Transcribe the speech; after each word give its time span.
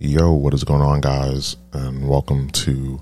Yo, 0.00 0.30
what 0.30 0.54
is 0.54 0.62
going 0.62 0.80
on, 0.80 1.00
guys? 1.00 1.56
And 1.72 2.08
welcome 2.08 2.50
to 2.50 3.00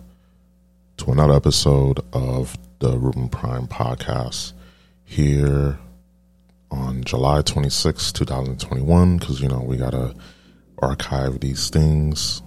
to 0.96 1.12
another 1.12 1.34
episode 1.34 2.00
of 2.14 2.56
the 2.78 2.96
Ruben 2.96 3.28
Prime 3.28 3.66
podcast 3.66 4.54
here 5.04 5.78
on 6.70 7.04
July 7.04 7.42
26, 7.42 8.12
2021. 8.12 9.18
Because, 9.18 9.42
you 9.42 9.48
know, 9.48 9.60
we 9.60 9.76
got 9.76 9.90
to 9.90 10.14
archive 10.78 11.40
these 11.40 11.68
things. 11.68 12.40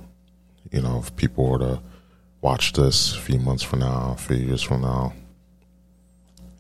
You 0.71 0.81
know, 0.81 0.97
if 0.97 1.15
people 1.15 1.47
were 1.47 1.59
to 1.59 1.81
watch 2.41 2.73
this 2.73 3.15
a 3.15 3.19
few 3.19 3.37
months 3.37 3.61
from 3.61 3.81
now, 3.81 4.15
a 4.15 4.19
few 4.19 4.37
years 4.37 4.63
from 4.63 4.81
now, 4.81 5.13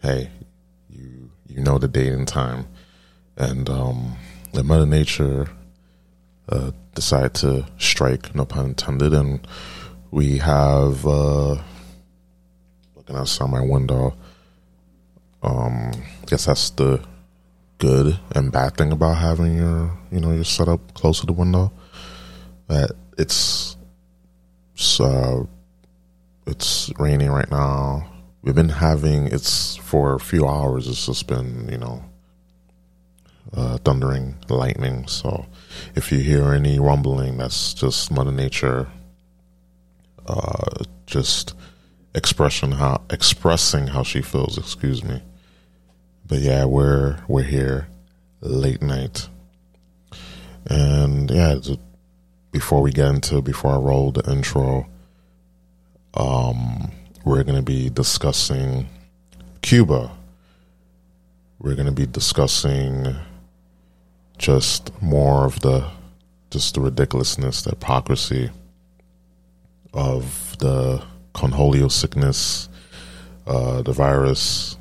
hey, 0.03 0.29
you 0.91 1.31
you 1.47 1.63
know 1.63 1.79
the 1.79 1.87
date 1.87 2.13
and 2.13 2.27
time. 2.27 2.67
And 3.35 3.67
um, 3.67 4.15
the 4.53 4.63
Mother 4.63 4.85
Nature 4.85 5.49
uh, 6.49 6.71
decided 6.95 7.33
to 7.35 7.65
strike, 7.77 8.33
no 8.35 8.45
pun 8.45 8.65
intended, 8.65 9.13
and 9.13 9.47
we 10.11 10.37
have 10.37 11.05
uh, 11.05 11.55
looking 12.95 13.15
outside 13.15 13.49
my 13.49 13.61
window. 13.61 14.15
Um, 15.41 15.91
I 15.93 16.25
guess 16.25 16.45
that's 16.45 16.71
the 16.71 17.01
good 17.77 18.19
and 18.35 18.51
bad 18.51 18.75
thing 18.75 18.91
about 18.91 19.17
having 19.17 19.55
your, 19.57 19.97
you 20.11 20.19
know, 20.19 20.31
your 20.31 20.43
setup 20.43 20.93
close 20.93 21.19
to 21.21 21.25
the 21.25 21.33
window. 21.33 21.71
That 22.67 22.91
it's 23.17 23.77
it's, 24.73 24.99
uh, 24.99 25.43
it's 26.45 26.91
raining 26.99 27.29
right 27.29 27.49
now. 27.49 28.11
We've 28.41 28.55
been 28.55 28.69
having 28.69 29.27
it's 29.27 29.75
for 29.77 30.15
a 30.15 30.19
few 30.19 30.47
hours. 30.47 30.87
It's 30.87 31.05
just 31.05 31.27
been, 31.27 31.69
you 31.69 31.77
know, 31.77 32.03
uh, 33.53 33.77
thundering, 33.79 34.35
lightning. 34.49 35.07
So 35.07 35.45
if 35.95 36.11
you 36.11 36.19
hear 36.19 36.53
any 36.53 36.79
rumbling, 36.79 37.37
that's 37.37 37.73
just 37.73 38.11
Mother 38.11 38.31
Nature, 38.31 38.87
uh, 40.27 40.83
just 41.05 41.55
expression 42.15 42.71
how 42.71 43.01
expressing 43.09 43.87
how 43.87 44.03
she 44.03 44.21
feels. 44.21 44.57
Excuse 44.57 45.03
me. 45.03 45.21
But 46.27 46.39
yeah, 46.39 46.65
we're 46.65 47.19
we're 47.27 47.43
here 47.43 47.87
late 48.41 48.81
night, 48.81 49.27
and 50.65 51.29
yeah. 51.31 51.55
Before 52.51 52.81
we 52.81 52.91
get 52.91 53.05
into 53.05 53.43
before 53.43 53.73
I 53.73 53.77
roll 53.77 54.11
the 54.11 54.27
intro, 54.27 54.87
um, 56.15 56.91
we're 57.23 57.43
going 57.43 57.57
to 57.57 57.61
be 57.61 57.91
discussing 57.91 58.89
Cuba. 59.61 60.11
We're 61.59 61.75
going 61.75 61.85
to 61.85 61.91
be 61.91 62.07
discussing 62.07 63.15
just 64.39 64.89
more 65.01 65.45
of 65.45 65.59
the 65.59 65.85
just 66.49 66.73
the 66.73 66.81
ridiculousness, 66.81 67.61
the 67.61 67.69
hypocrisy 67.71 68.49
of 69.93 70.57
the 70.57 71.03
conholio 71.35 71.91
sickness, 71.91 72.67
uh, 73.45 73.83
the 73.83 73.91
virus, 73.91 74.77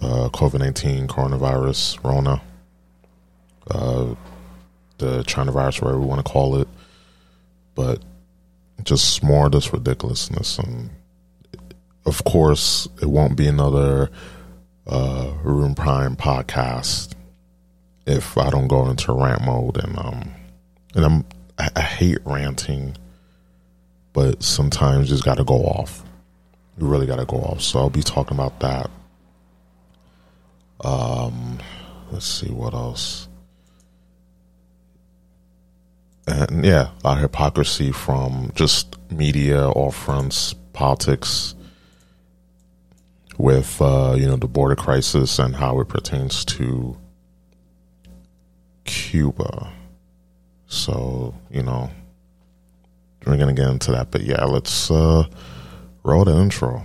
uh, 0.00 0.28
COVID 0.30 0.58
nineteen, 0.58 1.06
coronavirus, 1.06 2.02
Rona, 2.02 2.42
uh, 3.70 4.14
the 4.96 5.22
China 5.22 5.52
virus, 5.52 5.80
whatever 5.80 6.00
we 6.00 6.06
want 6.06 6.26
to 6.26 6.32
call 6.32 6.56
it, 6.60 6.66
but 7.76 8.02
just 8.82 9.22
more 9.22 9.46
of 9.46 9.52
this 9.52 9.72
ridiculousness, 9.72 10.58
and 10.58 10.90
of 12.06 12.24
course, 12.24 12.88
it 13.02 13.06
won't 13.06 13.36
be 13.36 13.46
another 13.46 14.10
uh, 14.86 15.32
Room 15.44 15.74
Prime 15.74 16.16
podcast 16.16 17.14
if 18.08 18.38
I 18.38 18.48
don't 18.50 18.68
go 18.68 18.88
into 18.88 19.12
rant 19.12 19.44
mode 19.44 19.76
and 19.76 19.98
um 19.98 20.30
and 20.94 21.04
I'm 21.04 21.24
I, 21.58 21.68
I 21.76 21.80
hate 21.82 22.18
ranting, 22.24 22.96
but 24.12 24.42
sometimes 24.42 25.08
just 25.08 25.24
got 25.24 25.36
to 25.38 25.44
go 25.44 25.64
off. 25.64 26.02
You 26.78 26.86
really 26.86 27.06
got 27.06 27.16
to 27.16 27.26
go 27.26 27.38
off. 27.38 27.60
So 27.60 27.78
I'll 27.78 27.90
be 27.90 28.02
talking 28.02 28.36
about 28.36 28.60
that. 28.60 28.90
Um, 30.80 31.58
let's 32.10 32.26
see 32.26 32.50
what 32.50 32.72
else. 32.72 33.28
And 36.26 36.64
yeah, 36.64 36.90
our 37.04 37.16
hypocrisy 37.16 37.90
from 37.90 38.52
just 38.54 38.96
media, 39.10 39.68
all 39.68 39.90
fronts, 39.90 40.54
politics, 40.72 41.54
with 43.38 43.80
uh, 43.80 44.14
you 44.16 44.26
know 44.26 44.36
the 44.36 44.46
border 44.46 44.76
crisis 44.76 45.38
and 45.38 45.56
how 45.56 45.80
it 45.80 45.88
pertains 45.88 46.44
to 46.44 46.96
Cuba. 48.88 49.70
So, 50.66 51.34
you 51.50 51.62
know, 51.62 51.90
we're 53.26 53.36
going 53.36 53.54
to 53.54 53.62
get 53.62 53.70
into 53.70 53.92
that. 53.92 54.10
But 54.10 54.22
yeah, 54.22 54.44
let's 54.44 54.90
uh, 54.90 55.24
roll 56.02 56.24
the 56.24 56.36
intro. 56.36 56.84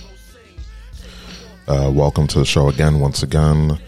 Uh, 1.71 1.89
welcome 1.89 2.27
to 2.27 2.37
the 2.37 2.43
show 2.43 2.67
again. 2.67 2.99
Once 2.99 3.23
again, 3.23 3.79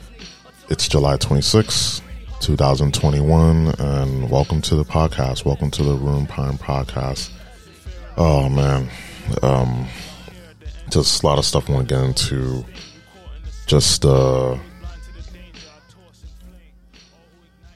it's 0.70 0.88
July 0.88 1.18
26, 1.18 2.02
2021, 2.40 3.76
and 3.78 4.30
welcome 4.30 4.62
to 4.62 4.78
the 4.78 4.86
podcast. 4.86 5.44
Welcome 5.44 5.70
to 5.72 5.84
the 5.84 5.94
Room 5.94 6.26
Prime 6.26 6.58
podcast. 6.58 7.30
Oh 8.16 8.48
man, 8.48 8.88
um, 9.42 9.86
just 10.92 11.24
a 11.24 11.28
lot 11.28 11.38
of 11.38 11.44
stuff 11.44 11.70
I 11.70 11.74
want 11.74 11.90
to 11.90 11.94
get 11.94 12.06
into. 12.06 12.64
Just 13.66 14.06
uh 14.06 14.58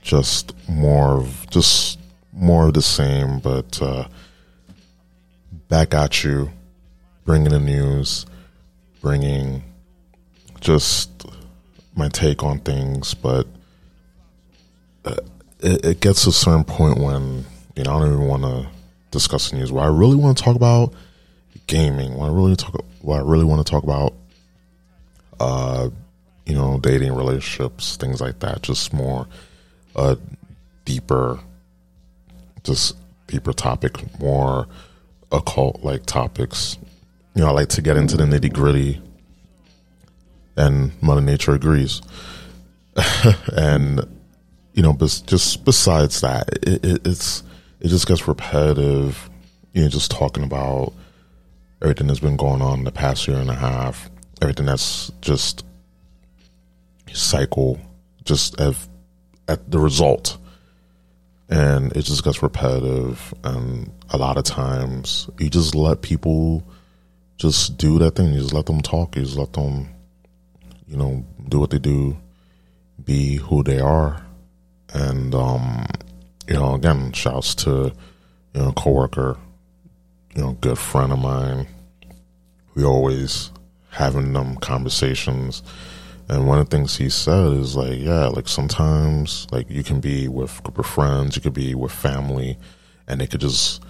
just 0.04 0.56
more 0.70 1.18
of 1.18 1.50
just 1.50 2.00
more 2.32 2.68
of 2.68 2.76
the 2.76 2.82
same, 2.82 3.40
but 3.40 3.82
uh, 3.82 4.08
back 5.68 5.94
at 5.94 6.24
you, 6.24 6.50
bringing 7.26 7.52
the 7.52 7.60
news, 7.60 8.26
bringing 9.02 9.64
just 10.68 11.26
my 11.96 12.10
take 12.10 12.44
on 12.44 12.60
things. 12.60 13.14
But 13.14 13.48
uh, 15.06 15.16
it, 15.62 15.86
it, 15.86 16.00
gets 16.02 16.24
to 16.24 16.30
a 16.30 16.34
certain 16.34 16.66
point 16.66 17.00
when 17.00 17.46
you 17.78 17.84
know 17.84 17.96
I 17.96 18.00
don't 18.02 18.14
even 18.14 18.28
want 18.28 18.44
to 18.44 18.68
discuss 19.12 19.50
the 19.50 19.56
news. 19.56 19.72
What 19.72 19.86
I 19.86 19.88
really 19.88 20.18
want 20.18 20.38
to 20.38 20.44
talk 20.44 20.58
about 20.58 20.94
gaming. 21.68 22.16
What 22.16 22.30
I 22.30 22.34
really 22.34 22.58
talk, 22.58 22.84
what 23.02 23.20
I 23.20 23.24
really 23.24 23.46
want 23.46 23.66
to 23.66 23.72
talk 23.72 23.84
about, 23.84 24.14
uh, 25.40 25.90
you 26.46 26.54
know, 26.54 26.80
dating, 26.80 27.14
relationships, 27.14 27.96
things 27.96 28.20
like 28.20 28.40
that. 28.40 28.62
Just 28.62 28.92
more 28.92 29.26
a 29.96 30.18
deeper, 30.84 31.40
just 32.64 32.98
deeper 33.28 33.54
topic, 33.54 34.20
more 34.20 34.68
occult 35.32 35.82
like 35.82 36.06
topics. 36.06 36.78
You 37.36 37.44
know, 37.44 37.48
I 37.48 37.52
like 37.52 37.70
to 37.70 37.82
get 37.82 37.96
into 37.96 38.18
the 38.18 38.26
nitty 38.26 38.52
gritty, 38.52 39.02
and 40.58 40.92
Mother 41.02 41.22
Nature 41.22 41.54
agrees. 41.54 42.02
and 43.56 44.02
you 44.74 44.84
know, 44.84 44.94
but 44.94 45.24
just 45.26 45.66
besides 45.66 46.22
that, 46.22 46.50
it, 46.64 46.86
it, 46.86 47.08
it's 47.08 47.44
it 47.80 47.88
just 47.88 48.08
gets 48.08 48.28
repetitive. 48.28 49.30
You 49.74 49.84
know, 49.84 49.90
just 49.90 50.12
talking 50.12 50.44
about 50.44 50.94
everything 51.82 52.08
that's 52.08 52.20
been 52.20 52.38
going 52.38 52.62
on 52.62 52.80
in 52.80 52.86
the 52.86 52.92
past 52.92 53.28
year 53.28 53.38
and 53.38 53.50
a 53.50 53.56
half, 53.56 54.10
everything 54.42 54.66
that's 54.66 55.12
just 55.22 55.64
cycle, 57.14 57.80
just 58.24 58.60
at, 58.60 58.76
at 59.48 59.70
the 59.70 59.80
result. 59.80 60.38
And 61.50 61.96
it 61.96 62.02
just 62.02 62.24
gets 62.24 62.44
repetitive. 62.44 63.34
And 63.44 63.92
a 64.10 64.18
lot 64.18 64.38
of 64.38 64.44
times 64.44 65.30
you 65.40 65.50
just 65.50 65.76
let 65.76 66.02
people 66.02 66.64
just 67.38 67.78
do 67.78 68.00
that 68.00 68.16
thing. 68.16 68.34
You 68.34 68.42
just 68.42 68.54
let 68.54 68.66
them 68.66 68.82
talk. 68.82 69.16
You 69.16 69.24
just 69.24 69.38
let 69.38 69.54
them, 69.54 69.88
you 70.88 70.98
know, 70.98 71.26
do 71.50 71.60
what 71.60 71.70
they 71.70 71.80
do, 71.80 72.18
be 73.04 73.36
who 73.36 73.64
they 73.64 73.80
are. 73.80 74.24
And, 74.94 75.36
um, 75.36 75.86
you 76.48 76.56
know, 76.56 76.76
again, 76.76 77.12
shouts 77.12 77.54
to, 77.56 77.92
you 78.54 78.62
know, 78.62 78.72
coworker, 78.72 79.38
you 80.36 80.42
know, 80.42 80.54
good 80.54 80.78
friend 80.78 81.12
of 81.12 81.20
mine. 81.20 81.68
We 82.74 82.86
always 82.86 83.52
having 83.90 84.34
them 84.34 84.56
conversations. 84.58 85.64
And 86.30 86.48
one 86.48 86.60
of 86.60 86.70
the 86.70 86.78
things 86.78 86.96
he 86.96 87.10
said 87.10 87.54
is 87.54 87.76
like, 87.76 88.00
yeah, 88.00 88.28
like 88.28 88.48
sometimes 88.48 89.48
like 89.52 89.70
you 89.70 89.84
can 89.84 90.00
be 90.00 90.28
with 90.28 90.62
group 90.64 90.78
of 90.78 90.86
friends, 90.86 91.36
you 91.36 91.42
could 91.42 91.54
be 91.54 91.74
with 91.76 91.92
family, 91.92 92.58
and 93.08 93.20
they 93.20 93.28
could 93.28 93.42
just 93.42 93.84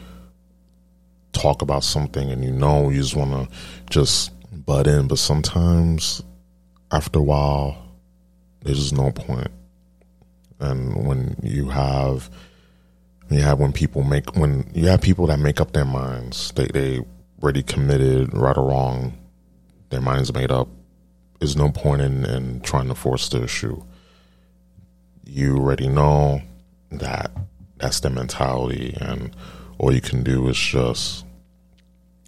talk 1.33 1.61
about 1.61 1.83
something 1.83 2.31
and 2.31 2.43
you 2.43 2.51
know 2.51 2.89
you 2.89 2.99
just 2.99 3.15
want 3.15 3.31
to 3.31 3.55
just 3.89 4.31
butt 4.65 4.87
in. 4.87 5.07
But 5.07 5.19
sometimes 5.19 6.23
after 6.91 7.19
a 7.19 7.23
while, 7.23 7.77
there's 8.61 8.79
just 8.79 8.93
no 8.93 9.11
point. 9.11 9.51
And 10.59 11.07
when 11.07 11.37
you 11.43 11.69
have, 11.69 12.29
you 13.29 13.41
have 13.41 13.59
when 13.59 13.73
people 13.73 14.03
make, 14.03 14.35
when 14.35 14.69
you 14.73 14.87
have 14.87 15.01
people 15.01 15.27
that 15.27 15.39
make 15.39 15.61
up 15.61 15.73
their 15.73 15.85
minds, 15.85 16.51
they, 16.53 16.67
they 16.67 17.01
already 17.41 17.63
committed, 17.63 18.33
right 18.33 18.57
or 18.57 18.69
wrong, 18.69 19.17
their 19.89 20.01
minds 20.01 20.33
made 20.33 20.51
up. 20.51 20.67
There's 21.39 21.55
no 21.55 21.69
point 21.69 22.01
in, 22.01 22.25
in 22.25 22.61
trying 22.61 22.87
to 22.87 22.95
force 22.95 23.29
the 23.29 23.43
issue. 23.43 23.83
You 25.25 25.57
already 25.57 25.87
know 25.87 26.41
that 26.91 27.31
that's 27.77 27.99
the 27.99 28.09
mentality 28.09 28.95
and 28.99 29.35
all 29.77 29.93
you 29.93 30.01
can 30.01 30.23
do 30.23 30.47
is 30.47 30.57
just 30.57 31.25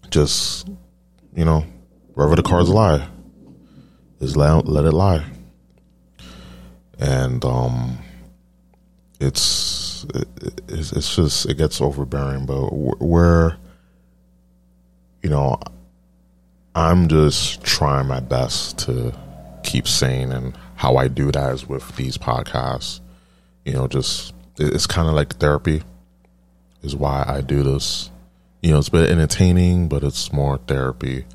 just 0.10 0.68
you 1.36 1.46
know 1.46 1.66
wherever 2.14 2.36
the 2.36 2.44
cards 2.44 2.70
lie 2.70 3.08
is 4.19 4.36
let, 4.36 4.68
let 4.68 4.86
it 4.86 4.92
lie 4.92 5.25
and 7.00 7.44
um 7.45 7.98
it's 9.19 10.06
it's, 10.68 10.92
it's 10.92 11.16
just 11.16 11.45
it 11.45 11.57
gets 11.57 11.81
overbearing 11.81 12.45
but 12.45 12.69
where 13.01 13.57
you 15.24 15.30
know 15.30 15.57
i'm 16.75 17.07
just 17.07 17.63
trying 17.63 18.07
my 18.07 18.19
best 18.19 18.77
to 18.77 19.13
keep 19.63 19.88
sane 19.88 20.31
and 20.31 20.57
how 20.75 20.95
i 20.98 21.07
do 21.07 21.31
that 21.31 21.54
is 21.54 21.68
with 21.68 21.95
these 21.95 22.18
podcasts 22.18 23.00
you 23.66 23.74
know 23.74 23.88
just 23.88 24.33
it's 24.57 24.88
kind 24.88 25.07
of 25.07 25.13
like 25.13 25.36
therapy 25.38 25.81
is 26.81 26.95
why 26.95 27.24
I 27.27 27.42
do 27.42 27.63
this. 27.63 28.10
You 28.62 28.71
know, 28.71 28.80
it's 28.80 28.89
been 28.89 29.06
entertaining, 29.06 29.88
but 29.88 30.04
it's 30.04 30.33
more 30.33 30.57
therapy. 30.57 31.25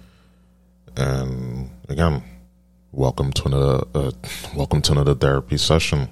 And 0.96 1.70
again, 1.88 2.22
welcome 2.94 3.32
to 3.32 3.46
another 3.46 3.84
uh, 3.94 4.10
welcome 4.54 4.80
to 4.82 4.92
another 4.92 5.14
therapy 5.14 5.56
session. 5.56 6.08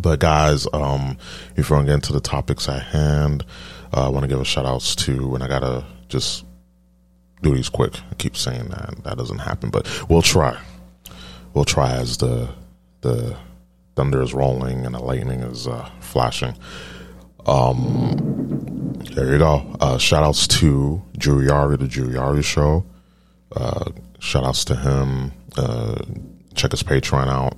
But 0.00 0.20
guys, 0.20 0.66
um, 0.72 1.18
before 1.54 1.76
I 1.76 1.84
get 1.84 1.94
into 1.94 2.12
the 2.14 2.20
topics 2.20 2.68
at 2.68 2.82
hand, 2.82 3.44
uh, 3.94 4.06
I 4.06 4.08
want 4.08 4.24
to 4.24 4.28
give 4.28 4.40
a 4.40 4.44
shout 4.44 4.64
outs 4.64 4.94
to, 4.96 5.34
and 5.34 5.44
I 5.44 5.48
gotta 5.48 5.84
just 6.08 6.46
do 7.42 7.54
these 7.54 7.68
quick. 7.68 7.94
I 8.10 8.14
keep 8.14 8.36
saying 8.36 8.68
that 8.68 9.04
that 9.04 9.18
doesn't 9.18 9.38
happen, 9.38 9.70
but 9.70 9.86
we'll 10.08 10.22
try. 10.22 10.58
We'll 11.52 11.66
try 11.66 11.92
as 11.92 12.16
the 12.16 12.48
the 13.02 13.36
thunder 13.94 14.22
is 14.22 14.32
rolling 14.32 14.86
and 14.86 14.94
the 14.94 15.00
lightning 15.00 15.40
is 15.40 15.68
uh, 15.68 15.88
flashing. 16.00 16.56
Um, 17.44 18.94
there 19.14 19.32
you 19.32 19.38
go. 19.38 19.76
Uh, 19.80 19.98
shout 19.98 20.22
outs 20.22 20.46
to 20.46 21.02
Juriari, 21.18 21.78
the 21.78 21.86
Juriari 21.86 22.42
show. 22.42 22.86
Uh, 23.54 23.90
shout 24.20 24.44
outs 24.44 24.64
to 24.66 24.76
him. 24.76 25.32
Uh, 25.56 25.96
check 26.54 26.70
his 26.70 26.82
Patreon 26.82 27.28
out. 27.28 27.56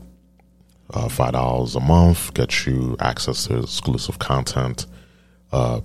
Uh, 0.93 1.08
Five 1.08 1.32
dollars 1.32 1.75
a 1.76 1.81
month 1.81 2.35
gets 2.35 2.67
you 2.67 2.96
access 3.00 3.46
to 3.46 3.61
exclusive 3.61 4.19
content. 4.19 4.87
Uh, 5.52 5.81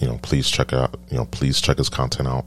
you 0.00 0.06
know, 0.06 0.18
please 0.22 0.48
check 0.48 0.72
out. 0.72 0.98
You 1.10 1.18
know, 1.18 1.24
please 1.26 1.60
check 1.60 1.78
his 1.78 1.88
content 1.88 2.28
out. 2.28 2.46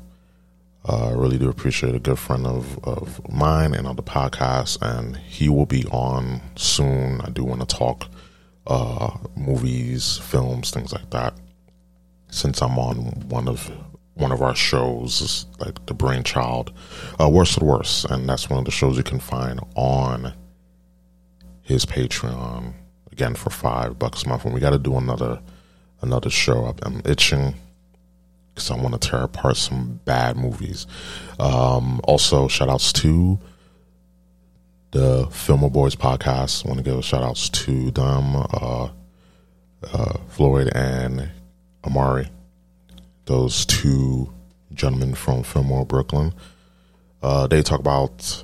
Uh, 0.87 1.09
I 1.09 1.11
really 1.11 1.37
do 1.37 1.49
appreciate 1.49 1.93
a 1.93 1.99
good 1.99 2.17
friend 2.17 2.47
of, 2.47 2.79
of 2.85 3.19
mine 3.31 3.73
and 3.73 3.85
on 3.85 3.95
the 3.97 4.03
podcast, 4.03 4.77
and 4.81 5.17
he 5.17 5.49
will 5.49 5.65
be 5.65 5.83
on 5.85 6.41
soon. 6.55 7.19
I 7.21 7.29
do 7.31 7.43
want 7.43 7.67
to 7.67 7.75
talk 7.75 8.07
uh, 8.65 9.17
movies, 9.35 10.17
films, 10.19 10.71
things 10.71 10.93
like 10.93 11.09
that. 11.09 11.33
Since 12.31 12.61
I'm 12.61 12.77
on 12.79 13.27
one 13.27 13.47
of 13.47 13.69
one 14.19 14.31
of 14.31 14.41
our 14.41 14.55
shows, 14.55 15.45
like 15.59 15.85
the 15.85 15.93
Brainchild, 15.93 16.73
uh, 17.19 17.29
Worse 17.29 17.57
and 17.57 17.67
Worse, 17.67 18.05
and 18.05 18.27
that's 18.27 18.49
one 18.49 18.59
of 18.59 18.65
the 18.65 18.71
shows 18.71 18.97
you 18.97 19.03
can 19.03 19.19
find 19.19 19.59
on 19.75 20.33
his 21.61 21.85
Patreon 21.85 22.73
again 23.11 23.35
for 23.35 23.49
five 23.49 23.97
bucks 23.97 24.23
a 24.23 24.29
month. 24.29 24.45
And 24.45 24.53
we 24.53 24.59
got 24.59 24.71
to 24.71 24.79
do 24.79 24.95
another 24.97 25.41
another 26.01 26.29
show. 26.29 26.75
I'm 26.83 27.01
itching 27.05 27.55
because 28.53 28.71
I 28.71 28.75
want 28.75 28.99
to 28.99 29.09
tear 29.09 29.21
apart 29.21 29.57
some 29.57 29.99
bad 30.05 30.37
movies. 30.37 30.87
Um, 31.39 32.01
also, 32.03 32.47
shout 32.47 32.69
outs 32.69 32.91
to 32.93 33.39
the 34.91 35.27
Fillmore 35.31 35.71
Boys 35.71 35.95
podcast. 35.95 36.65
Want 36.65 36.77
to 36.77 36.83
give 36.83 37.03
shout 37.05 37.23
outs 37.23 37.49
to 37.49 37.91
them, 37.91 38.35
uh, 38.35 38.89
uh, 39.93 40.17
Floyd 40.29 40.71
and 40.75 41.29
Amari, 41.85 42.29
those 43.29 43.63
two 43.67 44.27
gentlemen 44.73 45.13
from 45.13 45.43
Fillmore, 45.43 45.85
Brooklyn. 45.85 46.33
Uh, 47.21 47.45
they 47.45 47.61
talk 47.61 47.79
about 47.79 48.43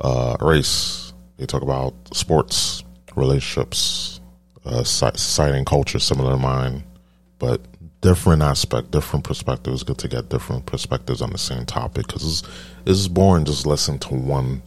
uh, 0.00 0.36
race, 0.40 1.12
they 1.36 1.46
talk 1.46 1.62
about 1.62 1.94
sports, 2.12 2.82
relationships, 3.14 4.20
uh, 4.64 4.82
society 4.82 5.56
and 5.56 5.66
culture 5.66 6.00
similar 6.00 6.32
to 6.32 6.36
mine, 6.36 6.82
but 7.38 7.60
different 8.00 8.42
aspect, 8.42 8.90
different 8.90 9.24
perspectives. 9.24 9.84
Good 9.84 9.98
to 9.98 10.08
get 10.08 10.28
different 10.28 10.66
perspectives 10.66 11.22
on 11.22 11.30
the 11.30 11.38
same 11.38 11.64
topic 11.64 12.08
because 12.08 12.24
it's, 12.24 12.50
it's 12.86 13.06
boring 13.06 13.44
just 13.44 13.66
listening 13.66 14.00
to 14.00 14.14
one 14.14 14.62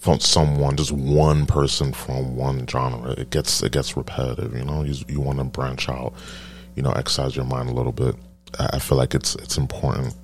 from 0.00 0.20
someone, 0.20 0.76
just 0.76 0.92
one 0.92 1.46
person 1.46 1.94
from 1.94 2.36
one 2.36 2.66
genre. 2.66 3.12
It 3.12 3.30
gets 3.30 3.62
it 3.62 3.72
gets 3.72 3.96
repetitive. 3.96 4.54
You 4.54 4.66
know, 4.66 4.82
you 4.84 4.96
you 5.08 5.20
want 5.20 5.38
to 5.38 5.44
branch 5.44 5.88
out. 5.88 6.12
You 6.76 6.82
know, 6.82 6.92
exercise 6.92 7.34
your 7.34 7.44
mind 7.44 7.70
a 7.70 7.72
little 7.72 7.92
bit. 7.92 8.14
I 8.58 8.78
feel 8.78 8.98
like 8.98 9.14
it's 9.14 9.34
it's 9.36 9.56
important 9.56 10.14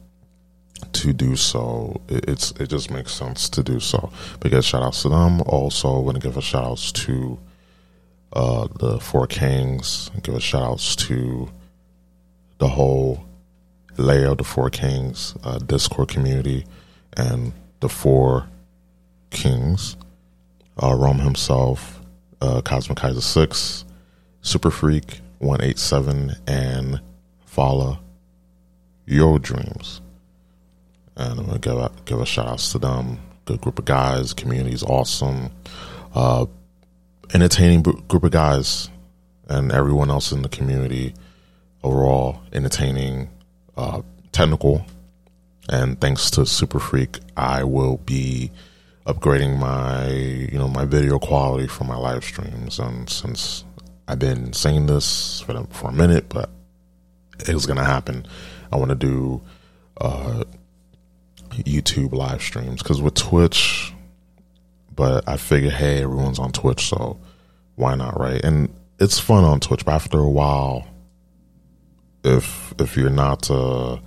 to 0.93 1.13
do 1.13 1.37
so. 1.37 2.01
It, 2.09 2.29
it's 2.29 2.51
it 2.53 2.69
just 2.69 2.91
makes 2.91 3.13
sense 3.13 3.49
to 3.51 3.63
do 3.63 3.81
so. 3.81 4.11
Because 4.41 4.65
shout 4.65 4.83
outs 4.83 5.03
to 5.03 5.09
them. 5.09 5.43
Also, 5.43 5.99
want 6.01 6.21
to 6.21 6.27
give 6.27 6.37
a 6.37 6.43
shout 6.43 6.65
outs 6.65 6.93
to 6.93 7.39
uh, 8.33 8.69
the 8.79 9.01
Four 9.01 9.27
Kings. 9.27 10.11
Give 10.23 10.35
a 10.35 10.41
shout 10.41 10.63
outs 10.63 10.97
to 10.97 11.51
the 12.59 12.69
whole 12.69 13.25
layer 13.97 14.29
of 14.29 14.39
the 14.39 14.45
Four 14.45 14.71
Kings 14.71 15.35
uh, 15.45 15.59
Discord 15.59 16.09
community 16.09 16.67
and 17.17 17.53
the 17.81 17.89
four 17.89 18.49
Kings, 19.31 19.97
uh, 20.83 20.95
Rome 20.95 21.19
himself, 21.19 22.01
uh, 22.41 22.63
Cosmic 22.63 22.99
Kaiser 22.99 23.21
6, 23.21 23.85
Super 24.43 24.71
Freak 24.71 25.21
187, 25.39 26.37
and 26.47 27.01
Follow 27.45 27.99
Your 29.07 29.39
Dreams. 29.39 30.01
And 31.17 31.39
I'm 31.39 31.51
to 31.51 31.59
give 31.59 31.77
a, 31.77 31.91
give 32.05 32.21
a 32.21 32.27
shout 32.27 32.47
out 32.47 32.59
to 32.59 32.79
them. 32.79 33.19
Good 33.45 33.61
group 33.61 33.79
of 33.79 33.85
guys, 33.85 34.33
community 34.33 34.75
is 34.75 34.83
awesome. 34.83 35.51
Uh, 36.15 36.47
entertaining 37.33 37.83
group 37.83 38.25
of 38.25 38.31
guys, 38.31 38.89
and 39.49 39.71
everyone 39.71 40.11
else 40.11 40.33
in 40.33 40.43
the 40.43 40.49
community 40.49 41.15
overall 41.83 42.41
entertaining, 42.53 43.29
uh, 43.77 44.03
technical. 44.33 44.85
And 45.69 46.01
thanks 46.01 46.31
to 46.33 46.47
Super 46.47 46.79
Freak, 46.79 47.21
I 47.37 47.65
will 47.65 47.99
be 47.99 48.51
upgrading 49.07 49.59
my 49.59 50.09
you 50.09 50.59
know 50.59 50.69
my 50.69 50.87
video 50.87 51.19
quality 51.19 51.67
for 51.67 51.85
my 51.85 51.97
live 51.97 52.25
streams. 52.25 52.79
And 52.79 53.09
since 53.09 53.65
I've 54.09 54.19
been 54.19 54.53
saying 54.53 54.87
this 54.87 55.41
for 55.41 55.65
for 55.71 55.91
a 55.91 55.93
minute, 55.93 56.29
but 56.29 56.51
it 57.47 57.55
was 57.55 57.67
gonna 57.67 57.85
happen. 57.85 58.27
I 58.73 58.77
want 58.77 58.91
to 58.91 58.95
do 58.97 59.43
uh, 60.01 60.45
YouTube 61.51 62.13
live 62.13 62.43
streams 62.43 62.83
because 62.83 63.01
with 63.01 63.15
Twitch, 63.15 63.93
but 64.95 65.29
I 65.29 65.37
figure 65.37 65.71
hey 65.71 66.03
everyone's 66.03 66.39
on 66.39 66.53
Twitch, 66.53 66.89
so 66.89 67.19
why 67.77 67.95
not, 67.95 68.19
right? 68.19 68.43
And 68.43 68.75
it's 68.99 69.19
fun 69.19 69.45
on 69.45 69.61
Twitch, 69.61 69.85
but 69.85 69.93
after 69.95 70.19
a 70.19 70.31
while, 70.31 70.87
if 72.23 72.75
if 72.79 72.97
you're 72.97 73.11
not 73.11 73.51
uh, 73.51 73.99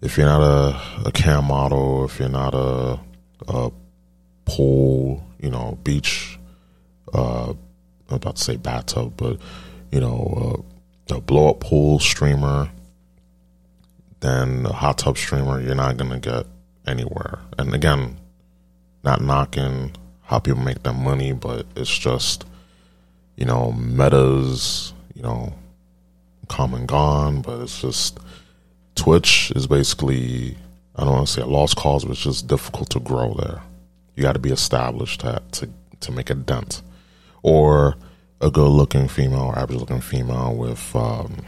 if 0.00 0.16
you're 0.16 0.26
not 0.26 0.42
a, 0.42 1.08
a 1.08 1.12
cam 1.12 1.44
model, 1.44 2.04
if 2.04 2.18
you're 2.18 2.28
not 2.28 2.54
a, 2.54 2.98
a 3.48 3.70
pool, 4.44 5.24
you 5.40 5.50
know, 5.50 5.78
beach, 5.82 6.38
uh, 7.12 7.52
I'm 8.08 8.16
about 8.16 8.36
to 8.36 8.44
say 8.44 8.56
bathtub, 8.56 9.14
but 9.16 9.38
you 9.90 10.00
know, 10.00 10.64
uh, 11.10 11.16
a 11.16 11.20
blow 11.20 11.50
up 11.50 11.60
pool 11.60 11.98
streamer, 11.98 12.70
then 14.20 14.66
a 14.66 14.72
hot 14.72 14.98
tub 14.98 15.18
streamer, 15.18 15.60
you're 15.60 15.74
not 15.74 15.96
gonna 15.96 16.18
get 16.20 16.46
anywhere. 16.86 17.40
And 17.58 17.74
again, 17.74 18.18
not 19.04 19.20
knocking 19.20 19.92
how 20.22 20.38
people 20.38 20.62
make 20.62 20.82
their 20.82 20.92
money, 20.92 21.32
but 21.32 21.66
it's 21.76 21.96
just, 21.96 22.44
you 23.36 23.44
know, 23.44 23.72
metas, 23.72 24.92
you 25.14 25.22
know, 25.22 25.54
come 26.48 26.74
and 26.74 26.88
gone, 26.88 27.42
but 27.42 27.60
it's 27.60 27.80
just 27.80 28.18
Twitch 28.94 29.52
is 29.54 29.66
basically 29.66 30.56
I 30.96 31.04
don't 31.04 31.12
want 31.12 31.26
to 31.26 31.32
say 31.32 31.42
a 31.42 31.46
lost 31.46 31.76
cause, 31.76 32.04
but 32.04 32.12
it's 32.12 32.22
just 32.22 32.46
difficult 32.46 32.90
to 32.90 33.00
grow 33.00 33.34
there. 33.34 33.62
You 34.14 34.22
got 34.22 34.32
to 34.32 34.38
be 34.38 34.50
established 34.50 35.20
to, 35.20 35.42
to 35.52 35.68
to 36.00 36.12
make 36.12 36.30
a 36.30 36.34
dent, 36.34 36.82
or 37.42 37.96
a 38.40 38.50
good 38.50 38.68
looking 38.68 39.08
female 39.08 39.42
or 39.42 39.58
average 39.58 39.78
looking 39.78 40.00
female 40.00 40.54
with 40.54 40.94
um, 40.96 41.44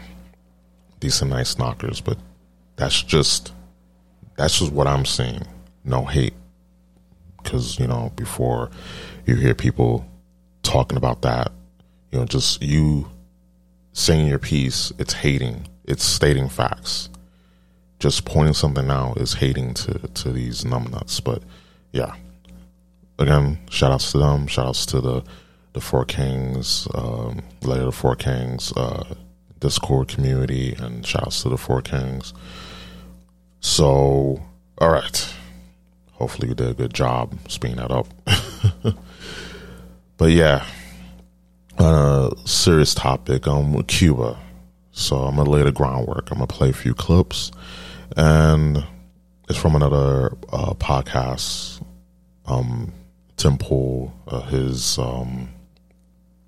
decent 0.99 1.31
nice 1.31 1.57
knockers. 1.57 1.99
But 2.01 2.17
that's 2.79 3.03
just 3.03 3.53
that's 4.35 4.57
just 4.59 4.71
what 4.71 4.87
I'm 4.87 5.05
seeing. 5.05 5.43
No 5.83 6.05
hate, 6.05 6.33
because 7.43 7.77
you 7.79 7.85
know 7.85 8.11
before 8.15 8.71
you 9.25 9.35
hear 9.35 9.53
people 9.53 10.05
talking 10.63 10.97
about 10.97 11.21
that, 11.21 11.51
you 12.11 12.19
know, 12.19 12.25
just 12.25 12.63
you 12.63 13.07
saying 13.93 14.27
your 14.27 14.39
piece, 14.39 14.91
it's 14.97 15.13
hating, 15.13 15.67
it's 15.85 16.03
stating 16.03 16.49
facts 16.49 17.09
just 17.99 18.23
pointing 18.25 18.53
something 18.53 18.89
out 18.89 19.17
is 19.17 19.33
hating 19.33 19.73
to 19.73 19.93
to 19.93 20.31
these 20.31 20.63
numbnuts. 20.63 21.23
But 21.23 21.43
yeah, 21.91 22.15
again, 23.19 23.59
shout 23.69 23.91
outs 23.91 24.11
to 24.13 24.17
them. 24.17 24.47
Shout 24.47 24.67
outs 24.67 24.85
to 24.87 25.01
the 25.01 25.23
the 25.73 25.81
Four 25.81 26.05
Kings, 26.05 26.87
um, 26.95 27.41
later 27.61 27.85
the 27.85 27.91
Four 27.91 28.15
Kings 28.15 28.73
uh, 28.75 29.03
Discord 29.59 30.07
community, 30.07 30.73
and 30.79 31.05
shout 31.05 31.27
outs 31.27 31.43
to 31.43 31.49
the 31.49 31.57
Four 31.57 31.81
Kings. 31.81 32.33
So, 33.59 34.41
all 34.77 34.89
right. 34.89 35.33
Hopefully, 36.13 36.49
you 36.49 36.55
did 36.55 36.69
a 36.69 36.73
good 36.73 36.93
job 36.93 37.35
speeding 37.47 37.77
that 37.77 37.91
up. 37.91 38.07
but 40.17 40.31
yeah, 40.31 40.65
a 41.77 42.31
serious 42.45 42.93
topic, 42.93 43.47
um, 43.47 43.81
Cuba. 43.83 44.37
So 44.91 45.17
I'm 45.17 45.37
gonna 45.37 45.49
lay 45.49 45.63
the 45.63 45.71
groundwork. 45.71 46.29
I'm 46.29 46.39
gonna 46.39 46.47
play 46.47 46.69
a 46.69 46.73
few 46.73 46.93
clips 46.93 47.51
and 48.17 48.83
it's 49.47 49.57
from 49.57 49.75
another 49.75 50.35
uh, 50.51 50.73
podcast. 50.75 51.81
Um, 52.45 52.93
Tim 53.37 53.57
Pool, 53.57 54.13
uh, 54.27 54.41
his 54.41 54.97
um, 54.97 55.49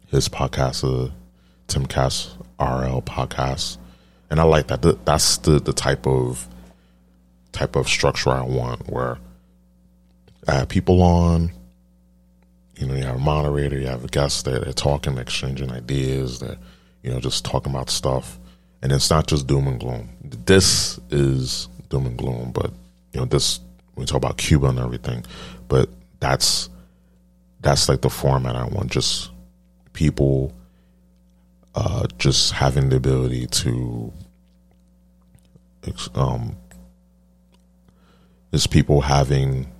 his 0.07 0.27
podcast, 0.27 0.83
uh, 0.83 1.11
Tim 1.67 1.85
Cast 1.85 2.35
RL 2.59 3.01
podcast, 3.03 3.77
and 4.29 4.39
I 4.39 4.43
like 4.43 4.67
that. 4.67 5.05
That's 5.05 5.37
the 5.37 5.59
the 5.59 5.73
type 5.73 6.05
of 6.05 6.47
type 7.51 7.75
of 7.75 7.87
structure 7.87 8.31
I 8.31 8.43
want, 8.43 8.87
where 8.89 9.17
I 10.47 10.53
have 10.53 10.69
people 10.69 11.01
on. 11.01 11.51
You 12.75 12.87
know, 12.87 12.95
you 12.95 13.03
have 13.03 13.17
a 13.17 13.19
moderator, 13.19 13.77
you 13.77 13.87
have 13.87 14.03
a 14.03 14.07
guest 14.07 14.45
there. 14.45 14.59
They're 14.59 14.73
talking, 14.73 15.17
exchanging 15.17 15.71
ideas. 15.71 16.39
They're 16.39 16.57
you 17.03 17.11
know 17.11 17.19
just 17.19 17.45
talking 17.45 17.73
about 17.73 17.89
stuff 17.89 18.39
and 18.81 18.91
it's 18.91 19.09
not 19.09 19.27
just 19.27 19.47
doom 19.47 19.67
and 19.67 19.79
gloom. 19.79 20.09
This 20.23 20.99
is 21.09 21.67
doom 21.89 22.05
and 22.07 22.17
gloom, 22.17 22.51
but 22.51 22.71
you 23.13 23.19
know, 23.19 23.25
this 23.25 23.59
we 23.95 24.05
talk 24.05 24.17
about 24.17 24.37
Cuba 24.37 24.67
and 24.67 24.79
everything, 24.79 25.25
but 25.67 25.89
that's 26.19 26.69
that's 27.61 27.87
like 27.87 28.01
the 28.01 28.09
format 28.09 28.55
I 28.55 28.65
want. 28.65 28.91
Just 28.91 29.29
people 29.93 30.53
uh, 31.75 32.07
just 32.17 32.53
having 32.53 32.89
the 32.89 32.95
ability 32.95 33.47
to 33.47 34.11
um, 36.15 36.55
is 38.51 38.67
people 38.67 39.01
having 39.01 39.71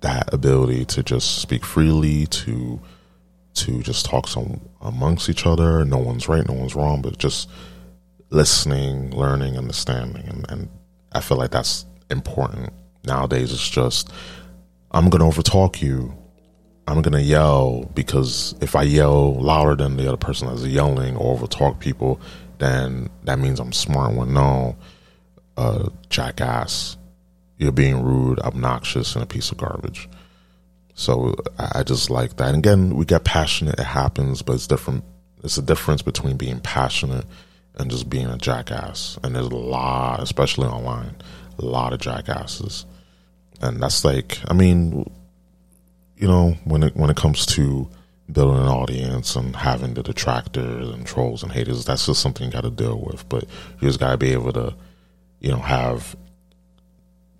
that 0.00 0.32
ability 0.34 0.84
to 0.84 1.02
just 1.02 1.38
speak 1.38 1.64
freely 1.64 2.26
to 2.26 2.80
to 3.54 3.82
just 3.82 4.06
talk 4.06 4.26
some 4.26 4.60
amongst 4.80 5.28
each 5.28 5.46
other. 5.46 5.84
No 5.84 5.98
one's 5.98 6.28
right, 6.28 6.46
no 6.46 6.54
one's 6.54 6.74
wrong, 6.74 7.02
but 7.02 7.18
just 7.18 7.48
listening, 8.30 9.10
learning, 9.10 9.56
understanding, 9.58 10.26
and, 10.26 10.46
and 10.50 10.68
I 11.12 11.20
feel 11.20 11.36
like 11.36 11.50
that's 11.50 11.84
important 12.10 12.72
nowadays. 13.04 13.52
It's 13.52 13.68
just 13.68 14.10
I'm 14.90 15.08
gonna 15.10 15.24
overtalk 15.24 15.82
you. 15.82 16.14
I'm 16.88 17.00
gonna 17.02 17.20
yell 17.20 17.90
because 17.94 18.54
if 18.60 18.74
I 18.74 18.82
yell 18.82 19.40
louder 19.40 19.76
than 19.76 19.96
the 19.96 20.08
other 20.08 20.16
person 20.16 20.48
that's 20.48 20.64
yelling 20.64 21.16
or 21.16 21.38
overtalk 21.38 21.78
people, 21.78 22.20
then 22.58 23.08
that 23.24 23.38
means 23.38 23.60
I'm 23.60 23.72
smart. 23.72 24.14
When 24.14 24.34
no, 24.34 24.76
uh, 25.56 25.88
jackass, 26.08 26.96
you're 27.62 27.72
being 27.72 28.02
rude, 28.02 28.40
obnoxious, 28.40 29.14
and 29.14 29.22
a 29.22 29.26
piece 29.26 29.50
of 29.50 29.58
garbage. 29.58 30.08
So 30.94 31.34
I 31.58 31.82
just 31.82 32.10
like 32.10 32.36
that. 32.36 32.48
And 32.48 32.58
again, 32.58 32.96
we 32.96 33.04
get 33.04 33.24
passionate. 33.24 33.78
It 33.78 33.84
happens, 33.84 34.42
but 34.42 34.54
it's 34.54 34.66
different. 34.66 35.04
It's 35.42 35.56
a 35.56 35.62
difference 35.62 36.02
between 36.02 36.36
being 36.36 36.60
passionate 36.60 37.24
and 37.76 37.90
just 37.90 38.10
being 38.10 38.26
a 38.26 38.36
jackass. 38.36 39.18
And 39.22 39.34
there's 39.34 39.46
a 39.46 39.56
lot, 39.56 40.20
especially 40.22 40.68
online, 40.68 41.16
a 41.58 41.64
lot 41.64 41.92
of 41.92 42.00
jackasses. 42.00 42.84
And 43.60 43.82
that's 43.82 44.04
like, 44.04 44.38
I 44.48 44.54
mean, 44.54 45.10
you 46.16 46.28
know, 46.28 46.56
when 46.64 46.82
it 46.82 46.96
when 46.96 47.10
it 47.10 47.16
comes 47.16 47.46
to 47.46 47.88
building 48.30 48.62
an 48.62 48.68
audience 48.68 49.36
and 49.36 49.54
having 49.56 49.94
the 49.94 50.02
detractors 50.02 50.88
and 50.88 51.06
trolls 51.06 51.42
and 51.42 51.52
haters, 51.52 51.84
that's 51.84 52.06
just 52.06 52.20
something 52.20 52.46
you 52.46 52.52
got 52.52 52.62
to 52.62 52.70
deal 52.70 52.98
with. 52.98 53.28
But 53.28 53.44
you 53.80 53.88
just 53.88 54.00
got 54.00 54.12
to 54.12 54.18
be 54.18 54.32
able 54.32 54.52
to, 54.52 54.74
you 55.40 55.50
know, 55.50 55.58
have, 55.58 56.16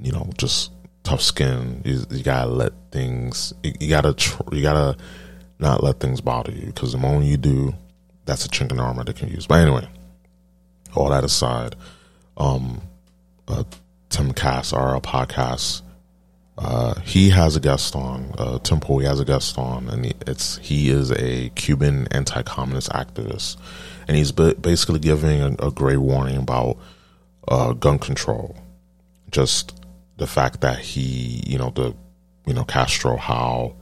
you 0.03 0.13
know, 0.13 0.29
just 0.39 0.73
tough 1.03 1.23
skin. 1.23 1.83
You, 1.85 2.05
you 2.11 2.23
gotta 2.23 2.51
let 2.51 2.73
things. 2.91 3.55
You, 3.63 3.73
you 3.81 3.89
gotta. 3.89 4.15
Tr- 4.15 4.55
you 4.55 4.63
gotta 4.63 4.97
not 5.59 5.83
let 5.83 6.01
things 6.01 6.21
bother 6.21 6.53
you 6.53 6.67
because 6.67 6.93
the 6.93 6.99
moment 6.99 7.27
you 7.27 7.37
do, 7.37 7.75
that's 8.25 8.45
a 8.45 8.49
chink 8.49 8.73
in 8.73 8.81
armor 8.81 9.05
they 9.05 9.13
can 9.13 9.29
use. 9.29 9.47
But 9.47 9.61
anyway, 9.61 9.89
all 10.95 11.09
that 11.11 11.25
aside, 11.25 11.77
um, 12.37 12.83
uh, 13.49 13.65
Tim 14.11 14.33
Cass, 14.33 14.73
our 14.73 15.01
podcast, 15.01 15.83
uh, 16.59 17.01
he 17.01 17.31
has 17.31 17.57
a 17.57 17.61
guest 17.61 17.97
on. 17.97 18.35
Uh, 18.37 18.59
Tim 18.59 18.81
he 18.81 19.05
has 19.05 19.21
a 19.21 19.25
guest 19.25 19.57
on, 19.57 19.89
and 19.89 20.05
he, 20.05 20.13
it's 20.27 20.59
he 20.59 20.91
is 20.91 21.11
a 21.13 21.51
Cuban 21.51 22.09
anti-communist 22.11 22.91
activist, 22.91 23.57
and 24.07 24.17
he's 24.17 24.33
basically 24.33 24.99
giving 24.99 25.41
a, 25.41 25.67
a, 25.67 25.71
great 25.71 25.97
warning 25.97 26.37
about 26.37 26.77
uh, 27.49 27.73
gun 27.73 27.99
control. 27.99 28.57
Just 29.31 29.82
the 30.23 30.29
fact 30.29 30.61
that 30.61 30.79
he, 30.79 31.43
you 31.49 31.59
know, 31.59 31.71
the 31.71 31.93
you 32.47 32.55
know 32.55 32.63
Castro, 32.63 33.17
how 33.17 33.75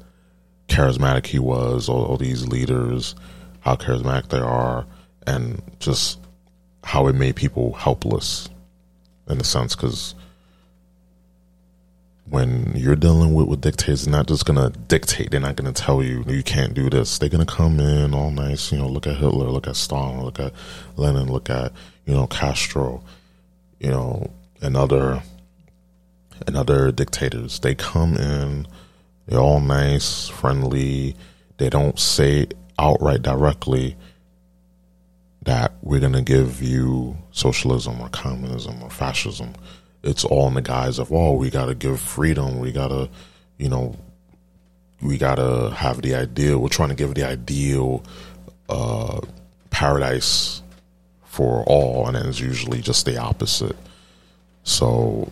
charismatic 0.68 1.26
he 1.26 1.38
was, 1.38 1.86
all, 1.86 2.06
all 2.06 2.16
these 2.16 2.48
leaders, 2.48 3.14
how 3.60 3.76
charismatic 3.76 4.28
they 4.28 4.38
are, 4.38 4.86
and 5.26 5.60
just 5.80 6.18
how 6.82 7.08
it 7.08 7.12
made 7.14 7.36
people 7.36 7.74
helpless 7.74 8.48
in 9.28 9.38
a 9.38 9.44
sense 9.44 9.76
because 9.76 10.14
when 12.24 12.72
you're 12.74 12.96
dealing 12.96 13.34
with, 13.34 13.46
with 13.46 13.60
dictators, 13.60 14.06
they're 14.06 14.12
not 14.12 14.26
just 14.26 14.46
gonna 14.46 14.70
dictate. 14.70 15.30
They're 15.30 15.40
not 15.40 15.56
gonna 15.56 15.72
tell 15.72 16.02
you 16.02 16.24
you 16.26 16.42
can't 16.42 16.72
do 16.72 16.88
this. 16.88 17.18
They're 17.18 17.28
gonna 17.28 17.44
come 17.44 17.80
in 17.80 18.14
all 18.14 18.30
nice, 18.30 18.72
you 18.72 18.78
know, 18.78 18.88
look 18.88 19.06
at 19.06 19.18
Hitler, 19.18 19.50
look 19.50 19.66
at 19.66 19.76
Stalin, 19.76 20.24
look 20.24 20.40
at 20.40 20.54
Lenin, 20.96 21.30
look 21.30 21.50
at 21.50 21.70
you 22.06 22.14
know 22.14 22.26
Castro, 22.26 23.04
you 23.78 23.90
know, 23.90 24.30
and 24.62 24.74
other 24.74 25.22
and 26.46 26.56
other 26.56 26.92
dictators. 26.92 27.60
They 27.60 27.74
come 27.74 28.16
in, 28.16 28.66
they're 29.26 29.40
all 29.40 29.60
nice, 29.60 30.28
friendly. 30.28 31.16
They 31.58 31.70
don't 31.70 31.98
say 31.98 32.46
outright 32.78 33.22
directly, 33.22 33.96
that 35.42 35.72
we're 35.82 36.00
going 36.00 36.12
to 36.12 36.22
give 36.22 36.62
you 36.62 37.16
socialism 37.30 38.00
or 38.00 38.08
communism 38.10 38.82
or 38.82 38.90
fascism. 38.90 39.54
It's 40.02 40.24
all 40.24 40.48
in 40.48 40.54
the 40.54 40.62
guise 40.62 40.98
of, 40.98 41.12
oh, 41.12 41.32
we 41.34 41.50
got 41.50 41.66
to 41.66 41.74
give 41.74 42.00
freedom. 42.00 42.58
We 42.58 42.72
got 42.72 42.88
to, 42.88 43.08
you 43.58 43.68
know, 43.68 43.96
we 45.02 45.18
got 45.18 45.36
to 45.36 45.70
have 45.70 46.02
the 46.02 46.14
ideal. 46.14 46.58
We're 46.58 46.68
trying 46.68 46.90
to 46.90 46.94
give 46.94 47.14
the 47.14 47.24
ideal 47.24 48.04
uh, 48.68 49.20
paradise 49.70 50.62
for 51.24 51.64
all, 51.64 52.06
and 52.06 52.16
it's 52.16 52.40
usually 52.40 52.80
just 52.80 53.06
the 53.06 53.18
opposite. 53.18 53.76
So 54.62 55.30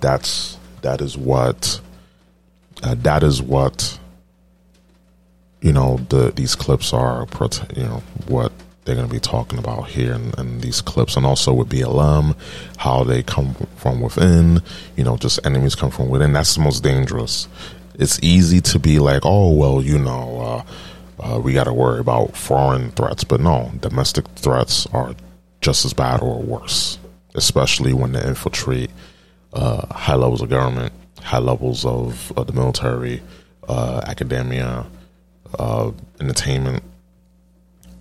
that's 0.00 0.58
that 0.82 1.00
is 1.00 1.16
what 1.16 1.80
uh, 2.82 2.94
that 2.98 3.22
is 3.22 3.42
what 3.42 3.98
you 5.60 5.72
know 5.72 5.98
the 6.08 6.32
these 6.32 6.54
clips 6.54 6.92
are. 6.92 7.26
You 7.74 7.82
know 7.84 8.02
what 8.26 8.52
they're 8.84 8.96
going 8.96 9.06
to 9.06 9.12
be 9.12 9.20
talking 9.20 9.58
about 9.58 9.88
here 9.88 10.12
in, 10.12 10.60
these 10.60 10.80
clips, 10.80 11.16
and 11.16 11.24
also 11.24 11.52
with 11.52 11.68
BLM, 11.68 12.36
how 12.78 13.04
they 13.04 13.22
come 13.22 13.54
from 13.76 14.00
within. 14.00 14.60
You 14.96 15.04
know, 15.04 15.16
just 15.16 15.38
enemies 15.44 15.74
come 15.74 15.90
from 15.90 16.08
within. 16.08 16.32
That's 16.32 16.54
the 16.54 16.62
most 16.62 16.82
dangerous. 16.82 17.48
It's 17.94 18.18
easy 18.22 18.60
to 18.62 18.78
be 18.78 18.98
like, 18.98 19.22
oh 19.24 19.52
well, 19.52 19.82
you 19.82 19.98
know, 19.98 20.64
uh, 21.20 21.34
uh, 21.34 21.38
we 21.38 21.52
got 21.52 21.64
to 21.64 21.72
worry 21.72 22.00
about 22.00 22.36
foreign 22.36 22.90
threats, 22.92 23.22
but 23.22 23.40
no, 23.40 23.70
domestic 23.80 24.26
threats 24.36 24.86
are 24.86 25.14
just 25.60 25.84
as 25.84 25.92
bad 25.92 26.20
or 26.20 26.42
worse, 26.42 26.98
especially 27.34 27.92
when 27.92 28.12
they 28.12 28.22
infiltrate 28.24 28.90
uh, 29.52 29.86
high 29.94 30.14
levels 30.14 30.42
of 30.42 30.48
government, 30.48 30.92
high 31.20 31.38
levels 31.38 31.84
of 31.84 32.32
the 32.34 32.52
military, 32.52 33.22
uh, 33.68 34.00
academia, 34.06 34.86
uh, 35.58 35.90
entertainment 36.20 36.82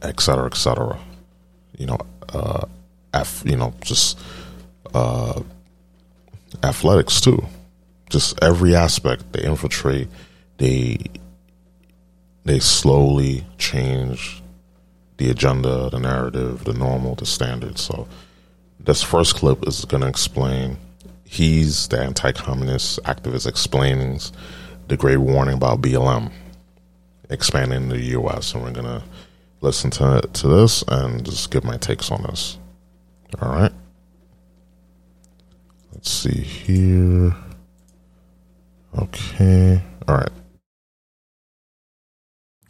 et 0.02 0.20
cetera, 0.20 0.46
et 0.46 0.56
cetera. 0.56 1.00
You 1.78 1.88
know, 1.88 1.98
uh, 2.30 2.66
F, 3.14 3.44
you 3.46 3.56
know, 3.56 3.74
just 3.82 4.20
uh, 4.94 5.42
athletics 6.64 7.22
too. 7.22 7.44
Just 8.10 8.42
every 8.44 8.76
aspect 8.76 9.32
they 9.32 9.44
infiltrate. 9.44 10.10
They 10.58 10.98
they 12.44 12.60
slowly 12.60 13.46
change 13.58 14.42
the 15.18 15.30
agenda, 15.30 15.90
the 15.90 16.00
narrative, 16.00 16.64
the 16.64 16.74
normal, 16.74 17.16
the 17.16 17.26
standard. 17.26 17.78
So 17.78 18.08
this 18.80 19.02
first 19.04 19.36
clip 19.36 19.68
is 19.68 19.86
going 19.86 20.02
to 20.02 20.08
explain. 20.08 20.78
He's 21.32 21.88
the 21.88 21.98
anti-communist 21.98 23.00
activist 23.04 23.48
explaining 23.48 24.20
the 24.90 24.98
great 24.98 25.16
warning 25.16 25.54
about 25.54 25.82
BLM 25.82 26.30
expanding 27.30 27.88
the 27.88 28.02
U.S. 28.18 28.54
and 28.54 28.62
we're 28.62 28.74
to 28.74 29.02
listen 29.62 29.92
to 29.92 30.20
to 30.34 30.48
this 30.50 30.84
and 30.90 31.24
just 31.24 31.50
give 31.50 31.64
my 31.64 31.78
takes 31.78 32.12
on 32.12 32.24
this. 32.24 32.58
All 33.42 33.50
right. 33.50 33.72
Let's 35.94 36.12
see 36.12 36.42
here. 36.42 37.34
Okay. 39.00 39.82
All 40.10 40.16
right. 40.16 40.32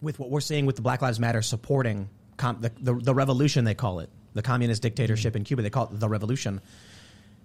With 0.03 0.20
what 0.20 0.30
we're 0.30 0.39
seeing 0.39 0.68
with 0.68 0.75
the 0.75 0.84
Black 0.84 1.01
Lives 1.01 1.20
Matter 1.20 1.41
supporting 1.41 2.10
com- 2.38 2.62
the, 2.62 2.72
the, 2.80 2.94
the 2.94 3.15
revolution, 3.15 3.65
they 3.65 3.74
call 3.74 4.01
it 4.01 4.12
the 4.36 4.44
communist 4.44 4.84
dictatorship 4.84 5.36
in 5.36 5.46
Cuba. 5.46 5.63
They 5.63 5.72
call 5.72 5.86
it 5.86 6.00
the 6.00 6.08
revolution. 6.08 6.62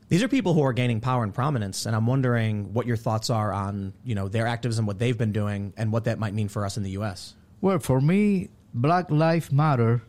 These 0.08 0.22
are 0.22 0.28
people 0.28 0.54
who 0.54 0.62
are 0.62 0.72
gaining 0.72 1.00
power 1.00 1.24
and 1.24 1.34
prominence, 1.34 1.84
and 1.86 1.96
I'm 1.96 2.06
wondering 2.06 2.72
what 2.72 2.86
your 2.86 2.96
thoughts 2.96 3.28
are 3.28 3.52
on 3.52 3.92
you 4.04 4.14
know 4.14 4.28
their 4.28 4.46
activism, 4.46 4.86
what 4.86 4.98
they've 4.98 5.18
been 5.18 5.32
doing, 5.32 5.72
and 5.76 5.92
what 5.92 6.04
that 6.04 6.18
might 6.18 6.34
mean 6.34 6.48
for 6.48 6.64
us 6.64 6.76
in 6.76 6.82
the 6.82 6.90
U.S. 6.90 7.34
Well, 7.60 7.78
for 7.78 8.00
me, 8.00 8.50
Black 8.72 9.10
Lives 9.10 9.50
Matter 9.50 10.02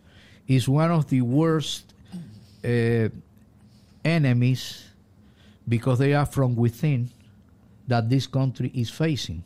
is 0.47 0.69
one 0.69 0.91
of 0.91 1.09
the 1.09 1.21
worst 1.21 1.93
uh, 2.63 3.09
enemies 4.05 4.83
because 5.67 5.99
they 5.99 6.13
are 6.13 6.25
from 6.25 6.55
within 6.55 7.09
that 7.87 8.09
this 8.09 8.27
country 8.27 8.71
is 8.73 8.89
facing. 8.89 9.43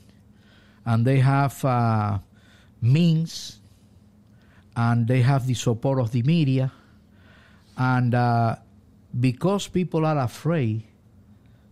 And 0.85 1.05
they 1.05 1.19
have 1.19 1.63
uh, 1.63 2.19
means 2.81 3.59
and 4.75 5.07
they 5.07 5.21
have 5.21 5.45
the 5.47 5.53
support 5.53 5.99
of 5.99 6.11
the 6.11 6.23
media. 6.23 6.71
And 7.77 8.13
uh, 8.13 8.55
because 9.19 9.67
people 9.67 10.05
are 10.05 10.17
afraid 10.19 10.83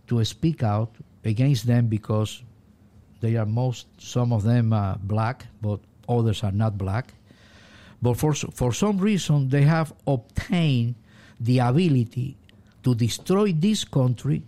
to 0.06 0.24
speak 0.24 0.62
out 0.62 0.94
against 1.24 1.66
them 1.66 1.86
because 1.86 2.42
they 3.20 3.36
are 3.36 3.46
most, 3.46 3.86
some 3.98 4.32
of 4.32 4.42
them 4.42 4.74
black, 5.02 5.46
but 5.60 5.80
others 6.08 6.42
are 6.42 6.52
not 6.52 6.76
black, 6.76 7.14
but 8.02 8.16
for, 8.16 8.34
for 8.34 8.72
some 8.72 8.98
reason, 8.98 9.48
they 9.48 9.62
have 9.62 9.92
obtained 10.06 10.94
the 11.38 11.58
ability 11.58 12.36
to 12.82 12.94
destroy 12.94 13.52
this 13.52 13.84
country, 13.84 14.42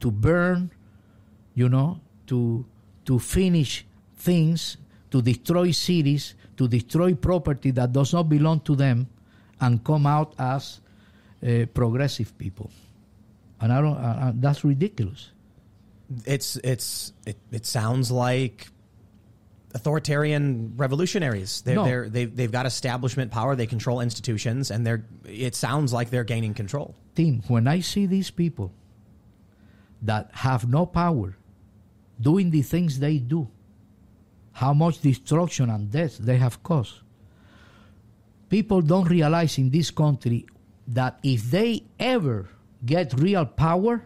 to 0.00 0.10
burn, 0.10 0.70
you 1.54 1.68
know, 1.68 2.00
to, 2.26 2.64
to 3.06 3.18
finish 3.18 3.86
things, 4.16 4.76
to 5.10 5.22
destroy 5.22 5.70
cities, 5.70 6.34
to 6.56 6.68
destroy 6.68 7.14
property 7.14 7.70
that 7.70 7.92
does 7.92 8.12
not 8.12 8.28
belong 8.28 8.60
to 8.60 8.76
them, 8.76 9.08
and 9.60 9.82
come 9.82 10.06
out 10.06 10.34
as 10.38 10.80
uh, 11.44 11.66
progressive 11.66 12.36
people. 12.38 12.70
And 13.60 13.72
I 13.72 13.80
don't, 13.80 13.96
uh, 13.96 14.32
that's 14.36 14.64
ridiculous. 14.64 15.30
It's, 16.26 16.56
it's, 16.56 17.12
it, 17.26 17.38
it 17.50 17.66
sounds 17.66 18.10
like 18.10 18.68
authoritarian 19.74 20.74
revolutionaries. 20.76 21.62
They're, 21.62 21.74
no. 21.74 21.84
they're, 21.84 22.08
they've, 22.08 22.34
they've 22.34 22.52
got 22.52 22.66
establishment 22.66 23.30
power. 23.32 23.56
They 23.56 23.66
control 23.66 24.00
institutions, 24.00 24.70
and 24.70 24.86
they're. 24.86 25.04
It 25.24 25.54
sounds 25.54 25.92
like 25.92 26.10
they're 26.10 26.24
gaining 26.24 26.54
control. 26.54 26.94
Tim, 27.14 27.42
when 27.48 27.66
I 27.66 27.80
see 27.80 28.06
these 28.06 28.30
people 28.30 28.72
that 30.02 30.30
have 30.32 30.68
no 30.68 30.86
power 30.86 31.36
doing 32.20 32.50
the 32.50 32.62
things 32.62 32.98
they 32.98 33.18
do, 33.18 33.48
how 34.52 34.72
much 34.72 35.00
destruction 35.00 35.70
and 35.70 35.90
death 35.90 36.18
they 36.18 36.36
have 36.36 36.62
caused, 36.62 37.00
people 38.48 38.80
don't 38.80 39.08
realize 39.08 39.58
in 39.58 39.70
this 39.70 39.90
country 39.90 40.46
that 40.88 41.18
if 41.22 41.50
they 41.50 41.84
ever 41.98 42.48
get 42.84 43.12
real 43.14 43.46
power, 43.46 44.02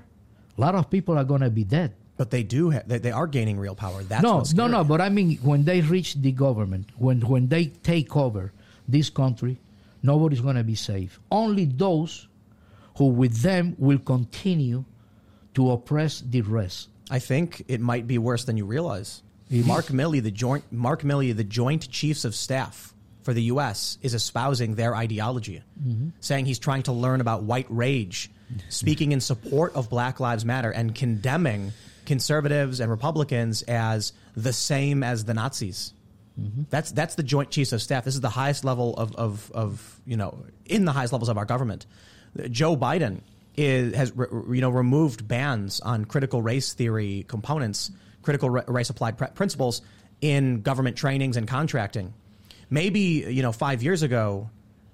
a 0.57 0.61
lot 0.61 0.75
of 0.75 0.91
people 0.91 1.19
are 1.19 1.25
going 1.25 1.41
to 1.41 1.51
be 1.51 1.65
dead. 1.65 1.95
But 2.17 2.31
they 2.31 2.43
do. 2.43 2.73
Ha- 2.73 2.83
they, 2.87 2.99
they 2.99 3.13
are 3.13 3.27
gaining 3.29 3.59
real 3.59 3.77
power. 3.77 4.03
That's 4.03 4.23
no, 4.23 4.43
no, 4.55 4.67
no. 4.67 4.85
But 4.85 5.01
I 5.01 5.09
mean, 5.09 5.37
when 5.37 5.65
they 5.65 5.81
reach 5.81 6.15
the 6.15 6.33
government, 6.33 6.91
when 6.97 7.21
when 7.21 7.49
they 7.49 7.67
take 7.67 8.17
over 8.17 8.53
this 8.89 9.09
country, 9.09 9.59
nobody's 10.03 10.41
going 10.41 10.57
to 10.57 10.65
be 10.65 10.75
safe. 10.75 11.21
Only 11.31 11.65
those 11.65 12.27
who, 12.97 13.07
with 13.07 13.43
them, 13.43 13.77
will 13.79 14.01
continue 14.01 14.85
to 15.55 15.71
oppress 15.71 16.21
the 16.21 16.41
rest. 16.43 16.89
I 17.09 17.21
think 17.21 17.65
it 17.69 17.81
might 17.81 18.09
be 18.09 18.19
worse 18.19 18.45
than 18.45 18.57
you 18.57 18.67
realize. 18.67 19.23
It 19.49 19.65
Mark 19.65 19.87
is. 19.87 19.91
Milley, 19.93 20.21
the 20.21 20.33
joint 20.33 20.65
Mark 20.73 21.03
Milley, 21.03 21.35
the 21.35 21.45
Joint 21.45 21.89
Chiefs 21.89 22.25
of 22.25 22.35
Staff 22.35 22.95
for 23.29 23.35
the 23.35 23.43
U.S., 23.43 23.99
is 24.01 24.15
espousing 24.15 24.75
their 24.75 24.97
ideology, 24.97 25.63
mm-hmm. 25.79 26.09
saying 26.19 26.47
he's 26.47 26.59
trying 26.59 26.85
to 26.85 26.93
learn 26.93 27.21
about 27.21 27.43
white 27.43 27.67
rage, 27.69 28.31
speaking 28.71 29.13
in 29.13 29.21
support 29.21 29.75
of 29.75 29.91
Black 29.91 30.19
Lives 30.19 30.47
Matter, 30.47 30.71
and 30.71 30.95
condemning 30.95 31.75
conservatives 32.07 32.81
and 32.81 32.91
Republicans 32.91 33.61
as 33.61 34.15
the 34.35 34.55
same 34.55 35.03
as 35.03 35.27
the 35.27 35.35
Nazis. 35.35 35.93
Mm-hmm. 36.41 36.63
That's 36.71 36.91
that's 36.93 37.17
the 37.17 37.23
Joint 37.23 37.51
Chiefs 37.51 37.75
of 37.75 37.83
Staff. 37.83 38.07
This 38.07 38.15
is 38.15 38.23
the 38.23 38.31
highest 38.31 38.65
level 38.65 38.95
of, 38.95 39.15
of, 39.17 39.53
of 39.53 40.01
you 40.07 40.17
know 40.17 40.47
in 40.65 40.87
the 40.87 40.93
highest 40.93 41.13
levels 41.13 41.29
of 41.29 41.37
our 41.37 41.45
government. 41.45 41.85
Joe 42.49 42.79
Biden 42.79 43.21
is, 43.59 43.95
has 43.95 44.11
you 44.17 44.63
know 44.63 44.71
removed 44.71 45.29
bans 45.29 45.81
on 45.81 46.07
critical 46.07 46.41
race 46.41 46.73
theory 46.73 47.27
components, 47.29 47.91
critical 48.23 48.49
race 48.49 48.89
applied 48.89 49.19
pr- 49.19 49.27
principles 49.27 49.83
in 50.23 50.63
government 50.63 50.97
trainings 50.97 51.37
and 51.37 51.47
contracting. 51.47 52.15
Maybe 52.71 53.01
you 53.01 53.43
know 53.43 53.53
five 53.53 53.83
years 53.83 54.03
ago, 54.03 54.51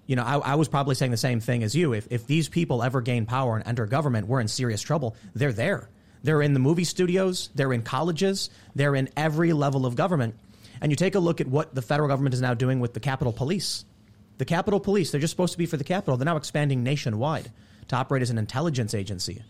you 0.06 0.16
know 0.16 0.22
I, 0.22 0.38
I 0.38 0.54
was 0.54 0.68
probably 0.68 0.94
saying 0.94 1.10
the 1.10 1.16
same 1.16 1.40
thing 1.40 1.62
as 1.62 1.74
you. 1.74 1.92
If 1.92 2.08
if 2.10 2.26
these 2.26 2.48
people 2.48 2.82
ever 2.82 3.00
gain 3.00 3.26
power 3.26 3.56
and 3.56 3.66
enter 3.66 3.86
government, 3.86 4.26
we're 4.28 4.40
in 4.40 4.48
serious 4.48 4.82
trouble. 4.82 5.16
They're 5.34 5.52
there. 5.52 5.88
They're 6.24 6.40
in 6.40 6.54
the 6.54 6.60
movie 6.60 6.84
studios, 6.84 7.50
they're 7.54 7.72
in 7.74 7.82
colleges, 7.82 8.48
they're 8.74 8.94
in 8.94 9.10
every 9.14 9.52
level 9.52 9.84
of 9.84 9.94
government. 9.94 10.34
And 10.80 10.90
you 10.90 10.96
take 10.96 11.14
a 11.14 11.18
look 11.18 11.42
at 11.42 11.46
what 11.46 11.74
the 11.74 11.82
federal 11.82 12.08
government 12.08 12.34
is 12.34 12.40
now 12.40 12.54
doing 12.54 12.80
with 12.80 12.94
the 12.94 13.00
Capitol 13.00 13.32
Police. 13.32 13.84
The 14.38 14.46
Capitol 14.46 14.80
Police, 14.80 15.10
they're 15.10 15.20
just 15.20 15.32
supposed 15.32 15.52
to 15.52 15.58
be 15.58 15.66
for 15.66 15.76
the 15.76 15.84
Capitol. 15.84 16.16
They're 16.16 16.24
now 16.24 16.36
expanding 16.36 16.82
nationwide 16.82 17.52
to 17.88 17.96
operate 17.96 18.22
as 18.22 18.30
an 18.30 18.38
intelligence 18.38 18.94
agency. 18.94 19.42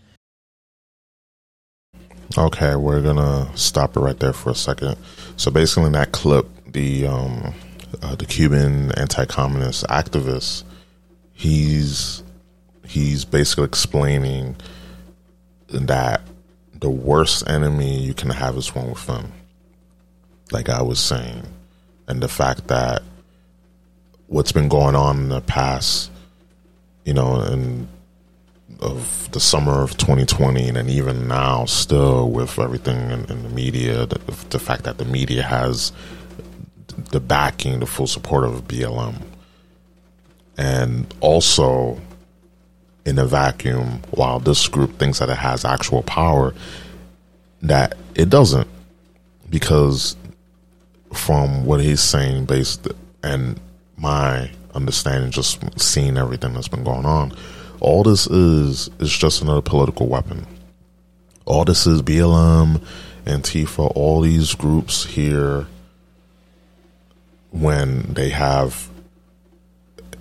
Okay, 2.37 2.75
we're 2.75 3.01
gonna 3.01 3.49
stop 3.55 3.95
it 3.95 4.01
right 4.01 4.19
there 4.19 4.33
for 4.33 4.49
a 4.49 4.55
second. 4.55 4.97
So 5.37 5.51
basically, 5.51 5.85
in 5.85 5.91
that 5.93 6.11
clip, 6.11 6.47
the 6.67 7.07
um, 7.07 7.53
uh, 8.01 8.15
the 8.15 8.25
Cuban 8.25 8.91
anti-communist 8.93 9.85
activist, 9.87 10.63
he's 11.33 12.23
he's 12.87 13.25
basically 13.25 13.65
explaining 13.65 14.55
that 15.67 16.21
the 16.79 16.89
worst 16.89 17.47
enemy 17.49 17.99
you 17.99 18.13
can 18.13 18.29
have 18.29 18.55
is 18.57 18.73
one 18.75 18.89
within. 18.89 19.31
Like 20.51 20.69
I 20.69 20.81
was 20.81 20.99
saying. 20.99 21.43
And 22.07 22.21
the 22.21 22.27
fact 22.27 22.67
that 22.67 23.01
what's 24.27 24.51
been 24.51 24.69
going 24.69 24.95
on 24.95 25.17
in 25.17 25.29
the 25.29 25.41
past, 25.41 26.11
you 27.03 27.13
know, 27.13 27.41
and 27.41 27.87
of 28.79 29.29
the 29.31 29.39
summer 29.39 29.81
of 29.81 29.97
2020 29.97 30.69
and 30.69 30.89
even 30.89 31.27
now 31.27 31.65
still 31.65 32.29
with 32.29 32.59
everything 32.59 33.11
in, 33.11 33.25
in 33.25 33.43
the 33.43 33.49
media, 33.49 34.05
the, 34.05 34.19
the, 34.49 34.59
fact 34.59 34.83
that 34.83 34.97
the 34.97 35.05
media 35.05 35.43
has 35.43 35.91
the 37.11 37.19
backing, 37.19 37.79
the 37.79 37.85
full 37.85 38.07
support 38.07 38.43
of 38.43 38.67
BLM. 38.67 39.21
And 40.57 41.13
also 41.19 41.99
in 43.05 43.19
a 43.19 43.25
vacuum 43.25 44.01
while 44.11 44.39
this 44.39 44.67
group 44.67 44.97
thinks 44.97 45.19
that 45.19 45.29
it 45.29 45.37
has 45.37 45.63
actual 45.63 46.01
power 46.03 46.53
that 47.61 47.97
it 48.15 48.29
doesn't 48.29 48.67
because 49.49 50.15
from 51.13 51.65
what 51.65 51.81
he's 51.81 52.01
saying 52.01 52.45
based 52.45 52.87
and 53.23 53.59
my 53.97 54.49
understanding, 54.73 55.31
just 55.31 55.59
seeing 55.79 56.17
everything 56.17 56.53
that's 56.53 56.67
been 56.67 56.83
going 56.83 57.05
on. 57.05 57.31
All 57.79 58.03
this 58.03 58.27
is 58.27 58.89
is 58.99 59.15
just 59.15 59.41
another 59.41 59.61
political 59.61 60.07
weapon. 60.07 60.45
All 61.45 61.65
this 61.65 61.87
is 61.87 62.01
BLM, 62.01 62.83
Antifa, 63.25 63.91
all 63.95 64.21
these 64.21 64.53
groups 64.55 65.05
here 65.05 65.67
when 67.55 68.01
they 68.13 68.29
have 68.29 68.89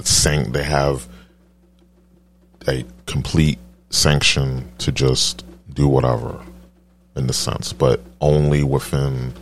sank 0.03 0.53
they 0.53 0.63
have 0.63 1.09
a 2.69 2.85
complete 3.07 3.59
sanction 3.91 4.71
to 4.79 4.93
just 4.93 5.45
do 5.73 5.89
whatever 5.89 6.41
in 7.17 7.27
the 7.27 7.33
sense, 7.33 7.73
but 7.73 8.01
only 8.21 8.63
within 8.63 9.35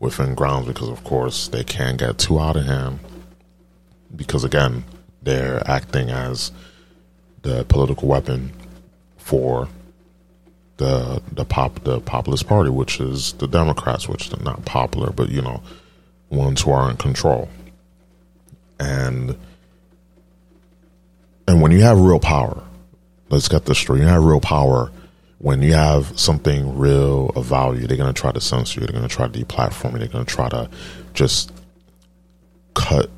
within 0.00 0.34
grounds 0.34 0.66
because 0.66 0.88
of 0.88 1.02
course 1.04 1.48
they 1.48 1.62
can't 1.62 1.98
get 1.98 2.18
too 2.18 2.40
out 2.40 2.56
of 2.56 2.66
hand 2.66 2.98
because 4.16 4.42
again 4.42 4.84
they're 5.22 5.62
acting 5.68 6.10
as 6.10 6.50
the 7.42 7.64
political 7.64 8.08
weapon 8.08 8.52
for 9.18 9.68
the 10.76 11.22
the 11.32 11.44
pop 11.44 11.82
the 11.84 12.00
populist 12.00 12.46
party, 12.46 12.70
which 12.70 13.00
is 13.00 13.32
the 13.34 13.46
Democrats, 13.46 14.08
which 14.08 14.32
are 14.32 14.42
not 14.42 14.64
popular, 14.64 15.10
but 15.10 15.28
you 15.28 15.42
know, 15.42 15.62
ones 16.32 16.62
who 16.62 16.72
are 16.72 16.90
in 16.90 16.96
control. 16.96 17.48
And 18.80 19.36
and 21.46 21.60
when 21.60 21.70
you 21.70 21.82
have 21.82 22.00
real 22.00 22.18
power, 22.18 22.62
let's 23.28 23.48
get 23.48 23.66
this 23.66 23.78
straight. 23.78 24.00
You 24.00 24.06
have 24.06 24.24
real 24.24 24.40
power 24.40 24.90
when 25.38 25.60
you 25.60 25.74
have 25.74 26.18
something 26.18 26.78
real 26.78 27.30
of 27.30 27.44
value. 27.44 27.86
They're 27.86 27.96
gonna 27.96 28.12
try 28.12 28.32
to 28.32 28.40
censor 28.40 28.80
you. 28.80 28.86
They're 28.86 28.94
gonna 28.94 29.08
try 29.08 29.28
to 29.28 29.44
deplatform 29.44 29.92
you. 29.92 29.98
They're 29.98 30.08
gonna 30.08 30.24
try 30.24 30.48
to 30.48 30.68
just 31.14 31.52
cut, 32.74 33.10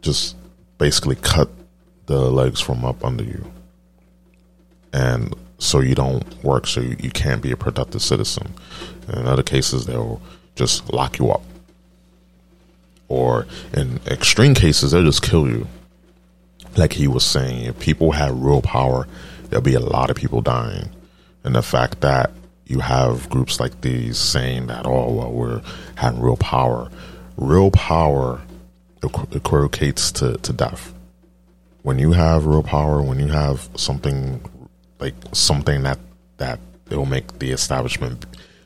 just 0.00 0.36
basically 0.78 1.16
cut 1.16 1.48
the 2.06 2.30
legs 2.30 2.60
from 2.60 2.84
up 2.84 3.04
under 3.04 3.24
you. 3.24 3.52
And 4.92 5.34
so 5.58 5.80
you 5.80 5.94
don't 5.94 6.44
work, 6.44 6.66
so 6.66 6.80
you, 6.80 6.96
you 7.00 7.10
can't 7.10 7.42
be 7.42 7.50
a 7.50 7.56
productive 7.56 8.02
citizen. 8.02 8.54
And 9.08 9.18
in 9.18 9.26
other 9.26 9.42
cases, 9.42 9.86
they'll 9.86 10.20
just 10.54 10.92
lock 10.92 11.18
you 11.18 11.30
up. 11.30 11.42
Or 13.08 13.46
in 13.72 14.00
extreme 14.06 14.54
cases, 14.54 14.92
they'll 14.92 15.04
just 15.04 15.22
kill 15.22 15.46
you. 15.48 15.66
Like 16.76 16.92
he 16.92 17.06
was 17.06 17.24
saying, 17.24 17.66
if 17.66 17.78
people 17.78 18.12
had 18.12 18.32
real 18.32 18.62
power, 18.62 19.06
there'll 19.48 19.62
be 19.62 19.74
a 19.74 19.80
lot 19.80 20.10
of 20.10 20.16
people 20.16 20.40
dying. 20.40 20.90
And 21.44 21.54
the 21.54 21.62
fact 21.62 22.00
that 22.00 22.32
you 22.66 22.80
have 22.80 23.28
groups 23.28 23.60
like 23.60 23.82
these 23.82 24.18
saying 24.18 24.66
that, 24.68 24.86
oh, 24.86 25.12
well, 25.12 25.30
we're 25.30 25.62
having 25.96 26.20
real 26.20 26.36
power. 26.36 26.90
Real 27.36 27.70
power 27.70 28.40
equivocates 29.02 30.10
to, 30.12 30.38
to 30.38 30.52
death 30.52 30.94
when 31.84 31.98
you 31.98 32.12
have 32.12 32.46
real 32.46 32.62
power, 32.62 33.02
when 33.02 33.20
you 33.20 33.28
have 33.28 33.68
something 33.76 34.42
like 34.98 35.14
something 35.32 35.82
that 35.82 35.98
that 36.38 36.58
it 36.90 36.96
will 36.96 37.06
make 37.06 37.38
the 37.38 37.50
establishment 37.50 38.24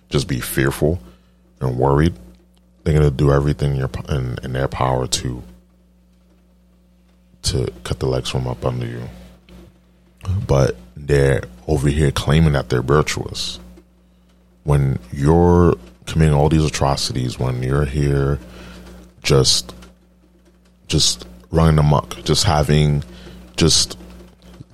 just 0.08 0.28
be 0.28 0.40
fearful 0.40 1.00
and 1.60 1.76
worried, 1.76 2.14
they're 2.82 2.94
gonna 2.94 3.10
do 3.10 3.32
everything 3.32 3.72
in, 3.72 3.76
your, 3.76 3.90
in, 4.08 4.38
in 4.42 4.52
their 4.52 4.68
power 4.68 5.06
to 5.06 5.42
to 7.42 7.72
cut 7.84 8.00
the 8.00 8.06
legs 8.06 8.28
from 8.28 8.46
up 8.46 8.64
under 8.64 8.86
you. 8.86 9.02
But 10.46 10.76
they're 10.96 11.42
over 11.66 11.88
here 11.88 12.10
claiming 12.10 12.52
that 12.52 12.68
they're 12.68 12.82
virtuous. 12.82 13.60
When 14.64 14.98
you're 15.12 15.76
committing 16.06 16.34
all 16.34 16.48
these 16.48 16.64
atrocities, 16.64 17.38
when 17.38 17.62
you're 17.62 17.84
here 17.84 18.38
just 19.22 19.74
just 20.88 21.26
running 21.50 21.78
amok, 21.78 22.22
just 22.24 22.44
having 22.44 23.04
just 23.56 23.98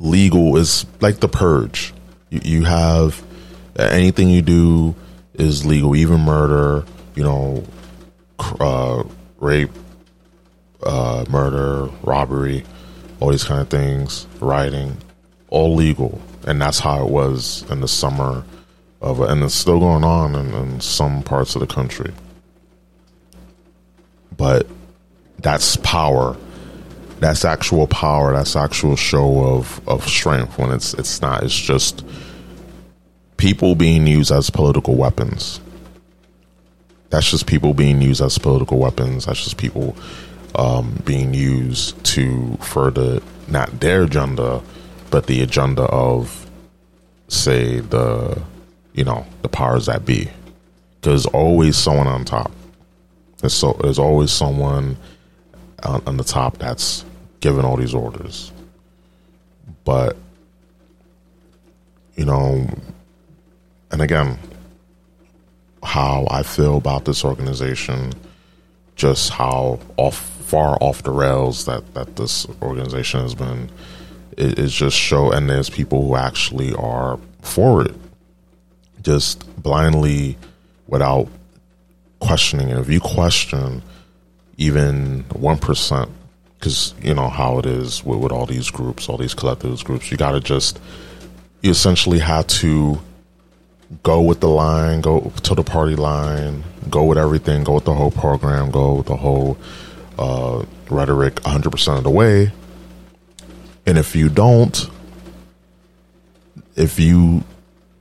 legal 0.01 0.57
is 0.57 0.87
like 1.01 1.21
the 1.21 1.29
purge. 1.29 1.93
You, 2.31 2.40
you 2.43 2.64
have 2.64 3.23
anything 3.77 4.31
you 4.31 4.43
do 4.43 4.95
is 5.35 5.67
legal, 5.67 5.97
even 5.97 6.21
murder, 6.21 6.85
you 7.14 7.23
know, 7.23 7.64
uh, 8.61 9.05
rape, 9.39 9.71
uh, 10.83 11.25
murder, 11.29 11.91
robbery, 12.03 12.65
all 13.21 13.31
these 13.31 13.45
kind 13.45 13.61
of 13.61 13.69
things, 13.69 14.27
rioting, 14.41 14.97
all 15.49 15.75
legal. 15.75 16.21
And 16.47 16.61
that's 16.61 16.79
how 16.79 17.05
it 17.05 17.11
was 17.11 17.69
in 17.71 17.81
the 17.81 17.89
summer 17.89 18.45
of, 19.01 19.21
and 19.21 19.43
it's 19.43 19.55
still 19.55 19.81
going 19.81 20.05
on 20.05 20.35
in, 20.35 20.53
in 20.55 20.81
some 20.81 21.23
parts 21.23 21.55
of 21.55 21.61
the 21.61 21.67
country. 21.67 22.13
But 24.37 24.67
that's 25.39 25.77
power 25.77 26.37
that's 27.25 27.45
actual 27.45 27.87
power. 27.87 28.33
That's 28.33 28.55
actual 28.57 28.97
show 28.97 29.45
of 29.45 29.81
of 29.89 30.07
strength. 30.07 30.59
When 30.59 30.71
it's 30.71 30.95
it's 30.95 31.23
not. 31.23 31.43
It's 31.43 31.57
just 31.57 32.05
people 33.37 33.75
being 33.75 34.07
used 34.07 34.31
as 34.31 34.51
political 34.51 34.95
weapons. 34.95 35.61
That's 37.14 37.31
just 37.31 37.46
people 37.46 37.74
being 37.74 38.03
used 38.03 38.20
as 38.20 38.38
political 38.38 38.77
weapons. 38.79 39.27
That's 39.27 39.44
just 39.44 39.57
people 39.57 39.96
um, 40.57 41.00
being 41.05 41.33
used 41.33 42.03
to 42.07 42.57
further 42.57 43.20
not 43.46 43.79
their 43.79 44.03
agenda, 44.03 44.61
but 45.11 45.29
the 45.29 45.40
agenda 45.40 45.83
of, 45.83 46.50
say, 47.29 47.79
the 47.79 48.42
you 48.94 49.05
know 49.05 49.24
the 49.42 49.48
powers 49.48 49.87
that 49.87 50.05
be. 50.05 50.29
There's 51.03 51.24
always 51.27 51.77
someone 51.77 52.09
on 52.09 52.24
top. 52.24 52.50
There's 53.38 53.55
so 53.55 53.79
there's 53.81 54.00
always 54.00 54.33
someone 54.33 54.96
on, 55.85 56.03
on 56.09 56.16
the 56.16 56.24
top 56.24 56.59
that's 56.59 57.05
giving 57.38 57.64
all 57.64 57.77
these 57.77 57.94
orders. 57.94 58.50
But 59.85 60.16
you 62.16 62.24
know, 62.24 62.68
and 63.92 64.03
again, 64.03 64.37
how 65.85 66.27
I 66.31 66.42
feel 66.42 66.77
about 66.77 67.05
this 67.05 67.25
organization, 67.25 68.12
just 68.97 69.31
how 69.31 69.79
off 69.97 70.16
far 70.16 70.77
off 70.81 71.03
the 71.03 71.11
rails 71.11 71.66
that 71.66 71.94
that 71.94 72.16
this 72.16 72.47
organization 72.62 73.20
has 73.20 73.35
been, 73.35 73.70
it, 74.37 74.59
it's 74.59 74.73
just 74.73 74.97
show. 74.97 75.31
And 75.31 75.49
there's 75.49 75.70
people 75.70 76.07
who 76.07 76.16
actually 76.16 76.75
are 76.75 77.18
for 77.42 77.85
it, 77.85 77.94
just 79.03 79.44
blindly, 79.62 80.37
without 80.87 81.29
questioning 82.20 82.70
it. 82.70 82.79
If 82.79 82.88
you 82.88 83.01
question 83.01 83.83
even 84.57 85.25
one 85.33 85.59
percent, 85.59 86.11
because 86.59 86.94
you 87.03 87.14
know 87.14 87.29
how 87.29 87.59
it 87.59 87.66
is 87.66 88.05
with, 88.05 88.20
with 88.20 88.33
all 88.33 88.47
these 88.47 88.70
groups, 88.70 89.09
all 89.09 89.18
these 89.18 89.35
collectivist 89.35 89.85
groups, 89.85 90.11
you 90.11 90.16
got 90.16 90.33
to 90.33 90.40
just 90.40 90.81
you 91.61 91.70
essentially 91.70 92.18
have 92.18 92.47
to 92.47 93.01
go 94.03 94.23
with 94.23 94.41
the 94.41 94.49
line, 94.49 95.01
go 95.01 95.33
to 95.43 95.55
the 95.55 95.63
party 95.63 95.97
line, 95.97 96.65
go 96.91 97.05
with 97.05 97.19
everything, 97.19 97.65
go 97.65 97.75
with 97.75 97.85
the 97.85 97.95
whole 97.95 98.11
program, 98.11 98.71
go 98.71 98.95
with 98.95 99.07
the 99.07 99.17
whole 99.17 99.57
uh, 100.19 100.65
rhetoric 100.91 101.37
100% 101.37 101.99
of 101.99 102.05
the 102.05 102.11
way. 102.11 102.53
And 103.87 103.99
if 103.99 104.17
you 104.17 104.29
don't, 104.29 104.89
if 106.77 106.99
you 106.99 107.45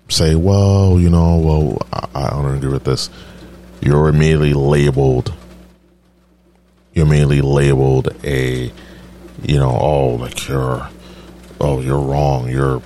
say, 0.09 0.35
well, 0.35 0.99
you 0.99 1.09
know, 1.09 1.37
well, 1.37 1.77
I, 1.91 2.27
I 2.27 2.29
don't 2.29 2.55
agree 2.55 2.71
with 2.71 2.83
this, 2.83 3.09
you're 3.81 4.07
immediately 4.07 4.53
labeled 4.53 5.33
you're 6.93 7.07
immediately 7.07 7.41
labeled 7.41 8.09
a, 8.23 8.71
you 9.41 9.57
know, 9.57 9.77
oh, 9.79 10.09
like 10.15 10.47
you're, 10.47 10.87
oh, 11.59 11.81
you're 11.81 11.99
wrong, 11.99 12.49
you're 12.49 12.81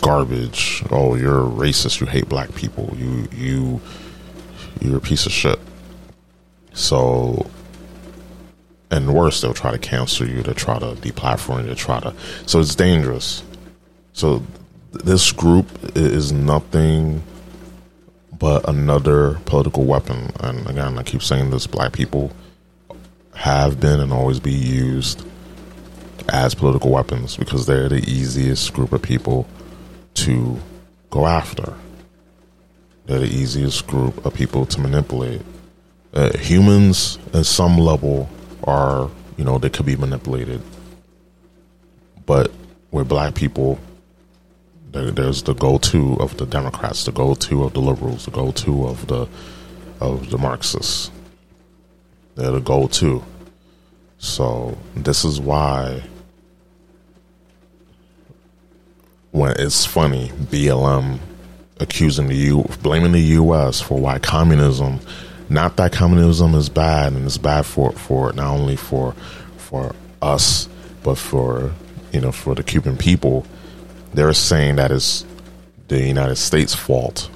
garbage, 0.00 0.82
oh, 0.90 1.14
you're 1.14 1.42
racist, 1.42 2.00
you 2.00 2.06
hate 2.06 2.28
black 2.28 2.54
people, 2.54 2.94
you, 2.96 3.28
you, 3.32 3.80
you're 4.80 4.98
a 4.98 5.00
piece 5.00 5.26
of 5.26 5.32
shit. 5.32 5.58
So, 6.72 7.50
and 8.90 9.14
worse, 9.14 9.40
they'll 9.40 9.54
try 9.54 9.70
to 9.70 9.78
cancel 9.78 10.28
you, 10.28 10.42
to 10.42 10.54
try 10.54 10.78
to 10.78 10.94
deplatform 10.96 11.62
you, 11.62 11.68
to 11.68 11.74
try 11.74 12.00
to, 12.00 12.14
so 12.46 12.60
it's 12.60 12.74
dangerous. 12.74 13.42
So, 14.12 14.42
this 14.92 15.30
group 15.30 15.66
is 15.94 16.32
nothing 16.32 17.22
but 18.40 18.68
another 18.68 19.34
political 19.44 19.84
weapon. 19.84 20.30
And 20.40 20.68
again, 20.68 20.98
I 20.98 21.02
keep 21.04 21.22
saying 21.22 21.50
this 21.50 21.66
black 21.66 21.92
people 21.92 22.32
have 23.34 23.78
been 23.78 24.00
and 24.00 24.12
always 24.12 24.40
be 24.40 24.52
used 24.52 25.24
as 26.28 26.54
political 26.54 26.90
weapons 26.90 27.36
because 27.36 27.66
they're 27.66 27.88
the 27.88 28.02
easiest 28.10 28.72
group 28.72 28.92
of 28.92 29.02
people 29.02 29.46
to 30.14 30.58
go 31.10 31.26
after. 31.26 31.74
They're 33.06 33.20
the 33.20 33.26
easiest 33.26 33.86
group 33.86 34.24
of 34.24 34.34
people 34.34 34.66
to 34.66 34.80
manipulate. 34.80 35.42
Uh, 36.12 36.36
humans, 36.38 37.18
at 37.34 37.46
some 37.46 37.78
level, 37.78 38.28
are, 38.64 39.10
you 39.36 39.44
know, 39.44 39.58
they 39.58 39.70
could 39.70 39.86
be 39.86 39.96
manipulated. 39.96 40.60
But 42.26 42.52
with 42.90 43.08
black 43.08 43.34
people, 43.34 43.78
there, 44.92 45.10
there's 45.10 45.42
the 45.42 45.54
go-to 45.54 46.14
of 46.20 46.36
the 46.36 46.46
Democrats, 46.46 47.04
the 47.04 47.12
go-to 47.12 47.64
of 47.64 47.72
the 47.74 47.80
liberals, 47.80 48.24
the 48.24 48.30
go-to 48.30 48.86
of 48.86 49.06
the 49.06 49.28
of 50.00 50.30
the 50.30 50.38
Marxists. 50.38 51.10
They're 52.34 52.52
the 52.52 52.60
go-to. 52.60 53.22
So 54.18 54.76
this 54.94 55.24
is 55.24 55.40
why 55.40 56.02
when 59.32 59.52
it's 59.58 59.86
funny, 59.86 60.28
BLM 60.28 61.18
accusing 61.78 62.28
the 62.28 62.36
U, 62.36 62.64
blaming 62.82 63.12
the 63.12 63.20
U.S. 63.20 63.80
for 63.80 63.98
why 63.98 64.18
communism, 64.18 65.00
not 65.48 65.76
that 65.76 65.92
communism 65.92 66.54
is 66.54 66.68
bad 66.68 67.12
and 67.12 67.24
it's 67.24 67.38
bad 67.38 67.66
for 67.66 67.92
for 67.92 68.32
not 68.32 68.52
only 68.52 68.76
for 68.76 69.12
for 69.56 69.94
us 70.22 70.68
but 71.02 71.16
for 71.16 71.72
you 72.12 72.20
know 72.20 72.32
for 72.32 72.54
the 72.54 72.62
Cuban 72.62 72.96
people. 72.96 73.46
They're 74.12 74.32
saying 74.32 74.76
that 74.76 74.90
it's 74.90 75.24
the 75.88 76.00
United 76.00 76.36
States' 76.36 76.74
fault 76.74 77.30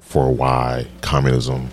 for 0.00 0.32
why 0.32 0.86
communism 1.00 1.70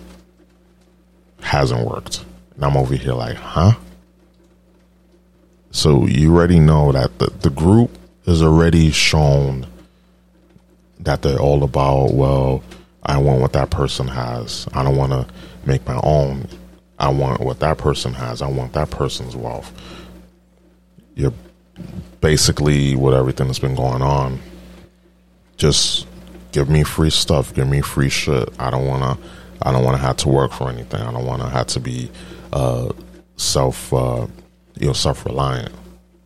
hasn't 1.41 1.87
worked. 1.87 2.23
And 2.55 2.65
I'm 2.65 2.77
over 2.77 2.95
here 2.95 3.13
like, 3.13 3.35
huh? 3.35 3.73
So 5.71 6.05
you 6.05 6.35
already 6.35 6.59
know 6.59 6.91
that 6.91 7.17
the, 7.19 7.27
the 7.41 7.49
group 7.49 7.91
is 8.25 8.41
already 8.41 8.91
shown 8.91 9.65
that 10.99 11.21
they're 11.21 11.39
all 11.39 11.63
about, 11.63 12.13
well, 12.13 12.63
I 13.03 13.17
want 13.17 13.41
what 13.41 13.53
that 13.53 13.69
person 13.69 14.07
has. 14.07 14.67
I 14.73 14.83
don't 14.83 14.95
want 14.95 15.11
to 15.11 15.27
make 15.65 15.85
my 15.87 15.99
own. 16.03 16.47
I 16.99 17.09
want 17.09 17.41
what 17.41 17.59
that 17.61 17.77
person 17.77 18.13
has. 18.13 18.41
I 18.41 18.47
want 18.47 18.73
that 18.73 18.91
person's 18.91 19.35
wealth. 19.35 19.73
You're 21.15 21.33
basically 22.21 22.95
what 22.95 23.13
everything 23.13 23.47
that's 23.47 23.59
been 23.59 23.75
going 23.75 24.03
on. 24.03 24.39
Just 25.57 26.07
give 26.51 26.69
me 26.69 26.83
free 26.83 27.09
stuff. 27.09 27.53
Give 27.53 27.67
me 27.67 27.81
free 27.81 28.09
shit. 28.09 28.49
I 28.59 28.69
don't 28.69 28.85
want 28.85 29.03
to. 29.03 29.27
I 29.63 29.71
don't 29.71 29.83
want 29.83 29.95
to 29.95 30.01
have 30.01 30.17
to 30.17 30.29
work 30.29 30.53
for 30.53 30.69
anything. 30.69 31.01
I 31.01 31.11
don't 31.11 31.25
want 31.25 31.41
to 31.41 31.49
have 31.49 31.67
to 31.67 31.79
be 31.79 32.09
uh, 32.51 32.91
self, 33.35 33.93
uh, 33.93 34.25
you 34.79 34.87
know, 34.87 34.93
self 34.93 35.23
reliant, 35.25 35.71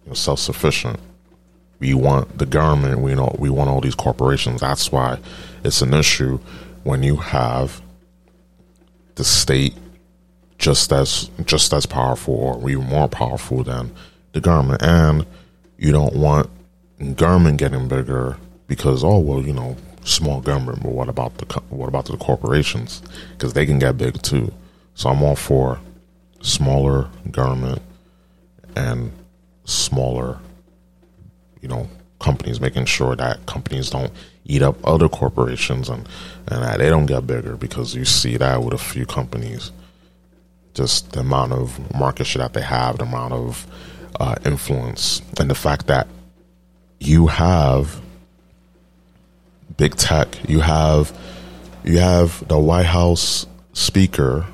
you 0.03 0.09
know, 0.09 0.13
self 0.13 0.39
sufficient. 0.39 0.99
We 1.79 1.93
want 1.93 2.37
the 2.37 2.45
government. 2.45 3.01
We 3.01 3.15
know 3.15 3.35
we 3.37 3.49
want 3.49 3.69
all 3.69 3.81
these 3.81 3.95
corporations. 3.95 4.61
That's 4.61 4.91
why 4.91 5.19
it's 5.63 5.81
an 5.81 5.93
issue 5.93 6.39
when 6.83 7.03
you 7.03 7.17
have 7.17 7.81
the 9.15 9.23
state 9.23 9.75
just 10.57 10.91
as 10.91 11.29
just 11.45 11.73
as 11.73 11.85
powerful 11.85 12.33
or 12.33 12.69
even 12.69 12.85
more 12.85 13.07
powerful 13.07 13.63
than 13.63 13.91
the 14.31 14.41
government, 14.41 14.81
and 14.81 15.25
you 15.77 15.91
don't 15.91 16.15
want 16.15 16.49
government 17.15 17.57
getting 17.57 17.87
bigger 17.87 18.37
because 18.67 19.03
oh 19.03 19.19
well 19.19 19.41
you 19.41 19.53
know 19.53 19.75
small 20.05 20.39
government, 20.39 20.81
but 20.83 20.91
what 20.91 21.09
about 21.09 21.37
the 21.37 21.45
what 21.69 21.87
about 21.87 22.05
the 22.05 22.17
corporations? 22.17 23.01
Because 23.31 23.53
they 23.53 23.65
can 23.65 23.79
get 23.79 23.97
big 23.97 24.21
too. 24.21 24.53
So 24.93 25.09
I'm 25.09 25.21
all 25.23 25.35
for 25.35 25.79
smaller 26.41 27.09
government 27.31 27.81
and 28.75 29.11
smaller, 29.65 30.39
you 31.65 31.69
know, 31.69 31.89
companies, 32.19 32.61
making 32.61 32.85
sure 32.85 33.15
that 33.15 33.43
companies 33.47 33.89
don't 33.89 34.11
eat 34.45 34.61
up 34.61 34.77
other 34.83 35.09
corporations 35.09 35.89
and 35.89 36.07
and 36.47 36.61
that 36.61 36.77
they 36.77 36.89
don't 36.89 37.07
get 37.07 37.25
bigger 37.25 37.55
because 37.55 37.95
you 37.95 38.05
see 38.05 38.37
that 38.37 38.61
with 38.61 38.75
a 38.75 38.77
few 38.77 39.03
companies, 39.03 39.71
just 40.75 41.13
the 41.13 41.21
amount 41.21 41.53
of 41.53 41.95
market 41.95 42.25
share 42.25 42.43
that 42.43 42.53
they 42.53 42.61
have, 42.61 42.99
the 42.99 43.03
amount 43.03 43.33
of 43.33 43.65
uh, 44.19 44.35
influence, 44.45 45.23
and 45.39 45.49
the 45.49 45.55
fact 45.55 45.87
that 45.87 46.07
you 46.99 47.25
have 47.25 47.99
big 49.75 49.95
tech. 49.95 50.27
You 50.47 50.59
have 50.59 51.17
you 51.83 51.97
have 51.97 52.47
the 52.47 52.59
White 52.59 52.85
House 52.85 53.47
speaker 53.73 54.45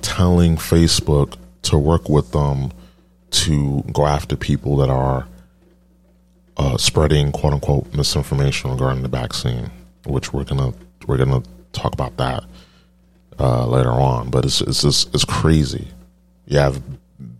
telling 0.00 0.56
Facebook 0.56 1.36
to 1.64 1.76
work 1.76 2.08
with 2.08 2.32
them 2.32 2.72
to 3.30 3.82
go 3.92 4.06
after 4.06 4.36
people 4.36 4.76
that 4.76 4.90
are 4.90 5.26
uh, 6.56 6.76
spreading 6.76 7.32
quote 7.32 7.54
unquote 7.54 7.92
misinformation 7.94 8.70
regarding 8.70 9.02
the 9.02 9.08
vaccine, 9.08 9.70
which 10.06 10.32
we're 10.32 10.44
gonna 10.44 10.72
we're 11.06 11.16
gonna 11.16 11.42
talk 11.72 11.92
about 11.92 12.16
that 12.18 12.44
uh, 13.38 13.66
later 13.66 13.90
on. 13.90 14.30
But 14.30 14.44
it's 14.44 14.60
it's 14.60 14.82
just 14.82 15.14
it's 15.14 15.24
crazy. 15.24 15.88
You 16.46 16.58
have 16.58 16.82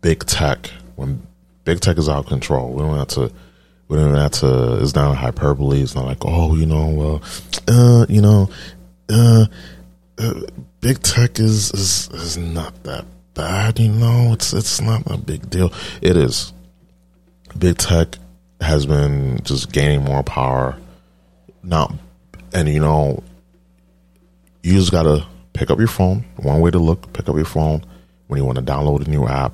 big 0.01 0.25
tech 0.25 0.71
when 0.97 1.27
big 1.65 1.81
tech 1.81 1.99
is 1.99 2.09
out 2.09 2.21
of 2.21 2.27
control. 2.27 2.73
We 2.73 2.83
don't 2.83 2.97
have 2.97 3.09
to 3.09 3.33
we 3.89 3.97
don't 3.97 4.15
have 4.15 4.31
to. 4.33 4.81
It's 4.81 4.95
not 4.95 5.17
hyperbole. 5.17 5.83
It's 5.83 5.95
not 5.95 6.07
like 6.07 6.19
oh 6.23 6.55
you 6.57 6.67
know 6.67 6.89
well 6.89 7.23
uh, 7.69 8.07
you 8.09 8.23
know 8.23 8.49
uh, 9.09 9.47
uh, 10.19 10.41
big 10.81 11.03
tech 11.03 11.39
is, 11.39 11.73
is 11.73 12.09
is 12.11 12.37
not 12.37 12.85
that 12.85 13.05
bad. 13.41 13.79
You 13.79 13.93
know 13.93 14.33
it's 14.33 14.53
it's 14.53 14.81
not 14.81 15.03
a 15.07 15.17
big 15.17 15.49
deal. 15.49 15.73
It 16.03 16.17
is. 16.17 16.53
Big 17.59 17.79
tech 17.79 18.17
has 18.61 18.87
been 18.87 19.41
just 19.43 19.73
gaining 19.73 20.05
more 20.05 20.23
power. 20.23 20.77
Not 21.63 21.93
and 22.53 22.69
you 22.69 22.81
know 22.81 23.23
you 24.63 24.75
just 24.75 24.93
gotta 24.93 25.27
pick 25.53 25.71
up 25.71 25.79
your 25.79 25.89
phone. 25.89 26.25
One 26.37 26.61
way 26.61 26.71
to 26.71 26.79
look, 26.79 27.13
pick 27.13 27.29
up 27.29 27.37
your 27.37 27.45
phone 27.45 27.85
when 28.27 28.39
you 28.39 28.45
want 28.45 28.59
to 28.59 28.65
download 28.65 29.07
a 29.07 29.11
new 29.11 29.27
app 29.27 29.53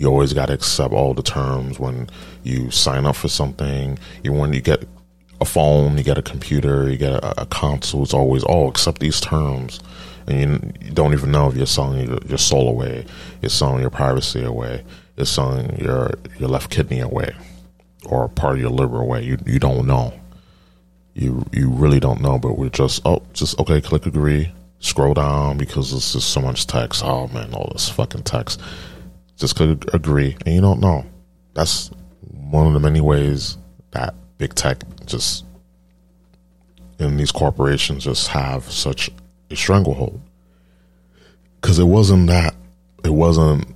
you 0.00 0.06
always 0.06 0.32
got 0.32 0.46
to 0.46 0.54
accept 0.54 0.94
all 0.94 1.12
the 1.12 1.22
terms 1.22 1.78
when 1.78 2.08
you 2.42 2.70
sign 2.70 3.04
up 3.04 3.14
for 3.14 3.28
something. 3.28 3.98
You 4.24 4.32
when 4.32 4.54
you 4.54 4.62
get 4.62 4.88
a 5.42 5.44
phone, 5.44 5.98
you 5.98 6.04
get 6.04 6.16
a 6.16 6.22
computer, 6.22 6.88
you 6.88 6.96
get 6.96 7.12
a, 7.12 7.42
a 7.42 7.44
console. 7.44 8.02
It's 8.02 8.14
always 8.14 8.42
oh, 8.48 8.66
accept 8.66 9.00
these 9.00 9.20
terms, 9.20 9.78
and 10.30 10.78
you, 10.80 10.90
don't 10.92 11.12
even 11.12 11.30
know 11.30 11.48
if 11.48 11.56
you're 11.56 11.66
selling 11.66 12.08
your, 12.08 12.18
your, 12.26 12.38
soul 12.38 12.68
away, 12.68 13.06
you're 13.42 13.50
selling 13.50 13.80
your 13.80 13.90
privacy 13.90 14.42
away, 14.42 14.84
you're 15.16 15.26
selling 15.26 15.78
your 15.78 16.10
your 16.38 16.48
left 16.48 16.70
kidney 16.70 17.00
away, 17.00 17.34
or 18.06 18.28
part 18.28 18.54
of 18.54 18.60
your 18.60 18.70
liver 18.70 19.00
away. 19.00 19.22
You 19.22 19.38
you 19.46 19.58
don't 19.58 19.86
know. 19.86 20.12
You 21.14 21.44
you 21.52 21.70
really 21.70 22.00
don't 22.00 22.20
know, 22.20 22.38
but 22.38 22.58
we're 22.58 22.70
just 22.70 23.02
oh 23.04 23.22
just 23.32 23.58
okay. 23.58 23.80
Click 23.80 24.06
agree. 24.06 24.52
Scroll 24.78 25.12
down 25.12 25.58
because 25.58 25.90
there's 25.90 26.12
just 26.14 26.30
so 26.30 26.40
much 26.40 26.66
text. 26.66 27.02
Oh 27.04 27.28
man, 27.28 27.52
all 27.52 27.70
this 27.72 27.88
fucking 27.88 28.22
text 28.22 28.60
just 29.40 29.56
click 29.56 29.82
agree, 29.94 30.36
and 30.44 30.54
you 30.54 30.60
don't 30.60 30.80
know. 30.80 31.04
That's 31.54 31.90
one 32.30 32.66
of 32.66 32.74
the 32.74 32.80
many 32.80 33.00
ways 33.00 33.56
that 33.92 34.14
big 34.38 34.54
tech 34.54 34.82
just 35.06 35.44
and 36.98 37.18
these 37.18 37.32
corporations 37.32 38.04
just 38.04 38.28
have 38.28 38.70
such 38.70 39.10
stranglehold. 39.56 40.20
Because 41.60 41.78
it 41.78 41.84
wasn't 41.84 42.28
that, 42.28 42.54
it 43.04 43.12
wasn't 43.12 43.66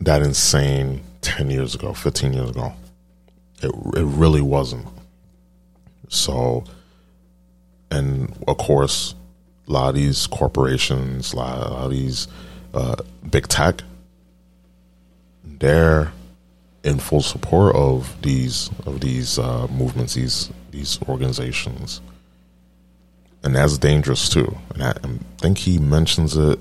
that 0.00 0.22
insane 0.22 1.02
ten 1.20 1.50
years 1.50 1.74
ago, 1.74 1.92
fifteen 1.94 2.32
years 2.32 2.50
ago. 2.50 2.72
It 3.62 3.70
it 3.96 4.04
really 4.04 4.40
wasn't. 4.40 4.86
So, 6.08 6.64
and 7.90 8.34
of 8.48 8.58
course, 8.58 9.14
a 9.68 9.72
lot 9.72 9.90
of 9.90 9.94
these 9.94 10.26
corporations, 10.26 11.32
a 11.32 11.36
lot, 11.36 11.58
a 11.58 11.70
lot 11.70 11.84
of 11.84 11.90
these 11.90 12.26
uh, 12.74 12.96
big 13.30 13.46
tech, 13.48 13.82
they're 15.44 16.12
in 16.82 16.98
full 16.98 17.20
support 17.20 17.76
of 17.76 18.20
these 18.22 18.70
of 18.86 19.00
these 19.00 19.38
uh, 19.38 19.66
movements, 19.68 20.14
these 20.14 20.50
these 20.70 20.98
organizations, 21.08 22.00
and 23.42 23.54
that's 23.54 23.78
dangerous 23.78 24.28
too. 24.28 24.56
And 24.74 24.82
I, 24.82 24.90
I, 24.90 25.08
think 25.38 25.58
he 25.58 25.78
mentions 25.78 26.36
it 26.36 26.58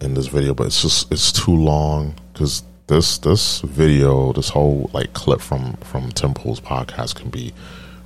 in 0.00 0.14
this 0.14 0.28
video, 0.28 0.54
but 0.54 0.68
it's 0.68 0.82
just 0.82 1.12
it's 1.12 1.32
too 1.32 1.54
long 1.54 2.14
because 2.32 2.62
this 2.86 3.18
this 3.18 3.60
video, 3.60 4.32
this 4.32 4.48
whole 4.48 4.90
like 4.92 5.12
clip 5.12 5.40
from 5.40 5.74
from 5.78 6.10
Tim 6.10 6.34
Pool's 6.34 6.60
podcast 6.60 7.16
can 7.16 7.30
be 7.30 7.52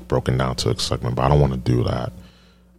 broken 0.09 0.37
down 0.37 0.57
to 0.57 0.71
a 0.71 0.79
segment, 0.79 1.15
but 1.15 1.23
I 1.23 1.29
don't 1.29 1.41
want 1.41 1.53
to 1.53 1.59
do 1.59 1.85
that 1.85 2.13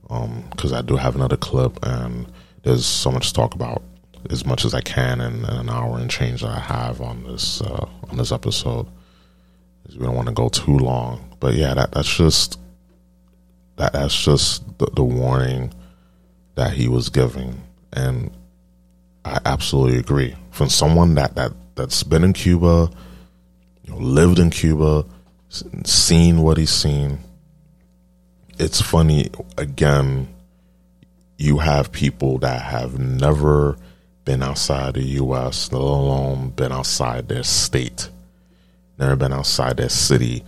because 0.07 0.71
um, 0.71 0.77
I 0.77 0.81
do 0.81 0.95
have 0.95 1.15
another 1.15 1.37
clip 1.37 1.79
and 1.83 2.27
there's 2.63 2.85
so 2.85 3.11
much 3.11 3.29
to 3.29 3.33
talk 3.33 3.55
about 3.55 3.81
as 4.29 4.45
much 4.45 4.63
as 4.65 4.73
I 4.73 4.81
can 4.81 5.19
in, 5.19 5.45
in 5.45 5.45
an 5.45 5.69
hour 5.69 5.97
and 5.97 6.09
change 6.09 6.41
that 6.41 6.51
I 6.51 6.59
have 6.59 7.01
on 7.01 7.23
this 7.23 7.61
uh, 7.61 7.87
on 8.09 8.17
this 8.17 8.31
episode. 8.31 8.87
We 9.89 10.05
don't 10.05 10.15
want 10.15 10.27
to 10.27 10.33
go 10.33 10.49
too 10.49 10.77
long, 10.77 11.35
but 11.39 11.53
yeah, 11.55 11.73
that 11.73 11.91
that's 11.91 12.15
just 12.15 12.59
that 13.77 13.93
that's 13.93 14.23
just 14.23 14.77
the, 14.77 14.87
the 14.87 15.03
warning 15.03 15.73
that 16.55 16.73
he 16.73 16.87
was 16.87 17.09
giving, 17.09 17.61
and 17.91 18.31
I 19.25 19.39
absolutely 19.45 19.99
agree. 19.99 20.35
From 20.51 20.69
someone 20.69 21.15
that 21.15 21.35
that 21.35 21.51
that's 21.75 22.03
been 22.03 22.23
in 22.23 22.33
Cuba, 22.33 22.89
you 23.83 23.93
know, 23.93 23.99
lived 23.99 24.39
in 24.39 24.49
Cuba, 24.49 25.05
seen 25.83 26.41
what 26.41 26.57
he's 26.57 26.69
seen. 26.69 27.19
It's 28.59 28.81
funny 28.81 29.29
again. 29.57 30.27
You 31.37 31.57
have 31.57 31.91
people 31.91 32.37
that 32.39 32.61
have 32.61 32.99
never 32.99 33.75
been 34.23 34.43
outside 34.43 34.93
the 34.93 35.03
U.S., 35.03 35.71
let 35.71 35.81
alone 35.81 36.49
been 36.51 36.71
outside 36.71 37.27
their 37.27 37.43
state, 37.43 38.09
never 38.97 39.15
been 39.15 39.33
outside 39.33 39.77
their 39.77 39.89
city, 39.89 40.43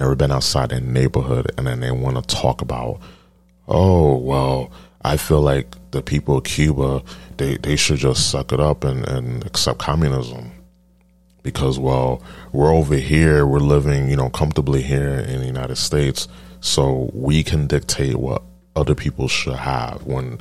never 0.00 0.16
been 0.16 0.32
outside 0.32 0.70
their 0.70 0.80
neighborhood, 0.80 1.52
and 1.56 1.66
then 1.66 1.80
they 1.80 1.90
want 1.90 2.16
to 2.16 2.34
talk 2.34 2.62
about, 2.62 3.00
oh, 3.68 4.16
well, 4.16 4.72
I 5.02 5.16
feel 5.16 5.40
like 5.40 5.76
the 5.92 6.02
people 6.02 6.38
of 6.38 6.44
Cuba 6.44 7.02
they 7.38 7.56
they 7.56 7.76
should 7.76 7.98
just 7.98 8.30
suck 8.30 8.52
it 8.52 8.60
up 8.60 8.84
and 8.84 9.06
and 9.08 9.44
accept 9.46 9.78
communism 9.78 10.52
because 11.42 11.78
well 11.78 12.22
we're 12.52 12.72
over 12.72 12.96
here 12.96 13.46
we're 13.46 13.58
living 13.58 14.10
you 14.10 14.16
know 14.16 14.28
comfortably 14.28 14.82
here 14.82 15.18
in 15.20 15.40
the 15.40 15.46
United 15.46 15.76
States 15.76 16.28
so 16.60 17.10
we 17.14 17.42
can 17.42 17.66
dictate 17.66 18.16
what 18.16 18.42
other 18.76 18.94
people 18.94 19.26
should 19.26 19.56
have 19.56 20.04
when 20.04 20.38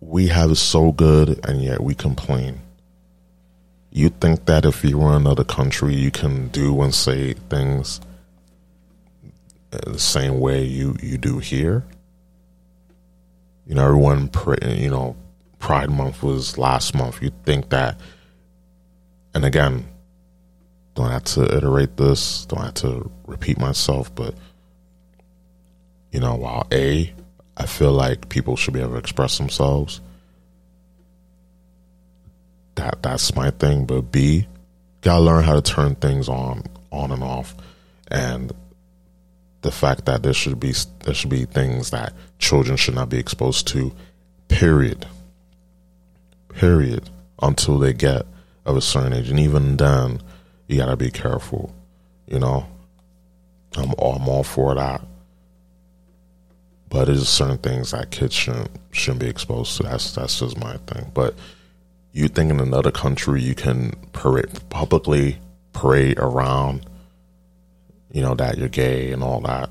we 0.00 0.28
have 0.28 0.52
it 0.52 0.56
so 0.56 0.92
good 0.92 1.44
and 1.44 1.62
yet 1.62 1.82
we 1.82 1.94
complain 1.94 2.60
you 3.92 4.08
think 4.08 4.46
that 4.46 4.64
if 4.64 4.84
you 4.84 4.98
were 4.98 5.10
in 5.10 5.22
another 5.22 5.44
country 5.44 5.94
you 5.94 6.10
can 6.10 6.48
do 6.48 6.80
and 6.82 6.94
say 6.94 7.34
things 7.50 8.00
uh, 9.72 9.90
the 9.90 9.98
same 9.98 10.40
way 10.40 10.64
you 10.64 10.96
you 11.02 11.18
do 11.18 11.38
here 11.38 11.84
you 13.66 13.74
know 13.74 13.84
everyone 13.84 14.30
you 14.76 14.90
know 14.90 15.14
pride 15.58 15.90
month 15.90 16.22
was 16.22 16.58
last 16.58 16.94
month 16.94 17.22
you 17.22 17.30
think 17.44 17.68
that 17.70 17.98
and 19.34 19.44
again, 19.44 19.86
don't 20.94 21.10
have 21.10 21.24
to 21.24 21.56
iterate 21.56 21.96
this, 21.96 22.44
don't 22.46 22.62
have 22.62 22.74
to 22.74 23.10
repeat 23.26 23.58
myself, 23.58 24.14
but 24.14 24.34
you 26.10 26.20
know, 26.20 26.34
while 26.34 26.66
A, 26.70 27.12
I 27.56 27.66
feel 27.66 27.92
like 27.92 28.28
people 28.28 28.56
should 28.56 28.74
be 28.74 28.80
able 28.80 28.92
to 28.92 28.98
express 28.98 29.38
themselves. 29.38 30.00
That 32.76 33.02
that's 33.02 33.34
my 33.34 33.50
thing, 33.50 33.84
but 33.84 34.12
B, 34.12 34.46
gotta 35.02 35.22
learn 35.22 35.44
how 35.44 35.54
to 35.54 35.62
turn 35.62 35.94
things 35.96 36.28
on 36.28 36.64
on 36.90 37.10
and 37.10 37.22
off. 37.22 37.54
And 38.08 38.52
the 39.62 39.70
fact 39.70 40.06
that 40.06 40.22
there 40.22 40.32
should 40.32 40.58
be 40.60 40.74
there 41.04 41.14
should 41.14 41.30
be 41.30 41.44
things 41.44 41.90
that 41.90 42.12
children 42.38 42.76
should 42.76 42.94
not 42.94 43.08
be 43.08 43.18
exposed 43.18 43.66
to, 43.68 43.92
period. 44.48 45.06
Period. 46.48 47.08
Until 47.40 47.78
they 47.78 47.92
get 47.92 48.26
of 48.64 48.76
a 48.76 48.80
certain 48.80 49.12
age, 49.12 49.30
and 49.30 49.40
even 49.40 49.76
then, 49.76 50.20
you 50.68 50.78
gotta 50.78 50.96
be 50.96 51.10
careful. 51.10 51.74
You 52.26 52.38
know, 52.38 52.66
I'm 53.76 53.94
all, 53.98 54.14
I'm 54.14 54.28
all 54.28 54.44
for 54.44 54.74
that, 54.74 55.02
but 56.88 57.06
there's 57.06 57.28
certain 57.28 57.58
things 57.58 57.90
that 57.90 58.10
kids 58.10 58.34
shouldn't 58.34 58.70
shouldn't 58.92 59.20
be 59.20 59.28
exposed 59.28 59.76
to. 59.78 59.84
That's 59.84 60.14
that's 60.14 60.38
just 60.38 60.58
my 60.58 60.76
thing. 60.86 61.10
But 61.14 61.34
you 62.12 62.28
think 62.28 62.50
in 62.50 62.60
another 62.60 62.90
country 62.90 63.42
you 63.42 63.54
can 63.54 63.92
parade 64.12 64.68
publicly 64.70 65.38
parade 65.72 66.18
around, 66.18 66.86
you 68.10 68.22
know, 68.22 68.34
that 68.34 68.58
you're 68.58 68.68
gay 68.68 69.12
and 69.12 69.22
all 69.22 69.40
that 69.40 69.70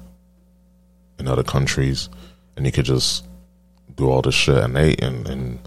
in 1.19 1.27
other 1.27 1.43
countries, 1.43 2.09
and 2.55 2.65
you 2.65 2.71
could 2.71 2.85
just 2.85 3.25
do 3.95 4.09
all 4.09 4.21
this 4.21 4.35
shit, 4.35 4.57
and 4.57 4.75
they 4.75 4.95
and, 4.95 5.27
and 5.27 5.59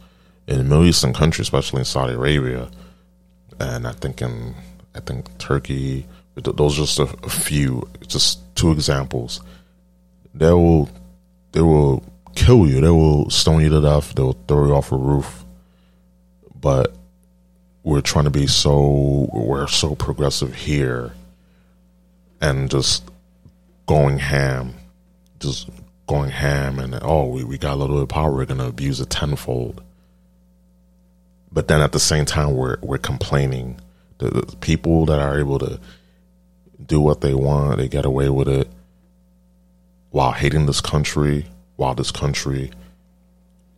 in 0.46 0.68
Middle 0.68 0.84
Eastern 0.84 1.12
countries, 1.12 1.46
especially 1.46 1.80
in 1.80 1.84
Saudi 1.84 2.14
Arabia 2.14 2.68
and 3.60 3.86
I 3.86 3.92
think 3.92 4.22
in 4.22 4.54
I 4.94 5.00
think 5.00 5.36
Turkey. 5.38 6.06
Those 6.36 6.78
are 6.78 6.82
just 6.82 6.98
a, 6.98 7.04
a 7.22 7.28
few, 7.28 7.88
just 8.08 8.40
two 8.56 8.72
examples. 8.72 9.40
They 10.34 10.50
will 10.52 10.88
they 11.52 11.60
will 11.60 12.02
kill 12.34 12.66
you. 12.66 12.80
They 12.80 12.90
will 12.90 13.30
stone 13.30 13.62
you 13.62 13.68
to 13.70 13.80
death. 13.80 14.14
They'll 14.14 14.36
throw 14.48 14.66
you 14.66 14.74
off 14.74 14.90
a 14.90 14.96
roof. 14.96 15.43
But 16.64 16.96
we're 17.82 18.00
trying 18.00 18.24
to 18.24 18.30
be 18.30 18.46
so 18.46 19.28
we're 19.32 19.68
so 19.68 19.94
progressive 19.94 20.54
here, 20.54 21.12
and 22.40 22.70
just 22.70 23.04
going 23.86 24.18
ham, 24.18 24.74
just 25.38 25.68
going 26.06 26.30
ham, 26.30 26.78
and 26.78 26.98
oh, 27.02 27.26
we, 27.26 27.44
we 27.44 27.58
got 27.58 27.74
a 27.74 27.76
little 27.76 27.96
bit 27.96 28.02
of 28.04 28.08
power. 28.08 28.32
We're 28.32 28.46
gonna 28.46 28.66
abuse 28.66 29.00
it 29.00 29.10
tenfold 29.10 29.82
but 31.54 31.68
then 31.68 31.80
at 31.80 31.92
the 31.92 32.00
same 32.00 32.24
time 32.26 32.54
we're 32.56 32.76
we're 32.82 32.98
complaining. 32.98 33.80
The, 34.18 34.28
the, 34.28 34.56
people 34.56 35.06
that 35.06 35.20
are 35.20 35.38
able 35.38 35.58
to 35.60 35.80
do 36.84 37.00
what 37.00 37.20
they 37.20 37.34
want, 37.34 37.78
they 37.78 37.88
get 37.88 38.04
away 38.04 38.28
with 38.28 38.48
it, 38.48 38.68
while 40.10 40.32
hating 40.32 40.66
this 40.66 40.80
country. 40.80 41.46
While 41.76 41.94
this 41.94 42.12
country, 42.12 42.70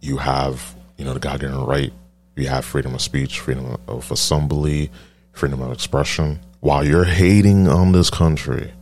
you 0.01 0.16
have 0.16 0.75
you 0.96 1.05
know 1.05 1.14
the 1.14 1.20
goddamn 1.20 1.64
right. 1.64 1.92
You 2.37 2.49
have 2.49 2.64
freedom 2.64 2.94
of 2.94 3.01
speech, 3.01 3.40
freedom 3.40 3.77
of 3.88 4.11
assembly, 4.11 4.90
freedom 5.33 5.61
of 5.62 5.72
expression. 5.72 6.40
While 6.61 6.85
you're 6.85 7.05
hating 7.05 7.68
on 7.68 7.92
this 7.92 8.11
country, 8.11 8.72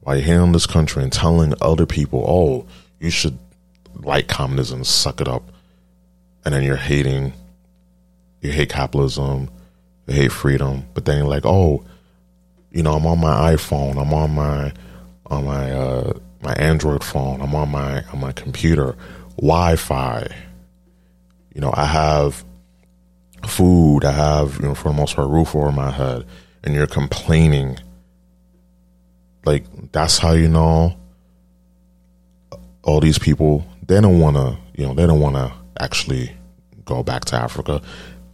while 0.00 0.16
you're 0.16 0.24
hating 0.24 0.40
on 0.40 0.52
this 0.52 0.66
country 0.66 1.02
and 1.02 1.12
telling 1.12 1.54
other 1.60 1.86
people, 1.86 2.24
"Oh, 2.26 2.66
you 3.00 3.10
should 3.10 3.38
like 3.94 4.28
communism, 4.28 4.84
suck 4.84 5.20
it 5.20 5.28
up," 5.28 5.50
and 6.44 6.54
then 6.54 6.62
you're 6.62 6.76
hating 6.76 7.32
you 8.46 8.52
hate 8.52 8.70
capitalism, 8.70 9.50
you 10.06 10.14
hate 10.14 10.32
freedom, 10.32 10.84
but 10.94 11.04
then 11.04 11.18
you're 11.18 11.26
like, 11.26 11.44
oh, 11.44 11.84
you 12.70 12.82
know, 12.82 12.94
I'm 12.94 13.06
on 13.06 13.18
my 13.18 13.54
iPhone, 13.54 14.00
I'm 14.00 14.12
on 14.12 14.34
my 14.34 14.72
on 15.26 15.44
my 15.44 15.72
uh, 15.72 16.12
my 16.42 16.52
Android 16.54 17.02
phone, 17.02 17.40
I'm 17.40 17.54
on 17.54 17.70
my 17.70 18.04
on 18.12 18.20
my 18.20 18.32
computer, 18.32 18.94
Wi-Fi. 19.36 20.28
You 21.56 21.62
know, 21.62 21.72
I 21.74 21.86
have 21.86 22.44
food, 23.46 24.04
I 24.04 24.12
have 24.12 24.60
you 24.60 24.66
know 24.66 24.74
for 24.74 24.90
the 24.90 24.94
most 24.94 25.16
part 25.16 25.30
roof 25.30 25.56
over 25.56 25.72
my 25.72 25.90
head, 25.90 26.26
and 26.62 26.74
you're 26.74 26.86
complaining. 26.86 27.78
Like 29.44 29.64
that's 29.92 30.18
how 30.18 30.32
you 30.32 30.48
know 30.48 30.96
all 32.82 33.00
these 33.00 33.18
people 33.18 33.66
they 33.86 34.00
don't 34.00 34.20
want 34.20 34.36
to 34.36 34.56
you 34.76 34.86
know 34.86 34.94
they 34.94 35.06
don't 35.06 35.20
want 35.20 35.36
to 35.36 35.52
actually 35.80 36.30
go 36.84 37.02
back 37.02 37.24
to 37.24 37.36
Africa 37.36 37.80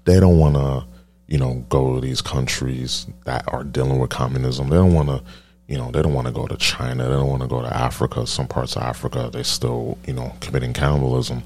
they 0.04 0.18
don't 0.18 0.38
want 0.38 0.56
to, 0.56 0.85
you 1.28 1.38
know, 1.38 1.64
go 1.68 1.94
to 1.94 2.00
these 2.00 2.20
countries 2.20 3.06
that 3.24 3.44
are 3.48 3.64
dealing 3.64 3.98
with 3.98 4.11
communism. 4.11 4.68
They 4.68 4.76
don't 4.76 4.94
want 4.94 5.08
to, 5.08 5.22
you 5.68 5.78
know, 5.78 5.90
they 5.90 6.02
don't 6.02 6.14
want 6.14 6.26
to 6.26 6.32
go 6.32 6.46
to 6.46 6.56
China. 6.56 7.04
They 7.04 7.11
don't 7.11 7.28
want 7.28 7.42
to 7.42 7.48
go 7.48 7.62
to 7.62 7.74
Africa. 7.74 8.26
Some 8.26 8.48
parts 8.48 8.76
of 8.76 8.82
Africa, 8.82 9.30
they're 9.32 9.44
still, 9.44 9.98
you 10.06 10.12
know, 10.12 10.35
committing 10.40 10.72
cannibalism. 10.72 11.42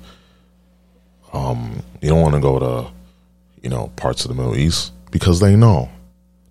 Um, 1.33 1.83
you 2.01 2.09
don't 2.09 2.23
want 2.23 2.35
to 2.35 2.41
go 2.41 2.59
to, 2.59 2.91
you 3.63 3.71
know, 3.71 3.93
parts 3.97 4.25
of 4.25 4.29
the 4.29 4.35
Middle 4.35 4.57
East 4.57 4.93
because 5.11 5.41
they 5.41 5.57
know 5.57 5.91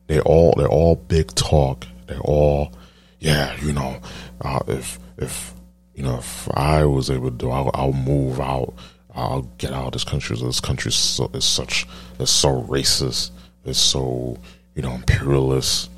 they 0.07 0.19
all 0.19 0.53
they're 0.57 0.67
all 0.67 0.95
big 0.95 1.33
talk. 1.35 1.85
They're 2.07 2.19
all, 2.19 2.71
yeah, 3.19 3.55
you 3.61 3.73
know, 3.73 3.99
uh, 4.41 4.59
if 4.67 4.99
if 5.17 5.53
you 5.95 6.03
know 6.03 6.17
if 6.17 6.49
I 6.55 6.85
was 6.85 7.09
able 7.09 7.31
to 7.31 7.37
do, 7.37 7.49
I'll, 7.49 7.71
I'll 7.73 7.93
move 7.93 8.39
out 8.39 8.73
I'll 9.15 9.43
get 9.57 9.71
out 9.71 9.87
of 9.87 9.91
this 9.93 10.03
country. 10.03 10.35
This 10.37 10.59
country 10.59 10.89
is, 10.89 10.95
so, 10.95 11.31
is 11.33 11.45
such, 11.45 11.87
is 12.19 12.29
so 12.29 12.63
racist. 12.63 13.31
It's 13.63 13.79
so, 13.79 14.37
you 14.75 14.81
know, 14.81 14.91
imperialist. 14.91 15.89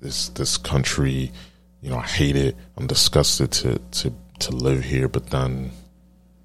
This 0.00 0.28
this 0.28 0.56
country, 0.56 1.32
you 1.80 1.90
know, 1.90 1.96
I 1.96 2.06
hate 2.06 2.36
it. 2.36 2.54
I'm 2.76 2.86
disgusted 2.86 3.50
to 3.52 3.78
to 3.78 4.12
to 4.40 4.52
live 4.52 4.84
here. 4.84 5.08
But 5.08 5.30
then 5.30 5.72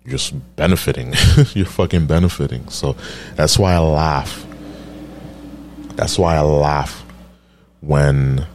you're 0.05 0.17
just 0.17 0.55
benefiting. 0.55 1.13
you're 1.53 1.65
fucking 1.65 2.07
benefiting. 2.07 2.67
So 2.69 2.95
that's 3.35 3.57
why 3.57 3.73
I 3.73 3.79
laugh. 3.79 4.45
That's 5.95 6.17
why 6.17 6.35
I 6.35 6.41
laugh 6.41 7.05
when 7.81 8.45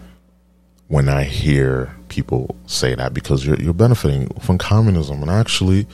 when 0.88 1.08
I 1.08 1.24
hear 1.24 1.94
people 2.08 2.56
say 2.66 2.94
that 2.94 3.14
because 3.14 3.46
you're 3.46 3.60
you're 3.60 3.74
benefiting 3.74 4.28
from 4.40 4.58
communism 4.58 5.22
and 5.22 5.30
actually 5.30 5.86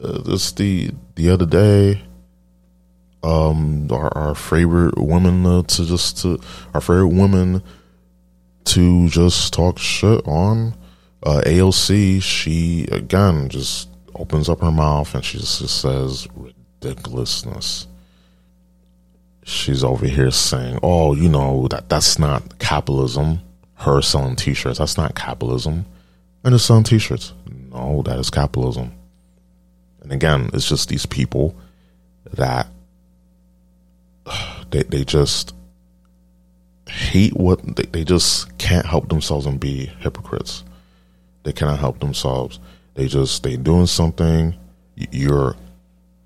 uh, 0.00 0.18
this 0.22 0.52
the 0.52 0.90
the 1.16 1.30
other 1.30 1.46
day 1.46 2.02
um 3.22 3.88
our, 3.90 4.16
our 4.16 4.34
favorite 4.34 4.98
women 4.98 5.44
uh, 5.44 5.62
to 5.62 5.84
just 5.84 6.18
to 6.18 6.38
our 6.74 6.80
favorite 6.80 7.08
women 7.08 7.62
to 8.64 9.08
just 9.08 9.52
talk 9.52 9.78
shit 9.78 10.26
on 10.26 10.74
uh, 11.22 11.42
AOC 11.44 12.22
she 12.22 12.86
again 12.90 13.48
just 13.48 13.89
opens 14.14 14.48
up 14.48 14.60
her 14.60 14.70
mouth 14.70 15.14
and 15.14 15.24
she 15.24 15.38
just, 15.38 15.80
says 15.80 16.26
ridiculousness 16.34 17.86
she's 19.44 19.82
over 19.82 20.06
here 20.06 20.30
saying 20.30 20.78
oh 20.82 21.14
you 21.14 21.28
know 21.28 21.66
that 21.68 21.88
that's 21.88 22.18
not 22.18 22.58
capitalism 22.58 23.40
her 23.74 24.02
selling 24.02 24.36
t-shirts 24.36 24.78
that's 24.78 24.96
not 24.96 25.14
capitalism 25.14 25.84
and 26.44 26.52
just 26.52 26.66
selling 26.66 26.84
t-shirts 26.84 27.32
no 27.70 28.02
that 28.02 28.18
is 28.18 28.30
capitalism 28.30 28.92
and 30.02 30.12
again, 30.12 30.50
it's 30.52 30.68
just 30.68 30.88
these 30.88 31.06
people 31.06 31.54
that 32.32 32.66
they 34.70 34.82
they 34.84 35.04
just 35.04 35.54
hate 36.88 37.36
what 37.36 37.76
they, 37.76 37.84
they 37.84 38.04
just 38.04 38.56
can't 38.58 38.86
help 38.86 39.08
themselves 39.08 39.46
and 39.46 39.60
be 39.60 39.86
hypocrites. 40.00 40.64
They 41.42 41.52
cannot 41.52 41.78
help 41.78 42.00
themselves. 42.00 42.58
They 42.94 43.08
just 43.08 43.42
they 43.42 43.56
doing 43.56 43.86
something. 43.86 44.54
You're 44.96 45.56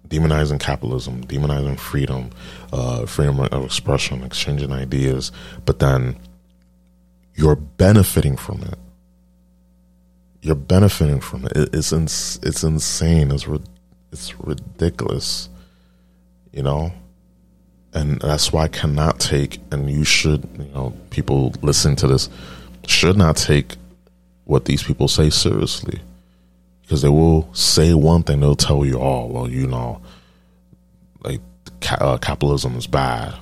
demonizing 0.09 0.61
capitalism, 0.61 1.25
demonizing 1.27 1.79
freedom, 1.79 2.31
uh, 2.73 3.07
freedom 3.07 3.41
of 3.41 3.65
expression, 3.65 4.23
exchanging 4.25 4.73
ideas, 4.73 5.33
but 5.67 5.81
then 5.81 6.17
you're 7.35 7.57
benefiting 7.57 8.37
from 8.37 8.63
it. 8.63 8.75
you're 10.43 10.55
benefiting 10.57 11.21
from 11.21 11.47
it. 11.47 11.53
it 11.57 11.71
it's 11.75 11.93
ins- 11.93 12.39
it's 12.43 12.65
insane. 12.65 13.33
It's 13.33 13.49
ri- 13.49 13.61
it's 14.13 14.39
ridiculous. 14.41 15.49
You 16.53 16.63
know, 16.63 16.93
and 17.95 18.21
that's 18.21 18.53
why 18.53 18.65
I 18.65 18.69
cannot 18.69 19.21
take. 19.21 19.61
And 19.73 19.91
you 19.91 20.05
should, 20.05 20.49
you 20.59 20.71
know, 20.75 20.95
people 21.11 21.55
listening 21.63 21.97
to 21.99 22.09
this 22.09 22.29
should 22.87 23.17
not 23.17 23.37
take 23.37 23.77
what 24.45 24.67
these 24.67 24.83
people 24.83 25.09
say 25.09 25.31
seriously 25.31 26.01
because 26.85 27.03
they 27.03 27.09
will 27.09 27.53
say 27.55 27.95
one 27.95 28.23
thing. 28.23 28.41
They'll 28.41 28.57
tell 28.57 28.85
you, 28.85 29.01
"Oh, 29.01 29.27
well, 29.27 29.51
you 29.51 29.67
know, 29.67 30.01
like 31.23 31.41
uh, 31.91 32.19
capitalism 32.19 32.77
is 32.77 32.87
bad. 32.87 33.35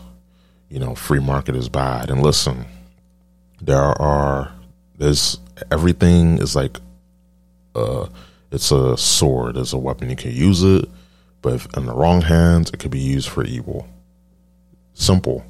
You 0.68 0.78
know, 0.78 0.95
free 0.95 1.20
market 1.20 1.57
is 1.57 1.68
bad." 1.68 2.11
And 2.11 2.22
listen, 2.22 2.66
there 3.62 4.01
are 4.03 4.53
there's 4.99 5.38
everything 5.70 6.38
is 6.38 6.57
like 6.57 6.78
uh 7.74 8.07
it's 8.51 8.70
a 8.70 8.97
sword 8.97 9.57
it's 9.57 9.72
a 9.72 9.78
weapon 9.78 10.11
you 10.11 10.16
can 10.16 10.32
use 10.32 10.62
it 10.62 10.88
but 11.40 11.55
if 11.55 11.76
in 11.76 11.86
the 11.86 11.95
wrong 11.95 12.20
hands 12.20 12.70
it 12.70 12.78
could 12.78 12.90
be 12.90 12.99
used 12.99 13.28
for 13.28 13.45
evil 13.45 13.86
simple 14.95 15.45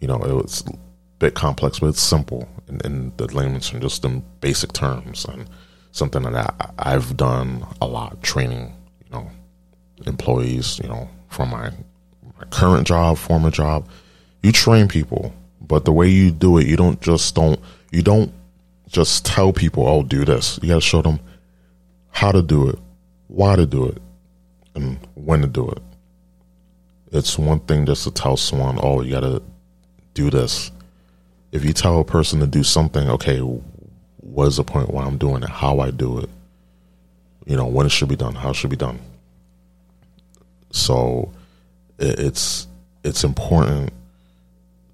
you 0.00 0.08
know 0.08 0.20
it's 0.44 0.62
a 0.62 0.72
bit 1.18 1.34
complex 1.34 1.78
but 1.78 1.86
it's 1.86 2.02
simple 2.02 2.48
in, 2.68 2.80
in 2.84 3.12
the 3.16 3.26
layman's 3.34 3.72
and 3.72 3.80
just 3.80 4.04
in 4.04 4.22
basic 4.40 4.72
terms 4.72 5.24
and 5.24 5.48
something 5.96 6.22
that 6.22 6.72
i've 6.78 7.16
done 7.16 7.66
a 7.80 7.86
lot 7.86 8.22
training 8.22 8.74
you 9.04 9.10
know 9.10 9.30
employees 10.06 10.78
you 10.80 10.88
know 10.88 11.08
from 11.28 11.50
my 11.50 11.70
my 12.38 12.44
current 12.50 12.86
job 12.86 13.16
former 13.16 13.50
job. 13.50 13.88
You 14.42 14.52
train 14.52 14.88
people 14.88 15.32
but 15.60 15.84
the 15.84 15.92
way 15.92 16.08
you 16.08 16.30
do 16.30 16.58
it 16.58 16.66
you 16.66 16.76
don't 16.76 17.00
just 17.00 17.34
don't 17.34 17.58
you 17.90 18.02
don't 18.02 18.32
just 18.88 19.24
tell 19.24 19.52
people 19.52 19.86
oh 19.86 20.02
do 20.02 20.24
this. 20.24 20.58
You 20.62 20.68
got 20.68 20.74
to 20.76 20.80
show 20.80 21.02
them 21.02 21.18
how 22.10 22.32
to 22.32 22.42
do 22.42 22.68
it 22.68 22.78
why 23.28 23.56
to 23.56 23.66
do 23.66 23.86
it 23.86 23.98
and 24.74 24.98
when 25.14 25.40
to 25.40 25.46
do 25.46 25.68
it. 25.68 25.82
It's 27.12 27.38
one 27.38 27.60
thing 27.60 27.86
just 27.86 28.04
to 28.04 28.10
tell 28.10 28.36
someone 28.36 28.78
oh 28.82 29.00
you 29.00 29.12
got 29.12 29.20
to 29.20 29.42
do 30.14 30.30
this. 30.30 30.70
If 31.52 31.64
you 31.64 31.72
tell 31.72 32.00
a 32.00 32.04
person 32.04 32.40
to 32.40 32.46
do 32.46 32.62
something 32.62 33.08
okay 33.10 33.40
what 34.26 34.48
is 34.48 34.56
the 34.56 34.64
point 34.64 34.90
why 34.90 35.04
i'm 35.04 35.18
doing 35.18 35.42
it? 35.42 35.48
How 35.48 35.80
i 35.80 35.90
do 35.90 36.18
it? 36.18 36.30
You 37.46 37.56
know 37.56 37.66
when 37.66 37.86
it 37.86 37.92
should 37.92 38.08
be 38.08 38.16
done 38.16 38.34
how 38.34 38.50
it 38.50 38.56
should 38.56 38.70
be 38.70 38.76
done. 38.76 39.00
So 40.70 41.32
it's 41.98 42.66
it's 43.04 43.24
important 43.24 43.92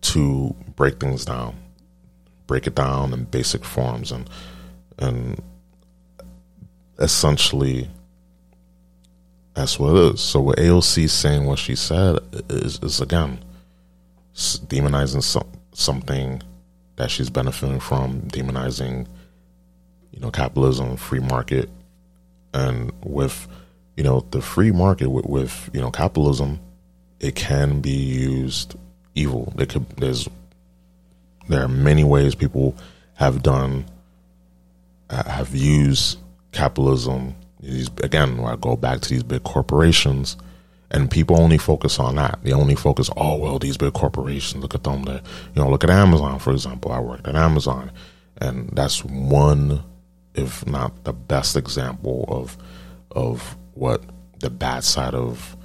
to 0.03 0.55
break 0.77 1.01
things 1.01 1.25
down, 1.25 1.57
break 2.47 2.67
it 2.67 2.75
down 2.75 3.13
in 3.13 3.25
basic 3.25 3.65
forms, 3.65 4.13
and 4.13 4.29
and 4.99 5.43
essentially 6.99 7.89
that's 9.55 9.79
what 9.79 9.95
it 9.95 10.15
is. 10.15 10.21
So 10.21 10.41
what 10.41 10.59
AOC 10.59 11.11
saying, 11.11 11.45
what 11.45 11.59
she 11.59 11.75
said, 11.75 12.19
is, 12.49 12.79
is 12.83 13.01
again 13.01 13.45
demonizing 14.35 15.23
some, 15.23 15.47
something 15.73 16.43
that 16.97 17.11
she's 17.11 17.29
benefiting 17.29 17.81
from, 17.81 18.23
demonizing 18.23 19.07
you 20.13 20.21
know 20.21 20.31
capitalism, 20.31 20.97
free 20.97 21.21
market, 21.21 21.69
and 22.55 22.93
with 23.05 23.49
you 23.97 24.05
know 24.05 24.27
the 24.31 24.41
free 24.41 24.71
market 24.71 25.11
with, 25.11 25.27
with 25.27 25.71
you 25.73 25.81
know 25.81 25.91
capitalism, 25.91 26.61
it 27.21 27.35
can 27.35 27.81
be 27.81 27.91
used 27.91 28.77
evil. 29.15 29.53
There 29.57 29.67
could 29.67 29.89
there's 29.97 30.29
there 31.49 31.63
are 31.63 31.69
many 31.69 32.05
ways 32.05 32.35
people 32.35 32.77
have 33.15 33.43
done 33.43 33.85
uh, 35.11 35.29
have 35.29 35.55
used 35.55 36.19
capitalism. 36.53 37.35
These 37.61 37.89
again, 38.03 38.41
I 38.41 38.57
go 38.57 38.77
back 38.77 39.01
to 39.01 39.09
these 39.09 39.23
big 39.23 39.45
corporations, 39.45 40.37
and 40.91 41.11
people 41.11 41.41
only 41.41 41.59
focus 41.59 41.99
on 41.99 42.17
that. 42.17 42.39
They 42.43 42.53
only 42.53 42.75
focus, 42.75 43.11
oh 43.17 43.37
well, 43.37 43.59
these 43.59 43.77
big 43.77 43.93
corporations. 43.93 44.63
Look 44.63 44.75
at 44.75 44.85
them. 44.85 45.05
They, 45.05 45.15
you 45.15 45.63
know, 45.63 45.71
look 45.71 45.85
at 45.85 45.91
Amazon 45.91 46.39
for 46.39 46.53
example. 46.53 46.93
I 46.93 47.01
worked 47.01 47.27
at 47.27 47.37
Amazon, 47.37 47.91
and 48.39 48.71
that's 48.71 49.05
one, 49.05 49.83
if 50.35 50.67
not 50.67 51.05
the 51.05 51.13
best 51.13 51.57
example 51.57 52.25
of 52.29 52.57
of 53.11 53.57
what 53.75 54.03
the 54.41 54.51
bad 54.51 54.85
side 54.85 55.15
of 55.15 55.57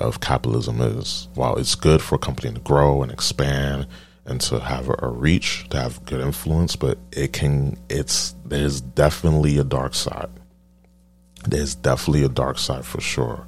of 0.00 0.20
capitalism 0.20 0.80
is. 0.80 1.28
While 1.34 1.56
it's 1.56 1.74
good 1.74 2.02
for 2.02 2.16
a 2.16 2.18
company 2.18 2.52
to 2.52 2.60
grow 2.60 3.02
and 3.02 3.12
expand 3.12 3.86
and 4.24 4.40
to 4.42 4.58
have 4.58 4.88
a, 4.88 5.08
reach, 5.08 5.68
to 5.70 5.80
have 5.80 6.04
good 6.04 6.20
influence, 6.20 6.74
but 6.76 6.98
it 7.12 7.32
can 7.32 7.78
it's 7.88 8.34
there's 8.44 8.80
definitely 8.80 9.58
a 9.58 9.64
dark 9.64 9.94
side. 9.94 10.30
There's 11.46 11.74
definitely 11.74 12.24
a 12.24 12.28
dark 12.28 12.58
side 12.58 12.84
for 12.84 13.00
sure. 13.00 13.46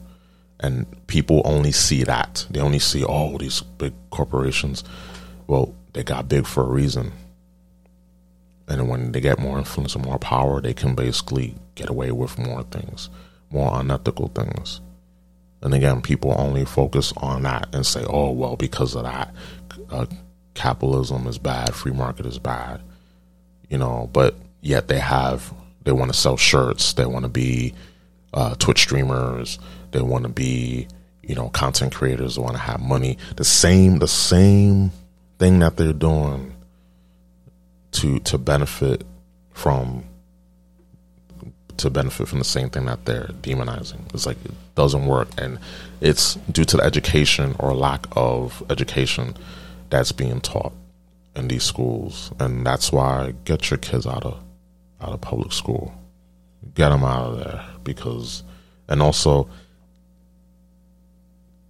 And 0.61 0.87
people 1.07 1.43
only 1.45 1.73
see 1.73 2.05
that. 2.05 2.47
They 2.51 2.61
only 2.61 2.81
see, 2.81 3.05
oh, 3.05 3.39
these 3.39 3.61
big 3.63 3.93
corporations. 4.11 4.83
Well, 5.47 5.75
they 5.93 6.03
got 6.03 6.29
big 6.29 6.47
for 6.47 6.65
a 6.65 6.69
reason. 6.69 7.13
And 8.69 8.89
when 8.89 9.13
they 9.13 9.21
get 9.21 9.39
more 9.39 9.59
influence 9.59 9.95
and 9.95 10.05
more 10.05 10.19
power, 10.19 10.61
they 10.61 10.75
can 10.75 10.95
basically 10.95 11.55
get 11.75 11.89
away 11.89 12.13
with 12.13 12.39
more 12.39 12.63
things, 12.65 13.09
more 13.51 13.71
unethical 13.81 14.29
things. 14.29 14.81
And 15.63 15.75
again, 15.75 16.03
people 16.03 16.35
only 16.37 16.65
focus 16.65 17.13
on 17.17 17.43
that 17.43 17.75
and 17.75 17.85
say, 17.85 18.05
oh, 18.09 18.31
well, 18.31 18.57
because 18.57 18.95
of 18.95 19.05
that, 19.05 19.35
uh, 19.91 20.07
capitalism 20.55 21.27
is 21.27 21.39
bad, 21.39 21.75
free 21.75 21.93
market 21.93 22.27
is 22.27 22.39
bad, 22.39 22.83
you 23.71 23.79
know, 23.79 24.11
but 24.13 24.37
yet 24.61 24.89
they 24.89 24.99
have, 24.99 25.53
they 25.85 25.93
want 25.93 26.13
to 26.13 26.19
sell 26.19 26.37
shirts, 26.37 26.93
they 26.93 27.07
want 27.07 27.25
to 27.25 27.29
be 27.29 27.75
uh, 28.35 28.55
Twitch 28.57 28.81
streamers, 28.81 29.59
they 29.93 30.03
want 30.03 30.25
to 30.25 30.29
be, 30.29 30.87
you 31.23 31.35
know, 31.35 31.49
content 31.49 31.95
creators, 31.95 32.37
they 32.37 32.43
want 32.43 32.55
to 32.55 32.63
have 32.63 32.81
money. 32.81 33.19
The 33.37 33.45
same, 33.45 33.99
the 33.99 34.09
same 34.09 34.93
thing 35.39 35.61
that 35.61 35.77
they're 35.77 35.93
doing 35.93 36.55
to 37.99 38.19
to 38.21 38.39
benefit 38.39 39.05
from 39.53 40.05
to 41.79 41.91
benefit 41.91 42.27
from 42.27 42.39
the 42.41 42.45
same 42.45 42.71
thing 42.71 42.87
that 42.87 43.05
they're 43.05 43.31
demonizing. 43.41 44.13
It's 44.13 44.27
like 44.27 44.37
it 44.45 44.53
doesn't 44.75 45.07
work, 45.07 45.29
and 45.39 45.59
it's 46.01 46.35
due 46.51 46.65
to 46.65 46.77
the 46.77 46.83
education 46.83 47.55
or 47.59 47.75
lack 47.75 48.07
of 48.13 48.63
education 48.71 49.37
that's 49.91 50.13
being 50.13 50.41
taught 50.41 50.73
in 51.35 51.49
these 51.49 51.65
schools, 51.65 52.33
and 52.39 52.67
that's 52.67 52.93
why 52.93 53.35
get 53.45 53.71
your 53.71 53.79
kids 53.79 54.07
out 54.07 54.25
of 54.25 54.43
out 55.01 55.13
of 55.13 55.21
public 55.21 55.53
school, 55.53 55.93
get 56.75 56.89
them 56.91 57.05
out 57.05 57.33
of 57.33 57.39
there 57.39 57.65
because, 57.85 58.43
and 58.89 59.01
also 59.01 59.49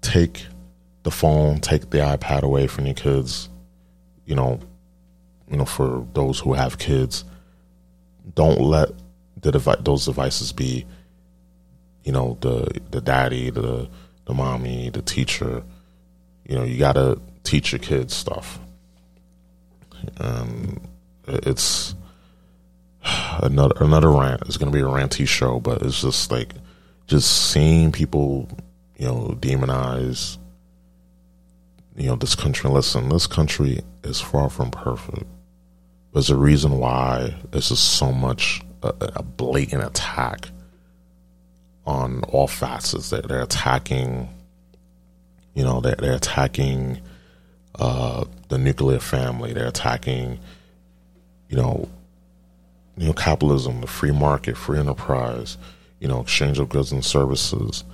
take 0.01 0.47
the 1.03 1.11
phone, 1.11 1.61
take 1.61 1.91
the 1.91 1.99
iPad 1.99 2.43
away 2.43 2.66
from 2.66 2.87
your 2.87 2.95
kids. 2.95 3.49
You 4.24 4.35
know, 4.35 4.61
you 5.51 5.57
know, 5.57 5.64
for 5.64 6.07
those 6.14 6.40
who 6.40 6.53
have 6.55 6.78
kids, 6.78 7.24
don't 8.34 8.61
let 8.61 8.90
the 9.40 9.53
devi- 9.53 9.80
those 9.80 10.05
devices 10.05 10.53
be, 10.53 10.86
you 12.05 12.12
know, 12.12 12.36
the 12.40 12.80
the 12.90 13.01
daddy, 13.01 13.51
the 13.51 13.88
the 14.26 14.34
mommy, 14.34 14.90
the 14.90 15.03
teacher. 15.03 15.62
You 16.44 16.57
know, 16.57 16.64
you 16.64 16.78
gotta 16.78 17.20
teach 17.44 17.72
your 17.72 17.78
kids 17.78 18.14
stuff. 18.14 18.59
Um, 20.18 20.80
it's 21.26 21.94
another 23.42 23.74
another 23.80 24.11
rant. 24.11 24.42
It's 24.46 24.57
gonna 24.57 24.70
be 24.70 24.80
a 24.80 24.84
ranty 24.84 25.26
show, 25.26 25.61
but 25.61 25.82
it's 25.82 26.03
just 26.03 26.30
like 26.30 26.55
just 27.07 27.51
seeing 27.51 27.90
people, 27.90 28.49
you 28.96 29.07
know, 29.07 29.36
demonize, 29.40 30.36
you 31.96 32.09
know, 32.09 32.16
this 32.16 32.34
country. 32.34 32.68
Listen, 32.70 33.09
this 33.09 33.26
country 33.26 33.80
is 34.05 34.20
far 34.20 34.51
from 34.51 34.70
perfect. 34.70 35.24
There's 36.12 36.30
a 36.30 36.36
reason 36.36 36.78
why 36.78 37.34
this 37.50 37.70
is 37.70 37.78
so 37.78 38.12
much 38.12 38.62
a, 38.82 38.92
a 39.16 39.22
blatant 39.22 39.82
attack 39.82 40.48
on 41.86 42.22
all 42.24 42.46
facets. 42.46 43.11
They're, 43.11 43.22
they're 43.22 43.42
attacking, 43.42 44.28
you 45.54 45.64
know, 45.64 45.80
they're, 45.80 45.96
they're 45.96 46.14
attacking 46.16 47.00
uh, 47.78 48.24
the 48.48 48.59
nuclear 48.59 49.00
family. 49.00 49.52
They're 49.52 49.68
attacking, 49.68 50.38
you 51.48 51.56
know, 51.56 51.88
you 52.96 53.06
know, 53.06 53.12
capitalism, 53.12 53.80
the 53.80 53.86
free 53.86 54.11
market, 54.11 54.56
free 54.56 54.78
enterprise, 54.78 55.56
you 56.00 56.09
know, 56.09 56.20
exchange 56.20 56.59
of 56.59 56.68
goods 56.68 56.90
and 56.90 57.04
services. 57.04 57.84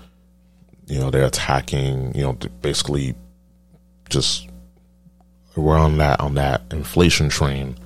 You 0.87 0.99
know, 0.99 1.11
they're 1.11 1.27
attacking, 1.27 2.15
you 2.15 2.23
know, 2.23 2.33
basically 2.63 3.15
just 4.09 4.49
we're 5.57 5.77
on 5.77 5.99
that 5.99 6.21
on 6.21 6.35
that 6.35 6.63
inflation 6.71 7.29
train, 7.29 7.77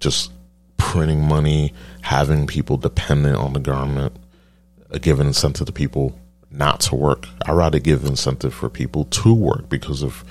just 0.00 0.32
printing 0.76 1.22
money, 1.22 1.72
having 2.00 2.46
people 2.46 2.76
dependent 2.76 3.36
on 3.36 3.52
the 3.52 3.60
government, 3.60 4.16
uh, 4.90 4.98
giving 4.98 5.26
incentive 5.26 5.66
to 5.66 5.72
people 5.72 6.18
not 6.50 6.80
to 6.80 6.96
work. 6.96 7.28
I 7.46 7.52
rather 7.52 7.78
give 7.78 8.04
incentive 8.04 8.52
for 8.52 8.68
people 8.68 9.04
to 9.04 9.32
work 9.32 9.68
because 9.68 10.02
if 10.02 10.24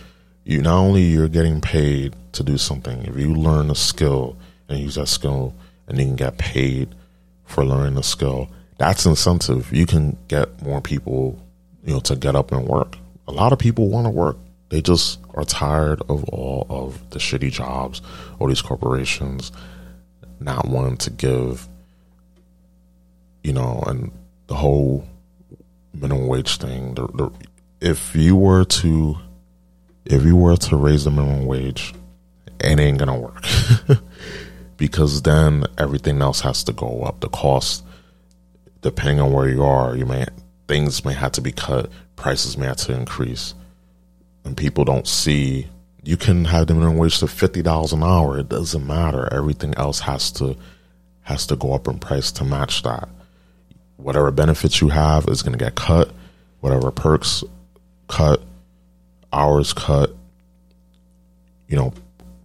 you 0.44 0.62
not 0.62 0.80
only 0.80 1.04
you're 1.04 1.30
getting 1.30 1.62
paid 1.62 2.16
to 2.34 2.44
do 2.44 2.58
something, 2.58 3.06
if 3.06 3.16
you 3.18 3.34
learn 3.34 3.70
a 3.70 3.76
skill 3.76 4.36
and 4.68 4.80
use 4.80 4.96
that 4.96 5.08
skill 5.08 5.54
and 5.88 5.98
you 5.98 6.06
can 6.06 6.16
get 6.16 6.38
paid 6.38 6.90
for 7.46 7.64
learning 7.64 7.98
a 7.98 8.04
skill, 8.04 8.50
that's 8.78 9.06
incentive. 9.06 9.72
You 9.72 9.86
can 9.86 10.18
get 10.28 10.62
more 10.62 10.82
people, 10.82 11.40
you 11.84 11.94
know, 11.94 12.00
to 12.02 12.16
get 12.16 12.36
up 12.36 12.52
and 12.52 12.68
work. 12.68 12.98
A 13.28 13.32
lot 13.32 13.54
of 13.54 13.60
people 13.60 13.90
want 13.90 14.06
to 14.06 14.10
work. 14.10 14.38
They 14.70 14.82
just 14.82 15.20
are 15.34 15.44
tired 15.44 16.02
of 16.10 16.24
all 16.26 16.66
of 16.70 17.10
the 17.10 17.20
shitty 17.20 17.52
jobs 17.52 18.02
or 18.38 18.50
these 18.50 18.62
corporations 18.62 19.52
not 20.40 20.68
wanting 20.68 20.98
to 20.98 21.10
give, 21.10 21.68
you 23.44 23.54
know, 23.54 23.84
and 23.88 24.12
the 24.48 24.56
whole 24.56 25.06
minimum 25.94 26.28
wage 26.28 26.58
thing. 26.58 26.94
The, 26.94 27.08
the, 27.08 27.32
if 27.82 28.16
you 28.16 28.36
were 28.36 28.64
to, 28.64 29.18
if 30.06 30.24
you 30.24 30.36
were 30.36 30.58
to 30.58 30.76
raise 30.76 31.06
the 31.06 31.12
minimum 31.12 31.46
wage, 31.46 31.94
it 32.60 32.80
ain't 32.80 33.00
gonna 33.00 33.18
work 33.18 33.44
because 34.78 35.22
then 35.22 35.66
everything 35.78 36.22
else 36.22 36.42
has 36.42 36.64
to 36.66 36.74
go 36.74 37.02
up. 37.04 37.22
The 37.22 37.30
cost, 37.30 37.84
depending 38.82 39.20
on 39.20 39.32
where 39.32 39.50
you 39.50 39.64
are, 39.64 39.96
you 39.96 40.06
may 40.06 40.26
things 40.68 41.04
may 41.04 41.14
have 41.14 41.32
to 41.34 41.42
be 41.42 41.52
cut, 41.52 41.90
prices 42.16 42.58
may 42.58 42.68
have 42.68 42.78
to 42.78 42.94
increase, 42.94 43.56
and 44.50 44.58
people 44.58 44.84
don't 44.84 45.08
see. 45.08 45.68
You 46.04 46.18
can 46.18 46.44
have 46.46 46.66
the 46.66 46.74
minimum 46.74 46.98
wage 46.98 47.20
to 47.20 47.28
fifty 47.28 47.62
dollars 47.62 47.94
an 47.94 48.02
hour. 48.02 48.40
It 48.40 48.50
doesn't 48.50 48.86
matter. 48.86 49.32
Everything 49.32 49.76
else 49.76 50.00
has 50.00 50.32
to 50.34 50.58
has 51.22 51.46
to 51.48 51.56
go 51.56 51.74
up 51.74 51.88
in 51.88 52.00
price 52.00 52.32
to 52.34 52.44
match 52.44 52.82
that. 52.82 53.08
Whatever 53.98 54.32
benefits 54.32 54.82
you 54.82 54.90
have 54.90 55.28
is 55.28 55.44
going 55.44 55.56
to 55.56 55.64
get 55.64 55.76
cut. 55.76 56.12
Whatever 56.62 56.90
perks 56.90 57.44
cut, 58.08 58.42
hours 59.32 59.72
cut. 59.72 60.16
You 61.68 61.78
know, 61.78 61.94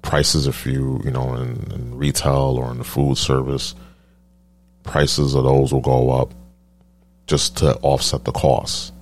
prices 0.02 0.46
if 0.46 0.66
you 0.66 1.00
you 1.06 1.10
know 1.10 1.34
in, 1.36 1.72
in 1.72 1.96
retail 1.96 2.58
or 2.58 2.70
in 2.70 2.76
the 2.76 2.84
food 2.84 3.16
service 3.16 3.74
prices 4.82 5.34
of 5.34 5.44
those 5.44 5.72
will 5.72 5.80
go 5.80 6.10
up 6.10 6.34
just 7.26 7.56
to 7.56 7.74
offset 7.76 8.26
the 8.26 8.32
costs 8.32 8.92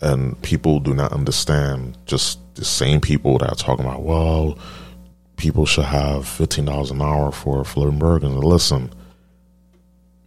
and 0.00 0.40
people 0.42 0.80
do 0.80 0.94
not 0.94 1.12
understand 1.12 1.96
just 2.06 2.38
the 2.54 2.64
same 2.64 3.00
people 3.00 3.38
that 3.38 3.50
are 3.50 3.56
talking 3.56 3.84
about 3.84 4.02
well 4.02 4.58
people 5.36 5.64
should 5.64 5.84
have 5.84 6.24
$15 6.24 6.90
an 6.90 7.00
hour 7.02 7.32
for 7.32 7.64
flipping 7.64 7.98
burgers 7.98 8.30
and 8.30 8.44
listen 8.44 8.92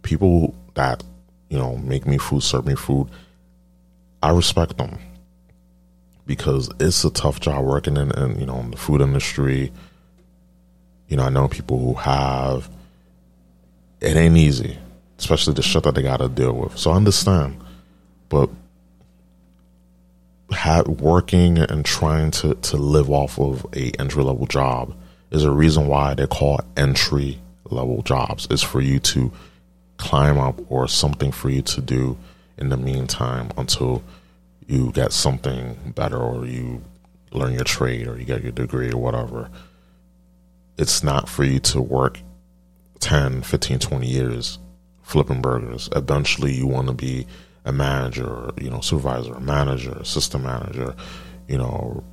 people 0.02 0.54
that 0.74 1.02
you 1.48 1.58
know 1.58 1.76
make 1.76 2.06
me 2.06 2.18
food 2.18 2.42
serve 2.42 2.66
me 2.66 2.74
food 2.74 3.08
i 4.22 4.30
respect 4.30 4.76
them 4.76 4.98
because 6.26 6.70
it's 6.80 7.04
a 7.04 7.10
tough 7.10 7.40
job 7.40 7.64
working 7.64 7.96
in, 7.96 8.10
in 8.12 8.38
you 8.38 8.46
know 8.46 8.58
in 8.58 8.70
the 8.70 8.76
food 8.76 9.00
industry. 9.00 9.72
You 11.08 11.16
know, 11.16 11.24
I 11.24 11.28
know 11.28 11.48
people 11.48 11.78
who 11.78 11.94
have 11.94 12.68
it 14.00 14.16
ain't 14.16 14.36
easy, 14.36 14.78
especially 15.18 15.54
the 15.54 15.62
shit 15.62 15.82
that 15.84 15.94
they 15.94 16.02
got 16.02 16.18
to 16.18 16.28
deal 16.28 16.52
with. 16.52 16.78
So 16.78 16.90
I 16.90 16.96
understand, 16.96 17.60
but 18.28 18.50
have, 20.54 20.88
working 20.88 21.58
and 21.58 21.84
trying 21.84 22.30
to 22.32 22.54
to 22.54 22.76
live 22.76 23.10
off 23.10 23.38
of 23.38 23.66
a 23.74 23.90
entry 23.98 24.22
level 24.22 24.46
job 24.46 24.94
is 25.30 25.44
a 25.44 25.50
reason 25.50 25.86
why 25.86 26.14
they 26.14 26.26
call 26.26 26.60
entry 26.76 27.40
level 27.70 28.02
jobs. 28.02 28.46
Is 28.50 28.62
for 28.62 28.80
you 28.80 28.98
to 29.00 29.32
climb 29.96 30.38
up 30.38 30.60
or 30.70 30.88
something 30.88 31.32
for 31.32 31.50
you 31.50 31.62
to 31.62 31.80
do 31.80 32.16
in 32.58 32.68
the 32.68 32.76
meantime 32.76 33.50
until 33.56 34.02
you 34.66 34.90
get 34.92 35.12
something 35.12 35.92
better 35.94 36.18
or 36.18 36.46
you 36.46 36.82
learn 37.32 37.52
your 37.52 37.64
trade 37.64 38.06
or 38.06 38.18
you 38.18 38.24
get 38.24 38.42
your 38.42 38.52
degree 38.52 38.90
or 38.90 38.98
whatever. 38.98 39.50
It's 40.78 41.02
not 41.02 41.28
for 41.28 41.44
you 41.44 41.60
to 41.60 41.80
work 41.80 42.20
10, 43.00 43.42
15, 43.42 43.78
20 43.78 44.06
years 44.06 44.58
flipping 45.02 45.42
burgers. 45.42 45.88
Eventually, 45.94 46.52
you 46.52 46.66
want 46.66 46.88
to 46.88 46.94
be 46.94 47.26
a 47.64 47.72
manager, 47.72 48.50
you 48.60 48.70
know, 48.70 48.80
supervisor, 48.80 49.34
a 49.34 49.40
manager, 49.40 49.92
assistant 49.92 50.44
manager, 50.44 50.94
you 51.48 51.58
know, 51.58 52.04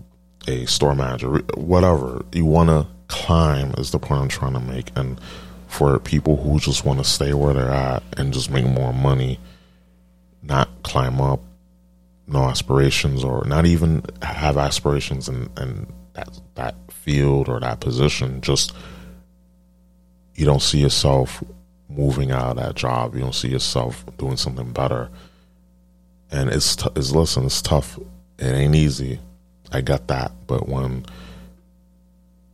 a 0.47 0.65
store 0.65 0.95
manager, 0.95 1.29
whatever. 1.55 2.25
You 2.31 2.45
want 2.45 2.69
to 2.69 2.87
climb 3.07 3.73
is 3.77 3.91
the 3.91 3.99
point 3.99 4.21
I'm 4.21 4.27
trying 4.29 4.53
to 4.53 4.59
make. 4.59 4.91
And 4.95 5.19
for 5.67 5.99
people 5.99 6.37
who 6.37 6.59
just 6.59 6.85
want 6.85 6.99
to 6.99 7.05
stay 7.05 7.33
where 7.33 7.53
they're 7.53 7.69
at 7.69 8.03
and 8.17 8.33
just 8.33 8.49
make 8.49 8.65
more 8.65 8.93
money, 8.93 9.39
not 10.41 10.69
climb 10.83 11.21
up, 11.21 11.41
no 12.27 12.43
aspirations 12.43 13.23
or 13.23 13.43
not 13.45 13.65
even 13.65 14.03
have 14.21 14.57
aspirations 14.57 15.27
in, 15.27 15.49
in 15.57 15.87
that 16.13 16.39
that 16.55 16.75
field 16.89 17.49
or 17.49 17.59
that 17.59 17.81
position, 17.81 18.39
just 18.41 18.73
you 20.35 20.45
don't 20.45 20.61
see 20.61 20.79
yourself 20.79 21.43
moving 21.89 22.31
out 22.31 22.51
of 22.51 22.55
that 22.57 22.75
job. 22.75 23.15
You 23.15 23.21
don't 23.21 23.35
see 23.35 23.49
yourself 23.49 24.05
doing 24.17 24.37
something 24.37 24.71
better. 24.71 25.09
And 26.31 26.49
it's 26.49 26.75
t- 26.75 26.89
it's 26.95 27.11
listen, 27.11 27.45
it's 27.45 27.61
tough. 27.61 27.99
It 28.39 28.45
ain't 28.45 28.75
easy. 28.75 29.19
I 29.71 29.81
got 29.81 30.07
that, 30.07 30.31
but 30.47 30.67
when 30.67 31.05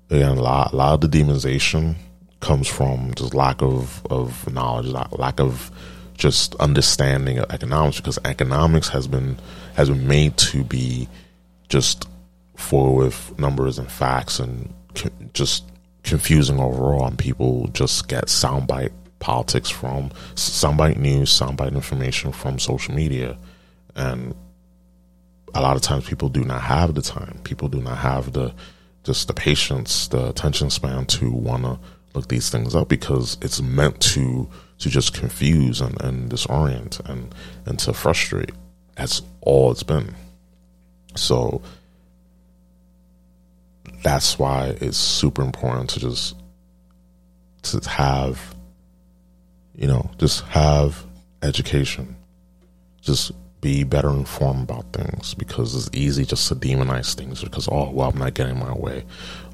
again, 0.09 0.37
a 0.37 0.41
lot, 0.41 0.73
a 0.73 0.75
lot 0.75 0.93
of 0.93 1.11
the 1.11 1.17
demonization 1.17 1.95
comes 2.39 2.67
from 2.67 3.13
just 3.15 3.33
lack 3.33 3.61
of 3.61 4.05
of 4.09 4.51
knowledge, 4.51 4.87
lack 4.87 5.39
of 5.39 5.71
just 6.17 6.55
understanding 6.55 7.37
of 7.37 7.51
economics 7.51 7.97
because 7.97 8.19
economics 8.25 8.89
has 8.89 9.07
been 9.07 9.37
has 9.75 9.89
been 9.89 10.07
made 10.07 10.35
to 10.37 10.63
be 10.63 11.07
just 11.69 12.07
full 12.55 12.95
with 12.95 13.37
numbers 13.37 13.77
and 13.77 13.91
facts 13.91 14.39
and 14.39 14.73
co- 14.95 15.11
just 15.33 15.63
confusing 16.03 16.59
overall 16.59 17.05
and 17.05 17.17
people 17.17 17.67
just 17.73 18.07
get 18.07 18.25
soundbite 18.25 18.91
politics 19.19 19.69
from 19.69 20.09
soundbite 20.35 20.97
news 20.97 21.29
soundbite 21.31 21.73
information 21.75 22.31
from 22.31 22.57
social 22.57 22.95
media 22.95 23.37
and 23.97 24.33
a 25.53 25.61
lot 25.61 25.75
of 25.75 25.81
times 25.81 26.07
people 26.07 26.29
do 26.29 26.43
not 26.43 26.61
have 26.61 26.93
the 26.93 27.01
time 27.01 27.39
people 27.43 27.67
do 27.67 27.81
not 27.81 27.97
have 27.97 28.31
the 28.33 28.53
just 29.03 29.27
the 29.27 29.33
patience 29.33 30.07
the 30.09 30.29
attention 30.29 30.69
span 30.69 31.05
to 31.05 31.31
want 31.31 31.63
to 31.63 31.79
look 32.13 32.27
these 32.29 32.49
things 32.49 32.75
up 32.75 32.87
because 32.87 33.37
it's 33.41 33.61
meant 33.61 33.99
to 34.01 34.49
to 34.79 34.89
just 34.89 35.13
confuse 35.13 35.81
and, 35.81 35.99
and 36.01 36.29
disorient 36.29 36.99
and, 37.09 37.33
and 37.65 37.79
to 37.79 37.93
frustrate. 37.93 38.51
That's 38.95 39.21
all 39.41 39.71
it's 39.71 39.83
been. 39.83 40.15
So 41.15 41.61
that's 44.03 44.37
why 44.37 44.77
it's 44.81 44.97
super 44.97 45.41
important 45.41 45.91
to 45.91 45.99
just 45.99 46.35
to 47.63 47.89
have 47.89 48.55
you 49.75 49.85
know, 49.85 50.09
just 50.17 50.43
have 50.45 51.05
education. 51.43 52.15
Just 53.01 53.31
be 53.61 53.83
better 53.83 54.09
informed 54.09 54.69
about 54.69 54.93
things 54.93 55.33
because 55.33 55.75
it's 55.75 55.89
easy 55.95 56.25
just 56.25 56.47
to 56.47 56.55
demonize 56.55 57.15
things 57.15 57.43
because 57.43 57.67
oh 57.71 57.89
well 57.89 58.09
I'm 58.09 58.17
not 58.17 58.33
getting 58.33 58.59
my 58.59 58.73
way. 58.73 59.03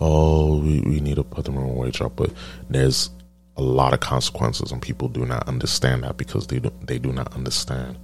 Oh 0.01 0.57
we, 0.57 0.81
we 0.81 0.99
need 0.99 1.15
to 1.15 1.23
put 1.23 1.45
the 1.45 1.51
minimum 1.51 1.75
wage 1.75 2.01
up, 2.01 2.15
but 2.15 2.31
there's 2.69 3.09
a 3.55 3.61
lot 3.61 3.93
of 3.93 3.99
consequences, 3.99 4.71
and 4.71 4.81
people 4.81 5.07
do 5.07 5.25
not 5.25 5.47
understand 5.47 6.03
that 6.03 6.17
because 6.17 6.47
they 6.47 6.59
do, 6.59 6.71
they 6.81 6.97
do 6.97 7.11
not 7.11 7.33
understand 7.35 7.97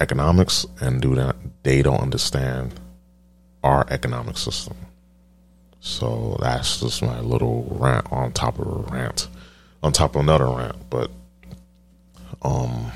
economics 0.00 0.66
and 0.80 1.00
do 1.00 1.14
not 1.14 1.36
they 1.62 1.82
don't 1.82 2.00
understand 2.00 2.78
our 3.62 3.86
economic 3.90 4.36
system. 4.36 4.76
So 5.80 6.36
that's 6.40 6.80
just 6.80 7.02
my 7.02 7.20
little 7.20 7.66
rant 7.70 8.10
on 8.12 8.32
top 8.32 8.58
of 8.58 8.66
a 8.66 8.92
rant, 8.92 9.28
on 9.82 9.92
top 9.92 10.14
of 10.14 10.22
another 10.22 10.46
rant. 10.46 10.76
But 10.90 11.10
um, 12.42 12.92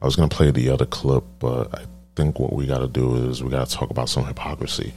I 0.00 0.04
was 0.04 0.16
gonna 0.16 0.28
play 0.28 0.50
the 0.50 0.70
other 0.70 0.86
clip, 0.86 1.24
but 1.38 1.74
I 1.74 1.84
think 2.14 2.38
what 2.38 2.52
we 2.52 2.66
got 2.66 2.78
to 2.78 2.88
do 2.88 3.14
is 3.28 3.42
we 3.42 3.50
got 3.50 3.68
to 3.68 3.74
talk 3.74 3.90
about 3.90 4.08
some 4.08 4.24
hypocrisy. 4.24 4.92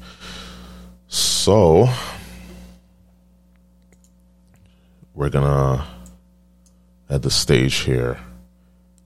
So 1.07 1.87
we're 5.13 5.29
gonna 5.29 5.85
at 7.09 7.21
the 7.21 7.29
stage 7.29 7.75
here. 7.75 8.19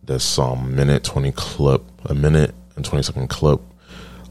There's 0.04 0.24
some 0.24 0.76
minute 0.76 1.04
twenty 1.04 1.32
clip, 1.32 1.84
a 2.06 2.14
minute 2.14 2.54
and 2.76 2.86
twenty 2.86 3.04
second 3.04 3.30
clip. 3.30 3.60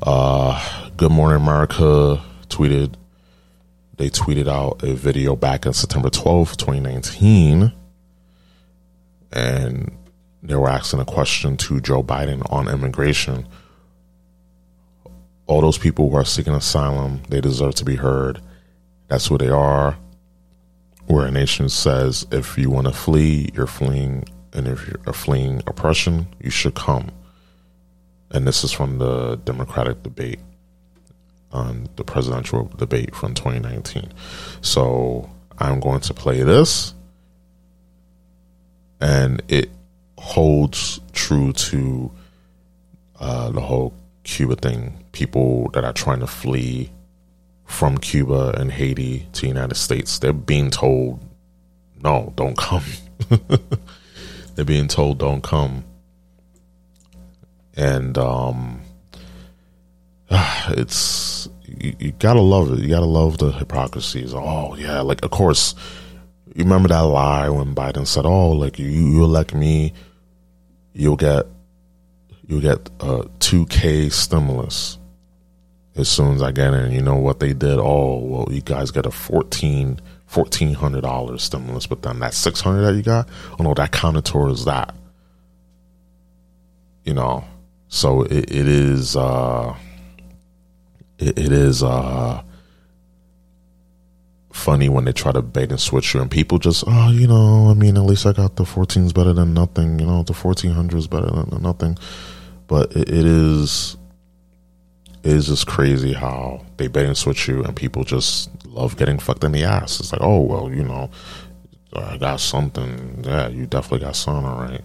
Uh, 0.02 0.90
Good 0.96 1.12
Morning 1.12 1.42
America 1.42 2.22
tweeted. 2.48 2.94
They 3.96 4.10
tweeted 4.10 4.48
out 4.48 4.82
a 4.82 4.94
video 4.94 5.36
back 5.36 5.66
on 5.66 5.72
September 5.72 6.10
12th, 6.10 6.56
2019, 6.56 7.72
and 9.32 9.96
they 10.44 10.54
were 10.54 10.68
asking 10.68 11.00
a 11.00 11.04
question 11.04 11.56
to 11.56 11.80
Joe 11.80 12.02
Biden 12.02 12.42
on 12.52 12.68
immigration. 12.68 13.48
All 15.46 15.60
those 15.60 15.78
people 15.78 16.10
who 16.10 16.16
are 16.16 16.24
seeking 16.24 16.54
asylum, 16.54 17.22
they 17.28 17.40
deserve 17.40 17.74
to 17.76 17.84
be 17.84 17.96
heard. 17.96 18.40
That's 19.08 19.26
who 19.26 19.38
they 19.38 19.48
are 19.48 19.96
where 21.06 21.26
a 21.26 21.30
nation 21.30 21.68
says 21.68 22.26
if 22.30 22.56
you 22.56 22.70
want 22.70 22.86
to 22.86 22.92
flee, 22.92 23.50
you're 23.54 23.66
fleeing, 23.66 24.24
and 24.52 24.66
if 24.66 24.86
you're 24.86 25.00
uh, 25.06 25.12
fleeing 25.12 25.62
oppression, 25.66 26.26
you 26.40 26.50
should 26.50 26.74
come. 26.74 27.10
And 28.30 28.46
this 28.46 28.64
is 28.64 28.72
from 28.72 28.98
the 28.98 29.36
Democratic 29.36 30.02
debate 30.02 30.40
on 31.52 31.88
the 31.96 32.04
presidential 32.04 32.64
debate 32.76 33.14
from 33.14 33.34
2019. 33.34 34.12
So 34.60 35.30
I'm 35.58 35.78
going 35.78 36.00
to 36.00 36.14
play 36.14 36.42
this, 36.42 36.94
and 39.00 39.42
it 39.48 39.70
holds 40.24 41.00
true 41.12 41.52
to 41.52 42.10
uh, 43.20 43.50
the 43.50 43.60
whole 43.60 43.92
Cuba 44.24 44.56
thing. 44.56 45.04
People 45.12 45.68
that 45.74 45.84
are 45.84 45.92
trying 45.92 46.20
to 46.20 46.26
flee 46.26 46.90
from 47.66 47.98
Cuba 47.98 48.54
and 48.58 48.72
Haiti 48.72 49.28
to 49.34 49.42
the 49.42 49.48
United 49.48 49.74
States, 49.74 50.18
they're 50.18 50.32
being 50.32 50.70
told, 50.70 51.20
no, 52.02 52.32
don't 52.36 52.56
come. 52.56 52.84
they're 54.54 54.64
being 54.64 54.88
told, 54.88 55.18
don't 55.18 55.42
come. 55.42 55.84
And 57.76 58.16
um, 58.16 58.80
it's 60.70 61.48
you, 61.66 61.96
you, 61.98 62.12
gotta 62.12 62.40
love 62.40 62.72
it. 62.72 62.78
You 62.78 62.88
gotta 62.88 63.04
love 63.04 63.36
the 63.38 63.50
hypocrisies. 63.50 64.32
Oh 64.32 64.74
yeah, 64.76 65.02
like 65.02 65.22
of 65.22 65.30
course, 65.30 65.74
you 66.54 66.64
remember 66.64 66.88
that 66.88 67.00
lie 67.00 67.48
when 67.50 67.74
Biden 67.74 68.06
said, 68.06 68.24
"Oh, 68.24 68.52
like 68.52 68.78
you, 68.78 68.86
you 68.86 69.24
elect 69.24 69.54
me, 69.54 69.92
you'll 70.94 71.16
get 71.16 71.44
you'll 72.46 72.62
get 72.62 72.88
a 73.00 73.28
two 73.40 73.66
K 73.66 74.08
stimulus 74.08 74.98
as 75.96 76.08
soon 76.08 76.34
as 76.34 76.42
I 76.42 76.52
get 76.52 76.72
in." 76.72 76.92
You 76.92 77.02
know 77.02 77.16
what 77.16 77.40
they 77.40 77.52
did? 77.52 77.78
Oh, 77.78 78.16
well, 78.18 78.48
you 78.50 78.62
guys 78.62 78.90
get 78.90 79.04
a 79.04 79.10
fourteen 79.10 80.00
fourteen 80.26 80.72
hundred 80.72 81.02
dollars 81.02 81.42
stimulus, 81.42 81.86
but 81.86 82.00
then 82.02 82.20
that 82.20 82.32
six 82.32 82.60
hundred 82.60 82.82
that 82.82 82.94
you 82.94 83.02
got, 83.02 83.28
oh 83.58 83.64
no, 83.64 83.74
that 83.74 83.92
counted 83.92 84.24
towards 84.24 84.64
that. 84.64 84.94
You 87.04 87.12
know, 87.12 87.44
so 87.88 88.22
it, 88.22 88.50
it 88.50 88.68
is. 88.68 89.16
uh 89.16 89.74
it, 91.18 91.38
it 91.38 91.52
is 91.52 91.82
uh, 91.82 92.42
funny 94.54 94.88
when 94.88 95.04
they 95.04 95.12
try 95.12 95.32
to 95.32 95.42
bait 95.42 95.70
and 95.70 95.80
switch 95.80 96.14
you, 96.14 96.20
and 96.20 96.30
people 96.30 96.58
just, 96.58 96.84
oh, 96.86 97.10
you 97.10 97.26
know, 97.26 97.70
I 97.70 97.74
mean, 97.74 97.96
at 97.96 98.04
least 98.04 98.24
I 98.24 98.32
got 98.32 98.56
the 98.56 98.64
14s 98.64 99.12
better 99.12 99.32
than 99.32 99.52
nothing. 99.52 99.98
You 99.98 100.06
know, 100.06 100.22
the 100.22 100.32
1400 100.32 100.96
is 100.96 101.06
better 101.08 101.26
than 101.26 101.62
nothing. 101.62 101.98
But 102.66 102.92
it, 102.92 103.08
it 103.10 103.26
is, 103.26 103.96
it 105.22 105.32
is 105.32 105.48
just 105.48 105.66
crazy 105.66 106.12
how 106.12 106.64
they 106.76 106.86
bait 106.86 107.06
and 107.06 107.16
switch 107.16 107.48
you, 107.48 107.62
and 107.64 107.74
people 107.74 108.04
just 108.04 108.48
love 108.64 108.96
getting 108.96 109.18
fucked 109.18 109.44
in 109.44 109.52
the 109.52 109.64
ass. 109.64 110.00
It's 110.00 110.12
like, 110.12 110.22
oh, 110.22 110.40
well, 110.40 110.72
you 110.72 110.84
know, 110.84 111.10
I 111.92 112.16
got 112.16 112.40
something. 112.40 113.24
Yeah, 113.26 113.48
you 113.48 113.66
definitely 113.66 114.06
got 114.06 114.16
something, 114.16 114.44
right? 114.44 114.84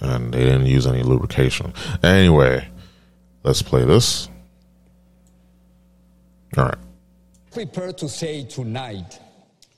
And 0.00 0.34
they 0.34 0.44
didn't 0.44 0.66
use 0.66 0.86
any 0.86 1.02
lubrication. 1.02 1.72
Anyway, 2.02 2.68
let's 3.44 3.62
play 3.62 3.84
this. 3.84 4.28
All 6.56 6.64
right. 6.64 6.78
Prepare 7.50 7.92
to 7.94 8.08
say 8.08 8.44
tonight 8.44 9.18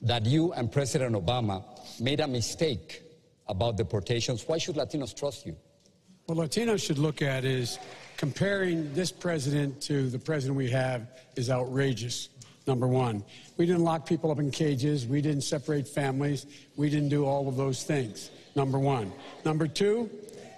that 0.03 0.27
you 0.27 0.53
and 0.53 0.71
President 0.71 1.15
Obama 1.15 1.65
made 1.99 2.21
a 2.21 2.29
mistake 2.29 3.03
about 3.49 3.79
deportations. 3.79 4.47
Why 4.47 4.59
should 4.59 4.75
Latinos 4.75 5.17
trust 5.17 5.47
you? 5.47 5.57
What 6.27 6.37
Latinos 6.37 6.85
should 6.85 6.99
look 6.99 7.23
at 7.23 7.47
is 7.47 7.79
comparing 8.19 8.93
this 8.93 9.11
president 9.11 9.81
to 9.83 10.11
the 10.11 10.19
president 10.19 10.59
we 10.59 10.71
have 10.71 11.07
is 11.35 11.49
outrageous. 11.49 12.29
Number 12.67 12.87
one, 12.87 13.25
we 13.57 13.65
didn't 13.65 13.85
lock 13.85 14.05
people 14.05 14.31
up 14.31 14.39
in 14.39 14.51
cages. 14.51 15.07
We 15.07 15.23
didn't 15.23 15.41
separate 15.41 15.89
families. 15.89 16.45
We 16.77 16.91
didn't 16.91 17.09
do 17.09 17.25
all 17.25 17.49
of 17.49 17.57
those 17.57 17.85
things. 17.85 18.31
Number 18.55 18.79
one. 18.79 19.11
Number 19.47 19.67
two, 19.67 20.11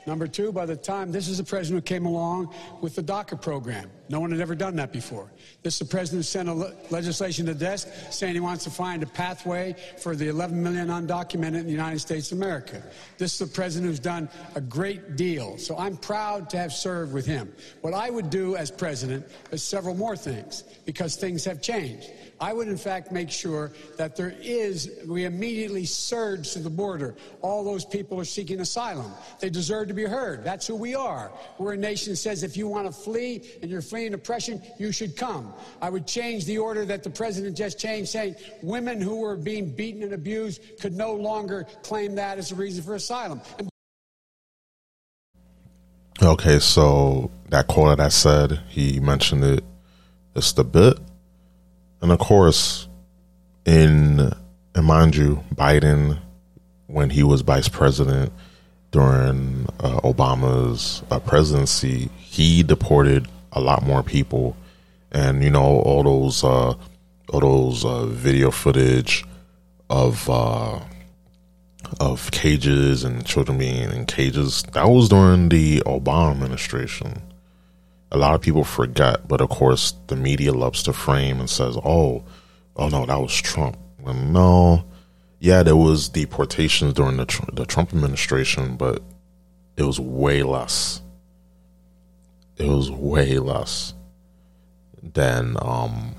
Number 0.06 0.26
two, 0.26 0.52
by 0.52 0.66
the 0.66 0.76
time 0.76 1.12
this 1.12 1.28
is 1.28 1.38
the 1.38 1.44
president 1.44 1.82
who 1.82 1.94
came 1.94 2.04
along 2.04 2.54
with 2.80 2.94
the 2.94 3.02
DACA 3.02 3.40
program. 3.40 3.90
No 4.08 4.20
one 4.20 4.30
had 4.30 4.40
ever 4.40 4.54
done 4.54 4.76
that 4.76 4.92
before. 4.92 5.30
This 5.62 5.74
is 5.74 5.78
the 5.78 5.84
president 5.86 6.18
who 6.20 6.22
sent 6.24 6.48
a 6.48 6.54
le- 6.54 6.72
legislation 6.90 7.46
to 7.46 7.54
the 7.54 7.58
desk 7.58 7.88
saying 8.10 8.34
he 8.34 8.40
wants 8.40 8.64
to 8.64 8.70
find 8.70 9.02
a 9.02 9.06
pathway 9.06 9.74
for 9.98 10.14
the 10.14 10.28
11 10.28 10.62
million 10.62 10.88
undocumented 10.88 11.60
in 11.60 11.66
the 11.66 11.72
United 11.72 12.00
States 12.00 12.30
of 12.30 12.38
America. 12.38 12.82
This 13.16 13.32
is 13.32 13.48
the 13.48 13.54
president 13.54 13.90
who's 13.90 14.00
done 14.00 14.28
a 14.54 14.60
great 14.60 15.16
deal. 15.16 15.56
So 15.56 15.78
I'm 15.78 15.96
proud 15.96 16.50
to 16.50 16.58
have 16.58 16.72
served 16.72 17.14
with 17.14 17.24
him. 17.24 17.52
What 17.80 17.94
I 17.94 18.10
would 18.10 18.28
do 18.28 18.56
as 18.56 18.70
president 18.70 19.26
is 19.50 19.62
several 19.62 19.94
more 19.94 20.16
things 20.16 20.64
because 20.84 21.16
things 21.16 21.44
have 21.44 21.62
changed. 21.62 22.10
I 22.40 22.52
would, 22.52 22.68
in 22.68 22.76
fact, 22.76 23.12
make 23.12 23.30
sure 23.30 23.72
that 23.96 24.16
there 24.16 24.34
is, 24.40 25.00
we 25.06 25.24
immediately 25.24 25.86
surge 25.86 26.52
to 26.52 26.58
the 26.58 26.70
border. 26.70 27.14
All 27.42 27.64
those 27.64 27.84
people 27.84 28.20
are 28.20 28.24
seeking 28.24 28.60
asylum. 28.60 29.12
They 29.40 29.50
deserve 29.50 29.88
to 29.88 29.94
be 29.94 30.04
heard. 30.04 30.44
That's 30.44 30.66
who 30.66 30.74
we 30.74 30.94
are. 30.94 31.32
We're 31.58 31.74
a 31.74 31.76
nation 31.76 32.12
that 32.12 32.16
says 32.16 32.42
if 32.42 32.56
you 32.56 32.68
want 32.68 32.86
to 32.86 32.92
flee 32.92 33.42
and 33.62 33.70
you're 33.70 33.80
fleeing 33.94 34.12
oppression, 34.12 34.60
you 34.76 34.90
should 34.90 35.16
come. 35.16 35.54
I 35.80 35.88
would 35.88 36.04
change 36.04 36.46
the 36.46 36.58
order 36.58 36.84
that 36.84 37.04
the 37.04 37.10
president 37.10 37.56
just 37.56 37.78
changed, 37.78 38.10
saying 38.10 38.34
women 38.60 39.00
who 39.00 39.20
were 39.20 39.36
being 39.36 39.70
beaten 39.70 40.02
and 40.02 40.12
abused 40.12 40.60
could 40.80 40.94
no 40.94 41.14
longer 41.14 41.64
claim 41.84 42.16
that 42.16 42.38
as 42.38 42.50
a 42.50 42.56
reason 42.56 42.82
for 42.82 42.96
asylum. 42.96 43.40
And 43.58 43.68
Okay, 46.20 46.58
so 46.58 47.30
that 47.50 47.68
quote 47.68 47.96
that 47.96 48.04
I 48.04 48.08
said, 48.08 48.60
he 48.68 48.98
mentioned 48.98 49.44
it. 49.44 49.62
It's 50.34 50.52
the 50.52 50.64
bit 50.64 50.98
and 52.04 52.10
of 52.10 52.18
course, 52.18 52.88
in 53.64 54.32
and 54.74 54.84
mind 54.84 55.14
you, 55.14 55.42
Biden, 55.54 56.18
when 56.88 57.10
he 57.10 57.22
was 57.22 57.42
vice 57.42 57.68
president 57.68 58.32
during 58.90 59.66
uh, 59.80 60.00
Obama's 60.00 61.02
uh, 61.10 61.18
presidency, 61.20 62.10
he 62.18 62.62
deported 62.62 63.26
a 63.54 63.60
lot 63.60 63.82
more 63.82 64.02
people, 64.02 64.56
and 65.10 65.42
you 65.42 65.50
know 65.50 65.80
all 65.80 66.02
those 66.02 66.44
uh, 66.44 66.74
all 67.32 67.40
those 67.40 67.84
uh, 67.84 68.06
video 68.06 68.50
footage 68.50 69.24
of 69.88 70.28
uh, 70.28 70.80
of 72.00 72.30
cages 72.30 73.04
and 73.04 73.24
children 73.24 73.58
being 73.58 73.90
in 73.90 74.04
cages. 74.06 74.62
That 74.72 74.88
was 74.88 75.08
during 75.08 75.48
the 75.48 75.80
Obama 75.86 76.32
administration 76.32 77.22
a 78.14 78.16
lot 78.16 78.34
of 78.34 78.40
people 78.40 78.62
forget, 78.62 79.26
but 79.26 79.40
of 79.40 79.48
course 79.48 79.94
the 80.06 80.14
media 80.14 80.52
loves 80.52 80.84
to 80.84 80.92
frame 80.92 81.40
and 81.40 81.50
says, 81.50 81.76
"Oh, 81.84 82.22
oh 82.76 82.88
no, 82.88 83.04
that 83.06 83.20
was 83.20 83.34
Trump." 83.34 83.76
Well, 84.00 84.14
no, 84.14 84.84
yeah, 85.40 85.64
there 85.64 85.76
was 85.76 86.08
deportations 86.08 86.94
during 86.94 87.16
the 87.16 87.26
the 87.52 87.66
Trump 87.66 87.92
administration, 87.92 88.76
but 88.76 89.02
it 89.76 89.82
was 89.82 89.98
way 89.98 90.44
less. 90.44 91.02
It 92.56 92.68
was 92.68 92.90
way 92.90 93.38
less 93.38 93.94
than 95.02 95.56
um 95.60 96.14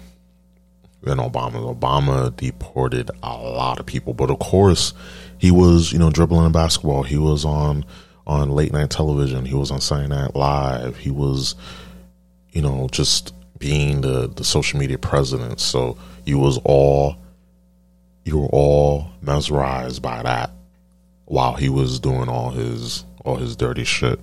than 1.01 1.17
Obama. 1.19 1.75
Obama 1.77 2.35
deported 2.35 3.11
a 3.23 3.37
lot 3.37 3.79
of 3.79 3.85
people, 3.85 4.13
but 4.13 4.29
of 4.29 4.39
course 4.39 4.93
he 5.37 5.51
was, 5.51 5.91
you 5.91 5.99
know, 5.99 6.09
dribbling 6.09 6.47
a 6.47 6.49
basketball. 6.49 7.03
He 7.03 7.17
was 7.17 7.45
on 7.45 7.85
on 8.27 8.49
late 8.49 8.73
night 8.73 8.89
television. 8.89 9.45
He 9.45 9.53
was 9.53 9.71
on 9.71 9.81
Saturday 9.81 10.09
Night 10.09 10.35
Live. 10.35 10.97
He 10.97 11.11
was 11.11 11.55
you 12.55 12.61
know, 12.61 12.87
just 12.89 13.33
being 13.59 14.01
the, 14.01 14.29
the 14.29 14.43
social 14.43 14.79
media 14.79 14.97
president. 14.97 15.59
So 15.59 15.97
you 16.25 16.39
was 16.39 16.57
all 16.63 17.17
you 18.23 18.39
were 18.39 18.47
all 18.47 19.09
mesmerized 19.21 20.01
by 20.01 20.23
that 20.23 20.49
while 21.25 21.53
he 21.53 21.69
was 21.69 21.99
doing 21.99 22.29
all 22.29 22.49
his 22.49 23.05
all 23.23 23.35
his 23.35 23.55
dirty 23.55 23.83
shit 23.83 24.19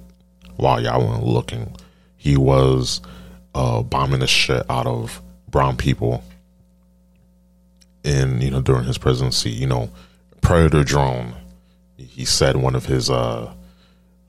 while 0.57 0.83
y'all 0.83 1.07
weren't 1.07 1.25
looking. 1.25 1.77
He 2.23 2.37
was 2.37 3.01
uh, 3.53 3.83
bombing 3.83 4.21
the 4.21 4.29
shit 4.29 4.65
out 4.71 4.87
of 4.87 5.21
brown 5.49 5.77
people 5.77 6.23
in 8.05 8.41
you 8.41 8.49
know 8.49 8.61
during 8.61 8.85
his 8.85 8.97
presidency. 8.97 9.51
You 9.51 9.67
know, 9.67 9.91
predator 10.41 10.85
drone. 10.85 11.35
He 11.97 12.25
said 12.25 12.57
one 12.57 12.77
of 12.77 12.87
his 12.87 13.11
uh 13.11 13.53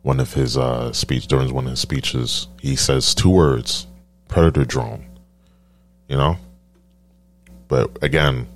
one 0.02 0.20
of 0.20 0.34
his 0.34 0.58
uh 0.58 0.92
speech 0.92 1.28
during 1.28 1.54
one 1.54 1.66
of 1.66 1.70
his 1.70 1.82
speeches. 1.82 2.48
He 2.60 2.76
says 2.76 3.14
two 3.14 3.30
words: 3.30 3.86
predator 4.28 4.66
drone. 4.66 5.06
You 6.08 6.18
know, 6.18 6.38
but 7.68 7.96
again, 8.02 8.48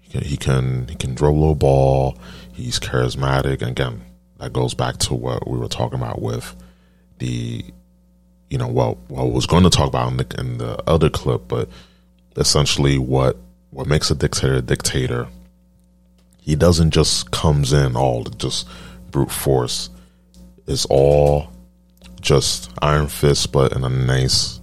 he 0.00 0.12
can 0.12 0.22
he 0.22 0.36
can, 0.38 0.88
he 0.88 0.94
can 0.94 1.14
dribble 1.14 1.52
a 1.52 1.54
ball. 1.54 2.16
He's 2.54 2.80
charismatic. 2.80 3.60
Again, 3.60 4.00
that 4.38 4.54
goes 4.54 4.72
back 4.72 4.96
to 5.00 5.14
what 5.14 5.46
we 5.46 5.58
were 5.58 5.68
talking 5.68 6.00
about 6.00 6.22
with 6.22 6.56
the, 7.18 7.64
you 8.50 8.58
know, 8.58 8.68
well, 8.68 8.98
what 9.08 9.22
I 9.22 9.24
was 9.24 9.46
going 9.46 9.64
to 9.64 9.70
talk 9.70 9.88
about 9.88 10.10
in 10.10 10.16
the, 10.18 10.26
in 10.38 10.58
the 10.58 10.82
other 10.88 11.10
clip, 11.10 11.48
but 11.48 11.68
essentially 12.36 12.98
what 12.98 13.36
what 13.70 13.86
makes 13.86 14.10
a 14.10 14.14
dictator 14.14 14.54
a 14.54 14.62
dictator. 14.62 15.28
He 16.40 16.54
doesn't 16.54 16.92
just 16.92 17.30
comes 17.32 17.72
in 17.72 17.96
all 17.96 18.24
just 18.24 18.68
brute 19.10 19.32
force. 19.32 19.90
It's 20.66 20.86
all 20.86 21.50
just 22.20 22.70
iron 22.80 23.08
fist, 23.08 23.52
but 23.52 23.72
in 23.72 23.84
a 23.84 23.88
nice 23.88 24.60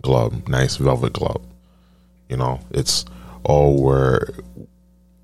glove, 0.00 0.48
nice 0.48 0.76
velvet 0.76 1.12
glove. 1.12 1.42
You 2.28 2.36
know, 2.36 2.60
it's 2.70 3.04
all 3.44 3.82
where 3.82 4.28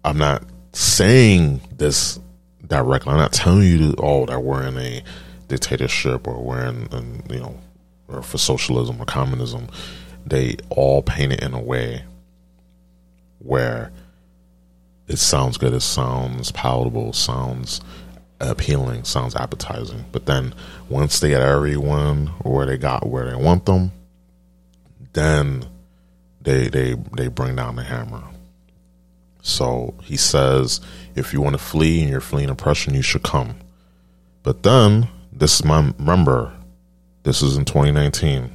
I'm 0.05 0.18
not 0.18 0.44
saying 0.72 1.61
this 1.76 2.20
directly. 2.66 3.12
I'm 3.12 3.18
not 3.18 3.32
telling 3.32 3.62
you, 3.62 3.94
oh, 3.99 4.26
that 4.26 4.40
we're 4.40 4.66
in 4.66 4.78
a 4.78 5.03
dictatorship 5.49 6.26
or 6.28 6.42
we're 6.42 6.66
in, 6.66 6.86
in, 6.92 7.22
you 7.30 7.40
know, 7.40 7.59
or 8.09 8.23
for 8.23 8.39
socialism 8.39 9.01
or 9.01 9.05
communism. 9.05 9.69
They 10.27 10.57
all 10.69 11.03
paint 11.03 11.33
it 11.33 11.43
in 11.43 11.55
a 11.55 11.61
way 11.61 12.05
where 13.39 13.93
it 15.07 15.19
sounds 15.19 15.57
good, 15.57 15.73
it 15.73 15.81
sounds 15.81 16.53
palatable, 16.53 17.13
sounds 17.13 17.81
appealing, 18.41 19.05
sounds 19.05 19.35
appetizing. 19.37 20.05
But 20.13 20.27
then 20.27 20.55
once 20.89 21.21
they 21.21 21.31
get 21.31 21.43
everyone 21.43 22.27
where 22.43 22.67
they 22.67 22.79
got 22.79 23.07
where 23.07 23.29
they 23.29 23.37
want 23.37 23.67
them, 23.67 23.93
then 25.13 25.67
they 26.43 26.69
they 26.69 26.95
they 27.17 27.29
bring 27.29 27.57
down 27.57 27.77
the 27.77 27.85
hammer. 27.85 28.23
So 29.41 29.95
he 30.03 30.17
says, 30.17 30.81
if 31.15 31.33
you 31.33 31.41
want 31.41 31.55
to 31.55 31.63
flee 31.63 32.03
and 32.03 32.11
you're 32.11 32.21
fleeing 32.21 32.51
oppression, 32.51 32.95
you 32.95 33.03
should 33.03 33.23
come. 33.23 33.57
But 34.43 34.63
then 34.63 35.09
this 35.33 35.61
is 35.61 35.65
my 35.65 35.93
remember, 35.99 36.53
this 37.23 37.43
is 37.43 37.57
in 37.57 37.64
2019. 37.64 38.51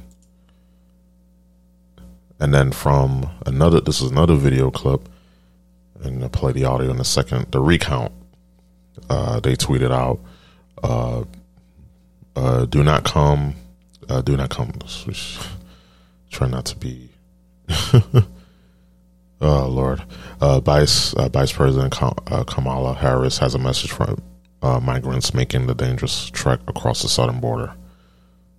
And 2.40 2.52
then 2.52 2.72
from 2.72 3.30
another, 3.46 3.80
this 3.80 4.00
is 4.00 4.10
another 4.10 4.34
video 4.34 4.70
clip, 4.70 5.08
and 6.02 6.22
I'll 6.22 6.28
play 6.28 6.52
the 6.52 6.64
audio 6.64 6.90
in 6.90 7.00
a 7.00 7.04
second. 7.04 7.46
The 7.52 7.60
recount, 7.60 8.12
uh, 9.08 9.40
they 9.40 9.54
tweeted 9.54 9.92
out, 9.92 10.20
uh, 10.82 11.24
uh, 12.36 12.64
"Do 12.66 12.82
not 12.82 13.04
come, 13.04 13.54
uh, 14.08 14.20
do 14.20 14.36
not 14.36 14.50
come." 14.50 14.72
Try 16.30 16.48
not 16.48 16.64
to 16.66 16.76
be. 16.76 17.08
oh 19.40 19.68
Lord, 19.68 20.02
uh, 20.40 20.58
Vice 20.60 21.14
uh, 21.14 21.28
Vice 21.28 21.52
President 21.52 21.94
Kamala 22.46 22.94
Harris 22.94 23.38
has 23.38 23.54
a 23.54 23.58
message 23.58 23.92
for 23.92 24.16
migrants 24.82 25.32
making 25.32 25.66
the 25.66 25.74
dangerous 25.74 26.28
trek 26.30 26.58
across 26.66 27.02
the 27.02 27.08
southern 27.08 27.38
border. 27.38 27.72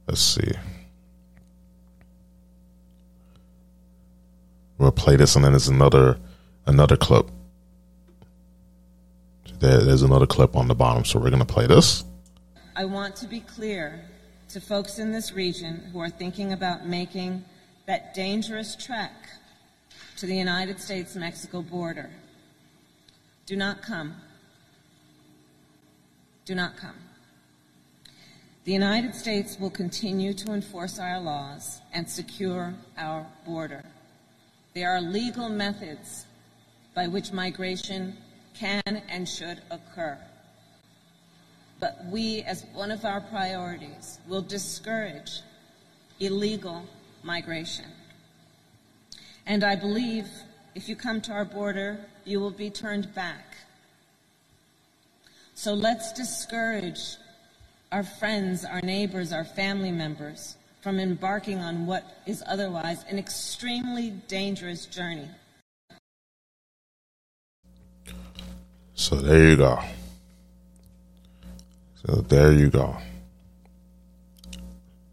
Let's 0.07 0.21
see. 0.21 0.51
We'll 4.77 4.91
play 4.91 5.15
this, 5.15 5.35
and 5.35 5.43
then 5.43 5.53
there's 5.53 5.67
another 5.67 6.19
another 6.65 6.97
clip. 6.97 7.29
There, 9.59 9.81
there's 9.81 10.01
another 10.01 10.27
clip 10.27 10.55
on 10.55 10.67
the 10.67 10.75
bottom, 10.75 11.05
so 11.05 11.19
we're 11.19 11.29
gonna 11.29 11.45
play 11.45 11.65
this. 11.65 12.03
I 12.75 12.85
want 12.85 13.15
to 13.17 13.27
be 13.27 13.39
clear 13.39 14.03
to 14.49 14.59
folks 14.59 14.99
in 14.99 15.11
this 15.11 15.31
region 15.31 15.89
who 15.91 15.99
are 15.99 16.09
thinking 16.09 16.51
about 16.51 16.85
making 16.85 17.45
that 17.87 18.13
dangerous 18.13 18.75
trek 18.75 19.13
to 20.17 20.25
the 20.25 20.35
United 20.35 20.79
States 20.79 21.15
Mexico 21.15 21.61
border. 21.61 22.09
Do 23.45 23.55
not 23.55 23.81
come. 23.81 24.15
Do 26.45 26.53
not 26.53 26.75
come. 26.77 26.95
The 28.65 28.73
United 28.73 29.13
States 29.13 29.59
will 29.59 29.69
continue 29.69 30.33
to 30.33 30.51
enforce 30.51 30.97
our 30.97 31.19
laws 31.19 31.81
and 31.93 32.09
secure 32.09 32.73
our 32.97 33.27
border. 33.45 33.85
There 34.73 34.89
are 34.89 35.01
legal 35.01 35.49
methods 35.49 36.25
by 36.95 37.05
which 37.07 37.31
migration 37.31 38.17
can 38.55 39.03
and 39.07 39.29
should 39.29 39.61
occur. 39.69 40.17
But 41.79 42.05
we, 42.05 42.41
as 42.41 42.65
one 42.73 42.89
of 42.89 43.05
our 43.05 43.21
priorities, 43.21 44.17
will 44.27 44.41
discourage 44.41 45.41
illegal 46.19 46.87
migration. 47.21 47.85
And 49.45 49.63
I 49.63 49.75
believe 49.75 50.27
if 50.73 50.89
you 50.89 50.95
come 50.95 51.21
to 51.21 51.31
our 51.33 51.45
border, 51.45 51.99
you 52.23 52.39
will 52.39 52.49
be 52.49 52.71
turned 52.71 53.13
back. 53.13 53.57
So 55.53 55.75
let's 55.75 56.11
discourage 56.13 57.17
our 57.91 58.03
friends, 58.03 58.65
our 58.65 58.81
neighbors, 58.81 59.31
our 59.31 59.45
family 59.45 59.91
members 59.91 60.55
from 60.81 60.99
embarking 60.99 61.59
on 61.59 61.85
what 61.87 62.21
is 62.25 62.43
otherwise 62.47 63.03
an 63.09 63.17
extremely 63.17 64.11
dangerous 64.27 64.85
journey. 64.85 65.27
So 68.93 69.15
there 69.15 69.49
you 69.49 69.55
go. 69.55 69.79
So 72.05 72.15
there 72.21 72.51
you 72.51 72.69
go. 72.69 72.97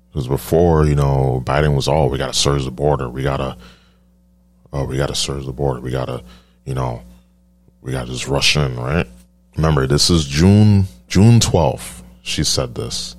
Because 0.08 0.28
before, 0.28 0.84
you 0.84 0.94
know, 0.94 1.42
Biden 1.44 1.74
was 1.74 1.88
all, 1.88 2.04
oh, 2.04 2.08
we 2.08 2.18
got 2.18 2.32
to 2.32 2.38
surge 2.38 2.64
the 2.64 2.70
border. 2.70 3.08
We 3.08 3.22
got 3.22 3.38
to, 3.38 3.56
oh, 4.72 4.84
we 4.84 4.98
got 4.98 5.08
to 5.08 5.14
surge 5.14 5.46
the 5.46 5.52
border. 5.52 5.80
We 5.80 5.90
got 5.90 6.04
to, 6.04 6.22
you 6.66 6.74
know, 6.74 7.02
we 7.80 7.92
got 7.92 8.06
to 8.06 8.12
just 8.12 8.28
rush 8.28 8.56
in, 8.56 8.76
right? 8.76 9.06
Remember, 9.56 9.86
this 9.86 10.10
is 10.10 10.26
June, 10.26 10.84
June 11.08 11.40
12th. 11.40 12.01
She 12.22 12.44
said 12.44 12.74
this. 12.74 13.16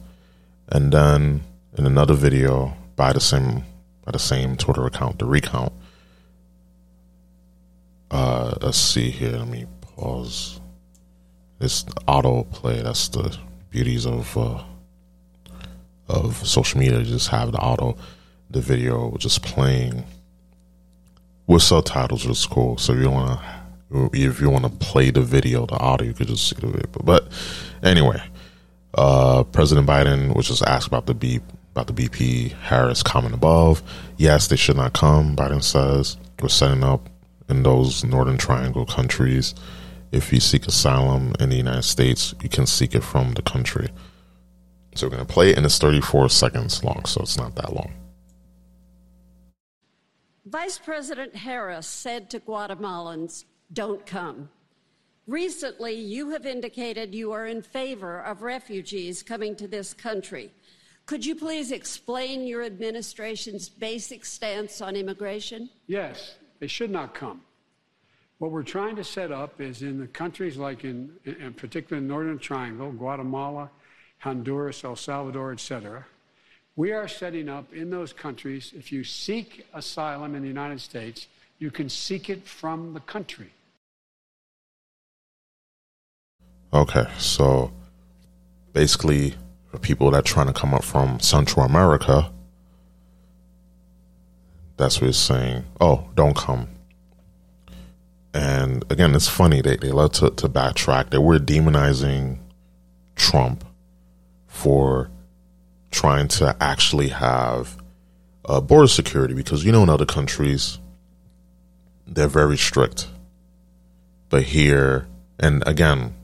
And 0.70 0.92
then 0.92 1.44
in 1.78 1.86
another 1.86 2.14
video 2.14 2.76
by 2.96 3.14
the 3.14 3.20
same 3.20 3.64
by 4.06 4.12
the 4.12 4.20
same 4.20 4.58
Twitter 4.58 4.86
account, 4.86 5.20
the 5.20 5.26
recount. 5.26 5.72
Uh, 8.12 8.56
let's 8.62 8.78
see 8.78 9.12
here. 9.12 9.38
Let 9.38 9.48
me 9.48 9.66
pause. 9.82 10.60
It's 11.60 11.86
auto 12.08 12.44
play. 12.44 12.82
That's 12.82 13.08
the 13.10 13.38
beauties 13.70 14.06
of 14.06 14.38
uh, 14.38 14.64
of 16.10 16.36
social 16.48 16.80
media. 16.80 17.02
Just 17.04 17.30
have 17.30 17.52
the 17.52 17.60
auto, 17.60 17.98
the 18.50 18.62
video 18.62 19.16
just 19.18 19.42
playing 19.44 20.04
with 21.48 21.62
subtitles, 21.62 22.26
which 22.26 22.38
is 22.38 22.46
cool. 22.46 22.78
So 22.78 22.94
you 22.94 23.10
want 23.10 23.40
to, 23.92 24.10
if 24.14 24.42
you 24.42 24.50
want 24.50 24.66
to 24.66 24.70
play 24.70 25.12
the 25.12 25.22
video, 25.22 25.66
the 25.66 25.78
audio, 25.78 26.08
you 26.08 26.14
could 26.14 26.28
just 26.28 26.50
see 26.50 26.56
the 26.60 26.68
video. 26.68 26.90
But 27.04 27.28
anyway, 27.82 28.22
uh, 28.96 29.44
President 29.44 29.88
Biden 29.88 30.36
was 30.36 30.48
just 30.48 30.64
asked 30.64 30.88
about 30.88 31.06
the 31.06 31.14
beep 31.14 31.44
about 31.72 31.88
the 31.88 31.94
VP 31.94 32.50
Harris 32.50 33.02
comment 33.02 33.34
above. 33.34 33.82
Yes, 34.18 34.48
they 34.48 34.56
should 34.56 34.78
not 34.78 34.94
come. 34.94 35.36
Biden 35.36 35.64
says 35.64 36.18
we're 36.40 36.50
setting 36.50 36.84
up 36.84 37.10
in 37.50 37.64
those 37.64 38.04
Northern 38.04 38.38
Triangle 38.38 38.86
countries. 38.86 39.56
If 40.12 40.32
you 40.32 40.40
seek 40.40 40.68
asylum 40.68 41.34
in 41.40 41.50
the 41.50 41.56
United 41.56 41.84
States, 41.84 42.36
you 42.44 42.50
can 42.50 42.68
seek 42.68 42.94
it 42.94 43.04
from 43.04 43.34
the 43.34 43.42
country. 43.42 43.90
So 44.94 45.08
we're 45.08 45.16
going 45.16 45.26
to 45.26 45.34
play 45.34 45.50
it, 45.50 45.58
and 45.58 45.66
it's 45.66 45.80
34 45.80 46.30
seconds 46.30 46.84
long, 46.84 47.06
so 47.06 47.22
it's 47.22 47.38
not 47.38 47.56
that 47.56 47.74
long. 47.74 47.92
Vice 50.46 50.78
President 50.78 51.36
Harris 51.36 51.88
said 51.88 52.30
to 52.30 52.40
Guatemalans, 52.40 53.46
Don't 53.72 54.06
come. 54.06 54.50
Recently, 55.28 55.94
you 55.94 56.32
have 56.32 56.46
indicated 56.46 57.16
you 57.16 57.32
are 57.32 57.48
in 57.48 57.62
favor 57.62 58.20
of 58.20 58.42
refugees 58.42 59.24
coming 59.24 59.56
to 59.56 59.68
this 59.70 59.94
country. 59.94 60.52
Could 61.06 61.26
you 61.26 61.36
please 61.36 61.72
explain 61.72 62.46
your 62.46 62.64
administration's 62.64 63.70
basic 63.70 64.26
stance 64.26 64.82
on 64.82 64.98
immigration? 64.98 65.70
Yes, 65.88 66.36
they 66.60 66.68
should 66.68 66.92
not 66.92 67.14
come. 67.14 67.42
What 68.40 68.52
we're 68.52 68.64
trying 68.64 68.98
to 68.98 69.04
set 69.04 69.32
up 69.32 69.62
is 69.62 69.82
in 69.82 69.98
the 69.98 70.08
countries 70.08 70.58
like 70.58 70.84
in, 70.84 71.14
in 71.24 71.54
particular 71.54 72.00
in 72.02 72.08
Northern 72.08 72.40
Triangle, 72.40 72.92
Guatemala, 72.92 73.70
Honduras, 74.20 74.84
El 74.84 74.98
Salvador, 74.98 75.54
etc. 75.54 76.06
We 76.76 76.92
are 76.92 77.08
setting 77.08 77.48
up 77.48 77.72
in 77.74 77.90
those 77.90 78.12
countries, 78.12 78.74
if 78.76 78.92
you 78.92 79.06
seek 79.06 79.66
asylum 79.74 80.36
in 80.36 80.42
the 80.42 80.48
United 80.50 80.82
States, 80.82 81.28
you 81.60 81.72
can 81.72 81.88
seek 81.88 82.30
it 82.30 82.46
from 82.46 82.94
the 82.94 83.00
country. 83.02 83.52
Okay, 86.74 87.06
so 87.20 87.72
basically 88.74 89.36
for 89.70 89.78
people 89.78 90.10
that 90.10 90.18
are 90.18 90.22
trying 90.24 90.48
to 90.48 90.54
come 90.54 90.74
up 90.74 90.84
from 90.84 91.20
Central 91.20 91.64
America, 91.64 92.32
that's 94.76 95.00
what 95.00 95.08
he's 95.08 95.18
saying. 95.18 95.66
Oh, 95.80 96.10
don't 96.16 96.36
come. 96.36 96.68
And 98.34 98.84
again, 98.90 99.14
it's 99.14 99.28
funny. 99.28 99.62
They, 99.62 99.78
they 99.78 99.92
love 99.92 100.14
to, 100.14 100.32
to 100.32 100.50
backtrack. 100.50 101.12
They 101.12 101.20
were 101.20 101.38
demonizing 101.38 102.40
Trump 103.16 103.64
for 104.48 105.12
trying 105.92 106.28
to 106.28 106.56
actually 106.60 107.10
have 107.10 107.78
uh, 108.46 108.60
border 108.60 108.88
security 108.88 109.36
because, 109.36 109.64
you 109.64 109.72
know, 109.72 109.84
in 109.84 109.90
other 109.90 110.08
countries, 110.08 110.80
they're 112.08 112.28
very 112.28 112.58
strict. 112.58 113.08
But 114.30 114.42
here, 114.42 115.08
and 115.40 115.62
again, 115.68 116.16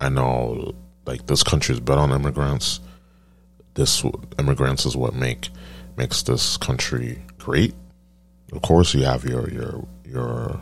I 0.00 0.08
know 0.08 0.74
like 1.06 1.26
this 1.26 1.42
country 1.42 1.74
is 1.74 1.80
built 1.80 1.98
on 1.98 2.12
immigrants. 2.12 2.80
This 3.74 4.04
immigrants 4.38 4.86
is 4.86 4.96
what 4.96 5.14
make 5.14 5.50
makes 5.96 6.22
this 6.22 6.56
country 6.56 7.22
great. 7.38 7.74
Of 8.52 8.62
course, 8.62 8.94
you 8.94 9.04
have 9.04 9.24
your 9.24 9.48
your 9.50 9.86
your 10.04 10.60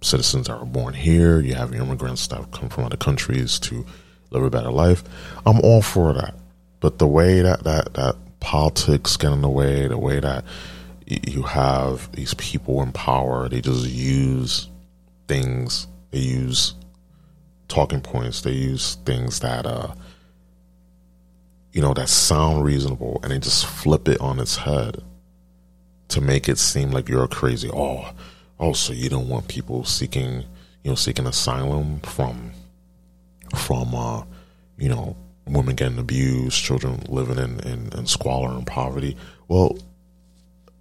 citizens 0.00 0.46
that 0.46 0.54
are 0.54 0.66
born 0.66 0.94
here. 0.94 1.40
You 1.40 1.54
have 1.54 1.72
your 1.72 1.84
immigrants 1.84 2.26
that 2.28 2.50
come 2.52 2.68
from 2.68 2.84
other 2.84 2.96
countries 2.96 3.58
to 3.60 3.84
live 4.30 4.42
a 4.42 4.50
better 4.50 4.70
life. 4.70 5.02
I'm 5.46 5.60
all 5.60 5.82
for 5.82 6.12
that, 6.14 6.34
but 6.80 6.98
the 6.98 7.06
way 7.06 7.40
that 7.42 7.64
that 7.64 7.94
that 7.94 8.16
politics 8.40 9.16
get 9.16 9.32
in 9.32 9.40
the 9.40 9.48
way, 9.48 9.86
the 9.86 9.98
way 9.98 10.20
that 10.20 10.44
you 11.06 11.42
have 11.42 12.10
these 12.12 12.34
people 12.34 12.82
in 12.82 12.92
power, 12.92 13.48
they 13.48 13.60
just 13.60 13.88
use 13.88 14.68
things. 15.28 15.86
They 16.10 16.20
use 16.20 16.74
talking 17.72 18.00
points. 18.00 18.42
They 18.42 18.52
use 18.52 18.96
things 19.06 19.40
that 19.40 19.66
uh 19.66 19.94
you 21.72 21.80
know 21.80 21.94
that 21.94 22.08
sound 22.08 22.64
reasonable 22.64 23.18
and 23.22 23.32
they 23.32 23.38
just 23.38 23.66
flip 23.66 24.08
it 24.08 24.20
on 24.20 24.38
its 24.38 24.56
head 24.56 25.02
to 26.08 26.20
make 26.20 26.48
it 26.48 26.58
seem 26.58 26.90
like 26.90 27.08
you're 27.08 27.26
crazy. 27.26 27.70
Oh, 27.72 28.12
oh, 28.60 28.74
so 28.74 28.92
you 28.92 29.08
don't 29.08 29.28
want 29.28 29.48
people 29.48 29.84
seeking, 29.84 30.44
you 30.82 30.90
know, 30.90 30.94
seeking 30.94 31.26
asylum 31.26 32.00
from 32.00 32.52
from 33.56 33.94
uh, 33.94 34.24
you 34.76 34.90
know 34.90 35.16
women 35.46 35.74
getting 35.74 35.98
abused, 35.98 36.62
children 36.62 37.00
living 37.08 37.38
in, 37.38 37.60
in, 37.60 37.92
in 37.96 38.06
squalor 38.06 38.50
and 38.50 38.66
poverty. 38.66 39.16
Well, 39.48 39.78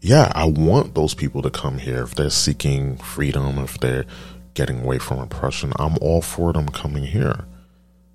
yeah, 0.02 0.32
I 0.36 0.46
want 0.46 0.96
those 0.96 1.14
people 1.14 1.42
to 1.44 1.50
come 1.50 1.78
here 1.78 2.04
if 2.04 2.16
they're 2.16 2.30
seeking 2.30 2.98
freedom, 2.98 3.58
if 3.60 3.80
they're 3.80 4.06
getting 4.54 4.82
away 4.82 4.98
from 4.98 5.20
oppression. 5.20 5.74
I'm 5.78 5.98
all 6.02 6.22
for 6.22 6.54
them 6.54 6.68
coming 6.70 7.04
here. 7.04 7.46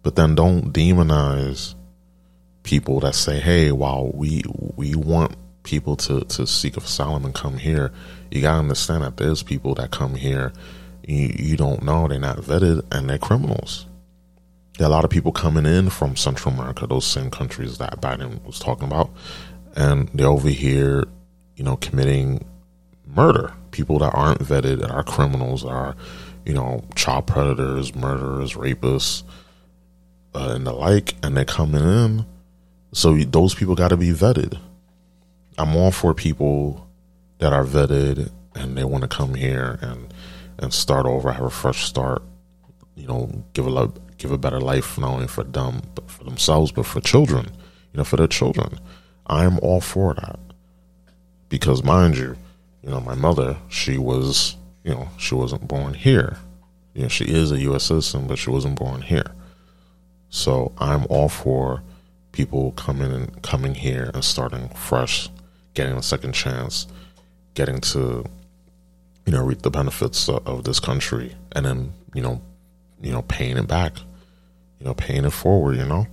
But 0.03 0.17
then 0.17 0.35
don't 0.35 0.73
demonize 0.73 1.75
people 2.63 3.01
that 3.01 3.15
say, 3.15 3.41
"Hey, 3.41 3.73
while 3.73 4.11
we 4.13 4.43
we 4.77 4.95
want 4.95 5.37
people 5.63 5.97
to 5.97 6.21
to 6.21 6.47
seek 6.47 6.77
asylum 6.77 7.25
and 7.25 7.35
come 7.35 7.59
here, 7.59 7.93
you 8.31 8.41
gotta 8.41 8.59
understand 8.59 9.03
that 9.03 9.17
there's 9.17 9.43
people 9.43 9.75
that 9.75 9.91
come 9.91 10.15
here 10.15 10.53
you, 11.05 11.35
you 11.39 11.57
don't 11.57 11.83
know 11.83 12.09
they're 12.09 12.19
not 12.19 12.39
vetted 12.39 12.85
and 12.93 13.09
they're 13.09 13.19
criminals." 13.19 13.87
There 14.79 14.87
are 14.87 14.91
a 14.91 14.93
lot 14.93 15.05
of 15.05 15.11
people 15.11 15.33
coming 15.33 15.65
in 15.65 15.89
from 15.89 16.17
Central 16.17 16.55
America, 16.55 16.87
those 16.87 17.07
same 17.07 17.31
countries 17.31 17.79
that 17.79 18.01
Biden 18.01 18.45
was 18.45 18.59
talking 18.59 18.87
about, 18.87 19.11
and 19.75 20.11
they're 20.13 20.27
over 20.27 20.51
here, 20.51 21.05
you 21.57 21.65
know, 21.65 21.77
committing 21.77 22.45
murder. 23.07 23.55
People 23.71 23.99
that 24.01 24.13
aren't 24.15 24.41
vetted, 24.41 24.81
that 24.81 24.91
are 24.91 25.03
criminals, 25.03 25.65
are, 25.65 25.97
you 26.47 26.55
know, 26.55 26.83
child 26.95 27.27
predators, 27.27 27.95
murderers, 27.95 28.55
rapists, 28.55 29.25
uh, 30.35 30.53
and 30.55 30.67
the 30.67 30.73
like, 30.73 31.15
and 31.23 31.37
they're 31.37 31.45
coming 31.45 31.83
in. 31.83 32.27
So 32.93 33.15
those 33.17 33.55
people 33.55 33.75
got 33.75 33.89
to 33.89 33.97
be 33.97 34.11
vetted. 34.11 34.59
I'm 35.59 35.77
all 35.77 35.91
for 35.91 36.15
people 36.15 36.89
that 37.39 37.53
are 37.53 37.65
vetted 37.65 38.31
and 38.55 38.79
they 38.79 38.85
want 38.85 39.03
to 39.03 39.09
come 39.09 39.35
here 39.35 39.79
and 39.83 40.13
and 40.59 40.73
start 40.73 41.05
over, 41.05 41.33
have 41.33 41.45
a 41.45 41.51
fresh 41.51 41.85
start. 41.85 42.23
You 42.95 43.07
know, 43.07 43.45
give 43.53 43.67
a 43.67 43.71
love, 43.71 43.99
give 44.19 44.33
a 44.33 44.39
better 44.39 44.61
life 44.61 44.99
not 44.99 45.11
only 45.11 45.27
for 45.27 45.45
them 45.45 45.83
but 45.95 46.11
for 46.11 46.25
themselves 46.25 46.73
but 46.73 46.87
for 46.87 47.01
children 47.01 47.47
you 47.93 47.99
know 47.99 48.05
for 48.05 48.17
their 48.17 48.27
children 48.27 48.79
i'm 49.27 49.59
all 49.61 49.81
for 49.81 50.15
that 50.15 50.39
because 51.49 51.83
mind 51.83 52.17
you 52.17 52.37
you 52.83 52.91
know 52.91 53.01
my 53.01 53.15
mother 53.15 53.57
she 53.69 53.99
was 53.99 54.57
you 54.87 54.95
know 54.95 55.09
she 55.19 55.35
wasn't 55.35 55.69
born 55.69 55.93
here 55.93 56.39
you 56.95 57.03
know 57.03 57.09
she 57.09 57.25
is 57.25 57.53
a 57.53 57.59
us 57.59 57.85
citizen 57.85 58.27
but 58.27 58.39
she 58.39 58.49
wasn't 58.49 58.79
born 58.79 59.03
here 59.03 59.33
so 60.31 60.73
i'm 60.79 61.05
all 61.11 61.29
for 61.29 61.83
people 62.33 62.73
coming 62.73 63.13
and 63.13 63.43
coming 63.43 63.75
here 63.75 64.11
and 64.15 64.25
starting 64.25 64.69
fresh 64.71 65.29
getting 65.75 65.97
a 65.97 66.03
second 66.03 66.33
chance 66.33 66.87
getting 67.55 67.81
to 67.81 68.25
you 69.27 69.33
know 69.33 69.45
reap 69.45 69.61
the 69.63 69.71
benefits 69.71 70.29
of 70.29 70.65
this 70.65 70.81
country 70.81 71.35
and 71.53 71.67
then 71.67 71.93
you 72.15 72.23
know 72.23 72.41
you 73.01 73.13
know, 73.13 73.23
paying 73.23 73.57
it 73.57 73.67
back, 73.67 73.99
you 74.79 74.87
know, 74.87 74.95
paying 74.95 75.25
it 75.25 75.31
forward, 75.31 75.77
you 75.77 75.85
know. 75.85 76.07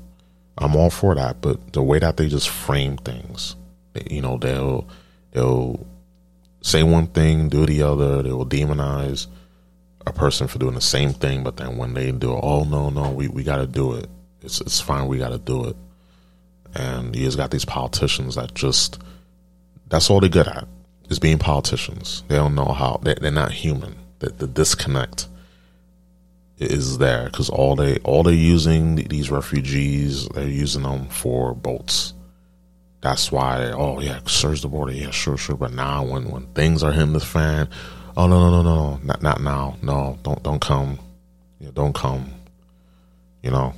I'm 0.58 0.76
all 0.76 0.90
for 0.90 1.16
that, 1.16 1.42
but 1.42 1.74
the 1.74 1.82
way 1.82 2.00
that 2.00 2.18
they 2.18 2.28
just 2.28 2.50
frame 2.50 2.98
things, 2.98 3.56
you 4.10 4.22
know, 4.22 4.38
they'll 4.38 4.88
they'll 5.32 5.86
say 6.64 6.82
one 6.82 7.07
thing, 7.07 7.49
do 7.49 7.68
the 7.68 7.84
other. 7.84 8.24
They 8.24 8.32
will 8.32 8.47
demonize 8.47 9.28
a 10.07 10.11
person 10.11 10.47
for 10.47 10.57
doing 10.57 10.74
the 10.74 10.82
same 10.82 11.14
thing, 11.14 11.43
but 11.43 11.57
then 11.57 11.78
when 11.78 11.93
they 11.93 12.11
do 12.11 12.34
it, 12.34 12.39
oh 12.41 12.64
no, 12.64 12.89
no, 12.89 13.11
we, 13.11 13.28
we 13.28 13.43
got 13.43 13.57
to 13.57 13.68
do 13.68 13.93
it. 13.93 14.09
It's 14.41 14.59
it's 14.61 14.82
fine, 14.82 15.07
we 15.07 15.20
got 15.20 15.30
to 15.30 15.38
do 15.38 15.66
it. 15.66 15.76
And 16.74 17.16
you 17.16 17.26
just 17.26 17.38
got 17.38 17.51
these 17.51 17.66
politicians 17.66 18.36
that 18.36 18.55
just 18.55 18.99
that's 19.88 20.09
all 20.09 20.20
they're 20.20 20.30
good 20.30 20.47
at 20.47 20.68
is 21.09 21.20
being 21.20 21.38
politicians. 21.38 22.24
They 22.28 22.36
don't 22.36 22.55
know 22.55 22.66
how 22.66 22.99
they, 23.03 23.16
are 23.16 23.32
not 23.32 23.51
human. 23.51 23.95
The, 24.20 24.30
the 24.30 24.47
disconnect 24.47 25.28
is 26.57 26.97
there 26.97 27.26
because 27.26 27.49
all 27.49 27.76
they 27.76 27.97
all 27.99 28.24
they're 28.24 28.34
using 28.34 28.95
these 28.95 29.30
refugees 29.30 30.28
they're 30.30 30.47
using 30.47 30.84
them 30.84 31.07
for 31.07 31.53
boats. 31.53 32.14
That's 33.04 33.34
why 33.34 33.72
oh 33.72 33.99
yeah 33.99 34.22
search 34.26 34.62
the 34.62 34.70
border. 34.70 34.93
Yeah 34.93 35.12
sure 35.12 35.36
sure. 35.36 35.58
But 35.58 35.74
now 35.74 36.06
when 36.06 36.32
when 36.32 36.47
things 36.54 36.84
are 36.84 36.91
hitting 36.93 37.12
the 37.12 37.20
fan 37.20 37.68
oh 38.16 38.28
no 38.28 38.49
no 38.49 38.62
no 38.62 38.64
no 38.64 38.99
not 39.04 39.22
not 39.22 39.41
now. 39.41 39.76
No 39.82 40.18
don't 40.24 40.41
don't 40.41 40.62
come. 40.62 40.97
Yeah, 41.60 41.72
don't 41.74 41.93
come. 41.93 42.32
You 43.41 43.51
know? 43.51 43.74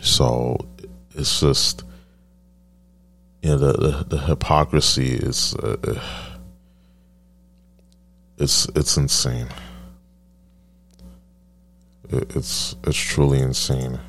So 0.00 0.58
it's 1.14 1.38
just 1.40 1.84
you 3.42 3.50
know 3.50 3.58
the 3.58 3.72
the, 3.72 4.04
the 4.08 4.18
hypocrisy 4.18 5.14
is 5.14 5.54
uh, 5.54 6.00
it's 8.36 8.66
it's 8.74 8.96
insane. 8.96 9.46
It's 12.10 12.74
it's 12.82 12.98
truly 12.98 13.38
insane. 13.38 14.00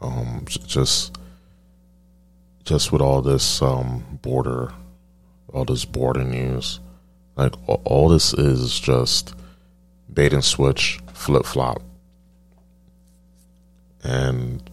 Um, 0.00 0.44
just 0.46 1.15
just 2.66 2.90
with 2.90 3.00
all 3.00 3.22
this 3.22 3.62
um, 3.62 4.18
border, 4.22 4.72
all 5.52 5.64
this 5.64 5.84
border 5.84 6.24
news, 6.24 6.80
like 7.36 7.54
all, 7.66 8.08
this 8.08 8.34
is 8.34 8.78
just 8.78 9.34
bait 10.12 10.32
and 10.32 10.44
switch, 10.44 10.98
flip 11.12 11.46
flop, 11.46 11.80
and 14.02 14.68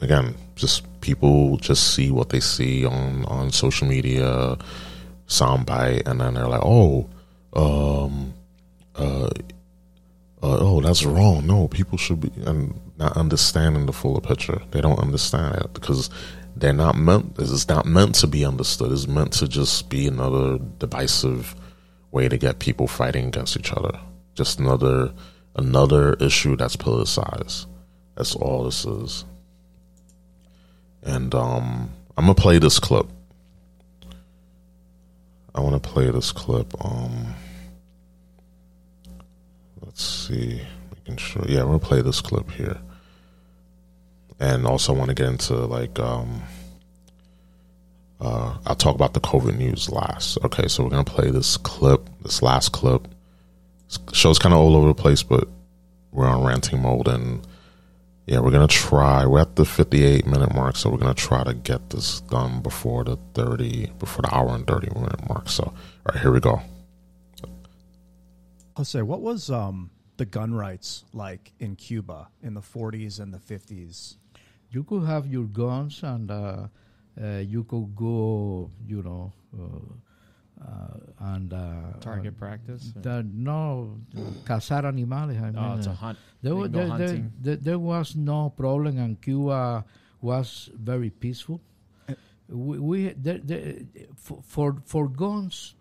again, 0.00 0.34
just 0.54 0.84
people 1.02 1.58
just 1.58 1.94
see 1.94 2.10
what 2.10 2.30
they 2.30 2.40
see 2.40 2.86
on 2.86 3.26
on 3.26 3.52
social 3.52 3.86
media, 3.86 4.56
soundbite, 5.28 6.08
and 6.08 6.20
then 6.20 6.34
they're 6.34 6.48
like, 6.48 6.64
oh, 6.64 7.08
um, 7.52 8.32
uh, 8.94 9.28
uh, 10.42 10.58
oh, 10.60 10.80
that's 10.80 11.04
wrong. 11.04 11.46
No, 11.46 11.68
people 11.68 11.98
should 11.98 12.20
be 12.20 12.30
and 12.46 12.80
not 12.96 13.16
understanding 13.18 13.84
the 13.84 13.92
fuller 13.92 14.20
picture. 14.22 14.62
They 14.70 14.80
don't 14.80 14.98
understand 14.98 15.56
it 15.56 15.74
because 15.74 16.08
they're 16.56 16.72
not 16.72 16.96
meant. 16.96 17.38
Is 17.38 17.68
not 17.68 17.86
meant 17.86 18.14
to 18.16 18.26
be 18.26 18.44
understood. 18.44 18.90
It's 18.90 19.06
meant 19.06 19.32
to 19.34 19.46
just 19.46 19.88
be 19.88 20.06
another 20.06 20.58
divisive 20.78 21.54
way 22.10 22.28
to 22.28 22.38
get 22.38 22.58
people 22.58 22.88
fighting 22.88 23.26
against 23.26 23.56
each 23.56 23.72
other. 23.72 24.00
Just 24.34 24.58
another 24.58 25.12
another 25.54 26.14
issue 26.14 26.56
that's 26.56 26.76
politicized. 26.76 27.66
That's 28.16 28.34
all 28.34 28.64
this 28.64 28.84
is. 28.84 29.24
And 31.02 31.34
um, 31.34 31.92
I'm 32.16 32.24
gonna 32.24 32.34
play 32.34 32.58
this 32.58 32.78
clip. 32.78 33.06
I 35.54 35.60
want 35.60 35.82
to 35.82 35.88
play 35.88 36.10
this 36.10 36.32
clip. 36.32 36.72
Um, 36.84 37.34
let's 39.82 40.02
see. 40.02 40.60
Making 40.94 41.16
sure. 41.16 41.44
Yeah, 41.48 41.60
I'm 41.60 41.66
gonna 41.66 41.78
play 41.78 42.02
this 42.02 42.20
clip 42.20 42.50
here, 42.50 42.78
and 44.38 44.66
also 44.66 44.92
want 44.92 45.08
to 45.08 45.14
get 45.14 45.26
into 45.26 45.54
like 45.54 45.98
um, 45.98 46.42
uh, 48.20 48.56
I'll 48.66 48.76
talk 48.76 48.94
about 48.94 49.14
the 49.14 49.20
COVID 49.20 49.56
news 49.56 49.90
last. 49.90 50.38
Okay, 50.44 50.68
so 50.68 50.82
we're 50.82 50.90
gonna 50.90 51.04
play 51.04 51.30
this 51.30 51.56
clip, 51.56 52.08
this 52.22 52.42
last 52.42 52.72
clip. 52.72 53.08
This 53.88 53.98
show's 54.12 54.38
kind 54.38 54.54
of 54.54 54.60
all 54.60 54.76
over 54.76 54.88
the 54.88 54.94
place, 54.94 55.22
but 55.22 55.48
we're 56.12 56.26
on 56.26 56.44
ranting 56.44 56.80
mode, 56.80 57.08
and 57.08 57.46
yeah, 58.26 58.40
we're 58.40 58.50
gonna 58.50 58.66
try. 58.66 59.26
We're 59.26 59.40
at 59.40 59.56
the 59.56 59.64
58 59.64 60.26
minute 60.26 60.54
mark, 60.54 60.76
so 60.76 60.90
we're 60.90 60.98
gonna 60.98 61.14
try 61.14 61.44
to 61.44 61.54
get 61.54 61.90
this 61.90 62.20
done 62.22 62.60
before 62.62 63.04
the 63.04 63.16
30, 63.34 63.92
before 63.98 64.22
the 64.22 64.34
hour 64.34 64.54
and 64.54 64.66
30 64.66 64.88
minute 64.94 65.28
mark. 65.28 65.48
So, 65.48 65.64
all 65.64 65.74
right, 66.12 66.20
here 66.20 66.32
we 66.32 66.40
go. 66.40 66.62
I'll 68.76 68.84
say, 68.84 69.02
what 69.02 69.20
was 69.20 69.50
um, 69.50 69.90
the 70.16 70.26
gun 70.26 70.54
rights 70.54 71.04
like 71.12 71.52
in 71.58 71.76
Cuba 71.76 72.28
in 72.42 72.54
the 72.54 72.60
40s 72.60 73.20
and 73.20 73.32
the 73.32 73.38
50s? 73.38 74.16
You 74.70 74.84
could 74.84 75.04
have 75.04 75.26
your 75.26 75.44
guns 75.44 76.02
and 76.02 76.30
uh, 76.30 76.68
uh, 77.20 77.38
you 77.38 77.64
could 77.64 77.94
go, 77.94 78.70
you 78.86 79.02
know, 79.02 79.32
uh, 79.58 80.64
uh 80.64 81.34
and 81.34 81.52
uh, 81.52 81.98
target 82.00 82.36
practice. 82.38 82.92
The, 82.96 83.26
no, 83.32 83.98
cazar 84.44 84.84
animales. 84.84 85.36
I 85.38 85.50
mean, 85.50 85.56
oh, 85.58 85.76
it's 85.78 85.86
a 85.86 85.92
hunt. 85.92 86.18
There, 86.42 86.68
there, 86.68 86.98
there, 86.98 87.30
there, 87.40 87.56
there, 87.56 87.78
was 87.78 88.16
no 88.16 88.50
problem, 88.50 88.98
and 88.98 89.20
Cuba 89.20 89.84
was 90.20 90.70
very 90.74 91.10
peaceful. 91.10 91.60
we, 92.48 92.78
we 92.78 93.08
there, 93.12 93.40
for, 94.16 94.42
for 94.42 94.76
for 94.84 95.08
guns 95.08 95.74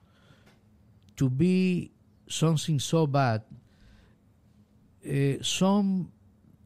to 1.17 1.29
be 1.29 1.91
something 2.27 2.79
so 2.79 3.07
bad, 3.07 3.43
uh, 5.07 5.41
some 5.41 6.11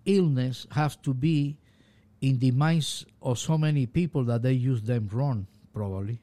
illness 0.06 0.68
have 0.72 1.02
to 1.02 1.14
be 1.14 1.58
in 2.22 2.40
the 2.40 2.52
minds 2.52 3.06
of 3.22 3.40
so 3.40 3.58
many 3.58 3.86
people 3.86 4.24
that 4.26 4.42
they 4.42 4.54
use 4.54 4.82
them 4.82 5.10
wrong, 5.12 5.48
probably. 5.74 6.20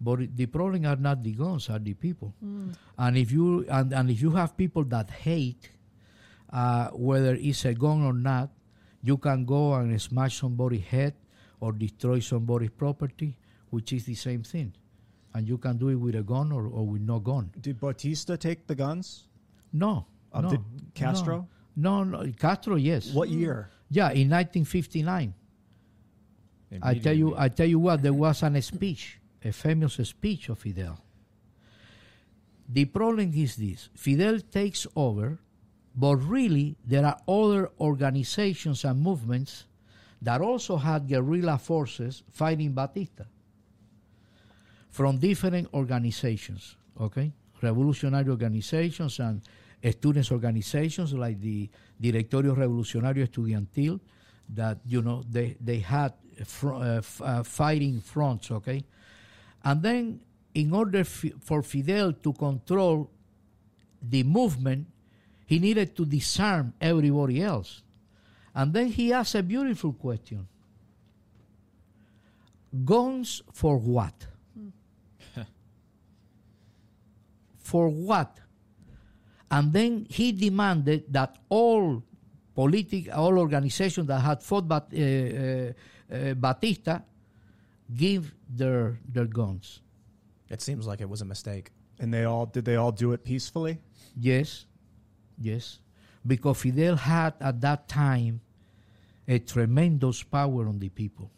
But 0.00 0.36
the 0.36 0.46
problem 0.46 0.84
are 0.86 0.96
not 0.96 1.22
the 1.22 1.32
guns, 1.32 1.70
are 1.70 1.78
the 1.78 1.94
people. 1.94 2.34
Mm. 2.44 2.74
And 2.98 3.16
if 3.16 3.32
you 3.32 3.64
and, 3.68 3.92
and 3.92 4.10
if 4.10 4.20
you 4.20 4.30
have 4.32 4.56
people 4.56 4.84
that 4.84 5.10
hate, 5.10 5.70
uh, 6.52 6.88
whether 6.90 7.34
it's 7.34 7.64
a 7.64 7.74
gun 7.74 8.02
or 8.02 8.12
not, 8.12 8.50
you 9.02 9.16
can 9.16 9.44
go 9.44 9.74
and 9.74 10.00
smash 10.00 10.40
somebody's 10.40 10.84
head 10.84 11.14
or 11.60 11.72
destroy 11.72 12.20
somebody's 12.20 12.70
property, 12.70 13.38
which 13.70 13.92
is 13.92 14.04
the 14.04 14.14
same 14.14 14.42
thing. 14.42 14.72
and 15.34 15.48
you 15.48 15.58
can 15.58 15.76
do 15.76 15.88
it 15.88 15.96
with 15.96 16.14
a 16.14 16.22
gun 16.22 16.52
or, 16.52 16.66
or 16.66 16.86
with 16.86 17.02
no 17.02 17.18
gun. 17.18 17.50
Did 17.60 17.80
Batista 17.80 18.36
take 18.36 18.66
the 18.66 18.74
guns? 18.74 19.24
No. 19.72 20.06
Uh, 20.32 20.42
no 20.42 20.50
did 20.50 20.60
Castro? 20.94 21.48
No, 21.76 22.04
no, 22.04 22.32
Castro, 22.38 22.76
yes. 22.76 23.12
What 23.12 23.28
year? 23.28 23.68
Yeah, 23.94 24.10
in 24.10 24.28
1959. 24.28 25.34
I 26.82 26.94
tell 26.98 27.14
you, 27.14 27.36
I 27.38 27.48
tell 27.48 27.68
you 27.68 27.78
what, 27.78 28.02
there 28.02 28.12
was 28.12 28.42
an 28.42 28.60
speech, 28.60 29.20
a 29.44 29.52
famous 29.52 29.94
speech 29.94 30.48
of 30.48 30.58
Fidel. 30.58 30.98
The 32.68 32.86
problem 32.86 33.30
is 33.32 33.54
this: 33.54 33.90
Fidel 33.94 34.40
takes 34.40 34.88
over, 34.96 35.38
but 35.94 36.16
really 36.16 36.74
there 36.84 37.06
are 37.06 37.18
other 37.28 37.70
organizations 37.78 38.84
and 38.84 39.00
movements 39.00 39.66
that 40.20 40.40
also 40.40 40.76
had 40.76 41.06
guerrilla 41.06 41.56
forces 41.56 42.24
fighting 42.32 42.72
Batista 42.72 43.24
from 44.90 45.18
different 45.18 45.68
organizations. 45.72 46.74
Okay, 47.00 47.32
revolutionary 47.62 48.28
organizations 48.28 49.20
and 49.20 49.40
students 49.92 50.32
organizations 50.32 51.12
like 51.12 51.40
the 51.40 51.68
Directorio 52.00 52.56
Revolucionario 52.56 53.28
Estudiantil 53.28 54.00
that 54.54 54.78
you 54.86 55.02
know 55.02 55.22
they 55.30 55.56
they 55.60 55.78
had 55.78 56.12
fr- 56.44 56.74
uh, 56.74 56.98
f- 56.98 57.22
uh, 57.22 57.42
fighting 57.42 58.00
fronts 58.00 58.50
okay? 58.50 58.84
And 59.64 59.82
then 59.82 60.20
in 60.54 60.72
order 60.72 61.00
f- 61.00 61.24
for 61.40 61.62
Fidel 61.62 62.12
to 62.12 62.32
control 62.32 63.10
the 64.02 64.22
movement 64.22 64.86
he 65.46 65.58
needed 65.58 65.94
to 65.96 66.06
disarm 66.06 66.72
everybody 66.80 67.42
else. 67.42 67.82
And 68.54 68.72
then 68.72 68.86
he 68.86 69.12
asked 69.12 69.34
a 69.34 69.42
beautiful 69.42 69.92
question. 69.92 70.48
Guns 72.84 73.42
for 73.52 73.76
what? 73.76 74.14
For 77.58 77.88
what 77.88 78.38
and 79.50 79.72
then 79.72 80.06
he 80.10 80.32
demanded 80.32 81.04
that 81.12 81.38
all 81.48 82.02
politic, 82.54 83.08
all 83.14 83.38
organizations 83.38 84.06
that 84.06 84.20
had 84.20 84.42
fought 84.42 84.68
Bat, 84.68 84.88
uh, 84.92 85.00
uh, 85.00 85.72
uh, 86.12 86.34
Batista 86.34 87.00
give 87.94 88.34
their 88.48 88.98
their 89.06 89.26
guns. 89.26 89.80
It 90.48 90.60
seems 90.60 90.86
like 90.86 91.00
it 91.00 91.08
was 91.08 91.20
a 91.20 91.24
mistake. 91.24 91.70
And 91.98 92.12
they 92.12 92.24
all 92.24 92.46
did 92.46 92.64
they 92.64 92.76
all 92.76 92.92
do 92.92 93.12
it 93.12 93.24
peacefully? 93.24 93.78
Yes, 94.18 94.66
yes, 95.38 95.80
because 96.26 96.58
Fidel 96.58 96.96
had 96.96 97.34
at 97.40 97.60
that 97.60 97.88
time 97.88 98.40
a 99.26 99.38
tremendous 99.38 100.22
power 100.22 100.66
on 100.68 100.78
the 100.78 100.88
people. 100.88 101.30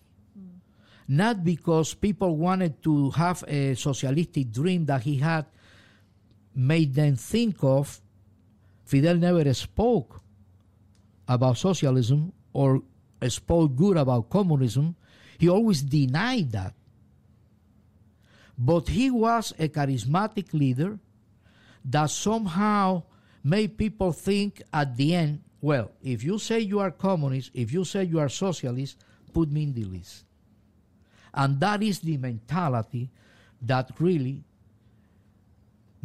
Not 1.08 1.44
because 1.44 1.94
people 1.94 2.36
wanted 2.36 2.82
to 2.82 3.10
have 3.10 3.44
a 3.46 3.74
socialistic 3.74 4.50
dream 4.50 4.86
that 4.86 5.02
he 5.02 5.18
had 5.18 5.46
made 6.56 6.94
them 6.94 7.14
think 7.16 7.62
of. 7.62 8.00
Fidel 8.84 9.16
never 9.16 9.52
spoke 9.52 10.22
about 11.28 11.58
socialism 11.58 12.32
or 12.52 12.82
spoke 13.28 13.76
good 13.76 13.96
about 13.96 14.30
communism. 14.30 14.96
He 15.38 15.48
always 15.48 15.82
denied 15.82 16.52
that. 16.52 16.74
But 18.58 18.88
he 18.88 19.10
was 19.10 19.52
a 19.58 19.68
charismatic 19.68 20.54
leader 20.54 20.98
that 21.84 22.10
somehow 22.10 23.02
made 23.44 23.76
people 23.76 24.12
think 24.12 24.62
at 24.72 24.96
the 24.96 25.14
end, 25.14 25.42
well, 25.60 25.90
if 26.02 26.24
you 26.24 26.38
say 26.38 26.60
you 26.60 26.80
are 26.80 26.90
communist, 26.90 27.50
if 27.52 27.72
you 27.72 27.84
say 27.84 28.04
you 28.04 28.18
are 28.18 28.28
socialist, 28.28 28.96
put 29.32 29.50
me 29.50 29.64
in 29.64 29.74
the 29.74 29.84
list. 29.84 30.24
And 31.34 31.60
that 31.60 31.82
is 31.82 32.00
the 32.00 32.16
mentality 32.16 33.10
that 33.60 33.90
really 33.98 34.42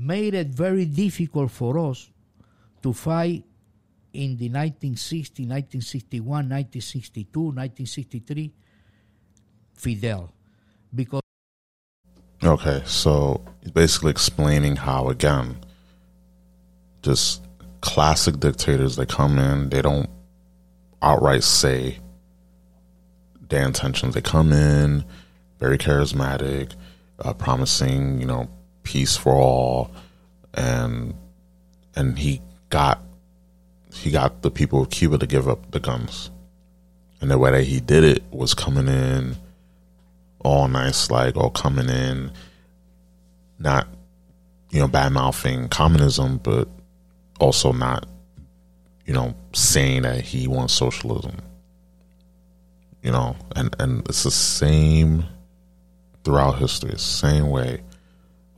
made 0.02 0.34
it 0.34 0.48
very 0.48 0.86
difficult 0.86 1.52
for 1.52 1.78
us 1.78 2.10
to 2.82 2.92
fight 2.92 3.44
in 4.14 4.36
the 4.38 4.50
1960, 4.50 5.44
1961, 5.44 6.26
1962, 6.26 7.40
1963 7.40 8.54
Fidel. 9.76 10.34
Because 10.94 11.22
Okay, 12.44 12.82
so 12.86 13.42
basically 13.74 14.10
explaining 14.10 14.76
how 14.76 15.10
again, 15.10 15.58
just 17.04 17.46
classic 17.82 18.40
dictators 18.40 18.96
they 18.96 19.06
come 19.06 19.38
in, 19.38 19.70
they 19.70 19.82
don't 19.82 20.10
outright 21.04 21.44
say 21.44 22.00
their 23.50 23.66
intentions. 23.66 24.16
They 24.16 24.22
come 24.22 24.52
in 24.52 25.06
very 25.60 25.78
charismatic, 25.78 26.74
uh, 27.20 27.34
promising 27.34 28.20
you 28.20 28.26
know 28.26 28.50
peace 28.84 29.18
for 29.18 29.34
all, 29.34 29.92
and 30.54 31.14
and 31.96 32.18
he 32.18 32.42
got 32.70 33.02
he 33.94 34.12
got 34.12 34.42
the 34.42 34.52
people 34.52 34.82
of 34.82 34.90
Cuba 34.90 35.18
to 35.18 35.28
give 35.28 35.48
up 35.48 35.72
the 35.72 35.80
guns, 35.80 36.32
and 37.20 37.30
the 37.30 37.38
way 37.38 37.52
that 37.52 37.64
he 37.64 37.80
did 37.80 38.04
it 38.04 38.24
was 38.32 38.54
coming 38.54 38.88
in 38.88 39.36
all 40.40 40.68
nice, 40.68 41.12
like 41.12 41.36
all 41.36 41.50
coming 41.50 41.90
in, 41.90 42.32
not 43.60 43.88
you 44.72 44.80
know 44.80 44.88
bad 44.88 45.12
mouthing 45.12 45.70
communism, 45.70 46.38
but 46.38 46.68
also 47.40 47.72
not 47.72 48.08
you 49.06 49.14
know 49.14 49.36
saying 49.54 50.04
that 50.04 50.22
he 50.22 50.48
wants 50.48 50.74
socialism. 50.74 51.38
You 53.04 53.12
know, 53.12 53.36
and 53.56 53.76
and 53.80 54.08
it's 54.08 54.24
the 54.24 54.32
same 54.32 55.26
throughout 56.24 56.60
history. 56.60 56.98
Same 56.98 57.50
way 57.50 57.82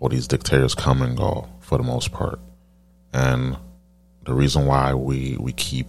all 0.03 0.09
these 0.09 0.27
dictators 0.27 0.75
come 0.75 1.01
and 1.01 1.15
go 1.15 1.47
for 1.61 1.77
the 1.77 1.83
most 1.83 2.11
part, 2.11 2.37
and 3.13 3.55
the 4.25 4.33
reason 4.33 4.65
why 4.65 4.93
we 4.93 5.37
we 5.39 5.53
keep 5.53 5.87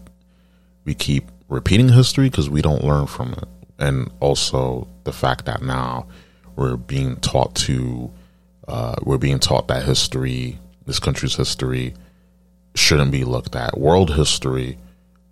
we 0.84 0.94
keep 0.94 1.32
repeating 1.48 1.88
history 1.88 2.30
because 2.30 2.48
we 2.48 2.62
don't 2.62 2.84
learn 2.84 3.08
from 3.08 3.32
it. 3.32 3.48
And 3.76 4.12
also 4.20 4.86
the 5.02 5.12
fact 5.12 5.46
that 5.46 5.62
now 5.62 6.06
we're 6.54 6.76
being 6.76 7.16
taught 7.16 7.56
to 7.66 8.12
uh, 8.68 8.94
we're 9.02 9.18
being 9.18 9.40
taught 9.40 9.66
that 9.66 9.82
history 9.82 10.60
this 10.86 11.00
country's 11.00 11.34
history 11.34 11.94
shouldn't 12.76 13.10
be 13.10 13.24
looked 13.24 13.56
at. 13.56 13.76
World 13.76 14.14
history 14.14 14.78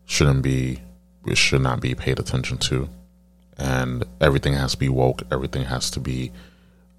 shouldn't 0.06 0.42
be 0.42 0.80
it 1.24 1.38
should 1.38 1.62
not 1.62 1.80
be 1.80 1.94
paid 1.94 2.18
attention 2.18 2.58
to. 2.58 2.88
And 3.56 4.02
everything 4.20 4.54
has 4.54 4.72
to 4.72 4.78
be 4.78 4.88
woke. 4.88 5.22
Everything 5.30 5.66
has 5.66 5.88
to 5.92 6.00
be 6.00 6.32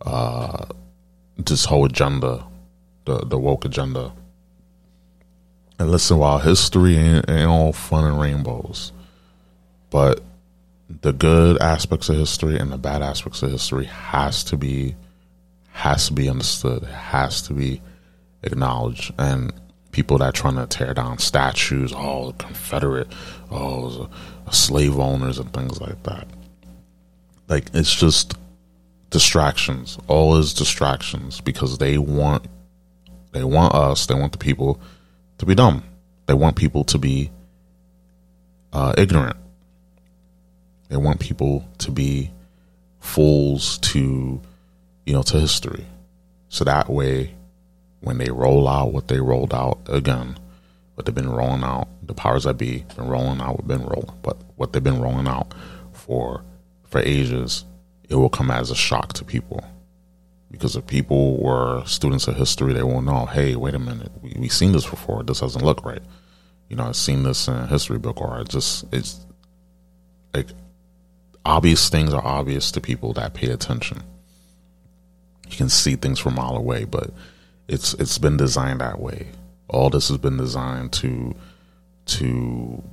uh, 0.06 0.66
this 1.38 1.66
whole 1.66 1.86
agenda 1.86 2.46
the 3.06 3.20
the 3.26 3.38
woke 3.38 3.66
agenda 3.66 4.14
and 5.80 5.92
listen, 5.92 6.18
while 6.18 6.40
history 6.40 6.96
ain't, 6.96 7.30
ain't 7.30 7.50
all 7.50 7.74
fun 7.74 8.06
and 8.06 8.20
rainbows, 8.20 8.92
but 9.90 10.22
the 11.02 11.12
good 11.12 11.60
aspects 11.62 12.10
of 12.10 12.16
history 12.16 12.58
and 12.58 12.72
the 12.72 12.78
bad 12.78 13.02
aspects 13.02 13.42
of 13.42 13.52
history 13.52 13.86
has 13.86 14.44
to 14.46 14.58
be 14.58 14.96
has 15.72 16.08
to 16.08 16.14
be 16.14 16.30
understood, 16.30 16.84
has 16.84 17.42
to 17.44 17.54
be 17.54 17.82
acknowledged, 18.44 19.12
and 19.18 19.52
people 19.92 20.20
that 20.20 20.26
are 20.26 20.32
trying 20.32 20.56
to 20.56 20.68
tear 20.68 20.94
down 20.94 21.18
statues, 21.18 21.92
oh, 21.96 22.28
the 22.28 22.38
Confederate, 22.38 23.08
oh, 23.52 24.08
slave 24.52 25.00
owners 25.00 25.40
and 25.40 25.52
things 25.52 25.82
like 25.82 26.02
that. 26.04 26.28
Like 27.48 27.72
it's 27.74 27.94
just 27.94 28.36
distractions. 29.14 30.00
All 30.08 30.38
is 30.38 30.54
distractions 30.54 31.40
because 31.40 31.78
they 31.78 31.98
want 32.00 32.48
they 33.32 33.44
want 33.44 33.74
us, 33.74 34.08
they 34.08 34.16
want 34.16 34.32
the 34.32 34.38
people 34.38 34.82
to 35.38 35.46
be 35.46 35.56
dumb. 35.56 35.84
They 36.26 36.34
want 36.34 36.56
people 36.56 36.84
to 36.86 36.98
be 36.98 37.32
uh, 38.74 38.94
ignorant. 38.98 39.38
They 40.90 40.98
want 40.98 41.20
people 41.20 41.68
to 41.80 41.92
be 41.92 42.32
fools 43.00 43.78
to, 43.80 44.42
you 45.06 45.14
know, 45.14 45.24
to 45.24 45.40
history. 45.40 45.86
So 46.50 46.64
that 46.64 46.90
way, 46.90 47.36
when 48.02 48.18
they 48.18 48.30
roll 48.30 48.68
out 48.68 48.94
what 48.94 49.08
they 49.08 49.20
rolled 49.20 49.54
out 49.54 49.80
again, 49.88 50.38
what 50.96 51.06
they've 51.06 51.16
been 51.16 51.32
rolling 51.32 51.64
out, 51.64 51.88
the 52.04 52.14
powers 52.14 52.44
that 52.44 52.58
be 52.58 52.86
been 52.96 53.08
rolling 53.08 53.42
out, 53.42 53.68
been 53.68 53.86
rolling, 53.86 54.18
but 54.22 54.38
what 54.56 54.74
they've 54.74 54.84
been 54.84 55.02
rolling 55.02 55.28
out 55.28 55.54
for 55.92 56.44
for 56.84 57.00
ages, 57.00 57.66
it 58.14 58.18
will 58.18 58.30
come 58.30 58.52
as 58.52 58.70
a 58.70 58.76
shock 58.76 59.14
to 59.14 59.26
people 59.26 59.64
because 60.52 60.76
if 60.76 60.86
people 60.86 61.42
were 61.42 61.84
students 61.86 62.28
of 62.28 62.36
history, 62.36 62.72
they 62.72 62.84
will 62.84 63.02
know, 63.02 63.26
hey, 63.26 63.56
wait 63.56 63.74
a 63.74 63.80
minute, 63.80 64.12
we, 64.22 64.36
we've 64.38 64.54
seen 64.54 64.72
this 64.72 64.88
before. 64.88 65.24
This 65.24 65.40
doesn't 65.40 65.66
look 65.66 65.84
right. 65.84 66.04
You 66.70 66.76
know, 66.76 66.84
I've 66.84 66.96
seen 66.96 67.24
this 67.24 67.48
in 67.48 67.56
a 67.56 67.66
history 67.66 67.98
book, 67.98 68.22
or 68.22 68.40
it 68.40 68.50
just 68.50 68.86
it's 68.94 69.26
like 70.32 70.50
obvious 71.44 71.90
things 71.90 72.14
are 72.14 72.24
obvious 72.24 72.72
to 72.74 72.82
people 72.82 73.14
that 73.14 73.34
pay 73.34 73.48
attention. 73.48 74.04
You 75.50 75.58
can 75.58 75.70
see 75.70 75.96
things 75.96 76.20
from 76.20 76.34
a 76.34 76.36
mile 76.36 76.56
away, 76.56 76.86
but 76.86 77.10
it's 77.68 77.96
it's 77.96 78.20
been 78.20 78.38
designed 78.38 78.82
that 78.82 79.00
way. 79.00 79.30
All 79.70 79.90
this 79.90 80.10
has 80.10 80.20
been 80.20 80.38
designed 80.38 80.94
to 80.94 81.34
to 82.06 82.84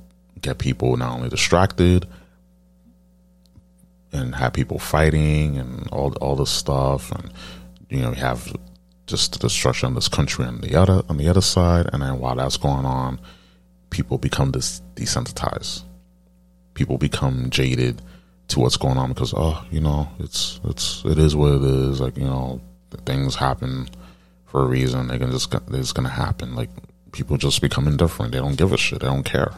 get 0.41 0.57
people 0.57 0.97
not 0.97 1.13
only 1.13 1.29
distracted 1.29 2.07
and 4.13 4.35
have 4.35 4.53
people 4.53 4.79
fighting 4.79 5.57
and 5.57 5.87
all 5.91 6.13
all 6.21 6.35
this 6.35 6.51
stuff 6.51 7.11
and 7.11 7.31
you 7.91 8.01
know, 8.01 8.09
you 8.09 8.15
have 8.15 8.51
just 9.05 9.33
the 9.33 9.39
destruction 9.39 9.89
of 9.89 9.95
this 9.95 10.07
country 10.07 10.45
on 10.45 10.61
the 10.61 10.75
other 10.75 11.03
on 11.09 11.17
the 11.17 11.27
other 11.27 11.41
side, 11.41 11.89
and 11.91 12.01
then 12.01 12.19
while 12.19 12.35
that's 12.35 12.57
going 12.57 12.85
on, 12.85 13.19
people 13.89 14.17
become 14.17 14.51
desensitized. 14.51 15.83
People 16.73 16.97
become 16.97 17.49
jaded 17.49 18.01
to 18.47 18.61
what's 18.61 18.77
going 18.77 18.97
on 18.97 19.09
because 19.09 19.33
oh, 19.35 19.63
you 19.69 19.81
know, 19.81 20.07
it's 20.19 20.61
it's 20.63 21.03
it 21.03 21.19
is 21.19 21.35
what 21.35 21.55
it 21.55 21.63
is. 21.63 21.99
Like 21.99 22.17
you 22.17 22.23
know, 22.23 22.61
things 23.05 23.35
happen 23.35 23.89
for 24.45 24.63
a 24.63 24.67
reason. 24.67 25.07
They 25.07 25.19
can 25.19 25.31
just 25.31 25.53
it's 25.53 25.91
gonna 25.91 26.09
happen. 26.09 26.55
Like 26.55 26.69
people 27.11 27.35
just 27.35 27.61
become 27.61 27.87
indifferent. 27.87 28.31
They 28.31 28.39
don't 28.39 28.57
give 28.57 28.71
a 28.71 28.77
shit. 28.77 29.01
They 29.01 29.07
don't 29.07 29.23
care, 29.23 29.51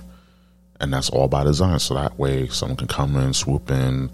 and 0.79 0.91
that's 0.91 1.11
all 1.11 1.27
by 1.27 1.43
design. 1.43 1.77
So 1.77 1.93
that 1.93 2.17
way, 2.17 2.47
someone 2.47 2.77
can 2.77 2.87
come 2.87 3.15
in, 3.15 3.33
swoop 3.33 3.69
in, 3.69 4.09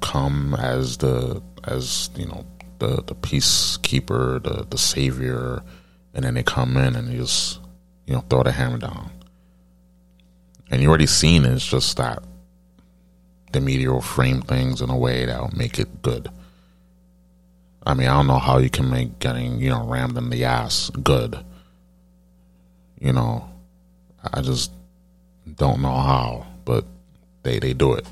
come 0.00 0.54
as 0.54 0.98
the 0.98 1.42
as 1.64 2.10
you 2.16 2.26
know 2.26 2.44
the 2.78 3.02
the 3.06 3.14
peacekeeper, 3.14 4.42
the 4.42 4.66
the 4.68 4.78
savior, 4.78 5.62
and 6.14 6.24
then 6.24 6.34
they 6.34 6.42
come 6.42 6.76
in 6.76 6.96
and 6.96 7.10
just 7.10 7.60
you 8.06 8.14
know 8.14 8.20
throw 8.28 8.42
the 8.42 8.52
hammer 8.52 8.78
down. 8.78 9.10
And 10.70 10.82
you 10.82 10.88
already 10.88 11.06
seen 11.06 11.44
it, 11.44 11.52
it's 11.52 11.66
just 11.66 11.96
that 11.96 12.22
the 13.52 13.60
media 13.60 13.90
will 13.90 14.00
frame 14.00 14.42
things 14.42 14.80
in 14.82 14.90
a 14.90 14.96
way 14.96 15.24
that'll 15.24 15.56
make 15.56 15.78
it 15.78 16.02
good. 16.02 16.28
I 17.86 17.94
mean, 17.94 18.08
I 18.08 18.16
don't 18.16 18.26
know 18.26 18.38
how 18.38 18.58
you 18.58 18.68
can 18.68 18.90
make 18.90 19.18
getting 19.20 19.60
you 19.60 19.70
know 19.70 19.86
rammed 19.86 20.18
in 20.18 20.30
the 20.30 20.44
ass 20.44 20.90
good. 20.90 21.44
You 22.98 23.12
know, 23.12 23.48
I 24.32 24.40
just 24.40 24.72
don't 25.54 25.80
know 25.80 25.94
how, 25.94 26.46
but 26.64 26.84
they 27.42 27.58
they 27.58 27.72
do 27.72 27.94
it. 27.94 28.06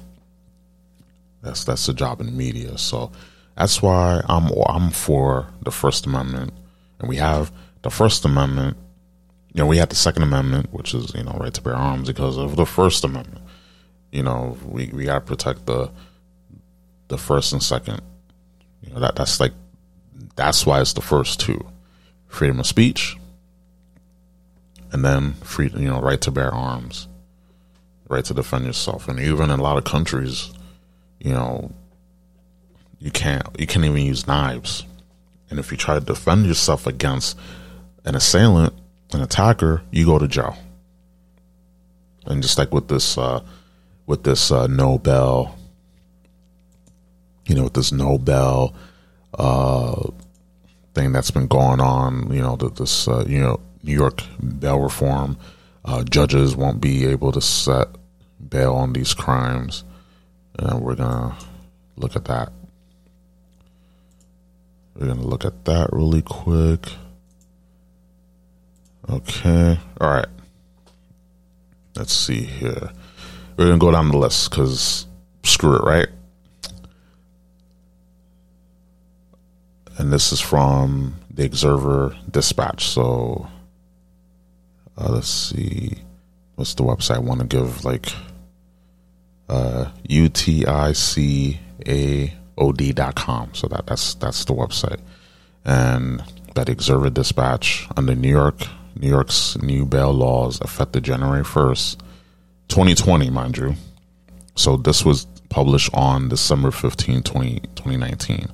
That's 1.44 1.64
that's 1.64 1.86
the 1.86 1.94
job 1.94 2.20
in 2.20 2.26
the 2.26 2.32
media. 2.32 2.78
So 2.78 3.12
that's 3.56 3.82
why 3.82 4.22
I'm 4.28 4.50
I'm 4.66 4.90
for 4.90 5.46
the 5.62 5.70
First 5.70 6.06
Amendment, 6.06 6.52
and 6.98 7.08
we 7.08 7.16
have 7.16 7.52
the 7.82 7.90
First 7.90 8.24
Amendment. 8.24 8.76
You 9.52 9.62
know, 9.62 9.66
we 9.66 9.76
have 9.76 9.90
the 9.90 9.94
Second 9.94 10.24
Amendment, 10.24 10.72
which 10.72 10.94
is 10.94 11.14
you 11.14 11.22
know 11.22 11.36
right 11.38 11.54
to 11.54 11.62
bear 11.62 11.76
arms 11.76 12.08
because 12.08 12.36
of 12.36 12.56
the 12.56 12.66
First 12.66 13.04
Amendment. 13.04 13.44
You 14.10 14.22
know, 14.22 14.56
we 14.64 14.86
we 14.92 15.04
got 15.04 15.14
to 15.14 15.20
protect 15.20 15.66
the 15.66 15.90
the 17.08 17.18
first 17.18 17.52
and 17.52 17.62
second. 17.62 18.00
You 18.82 18.92
know 18.92 19.00
that 19.00 19.16
that's 19.16 19.38
like 19.38 19.52
that's 20.36 20.66
why 20.66 20.80
it's 20.80 20.94
the 20.94 21.02
first 21.02 21.40
two: 21.40 21.64
freedom 22.26 22.58
of 22.58 22.66
speech, 22.66 23.16
and 24.92 25.04
then 25.04 25.34
free 25.34 25.70
you 25.76 25.88
know 25.88 26.00
right 26.00 26.20
to 26.22 26.30
bear 26.30 26.52
arms, 26.52 27.06
right 28.08 28.24
to 28.24 28.34
defend 28.34 28.64
yourself. 28.66 29.08
And 29.08 29.20
even 29.20 29.50
in 29.50 29.60
a 29.60 29.62
lot 29.62 29.78
of 29.78 29.84
countries, 29.84 30.52
you 31.24 31.32
know, 31.32 31.72
you 33.00 33.10
can't 33.10 33.46
you 33.58 33.66
can't 33.66 33.84
even 33.84 34.02
use 34.02 34.26
knives. 34.26 34.84
And 35.50 35.58
if 35.58 35.72
you 35.72 35.76
try 35.76 35.94
to 35.94 36.04
defend 36.04 36.46
yourself 36.46 36.86
against 36.86 37.38
an 38.04 38.14
assailant, 38.14 38.74
an 39.12 39.22
attacker, 39.22 39.82
you 39.90 40.04
go 40.04 40.18
to 40.18 40.28
jail. 40.28 40.56
And 42.26 42.42
just 42.42 42.58
like 42.58 42.72
with 42.72 42.88
this 42.88 43.16
uh, 43.16 43.42
with 44.06 44.22
this 44.22 44.52
uh, 44.52 44.66
Nobel, 44.66 45.56
you 47.46 47.54
know, 47.54 47.64
with 47.64 47.74
this 47.74 47.90
Nobel 47.90 48.74
uh, 49.38 50.10
thing 50.94 51.12
that's 51.12 51.30
been 51.30 51.46
going 51.46 51.80
on, 51.80 52.32
you 52.32 52.42
know, 52.42 52.56
this 52.56 53.08
uh, 53.08 53.24
you 53.26 53.38
know 53.38 53.60
New 53.82 53.94
York 53.94 54.22
bail 54.58 54.78
reform, 54.78 55.38
uh, 55.86 56.04
judges 56.04 56.54
won't 56.54 56.82
be 56.82 57.06
able 57.06 57.32
to 57.32 57.40
set 57.40 57.88
bail 58.46 58.74
on 58.74 58.92
these 58.92 59.14
crimes, 59.14 59.84
and 60.58 60.80
we're 60.80 60.94
gonna 60.94 61.36
look 61.96 62.16
at 62.16 62.24
that. 62.26 62.52
We're 64.94 65.12
to 65.12 65.14
look 65.14 65.44
at 65.44 65.64
that 65.64 65.88
really 65.92 66.22
quick. 66.22 66.86
Okay. 69.10 69.78
All 70.00 70.08
right. 70.10 70.28
Let's 71.96 72.12
see 72.12 72.42
here. 72.42 72.90
We're 73.56 73.66
to 73.72 73.78
go 73.78 73.90
down 73.90 74.10
the 74.10 74.18
list 74.18 74.50
because 74.50 75.06
screw 75.42 75.76
it, 75.76 75.82
right? 75.82 76.08
And 79.98 80.12
this 80.12 80.32
is 80.32 80.40
from 80.40 81.16
the 81.30 81.44
Observer 81.46 82.16
Dispatch. 82.30 82.86
So 82.86 83.48
uh, 84.96 85.12
let's 85.12 85.28
see. 85.28 85.98
What's 86.54 86.74
the 86.74 86.84
website? 86.84 87.16
I 87.16 87.18
want 87.18 87.40
to 87.40 87.46
give 87.46 87.84
like 87.84 88.12
uh, 89.48 89.90
od.com. 92.56 93.54
So 93.54 93.68
that, 93.68 93.86
that's 93.86 94.14
that's 94.14 94.44
the 94.44 94.54
website. 94.54 95.00
And 95.64 96.22
that 96.54 96.68
Observer 96.68 97.10
Dispatch 97.10 97.88
under 97.96 98.14
New 98.14 98.28
York, 98.28 98.66
New 98.96 99.08
York's 99.08 99.60
new 99.60 99.84
bail 99.84 100.12
laws 100.12 100.60
effective 100.60 101.02
January 101.02 101.42
1st, 101.42 101.98
2020, 102.68 103.30
mind 103.30 103.56
you. 103.56 103.74
So 104.56 104.76
this 104.76 105.04
was 105.04 105.26
published 105.48 105.90
on 105.94 106.28
December 106.28 106.70
15, 106.70 107.22
20, 107.22 107.60
2019. 107.74 108.48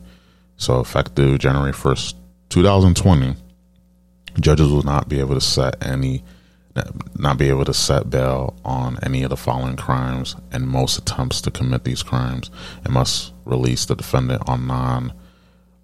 So 0.57 0.81
effective 0.81 1.39
January 1.39 1.73
1st, 1.73 2.15
2020, 2.49 3.35
judges 4.41 4.69
will 4.69 4.83
not 4.83 5.09
be 5.09 5.21
able 5.21 5.35
to 5.35 5.41
set 5.41 5.85
any 5.87 6.25
not 7.17 7.39
be 7.39 7.49
able 7.49 7.65
to 7.65 7.75
set 7.75 8.11
bail 8.11 8.57
on 8.65 8.99
any 9.03 9.23
of 9.23 9.31
the 9.31 9.37
following 9.37 9.77
crimes 9.77 10.37
and 10.53 10.69
most 10.69 10.99
attempts 10.99 11.41
to 11.41 11.51
commit 11.51 11.85
these 11.85 12.03
crimes 12.03 12.51
and 12.85 12.93
must 12.93 13.33
release 13.45 13.85
the 13.87 13.95
defendant 13.95 14.43
on 14.47 14.67
non 14.67 15.13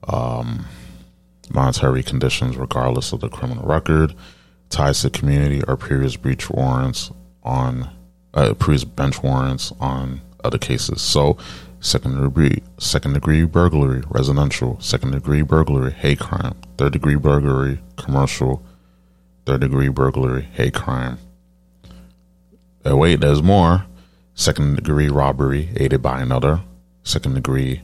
um, 0.08 0.66
monetary 1.50 2.02
conditions 2.02 2.56
regardless 2.56 3.12
of 3.12 3.20
the 3.20 3.28
criminal 3.28 3.66
record, 3.66 4.14
ties 4.68 5.02
to 5.02 5.10
community 5.10 5.62
or 5.66 5.76
previous 5.76 6.16
breach 6.16 6.50
warrants 6.50 7.10
on 7.42 7.90
uh, 8.34 8.54
previous 8.54 8.84
bench 8.84 9.22
warrants 9.22 9.72
on 9.80 10.20
other 10.44 10.58
cases. 10.58 11.00
So 11.00 11.36
second 11.80 12.20
degree 12.20 12.62
second 12.78 13.14
degree 13.14 13.44
burglary, 13.44 14.02
residential, 14.08 14.80
second 14.80 15.12
degree 15.12 15.42
burglary, 15.42 15.92
hate 15.92 16.18
crime, 16.18 16.54
third 16.78 16.92
degree 16.92 17.14
burglary, 17.14 17.80
commercial, 17.96 18.62
third 19.46 19.60
degree 19.60 19.88
burglary, 19.88 20.42
hate 20.52 20.74
crime. 20.74 21.18
Oh, 22.84 22.96
wait, 22.96 23.20
there's 23.20 23.42
more. 23.42 23.86
Second 24.34 24.76
degree 24.76 25.08
robbery 25.08 25.70
aided 25.76 26.02
by 26.02 26.20
another. 26.20 26.60
Second 27.04 27.34
degree 27.34 27.82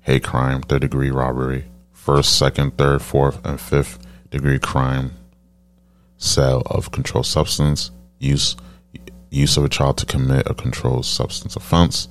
hate 0.00 0.24
crime, 0.24 0.62
third 0.62 0.80
degree 0.80 1.10
robbery, 1.10 1.66
first, 1.92 2.38
second, 2.38 2.76
third, 2.78 3.02
fourth, 3.02 3.44
and 3.44 3.60
fifth 3.60 3.98
degree 4.30 4.58
crime, 4.58 5.12
sale 6.16 6.62
of 6.66 6.90
controlled 6.90 7.26
substance, 7.26 7.90
use 8.18 8.56
use 9.30 9.56
of 9.56 9.64
a 9.64 9.68
child 9.68 9.96
to 9.98 10.06
commit 10.06 10.48
a 10.50 10.54
controlled 10.54 11.04
substance 11.04 11.54
offense, 11.54 12.08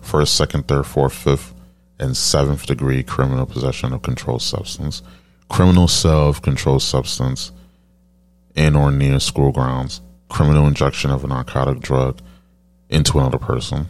first, 0.00 0.34
second, 0.34 0.66
third, 0.66 0.86
fourth, 0.86 1.12
fifth, 1.12 1.54
and 1.98 2.16
seventh 2.16 2.66
degree 2.66 3.02
criminal 3.02 3.46
possession 3.46 3.92
of 3.92 4.02
controlled 4.02 4.42
substance, 4.42 5.02
criminal 5.50 5.88
sale 5.88 6.28
of 6.28 6.42
controlled 6.42 6.80
substance 6.80 7.50
in 8.54 8.76
or 8.76 8.90
near 8.92 9.18
school 9.18 9.50
grounds, 9.50 10.00
criminal 10.28 10.66
injection 10.66 11.10
of 11.10 11.24
a 11.24 11.26
narcotic 11.26 11.80
drug 11.80 12.20
into 12.88 13.18
another 13.18 13.36
person, 13.36 13.86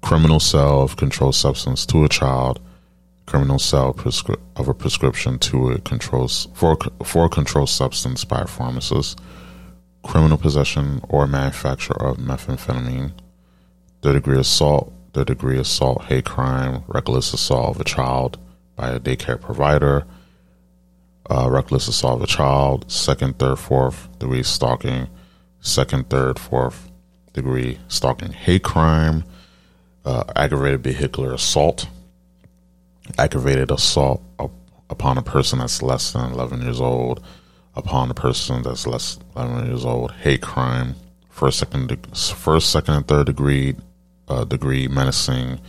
criminal 0.00 0.38
sale 0.38 0.80
of 0.80 0.96
controlled 0.96 1.34
substance 1.34 1.84
to 1.84 2.04
a 2.04 2.08
child, 2.08 2.60
criminal 3.26 3.58
sale 3.58 3.92
prescri- 3.92 4.40
of 4.56 4.68
a 4.68 4.74
prescription 4.74 5.38
to 5.40 5.70
a 5.72 5.78
controls 5.80 6.46
for 6.54 6.78
for 7.04 7.26
a 7.26 7.28
controlled 7.28 7.68
substance 7.68 8.24
by 8.24 8.40
a 8.40 8.46
pharmacist, 8.46 9.20
criminal 10.04 10.38
possession 10.38 11.00
or 11.08 11.26
manufacture 11.26 12.00
of 12.00 12.16
methamphetamine, 12.16 13.12
third 14.02 14.14
degree 14.14 14.38
assault, 14.38 14.92
third 15.12 15.26
degree 15.26 15.56
of 15.56 15.62
assault, 15.62 16.04
hate 16.04 16.24
crime, 16.24 16.84
reckless 16.86 17.34
assault 17.34 17.74
of 17.74 17.80
a 17.80 17.84
child 17.84 18.38
by 18.76 18.90
a 18.90 19.00
daycare 19.00 19.40
provider, 19.40 20.06
uh, 21.30 21.48
reckless 21.50 21.88
assault 21.88 22.16
of 22.16 22.22
a 22.22 22.26
child, 22.26 22.90
second, 22.90 23.38
third, 23.38 23.58
fourth 23.58 24.08
degree 24.18 24.42
stalking, 24.42 25.08
second, 25.60 26.08
third, 26.08 26.38
fourth 26.38 26.90
degree 27.32 27.78
stalking, 27.88 28.32
hate 28.32 28.62
crime, 28.62 29.24
uh, 30.04 30.24
aggravated 30.34 30.82
vehicular 30.82 31.34
assault, 31.34 31.86
aggravated 33.18 33.70
assault 33.70 34.22
up, 34.38 34.50
upon 34.90 35.18
a 35.18 35.22
person 35.22 35.58
that's 35.58 35.82
less 35.82 36.12
than 36.12 36.32
11 36.32 36.62
years 36.62 36.80
old, 36.80 37.22
upon 37.76 38.10
a 38.10 38.14
person 38.14 38.62
that's 38.62 38.86
less 38.86 39.18
than 39.34 39.48
11 39.48 39.66
years 39.66 39.84
old, 39.84 40.12
hate 40.12 40.40
crime, 40.40 40.94
first, 41.28 41.58
second, 41.58 41.94
first, 42.16 42.72
second, 42.72 42.94
and 42.94 43.08
third 43.08 43.26
degree 43.26 43.74
uh, 44.28 44.44
degree 44.44 44.88
menacing, 44.88 45.60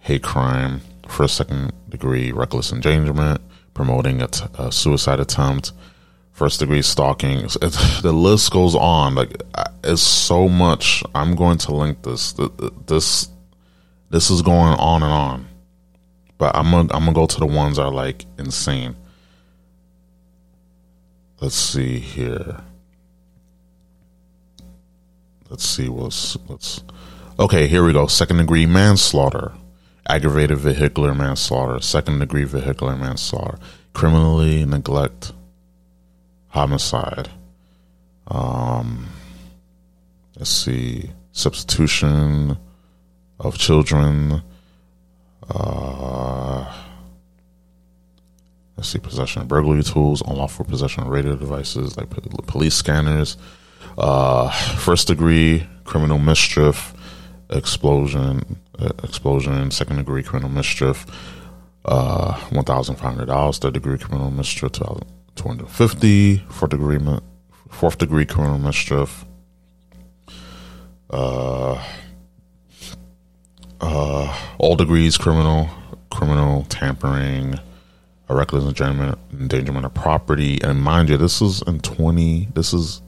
hate 0.00 0.22
crime, 0.22 0.80
first, 1.08 1.36
second 1.36 1.72
degree 1.88 2.32
reckless 2.32 2.72
endangerment, 2.72 3.40
promoting 3.76 4.22
a, 4.22 4.26
t- 4.26 4.46
a 4.58 4.72
suicide 4.72 5.20
attempt, 5.20 5.72
first 6.32 6.58
degree 6.60 6.82
stalking. 6.82 7.38
It's, 7.40 7.56
it's, 7.62 8.00
the 8.02 8.12
list 8.12 8.50
goes 8.50 8.74
on. 8.74 9.14
Like 9.14 9.42
it's 9.84 10.02
so 10.02 10.48
much. 10.48 11.04
I'm 11.14 11.36
going 11.36 11.58
to 11.58 11.74
link 11.74 12.02
this. 12.02 12.34
This 12.86 13.28
this 14.10 14.30
is 14.30 14.42
going 14.42 14.74
on 14.78 15.02
and 15.02 15.12
on. 15.12 15.46
but 16.38 16.56
I'm 16.56 16.70
gonna 16.70 16.88
I'm 16.94 17.00
gonna 17.04 17.12
go 17.12 17.26
to 17.26 17.38
the 17.38 17.46
ones 17.46 17.76
that 17.76 17.84
are 17.84 17.92
like 17.92 18.24
insane. 18.38 18.96
Let's 21.40 21.54
see 21.56 21.98
here. 21.98 22.60
Let's 25.50 25.64
see 25.64 25.88
what's 25.88 26.36
let's 26.48 26.82
okay. 27.38 27.66
Here 27.66 27.84
we 27.84 27.92
go. 27.92 28.06
Second 28.06 28.38
degree 28.38 28.66
manslaughter, 28.66 29.52
aggravated 30.08 30.58
vehicular 30.58 31.14
manslaughter, 31.14 31.80
second 31.80 32.18
degree 32.18 32.44
vehicular 32.44 32.96
manslaughter, 32.96 33.58
criminally 33.92 34.64
neglect, 34.64 35.32
homicide. 36.48 37.30
Um, 38.28 39.08
let's 40.36 40.50
see, 40.50 41.10
substitution 41.32 42.56
of 43.38 43.58
children. 43.58 44.42
Uh, 45.48 46.72
let's 48.76 48.88
see, 48.88 48.98
possession 48.98 49.42
of 49.42 49.48
burglary 49.48 49.82
tools, 49.82 50.22
unlawful 50.22 50.64
possession 50.64 51.04
of 51.04 51.08
radio 51.08 51.36
devices 51.36 51.96
like 51.96 52.10
police 52.46 52.74
scanners, 52.74 53.36
uh, 53.98 54.50
first 54.50 55.08
degree 55.08 55.66
criminal 55.84 56.18
mischief, 56.18 56.95
explosion, 57.50 58.60
uh, 58.78 58.90
explosion, 59.02 59.70
second 59.70 59.96
degree 59.96 60.22
criminal 60.22 60.50
mischief, 60.50 61.06
uh, 61.84 62.34
one 62.50 62.64
thousand 62.64 62.96
five 62.96 63.14
hundred 63.14 63.26
dollars, 63.26 63.58
third 63.58 63.74
degree 63.74 63.98
criminal 63.98 64.30
mischief, 64.30 64.72
two 64.72 64.84
hundred 65.48 65.68
fifty, 65.68 66.38
fourth 66.48 66.70
degree, 66.70 66.98
fourth 67.70 67.98
degree 67.98 68.26
criminal 68.26 68.58
mischief, 68.58 69.24
uh, 71.10 71.82
uh, 73.80 74.38
all 74.58 74.76
degrees 74.76 75.16
criminal, 75.16 75.68
criminal 76.10 76.64
tampering, 76.64 77.54
a 78.28 78.34
reckless 78.34 78.64
endangerment, 78.64 79.18
endangerment 79.32 79.86
of 79.86 79.94
property, 79.94 80.60
and 80.62 80.82
mind 80.82 81.08
you, 81.08 81.16
this 81.16 81.40
is 81.40 81.62
in 81.62 81.80
twenty. 81.80 82.48
This 82.54 82.72
is 82.72 83.02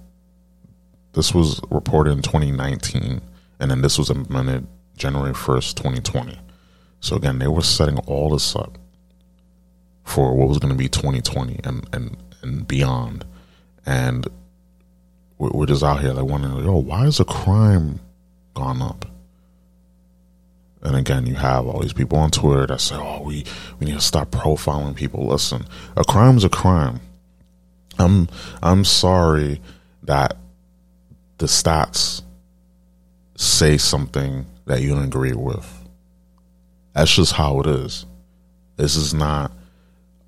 this 1.15 1.35
was 1.35 1.61
reported 1.71 2.13
in 2.13 2.23
2019, 2.23 3.21
and 3.61 3.71
then 3.71 3.83
this 3.83 3.99
was 3.99 4.11
implemented 4.11 4.67
January 4.97 5.33
1st, 5.33 5.75
2020. 5.75 6.39
So 7.01 7.17
again, 7.17 7.39
they 7.39 7.49
were 7.49 7.63
setting 7.63 7.99
all 8.01 8.31
this 8.31 8.57
up 8.57 8.79
for 10.05 10.35
what 10.35 10.49
was 10.49 10.59
going 10.59 10.73
to 10.73 10.79
be 10.79 10.89
2020 10.89 11.61
and 11.65 11.89
and 11.93 12.17
and 12.43 12.67
beyond, 12.69 13.25
and 13.85 14.27
we're, 15.39 15.67
just 15.67 15.83
out 15.83 16.01
here 16.01 16.13
like 16.13 16.25
wondering, 16.25 16.67
oh, 16.69 16.79
why 16.79 17.07
is 17.07 17.19
the 17.19 17.25
crime 17.25 18.01
gone 18.55 18.83
up? 18.83 19.05
And 20.83 20.97
again, 20.97 21.27
you 21.27 21.35
have 21.35 21.67
all 21.67 21.81
these 21.81 21.93
people 21.93 22.19
on 22.19 22.31
Twitter 22.31 22.67
that 22.67 22.81
say, 22.81 22.95
"Oh, 22.97 23.23
we 23.23 23.45
we 23.79 23.87
need 23.87 23.95
to 23.95 24.01
stop 24.01 24.31
profiling 24.31 24.95
people." 24.95 25.27
Listen, 25.27 25.67
a 25.97 26.05
crime's 26.05 26.45
a 26.45 26.49
crime. 26.49 27.01
I'm 27.99 28.29
I'm 28.63 28.85
sorry 28.85 29.61
that 30.05 30.37
the 31.39 31.47
stats 31.47 32.23
say 33.39 33.79
something 33.79 34.45
that 34.67 34.83
you 34.83 34.91
don't 34.91 35.05
agree 35.05 35.33
with. 35.33 35.67
That's 36.93 37.15
just 37.15 37.33
how 37.33 37.61
it 37.61 37.67
is. 37.67 38.05
This 38.77 38.97
is 38.97 39.15
not 39.15 39.53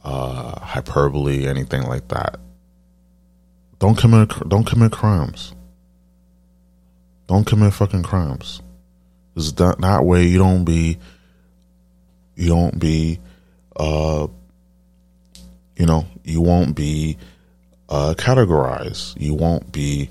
uh, 0.04 0.58
hyperbole, 0.60 1.46
anything 1.46 1.82
like 1.82 2.06
that. 2.08 2.38
Don't 3.80 3.98
commit 3.98 4.30
don't 4.48 4.66
commit 4.66 4.92
crimes. 4.92 5.54
Don't 7.26 7.46
commit 7.46 7.72
fucking 7.72 8.02
crimes. 8.02 8.62
Is 9.34 9.54
that 9.54 9.80
that 9.80 10.04
way 10.04 10.24
you 10.24 10.38
don't 10.38 10.64
be 10.64 10.98
you 12.36 12.48
don't 12.48 12.78
be 12.78 13.18
uh 13.76 14.26
you 15.76 15.86
know, 15.86 16.06
you 16.24 16.42
won't 16.42 16.76
be 16.76 17.16
uh 17.88 18.14
categorized. 18.18 19.18
You 19.20 19.34
won't 19.34 19.72
be 19.72 20.10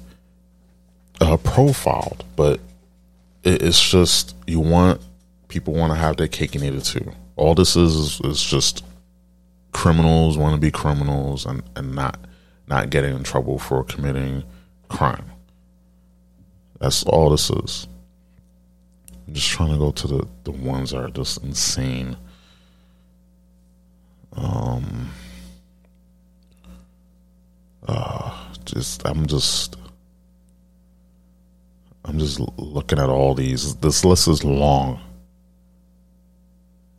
uh 1.22 1.38
profiled. 1.38 2.26
But 2.36 2.60
it's 3.44 3.82
just 3.90 4.36
you 4.48 4.60
want 4.60 5.02
people 5.48 5.74
want 5.74 5.92
to 5.94 6.00
have 6.00 6.18
their 6.18 6.28
cake 6.28 6.56
and 6.56 6.64
eat 6.64 6.74
it 6.74 6.84
too. 6.84 7.12
All 7.36 7.56
this 7.56 7.76
is 7.76 8.20
is, 8.22 8.42
just 8.44 8.84
criminals 9.72 10.38
want 10.38 10.56
to 10.56 10.60
be 10.60 10.72
criminals 10.72 11.46
and, 11.46 11.64
and 11.76 11.96
not 11.96 12.20
not 12.68 12.90
getting 12.90 13.16
in 13.16 13.24
trouble 13.24 13.58
for 13.58 13.84
committing 13.84 14.44
crime. 14.90 15.26
That's 16.80 17.04
all 17.04 17.30
this 17.30 17.50
is. 17.50 17.88
I'm 19.28 19.34
just 19.34 19.50
trying 19.50 19.72
to 19.72 19.78
go 19.78 19.92
to 19.92 20.08
the, 20.08 20.28
the 20.44 20.52
ones 20.52 20.92
that 20.92 21.04
are 21.04 21.10
just 21.10 21.44
insane. 21.44 22.18
Um 24.34 25.12
uh 27.88 28.48
just 28.66 29.08
I'm 29.08 29.26
just 29.26 29.79
I'm 32.10 32.18
just 32.18 32.40
looking 32.58 32.98
at 32.98 33.08
all 33.08 33.36
these. 33.36 33.76
This 33.76 34.04
list 34.04 34.28
is 34.28 34.44
long. 34.44 35.00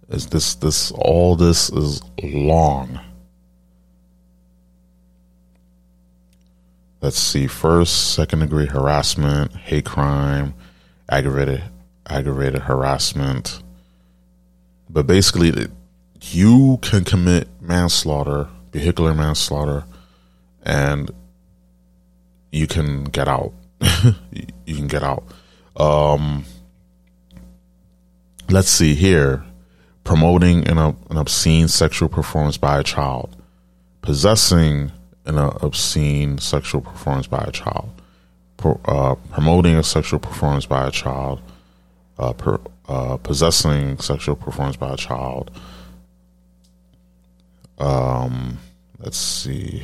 Is 0.09 0.29
this 0.29 0.55
this 0.55 0.93
all 0.93 1.35
this 1.35 1.69
is 1.69 2.01
long? 2.23 3.01
Let's 7.01 7.19
see. 7.19 7.49
First, 7.49 8.15
second 8.15 8.39
degree 8.39 8.67
harassment, 8.67 9.57
hate 9.57 9.85
crime, 9.85 10.55
aggravated 11.09 11.65
aggravated 12.07 12.63
harassment. 12.63 13.65
But 14.89 15.09
basically, 15.09 15.67
you 16.21 16.79
can 16.83 17.03
commit 17.03 17.49
manslaughter, 17.61 18.49
vehicular 18.71 19.13
manslaughter, 19.13 19.87
and 20.63 21.11
you 22.53 22.69
can 22.69 23.05
get 23.05 23.27
out. 23.27 23.53
you 24.71 24.77
can 24.77 24.87
get 24.87 25.03
out. 25.03 25.25
Um, 25.77 26.45
let's 28.49 28.69
see 28.71 28.95
here. 28.95 29.45
Promoting 30.05 30.67
an, 30.69 30.79
an 30.79 31.17
obscene 31.17 31.69
sexual 31.69 32.09
performance 32.09 32.57
by 32.57 32.79
a 32.79 32.83
child, 32.83 33.37
possessing 34.01 34.93
an 35.27 35.39
obscene 35.39 36.39
sexual 36.39 36.81
performance 36.81 37.27
by 37.27 37.45
a 37.47 37.51
child, 37.51 37.91
Pro, 38.57 38.81
uh, 38.85 39.15
promoting 39.33 39.77
a 39.77 39.83
sexual 39.83 40.19
performance 40.19 40.67
by 40.67 40.87
a 40.87 40.91
child, 40.91 41.41
uh, 42.19 42.33
per, 42.33 42.61
uh, 42.89 43.17
possessing 43.19 43.99
sexual 43.99 44.37
performance 44.37 44.77
by 44.77 44.93
a 44.93 44.97
child. 44.97 45.51
Um, 47.79 48.59
let's 48.99 49.17
see. 49.17 49.83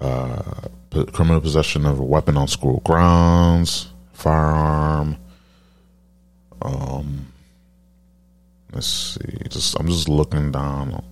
Uh, 0.00 0.68
criminal 0.90 1.40
possession 1.40 1.84
of 1.86 1.98
a 1.98 2.04
weapon 2.04 2.36
on 2.36 2.48
school 2.48 2.80
grounds, 2.84 3.88
firearm. 4.12 5.16
Um, 6.62 7.32
let's 8.72 8.86
see. 8.86 9.38
Just 9.48 9.78
I'm 9.78 9.86
just 9.86 10.08
looking 10.08 10.52
down. 10.52 11.02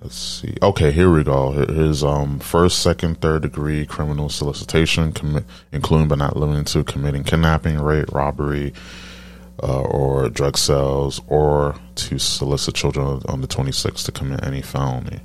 Let's 0.00 0.16
see. 0.16 0.54
Okay, 0.62 0.92
here 0.92 1.10
we 1.10 1.24
go. 1.24 1.50
Here's 1.50 2.04
um 2.04 2.38
first, 2.38 2.80
second, 2.82 3.20
third 3.20 3.42
degree 3.42 3.84
criminal 3.84 4.28
solicitation, 4.28 5.12
commit, 5.12 5.44
including 5.72 6.08
but 6.08 6.18
not 6.18 6.36
limited 6.36 6.68
to 6.68 6.84
committing 6.84 7.24
kidnapping, 7.24 7.80
rape, 7.80 8.12
robbery, 8.12 8.72
uh, 9.62 9.80
or 9.82 10.28
drug 10.28 10.56
sales, 10.56 11.20
or 11.26 11.74
to 11.96 12.18
solicit 12.18 12.76
children 12.76 13.20
under 13.28 13.46
26 13.46 14.04
to 14.04 14.12
commit 14.12 14.44
any 14.44 14.62
felony. 14.62 15.20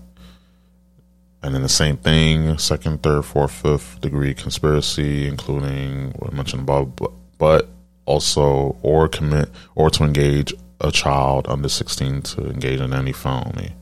And 1.43 1.53
then 1.53 1.61
the 1.61 1.69
same 1.69 1.97
thing, 1.97 2.57
second, 2.57 3.03
third, 3.03 3.23
fourth, 3.25 3.51
fifth 3.51 3.99
degree 3.99 4.33
conspiracy, 4.33 5.27
including 5.27 6.11
what 6.13 6.31
I 6.33 6.35
mentioned 6.35 6.61
above, 6.61 6.95
but, 6.95 7.11
but 7.37 7.69
also 8.05 8.77
or 8.81 9.07
commit 9.09 9.49
or 9.75 9.89
to 9.89 10.03
engage 10.03 10.53
a 10.79 10.91
child 10.91 11.45
under 11.47 11.69
16 11.69 12.21
to 12.21 12.49
engage 12.49 12.79
in 12.79 12.93
any 12.93 13.11
felony. 13.11 13.73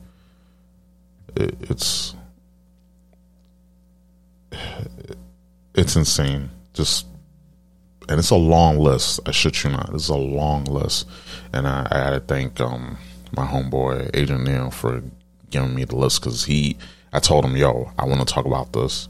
It, 1.36 1.56
it's 1.70 2.14
it's 5.74 5.96
insane. 5.96 6.50
Just 6.74 7.06
and 8.08 8.18
it's 8.18 8.30
a 8.30 8.36
long 8.36 8.78
list. 8.78 9.20
I 9.26 9.30
shit 9.30 9.64
you 9.64 9.70
not. 9.70 9.90
It's 9.94 10.08
a 10.08 10.14
long 10.14 10.64
list, 10.64 11.08
and 11.52 11.66
I, 11.66 11.86
I 11.90 11.98
had 11.98 12.10
to 12.10 12.20
thank 12.20 12.60
um, 12.60 12.98
my 13.36 13.46
homeboy 13.46 14.10
Agent 14.14 14.44
Neil 14.44 14.70
for 14.70 15.02
giving 15.50 15.74
me 15.74 15.84
the 15.84 15.96
list 15.96 16.20
because 16.20 16.44
he. 16.44 16.76
I 17.12 17.20
told 17.20 17.44
him, 17.44 17.56
"Yo, 17.56 17.92
I 17.98 18.06
want 18.06 18.26
to 18.26 18.34
talk 18.34 18.46
about 18.46 18.72
this 18.72 19.08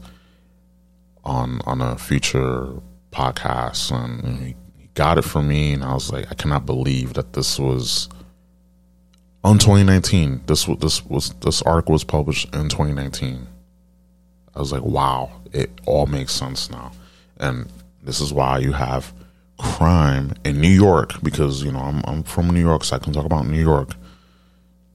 on 1.23 1.61
on 1.65 1.81
a 1.81 1.97
future 1.97 2.73
podcast," 3.11 3.91
and 3.91 4.39
he 4.39 4.55
got 4.93 5.17
it 5.17 5.23
for 5.23 5.41
me, 5.41 5.73
and 5.73 5.83
I 5.83 5.93
was 5.93 6.11
like, 6.11 6.31
I 6.31 6.35
cannot 6.35 6.65
believe 6.65 7.13
that 7.13 7.33
this 7.33 7.59
was 7.59 8.09
on 9.43 9.57
2019. 9.57 10.41
This 10.45 10.65
this 10.79 11.05
was 11.05 11.33
this 11.41 11.61
article 11.63 11.93
was 11.93 12.03
published 12.03 12.53
in 12.53 12.69
2019. 12.69 13.47
I 14.55 14.59
was 14.59 14.71
like, 14.71 14.83
wow, 14.83 15.31
it 15.51 15.71
all 15.85 16.05
makes 16.05 16.33
sense 16.33 16.69
now, 16.69 16.91
and 17.37 17.71
this 18.03 18.19
is 18.19 18.33
why 18.33 18.59
you 18.59 18.73
have 18.73 19.13
crime 19.57 20.33
in 20.43 20.59
New 20.59 20.67
York 20.67 21.21
because 21.21 21.63
you 21.63 21.71
know 21.71 21.79
I'm 21.79 22.01
I'm 22.05 22.23
from 22.23 22.49
New 22.49 22.59
York, 22.59 22.83
so 22.83 22.95
I 22.95 22.99
can 22.99 23.13
talk 23.13 23.25
about 23.25 23.47
New 23.47 23.61
York. 23.61 23.95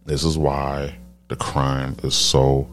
This 0.05 0.25
is 0.25 0.39
why 0.39 0.97
the 1.29 1.37
crime 1.37 1.97
is 2.03 2.15
so 2.15 2.69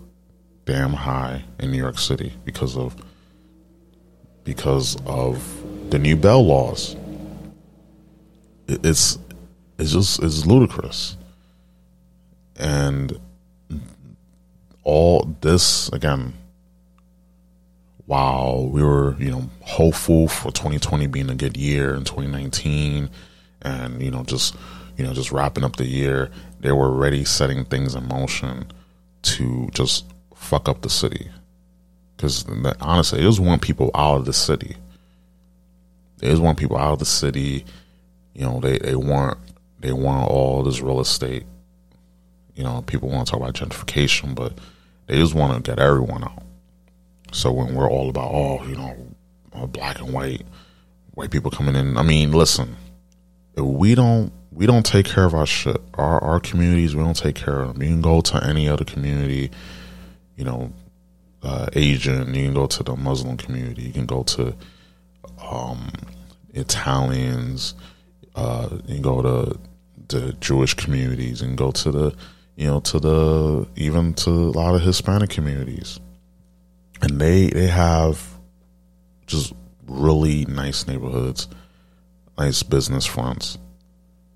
damn 0.66 0.94
high 0.94 1.44
in 1.60 1.72
New 1.72 1.78
York 1.78 2.00
City 2.00 2.34
because 2.44 2.76
of 2.76 2.96
because 4.44 4.98
of 5.06 5.42
the 5.90 6.00
new 6.00 6.16
bell 6.16 6.46
laws. 6.46 6.96
It's 8.68 9.20
it's 9.78 9.92
just 9.92 10.22
it's 10.22 10.46
ludicrous, 10.46 11.18
and 12.58 13.20
all 14.84 15.36
this 15.42 15.90
again. 15.90 16.34
While 18.08 18.70
we 18.70 18.84
were, 18.84 19.16
you 19.18 19.32
know, 19.32 19.50
hopeful 19.62 20.28
for 20.28 20.52
2020 20.52 21.08
being 21.08 21.32
a 21.32 21.34
good 21.34 21.58
year 21.58 21.96
in 21.96 22.04
2019, 22.04 23.10
and 23.64 24.02
you 24.02 24.12
know, 24.12 24.24
just 24.24 24.56
you 24.96 25.04
know, 25.04 25.14
just 25.14 25.32
wrapping 25.32 25.64
up 25.64 25.76
the 25.76 25.88
year, 25.88 26.30
they 26.60 26.72
were 26.72 26.86
already 26.86 27.26
setting 27.26 27.66
things 27.66 27.96
in 27.96 28.08
motion 28.08 28.72
to 29.24 29.70
just 29.74 30.06
fuck 30.36 30.70
up 30.70 30.82
the 30.82 30.90
city. 30.90 31.30
Because 32.16 32.46
honestly, 32.80 33.20
they 33.20 33.26
just 33.26 33.40
want 33.40 33.62
people 33.62 33.92
out 33.96 34.18
of 34.18 34.26
the 34.26 34.34
city. 34.34 34.78
They 36.20 36.30
just 36.30 36.42
want 36.42 36.58
people 36.58 36.78
out 36.78 36.94
of 36.94 37.00
the 37.00 37.06
city. 37.06 37.66
You 38.34 38.46
know, 38.46 38.60
they, 38.60 38.78
they 38.78 38.96
want 38.96 39.38
they 39.80 39.92
want 39.92 40.30
all 40.30 40.64
this 40.64 40.82
real 40.82 41.00
estate. 41.00 41.46
You 42.56 42.64
know, 42.64 42.84
people 42.84 43.10
want 43.10 43.28
to 43.28 43.32
talk 43.32 43.42
about 43.42 43.54
gentrification, 43.54 44.34
but 44.34 44.58
they 45.08 45.18
just 45.18 45.34
want 45.34 45.64
to 45.64 45.70
get 45.70 45.80
everyone 45.80 46.24
out. 46.24 46.44
So 47.34 47.52
when 47.52 47.76
we're 47.76 47.90
all 47.90 48.10
about, 48.10 48.32
oh, 48.32 48.64
you 48.66 48.76
know, 48.76 48.96
black 49.68 50.00
and 50.00 50.14
white, 50.14 50.44
white 51.14 51.32
people 51.32 51.52
coming 51.52 51.76
in. 51.76 51.98
I 51.98 52.04
mean, 52.04 52.32
listen, 52.32 52.78
we 53.56 53.96
don't 53.96 54.32
we 54.52 54.66
don't 54.66 54.86
take 54.86 55.06
care 55.06 55.26
of 55.26 55.34
our 55.34 55.46
shit, 55.46 55.82
our 55.96 56.24
our 56.24 56.40
communities, 56.40 56.96
we 56.96 57.04
don't 57.04 57.18
take 57.18 57.36
care 57.36 57.62
of 57.62 57.74
them. 57.74 57.84
You 57.84 57.90
can 57.90 58.02
go 58.02 58.22
to 58.22 58.44
any 58.44 58.70
other 58.70 58.86
community, 58.86 59.52
you 60.36 60.44
know, 60.44 60.72
uh, 61.44 61.68
Asian. 61.74 62.34
You 62.34 62.46
can 62.46 62.54
go 62.54 62.68
to 62.68 62.84
the 62.84 62.96
Muslim 62.96 63.38
community. 63.38 63.84
You 63.84 63.94
can 63.94 64.06
go 64.06 64.24
to 64.24 64.56
um, 65.42 65.92
Italians. 66.54 67.76
Uh, 68.36 68.70
you 68.86 68.96
can 68.96 69.02
go 69.02 69.22
to 69.22 69.60
the 70.08 70.34
Jewish 70.34 70.74
communities 70.74 71.42
and 71.42 71.58
go 71.58 71.72
to 71.72 71.92
the 71.92 72.16
you 72.56 72.68
know 72.68 72.80
to 72.82 73.00
the 73.00 73.68
even 73.76 74.14
to 74.16 74.30
a 74.30 74.52
lot 74.52 74.76
of 74.76 74.82
Hispanic 74.82 75.30
communities, 75.30 76.00
and 77.02 77.20
they 77.20 77.48
they 77.48 77.68
have 77.68 78.36
just 79.28 79.54
really 79.88 80.46
nice 80.46 80.88
neighborhoods, 80.88 81.48
nice 82.38 82.64
business 82.64 83.06
fronts. 83.06 83.58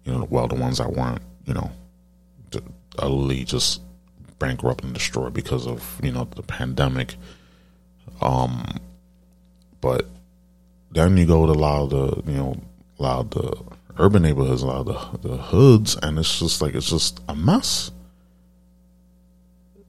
You 0.03 0.13
know, 0.13 0.27
well, 0.29 0.47
the 0.47 0.55
ones 0.55 0.79
that 0.79 0.91
weren't, 0.91 1.21
you 1.45 1.53
know, 1.53 1.71
utterly 2.97 3.43
just 3.43 3.81
bankrupt 4.39 4.83
and 4.83 4.93
destroyed 4.93 5.33
because 5.33 5.67
of 5.67 5.99
you 6.03 6.11
know 6.11 6.27
the 6.35 6.43
pandemic. 6.43 7.15
Um, 8.21 8.65
but 9.81 10.07
then 10.91 11.17
you 11.17 11.25
go 11.25 11.45
to 11.45 11.51
a 11.51 11.53
lot 11.53 11.83
of 11.83 11.89
the 11.89 12.31
you 12.31 12.37
know 12.37 12.61
a 12.99 13.03
lot 13.03 13.19
of 13.19 13.29
the 13.31 13.63
urban 13.97 14.23
neighborhoods, 14.23 14.61
a 14.61 14.67
lot 14.67 14.87
of 14.87 15.21
the, 15.21 15.29
the 15.29 15.37
hoods, 15.37 15.97
and 16.01 16.17
it's 16.17 16.39
just 16.39 16.61
like 16.61 16.73
it's 16.73 16.89
just 16.89 17.21
a 17.29 17.35
mess. 17.35 17.91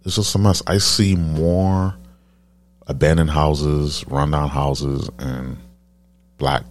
It's 0.04 0.16
just 0.16 0.34
a 0.34 0.38
mess. 0.38 0.62
I 0.66 0.78
see 0.78 1.14
more 1.14 1.94
abandoned 2.86 3.30
houses, 3.30 4.04
rundown 4.08 4.48
houses, 4.48 5.08
and 5.18 5.56
black 6.38 6.64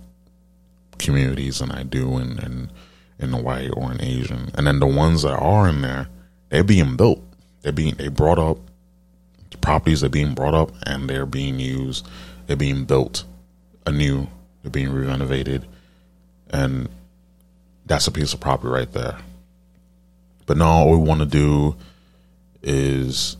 communities 0.97 1.59
than 1.59 1.71
I 1.71 1.83
do 1.83 2.17
in 2.17 2.39
in 2.39 2.71
in 3.19 3.31
the 3.31 3.37
white 3.37 3.71
or 3.75 3.91
in 3.91 4.01
Asian. 4.01 4.51
And 4.55 4.65
then 4.65 4.79
the 4.79 4.87
ones 4.87 5.23
that 5.23 5.37
are 5.37 5.67
in 5.67 5.81
there, 5.81 6.07
they're 6.49 6.63
being 6.63 6.95
built. 6.95 7.21
They're 7.61 7.71
being 7.71 7.95
they 7.95 8.07
brought 8.07 8.39
up 8.39 8.57
the 9.51 9.57
properties 9.57 10.03
are 10.03 10.09
being 10.09 10.33
brought 10.33 10.53
up 10.53 10.71
and 10.83 11.09
they're 11.09 11.25
being 11.25 11.59
used. 11.59 12.07
They're 12.47 12.55
being 12.55 12.85
built 12.85 13.23
anew. 13.85 14.27
They're 14.61 14.71
being 14.71 14.93
renovated, 14.93 15.65
and 16.49 16.89
that's 17.85 18.07
a 18.07 18.11
piece 18.11 18.33
of 18.33 18.39
property 18.39 18.69
right 18.69 18.91
there. 18.91 19.17
But 20.45 20.57
now 20.57 20.69
all 20.69 20.91
we 20.91 20.97
want 20.97 21.21
to 21.21 21.25
do 21.25 21.77
is 22.61 23.37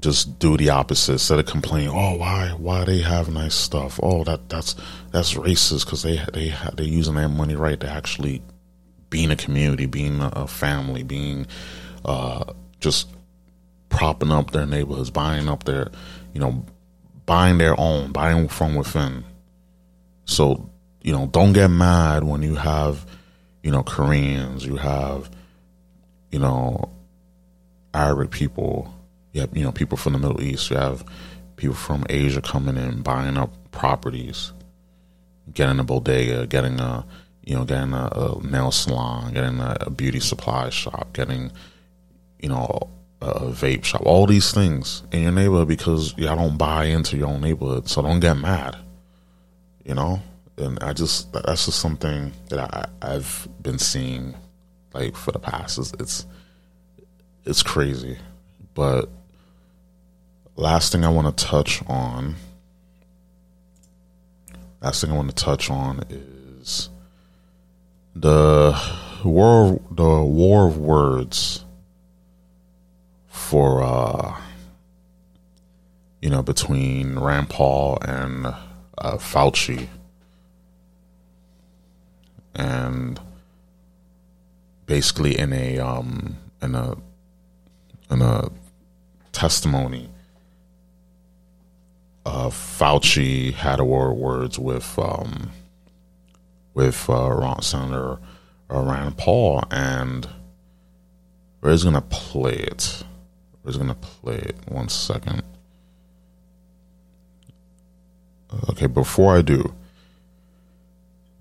just 0.00 0.38
do 0.38 0.56
the 0.56 0.70
opposite 0.70 1.12
instead 1.12 1.38
of 1.38 1.46
complaining. 1.46 1.88
Oh, 1.88 2.16
why 2.16 2.48
why 2.50 2.84
they 2.84 3.00
have 3.00 3.32
nice 3.32 3.54
stuff? 3.54 3.98
Oh, 4.02 4.24
that 4.24 4.48
that's 4.50 4.76
that's 5.10 5.34
racist 5.34 5.86
because 5.86 6.02
they 6.02 6.20
they 6.34 6.54
they're 6.74 6.84
using 6.84 7.14
their 7.14 7.28
money 7.28 7.54
right 7.54 7.80
to 7.80 7.88
actually 7.88 8.42
being 9.08 9.30
a 9.30 9.36
community, 9.36 9.86
being 9.86 10.20
a, 10.20 10.46
family, 10.46 11.02
being 11.02 11.46
uh, 12.04 12.44
just 12.80 13.08
propping 13.92 14.32
up 14.32 14.50
their 14.50 14.66
neighborhoods, 14.66 15.10
buying 15.10 15.48
up 15.48 15.64
their, 15.64 15.90
you 16.34 16.40
know, 16.40 16.66
buying 17.26 17.58
their 17.58 17.78
own, 17.78 18.10
buying 18.10 18.48
from 18.48 18.74
within. 18.74 19.24
So 20.24 20.68
you 21.02 21.12
know, 21.12 21.26
don't 21.26 21.52
get 21.52 21.68
mad 21.68 22.24
when 22.24 22.42
you 22.42 22.54
have, 22.54 23.06
you 23.62 23.70
know, 23.70 23.82
Koreans, 23.82 24.64
you 24.64 24.76
have, 24.76 25.30
you 26.30 26.38
know, 26.38 26.90
Arabic 27.92 28.30
people, 28.30 28.92
you 29.32 29.40
have, 29.40 29.56
you 29.56 29.64
know, 29.64 29.72
people 29.72 29.98
from 29.98 30.12
the 30.12 30.18
Middle 30.18 30.40
East, 30.40 30.70
you 30.70 30.76
have 30.76 31.04
people 31.56 31.74
from 31.74 32.04
Asia 32.08 32.40
coming 32.40 32.76
in, 32.76 33.02
buying 33.02 33.36
up 33.36 33.52
properties, 33.72 34.52
getting 35.52 35.80
a 35.80 35.84
bodega, 35.84 36.46
getting 36.46 36.78
a, 36.78 37.04
you 37.44 37.56
know, 37.56 37.64
getting 37.64 37.92
a, 37.92 38.06
a 38.06 38.42
nail 38.46 38.70
salon, 38.70 39.32
getting 39.34 39.58
a, 39.58 39.76
a 39.80 39.90
beauty 39.90 40.20
supply 40.20 40.70
shop, 40.70 41.12
getting, 41.12 41.50
you 42.38 42.48
know, 42.48 42.88
a, 43.22 43.30
a 43.30 43.50
vape 43.50 43.84
shop, 43.84 44.02
all 44.04 44.26
these 44.26 44.52
things 44.52 45.02
in 45.12 45.22
your 45.22 45.32
neighborhood 45.32 45.68
because 45.68 46.16
y'all 46.18 46.36
don't 46.36 46.58
buy 46.58 46.86
into 46.86 47.16
your 47.16 47.28
own 47.28 47.40
neighborhood. 47.40 47.88
So 47.88 48.02
don't 48.02 48.20
get 48.20 48.34
mad, 48.34 48.76
you 49.84 49.94
know? 49.94 50.20
And 50.58 50.78
I 50.82 50.92
just, 50.92 51.32
that's 51.32 51.66
just 51.66 51.80
something 51.80 52.32
that 52.50 52.58
I, 52.58 52.86
I've 53.00 53.48
been 53.62 53.78
seeing 53.78 54.34
like 54.92 55.16
for 55.16 55.32
the 55.32 55.38
past. 55.38 55.78
It's, 55.78 55.92
it's, 55.98 56.26
it's 57.44 57.62
crazy. 57.62 58.18
But 58.74 59.08
last 60.56 60.92
thing 60.92 61.04
I 61.04 61.08
want 61.08 61.36
to 61.36 61.44
touch 61.44 61.82
on, 61.86 62.34
last 64.82 65.00
thing 65.00 65.10
I 65.10 65.16
want 65.16 65.34
to 65.34 65.44
touch 65.44 65.70
on 65.70 66.04
is 66.10 66.90
the 68.14 68.78
war, 69.24 69.80
the 69.90 70.22
war 70.22 70.68
of 70.68 70.76
words 70.76 71.64
for, 73.52 73.82
uh, 73.82 74.34
you 76.22 76.30
know, 76.30 76.42
between 76.42 77.18
Rand 77.18 77.50
Paul 77.50 77.98
and 78.00 78.46
uh, 78.46 79.18
Fauci. 79.18 79.88
And 82.54 83.20
basically 84.86 85.38
in 85.38 85.52
a 85.52 85.78
um 85.78 86.38
in 86.62 86.74
a 86.74 86.96
in 88.10 88.22
a 88.22 88.48
testimony 89.32 90.08
uh 92.24 92.48
Fauci 92.48 93.52
had 93.52 93.80
a 93.80 93.82
of 93.82 94.16
words 94.16 94.58
with 94.58 94.98
um 94.98 95.50
with 96.72 97.08
uh 97.10 97.30
Ron 97.30 97.60
Senator 97.60 98.18
uh, 98.70 98.80
Rand 98.80 99.18
Paul 99.18 99.62
and 99.70 100.26
we're 101.60 101.72
just 101.72 101.84
gonna 101.84 102.00
play 102.00 102.54
it. 102.54 103.04
We're 103.62 103.70
just 103.70 103.80
gonna 103.80 103.94
play 103.94 104.36
it 104.36 104.56
one 104.66 104.88
second. 104.88 105.42
Okay, 108.70 108.86
before 108.86 109.36
I 109.36 109.42
do, 109.42 109.74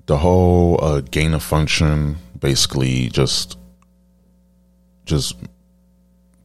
the 0.05 0.17
whole 0.17 0.83
uh, 0.83 1.01
gain 1.01 1.33
of 1.33 1.43
function 1.43 2.17
basically 2.37 3.07
just 3.09 3.57
just 5.05 5.35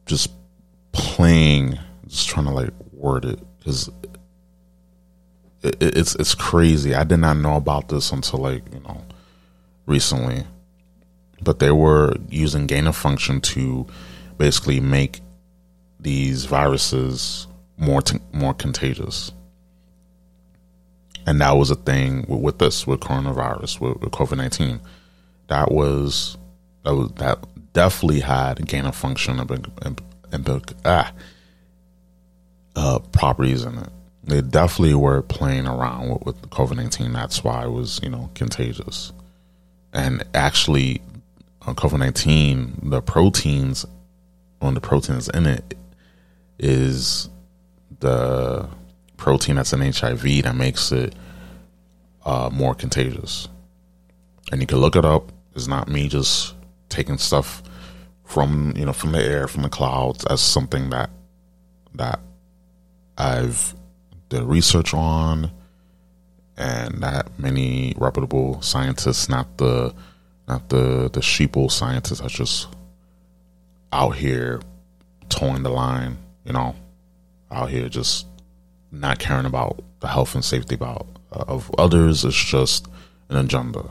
just 0.05 0.31
playing 0.93 1.77
just 2.07 2.29
trying 2.29 2.45
to 2.45 2.51
like 2.51 2.69
word 2.93 3.25
it 3.25 3.39
because 3.59 3.89
it, 5.63 5.75
it's 5.81 6.15
it's 6.15 6.35
crazy 6.35 6.95
i 6.95 7.03
did 7.03 7.17
not 7.17 7.35
know 7.35 7.55
about 7.55 7.89
this 7.89 8.11
until 8.11 8.39
like 8.39 8.63
you 8.73 8.79
know 8.81 9.03
recently 9.85 10.45
but 11.41 11.59
they 11.59 11.71
were 11.71 12.13
using 12.29 12.67
gain 12.67 12.87
of 12.87 12.95
function 12.95 13.41
to 13.41 13.85
basically 14.37 14.79
make 14.79 15.19
these 15.99 16.45
viruses 16.45 17.47
more 17.77 18.01
t- 18.01 18.19
more 18.31 18.53
contagious 18.53 19.31
and 21.27 21.41
that 21.41 21.57
was 21.57 21.69
a 21.69 21.75
thing 21.75 22.25
with, 22.27 22.39
with 22.39 22.57
this 22.57 22.87
with 22.87 23.01
coronavirus 23.01 23.79
with, 23.81 23.97
with 23.97 24.11
COVID 24.11 24.37
nineteen. 24.37 24.79
That 25.47 25.71
was 25.71 26.37
that 26.83 26.95
was 26.95 27.11
that 27.15 27.45
definitely 27.73 28.21
had 28.21 28.65
gain 28.65 28.85
of 28.85 28.95
function 28.95 29.39
and, 29.39 29.51
and, 29.83 30.01
and 30.31 30.75
ah 30.85 31.11
uh, 32.75 32.99
properties 33.11 33.63
in 33.65 33.77
it. 33.77 33.89
they 34.23 34.41
definitely 34.41 34.93
were 34.95 35.21
playing 35.21 35.67
around 35.67 36.09
with, 36.09 36.25
with 36.25 36.41
COVID 36.49 36.77
nineteen. 36.77 37.11
That's 37.11 37.43
why 37.43 37.65
it 37.65 37.71
was 37.71 37.99
you 38.01 38.09
know 38.09 38.29
contagious, 38.33 39.11
and 39.93 40.23
actually, 40.33 41.01
on 41.63 41.75
COVID 41.75 41.99
nineteen, 41.99 42.79
the 42.83 43.01
proteins 43.01 43.85
on 44.61 44.73
the 44.73 44.81
proteins 44.81 45.27
in 45.29 45.45
it 45.45 45.75
is 46.59 47.29
the 47.99 48.67
protein 49.17 49.55
that's 49.55 49.73
in 49.73 49.81
HIV 49.81 50.43
that 50.43 50.55
makes 50.55 50.91
it 50.91 51.15
uh, 52.25 52.49
more 52.51 52.75
contagious. 52.75 53.47
And 54.51 54.61
you 54.61 54.67
can 54.67 54.79
look 54.79 54.95
it 54.95 55.05
up. 55.05 55.31
It's 55.55 55.67
not 55.67 55.87
me 55.87 56.07
just 56.07 56.55
taking 56.89 57.17
stuff 57.17 57.63
from 58.23 58.73
you 58.75 58.85
know 58.85 58.93
from 58.93 59.13
the 59.13 59.23
air 59.23 59.47
from 59.47 59.63
the 59.63 59.69
clouds 59.69 60.25
as 60.25 60.41
something 60.41 60.89
that 60.89 61.09
that 61.95 62.19
I've 63.17 63.73
did 64.29 64.43
research 64.43 64.93
on, 64.93 65.51
and 66.57 67.01
that 67.01 67.39
many 67.39 67.95
reputable 67.97 68.61
scientists, 68.61 69.29
not 69.29 69.57
the 69.57 69.93
not 70.47 70.69
the 70.69 71.09
the 71.11 71.21
sheeple 71.21 71.71
scientists, 71.71 72.21
are 72.21 72.29
just 72.29 72.67
out 73.91 74.15
here 74.15 74.61
toeing 75.29 75.63
the 75.63 75.69
line. 75.69 76.17
You 76.47 76.53
know, 76.53 76.75
out 77.51 77.69
here 77.69 77.89
just 77.89 78.25
not 78.89 79.19
caring 79.19 79.45
about 79.45 79.83
the 79.99 80.07
health 80.07 80.33
and 80.33 80.43
safety 80.43 80.75
about 80.75 81.05
uh, 81.31 81.43
of 81.47 81.69
others. 81.77 82.23
It's 82.23 82.41
just 82.41 82.87
an 83.27 83.35
agenda. 83.35 83.83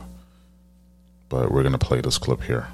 But 1.29 1.51
we're 1.51 1.61
gonna 1.61 1.77
play 1.77 2.01
this 2.01 2.17
clip 2.17 2.41
here. 2.41 2.67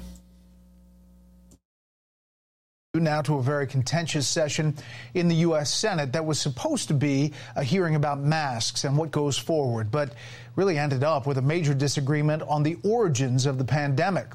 Now 2.94 3.20
to 3.22 3.34
a 3.34 3.42
very 3.42 3.66
contentious 3.66 4.26
session 4.26 4.74
in 5.14 5.26
the 5.26 5.34
U.S. 5.36 5.74
Senate 5.74 6.12
that 6.12 6.24
was 6.24 6.40
supposed 6.40 6.86
to 6.88 6.94
be 6.94 7.32
a 7.56 7.64
hearing 7.64 7.96
about 7.96 8.20
masks 8.20 8.84
and 8.84 8.96
what 8.96 9.10
goes 9.10 9.36
forward, 9.36 9.90
but 9.90 10.14
really 10.54 10.78
ended 10.78 11.02
up 11.02 11.26
with 11.26 11.36
a 11.36 11.42
major 11.42 11.74
disagreement 11.74 12.42
on 12.42 12.62
the 12.62 12.76
origins 12.84 13.46
of 13.46 13.58
the 13.58 13.64
pandemic. 13.64 14.28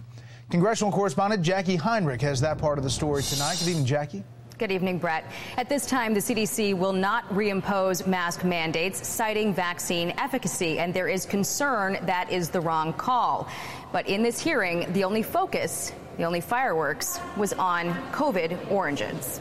Congressional 0.52 0.92
correspondent 0.92 1.42
Jacqui 1.42 1.78
Heinrich 1.78 2.22
has 2.22 2.42
that 2.42 2.58
part 2.58 2.78
of 2.78 2.84
the 2.84 2.90
story 2.90 3.24
tonight. 3.24 3.58
Good 3.60 3.70
evening, 3.70 3.86
Jacqui. 3.86 4.24
Good 4.60 4.73
evening, 4.73 4.98
Bret. 4.98 5.23
At 5.56 5.69
this 5.69 5.86
time, 5.86 6.14
the 6.14 6.19
CDC 6.19 6.73
will 6.77 6.91
not 6.91 7.26
reimpose 7.30 8.06
mask 8.06 8.44
mandates, 8.44 9.07
citing 9.07 9.53
vaccine 9.53 10.14
efficacy, 10.18 10.80
and 10.80 10.94
there 10.94 11.07
is 11.07 11.26
concern 11.26 11.98
that 12.02 12.30
is 12.30 12.49
the 12.49 12.60
wrong 12.60 12.91
call. 12.91 13.48
But 13.94 14.10
in 14.10 14.22
this 14.22 14.38
hearing, 14.38 14.91
the 14.91 15.06
only 15.06 15.23
focus, 15.23 15.94
the 16.18 16.26
only 16.26 16.41
fireworks, 16.41 17.22
was 17.38 17.53
on 17.53 17.94
COVID 18.11 18.69
origins. 18.69 19.40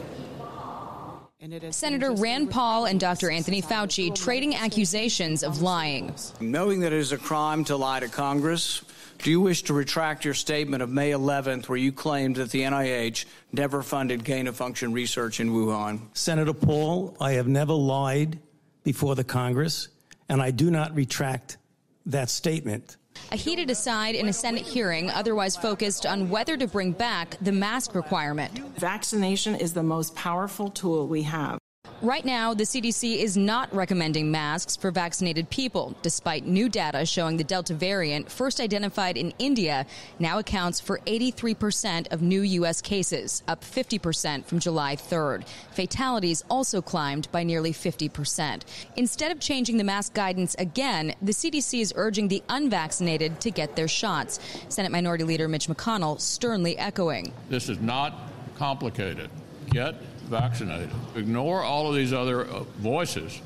Senator 1.71 2.13
Rand 2.13 2.49
Paul 2.49 2.85
and 2.85 2.97
Dr. 2.97 3.29
Anthony 3.29 3.61
Fauci 3.61 4.15
trading 4.15 4.55
accusations 4.55 5.43
of 5.43 5.61
lying. 5.61 6.13
Knowing 6.39 6.79
that 6.79 6.93
it 6.93 6.99
is 6.99 7.11
a 7.11 7.17
crime 7.17 7.65
to 7.65 7.75
lie 7.75 7.99
to 7.99 8.07
Congress, 8.07 8.83
do 9.19 9.29
you 9.29 9.41
wish 9.41 9.63
to 9.63 9.73
retract 9.73 10.23
your 10.23 10.33
statement 10.33 10.81
of 10.81 10.89
May 10.89 11.11
11th 11.11 11.67
where 11.67 11.77
you 11.77 11.91
claimed 11.91 12.37
that 12.37 12.51
the 12.51 12.61
NIH 12.61 13.25
never 13.51 13.83
funded 13.83 14.23
gain 14.23 14.47
of 14.47 14.55
function 14.55 14.93
research 14.93 15.39
in 15.39 15.49
Wuhan? 15.51 16.01
Senator 16.13 16.53
Paul, 16.53 17.15
I 17.19 17.33
have 17.33 17.47
never 17.47 17.73
lied 17.73 18.39
before 18.83 19.15
the 19.15 19.25
Congress, 19.25 19.89
and 20.29 20.41
I 20.41 20.51
do 20.51 20.71
not 20.71 20.95
retract 20.95 21.57
that 22.05 22.29
statement. 22.29 22.95
A 23.31 23.35
heated 23.35 23.69
aside 23.69 24.15
in 24.15 24.29
a 24.29 24.33
Senate 24.33 24.65
hearing 24.65 25.09
otherwise 25.09 25.57
focused 25.57 26.05
on 26.05 26.29
whether 26.29 26.55
to 26.55 26.67
bring 26.67 26.93
back 26.93 27.37
the 27.41 27.51
mask 27.51 27.95
requirement. 27.95 28.57
Vaccination 28.77 29.53
is 29.55 29.73
the 29.73 29.83
most 29.83 30.15
powerful 30.15 30.69
tool 30.69 31.07
we 31.07 31.23
have. 31.23 31.58
Right 32.01 32.23
now, 32.23 32.53
the 32.53 32.63
CDC 32.63 33.17
is 33.17 33.35
not 33.35 33.73
recommending 33.75 34.31
masks 34.31 34.77
for 34.77 34.89
vaccinated 34.89 35.49
people, 35.49 35.97
despite 36.01 36.45
new 36.45 36.69
data 36.69 37.05
showing 37.05 37.35
the 37.35 37.43
Delta 37.43 37.73
variant, 37.73 38.31
first 38.31 38.61
identified 38.61 39.17
in 39.17 39.33
India, 39.37 39.85
now 40.17 40.39
accounts 40.39 40.79
for 40.79 40.99
83% 40.99 42.09
of 42.13 42.21
new 42.21 42.41
U.S. 42.41 42.81
cases, 42.81 43.43
up 43.49 43.65
50% 43.65 44.45
from 44.45 44.59
July 44.59 44.95
3rd. 44.95 45.45
Fatalities 45.71 46.41
also 46.49 46.81
climbed 46.81 47.29
by 47.33 47.43
nearly 47.43 47.73
50%. 47.73 48.61
Instead 48.95 49.33
of 49.33 49.41
changing 49.41 49.75
the 49.75 49.83
mask 49.83 50.13
guidance 50.13 50.55
again, 50.57 51.13
the 51.21 51.33
CDC 51.33 51.81
is 51.81 51.91
urging 51.97 52.29
the 52.29 52.41
unvaccinated 52.47 53.41
to 53.41 53.51
get 53.51 53.75
their 53.75 53.89
shots. 53.89 54.39
Senate 54.69 54.93
Minority 54.93 55.25
Leader 55.25 55.49
Mitch 55.49 55.67
McConnell 55.67 56.21
sternly 56.21 56.77
echoing. 56.77 57.33
This 57.49 57.67
is 57.67 57.81
not 57.81 58.31
complicated. 58.55 59.29
Get 59.69 59.95
vaccinated. 60.29 60.89
Ignore 61.15 61.63
all 61.63 61.89
of 61.89 61.95
these 61.95 62.13
other 62.13 62.45
uh, 62.45 62.63
voices 62.77 63.41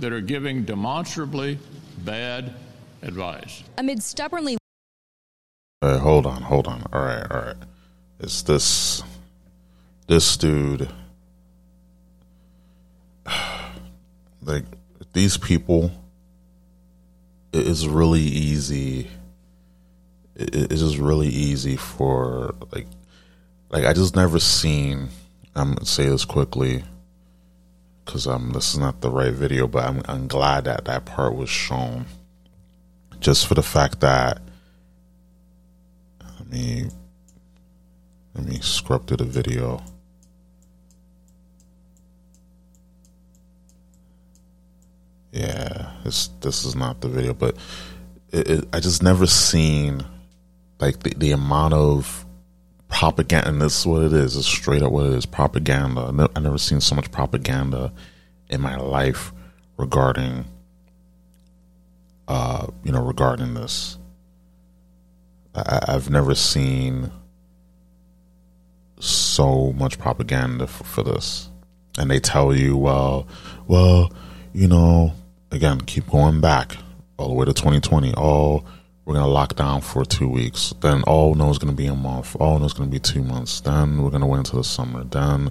that 0.00 0.12
are 0.12 0.20
giving 0.20 0.64
demonstrably 0.64 1.58
bad 2.04 2.54
advice. 3.02 3.62
Amid 3.78 4.02
stubbornly. 4.02 4.58
Uh, 5.80 5.98
hold 5.98 6.26
on, 6.26 6.42
hold 6.42 6.66
on. 6.66 6.84
All 6.92 7.00
right, 7.00 7.26
all 7.30 7.40
right. 7.40 7.56
It's 8.20 8.42
this 8.42 9.02
this 10.06 10.36
dude. 10.36 10.88
Like 14.40 14.64
these 15.12 15.36
people, 15.36 15.90
it 17.52 17.66
is 17.66 17.86
really 17.86 18.22
easy. 18.22 19.10
It 20.36 20.72
is 20.72 20.96
really 20.96 21.28
easy 21.28 21.76
for 21.76 22.54
like, 22.72 22.86
like 23.68 23.84
I 23.84 23.92
just 23.92 24.16
never 24.16 24.38
seen 24.38 25.08
I'm 25.58 25.74
gonna 25.74 25.84
say 25.84 26.08
this 26.08 26.24
quickly 26.24 26.84
because 28.04 28.26
um, 28.26 28.52
this 28.52 28.72
is 28.72 28.78
not 28.78 29.00
the 29.02 29.10
right 29.10 29.32
video, 29.32 29.66
but 29.66 29.84
I'm, 29.84 30.02
I'm 30.06 30.28
glad 30.28 30.64
that 30.64 30.86
that 30.86 31.04
part 31.04 31.34
was 31.34 31.50
shown. 31.50 32.06
Just 33.20 33.46
for 33.46 33.54
the 33.54 33.62
fact 33.62 34.00
that, 34.00 34.40
let 36.38 36.48
me 36.48 36.86
let 38.34 38.46
me 38.46 38.60
scrub 38.60 39.06
to 39.08 39.16
the 39.16 39.24
video. 39.24 39.82
Yeah, 45.32 45.92
this 46.04 46.28
this 46.40 46.64
is 46.64 46.74
not 46.74 47.02
the 47.02 47.08
video, 47.08 47.34
but 47.34 47.56
it, 48.30 48.50
it, 48.50 48.68
I 48.72 48.80
just 48.80 49.02
never 49.02 49.26
seen 49.26 50.02
like 50.80 51.00
the, 51.00 51.14
the 51.14 51.32
amount 51.32 51.74
of 51.74 52.24
propaganda. 52.88 53.48
And 53.48 53.60
this 53.60 53.80
is 53.80 53.86
what 53.86 54.02
it 54.02 54.12
is. 54.12 54.36
It's 54.36 54.46
straight 54.46 54.82
up 54.82 54.92
what 54.92 55.06
it 55.06 55.12
is 55.12 55.26
propaganda. 55.26 56.28
I've 56.34 56.42
never 56.42 56.58
seen 56.58 56.80
so 56.80 56.94
much 56.94 57.10
propaganda 57.10 57.92
in 58.48 58.60
my 58.60 58.76
life 58.76 59.32
regarding, 59.76 60.44
uh, 62.26 62.66
you 62.84 62.92
know, 62.92 63.02
regarding 63.02 63.54
this. 63.54 63.98
I, 65.54 65.80
I've 65.88 66.10
never 66.10 66.34
seen 66.34 67.10
so 69.00 69.72
much 69.72 69.98
propaganda 69.98 70.66
for, 70.66 70.84
for 70.84 71.02
this. 71.02 71.50
And 71.98 72.10
they 72.10 72.20
tell 72.20 72.54
you, 72.54 72.76
well, 72.76 73.26
well, 73.66 74.12
you 74.52 74.68
know, 74.68 75.12
again, 75.50 75.80
keep 75.80 76.08
going 76.08 76.40
back 76.40 76.76
all 77.16 77.28
the 77.28 77.34
way 77.34 77.44
to 77.44 77.52
2020. 77.52 78.14
Oh, 78.16 78.64
we're 79.08 79.14
to 79.14 79.24
lock 79.24 79.56
down 79.56 79.80
for 79.80 80.04
two 80.04 80.28
weeks. 80.28 80.74
Then, 80.82 81.02
oh, 81.06 81.32
no, 81.32 81.48
it's 81.48 81.58
to 81.58 81.72
be 81.72 81.86
a 81.86 81.94
month. 81.94 82.36
Oh, 82.38 82.58
no, 82.58 82.66
it's 82.66 82.74
to 82.74 82.84
be 82.84 82.98
two 82.98 83.24
months. 83.24 83.58
Then 83.62 84.02
we're 84.02 84.10
to 84.10 84.26
wait 84.26 84.36
until 84.36 84.58
the 84.58 84.64
summer. 84.64 85.02
Then, 85.02 85.50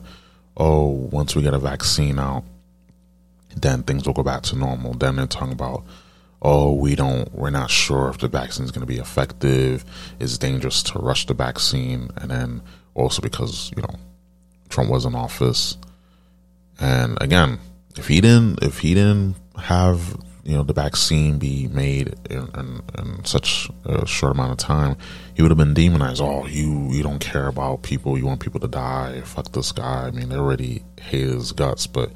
oh, 0.55 0.85
once 0.85 1.35
we 1.35 1.41
get 1.41 1.55
a 1.55 1.57
vaccine 1.57 2.19
out, 2.19 2.43
then 3.55 3.81
things 3.81 4.05
will 4.05 4.13
go 4.13 4.21
back 4.21 4.43
to 4.43 4.55
normal. 4.55 4.93
Then 4.93 5.15
they're 5.15 5.25
talking 5.25 5.53
about, 5.53 5.83
oh, 6.39 6.73
we 6.73 6.93
don't, 6.93 7.33
we're 7.33 7.49
not 7.49 7.71
sure 7.71 8.09
if 8.09 8.19
the 8.19 8.27
vaccine 8.27 8.65
is 8.65 8.71
to 8.71 8.85
be 8.85 8.99
effective. 8.99 9.83
It's 10.19 10.37
dangerous 10.37 10.83
to 10.83 10.99
rush 10.99 11.25
the 11.25 11.33
vaccine. 11.33 12.11
And 12.17 12.29
then 12.29 12.61
also 12.93 13.23
because, 13.23 13.71
you 13.75 13.81
know, 13.81 13.95
Trump 14.69 14.91
was 14.91 15.03
in 15.03 15.15
office. 15.15 15.79
And 16.79 17.17
again, 17.21 17.57
if 17.97 18.07
he 18.07 18.21
didn't, 18.21 18.61
if 18.61 18.77
he 18.77 18.93
didn't 18.93 19.35
have 19.57 20.15
you 20.47 20.55
know 20.55 20.63
the 20.63 20.71
vaccine 20.71 21.37
be 21.39 21.67
made 21.67 22.15
in, 22.29 22.47
in, 22.55 22.81
in, 22.97 23.25
such 23.25 23.69
a 23.83 24.07
short 24.07 24.31
amount 24.31 24.53
of 24.53 24.57
time, 24.57 24.95
he 25.33 25.41
would 25.41 25.51
have 25.51 25.57
been 25.57 25.73
demonized. 25.73 26.21
Oh, 26.21 26.47
you 26.47 26.89
you 26.93 27.03
don't 27.03 27.19
care 27.19 27.47
about 27.47 27.83
people. 27.83 28.17
You 28.17 28.25
want 28.25 28.39
people 28.39 28.61
to 28.61 28.67
die. 28.69 29.19
Fuck 29.25 29.51
this 29.51 29.73
guy. 29.73 30.07
I 30.07 30.11
mean, 30.11 30.29
they 30.29 30.37
already 30.37 30.83
hate 31.01 31.27
his 31.27 31.51
guts, 31.51 31.85
but 31.85 32.13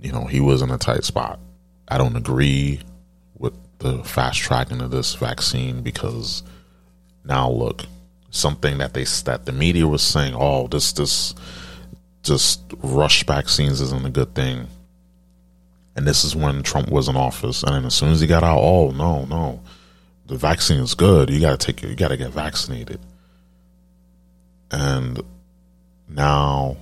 you 0.00 0.10
know 0.10 0.24
he 0.24 0.40
was 0.40 0.60
in 0.60 0.72
a 0.72 0.76
tight 0.76 1.04
spot. 1.04 1.38
I 1.86 1.98
don't 1.98 2.16
agree 2.16 2.80
with 3.38 3.54
the 3.78 4.02
fast 4.02 4.40
tracking 4.40 4.80
of 4.80 4.90
this 4.90 5.14
vaccine 5.14 5.82
because 5.82 6.42
now 7.24 7.48
look, 7.48 7.84
something 8.30 8.78
that 8.78 8.92
they 8.92 9.04
that 9.24 9.46
the 9.46 9.52
media 9.52 9.86
was 9.86 10.02
saying, 10.02 10.34
oh, 10.36 10.66
this 10.66 10.92
this 10.94 11.36
just 12.24 12.60
rush 12.82 13.24
vaccines 13.24 13.80
isn't 13.80 14.04
a 14.04 14.10
good 14.10 14.34
thing 14.34 14.66
and 15.94 16.06
this 16.06 16.24
is 16.24 16.34
when 16.34 16.62
Trump 16.62 16.90
was 16.90 17.08
in 17.08 17.16
office. 17.16 17.62
And 17.62 17.86
as 17.86 17.94
soon 17.94 18.10
as 18.10 18.20
he 18.20 18.26
got 18.26 18.42
out, 18.42 18.58
oh 18.58 18.90
no, 18.90 19.24
no, 19.26 19.62
the 20.26 20.36
vaccine 20.36 20.80
is 20.80 20.94
good. 20.94 21.30
You 21.30 21.40
got 21.40 21.60
to 21.60 21.66
take. 21.66 21.82
You 21.82 21.94
got 21.94 22.08
to 22.08 22.16
get 22.16 22.30
vaccinated. 22.30 23.00
And 24.70 25.20
now 26.08 26.76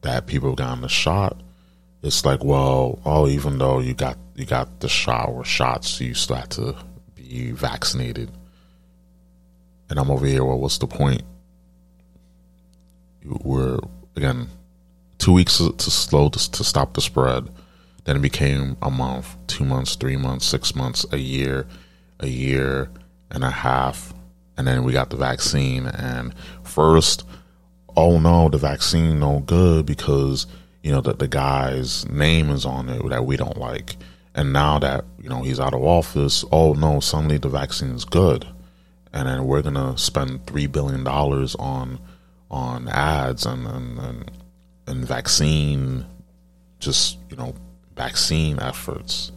that 0.00 0.26
people 0.26 0.50
have 0.50 0.58
gotten 0.58 0.80
the 0.80 0.88
shot, 0.88 1.42
it's 2.02 2.24
like, 2.24 2.42
well, 2.42 3.00
oh, 3.04 3.28
even 3.28 3.58
though 3.58 3.80
you 3.80 3.92
got 3.92 4.16
you 4.34 4.46
got 4.46 4.80
the 4.80 4.88
shot 4.88 5.28
or 5.28 5.44
shots, 5.44 6.00
you 6.00 6.14
still 6.14 6.36
have 6.36 6.48
to 6.50 6.76
be 7.14 7.50
vaccinated. 7.50 8.30
And 9.90 9.98
I'm 9.98 10.10
over 10.10 10.26
here. 10.26 10.44
Well, 10.44 10.58
what's 10.58 10.78
the 10.78 10.86
point? 10.86 11.22
We're 13.24 13.78
again 14.16 14.48
two 15.18 15.32
weeks 15.32 15.58
to, 15.58 15.72
to 15.72 15.90
slow 15.90 16.30
to, 16.30 16.50
to 16.52 16.64
stop 16.64 16.94
the 16.94 17.02
spread. 17.02 17.48
Then 18.08 18.16
it 18.16 18.22
became 18.22 18.78
a 18.80 18.90
month, 18.90 19.36
two 19.48 19.66
months, 19.66 19.94
three 19.94 20.16
months, 20.16 20.46
six 20.46 20.74
months, 20.74 21.04
a 21.12 21.18
year, 21.18 21.66
a 22.20 22.26
year 22.26 22.88
and 23.30 23.44
a 23.44 23.50
half, 23.50 24.14
and 24.56 24.66
then 24.66 24.82
we 24.82 24.94
got 24.94 25.10
the 25.10 25.18
vaccine. 25.18 25.84
And 25.84 26.32
first, 26.62 27.26
oh 27.98 28.18
no, 28.18 28.48
the 28.48 28.56
vaccine 28.56 29.20
no 29.20 29.40
good 29.40 29.84
because 29.84 30.46
you 30.82 30.90
know 30.90 31.02
that 31.02 31.18
the 31.18 31.28
guy's 31.28 32.08
name 32.08 32.48
is 32.48 32.64
on 32.64 32.88
it 32.88 33.06
that 33.10 33.26
we 33.26 33.36
don't 33.36 33.58
like. 33.58 33.98
And 34.34 34.54
now 34.54 34.78
that 34.78 35.04
you 35.22 35.28
know 35.28 35.42
he's 35.42 35.60
out 35.60 35.74
of 35.74 35.84
office, 35.84 36.46
oh 36.50 36.72
no, 36.72 37.00
suddenly 37.00 37.36
the 37.36 37.50
vaccine 37.50 37.90
is 37.90 38.06
good, 38.06 38.48
and 39.12 39.28
then 39.28 39.44
we're 39.44 39.60
gonna 39.60 39.98
spend 39.98 40.46
three 40.46 40.66
billion 40.66 41.04
dollars 41.04 41.54
on 41.56 41.98
on 42.50 42.88
ads 42.88 43.44
and 43.44 43.66
and, 43.66 43.98
and 43.98 44.30
and 44.86 45.04
vaccine, 45.06 46.06
just 46.80 47.18
you 47.28 47.36
know 47.36 47.52
vaccine 47.98 48.60
efforts. 48.60 49.32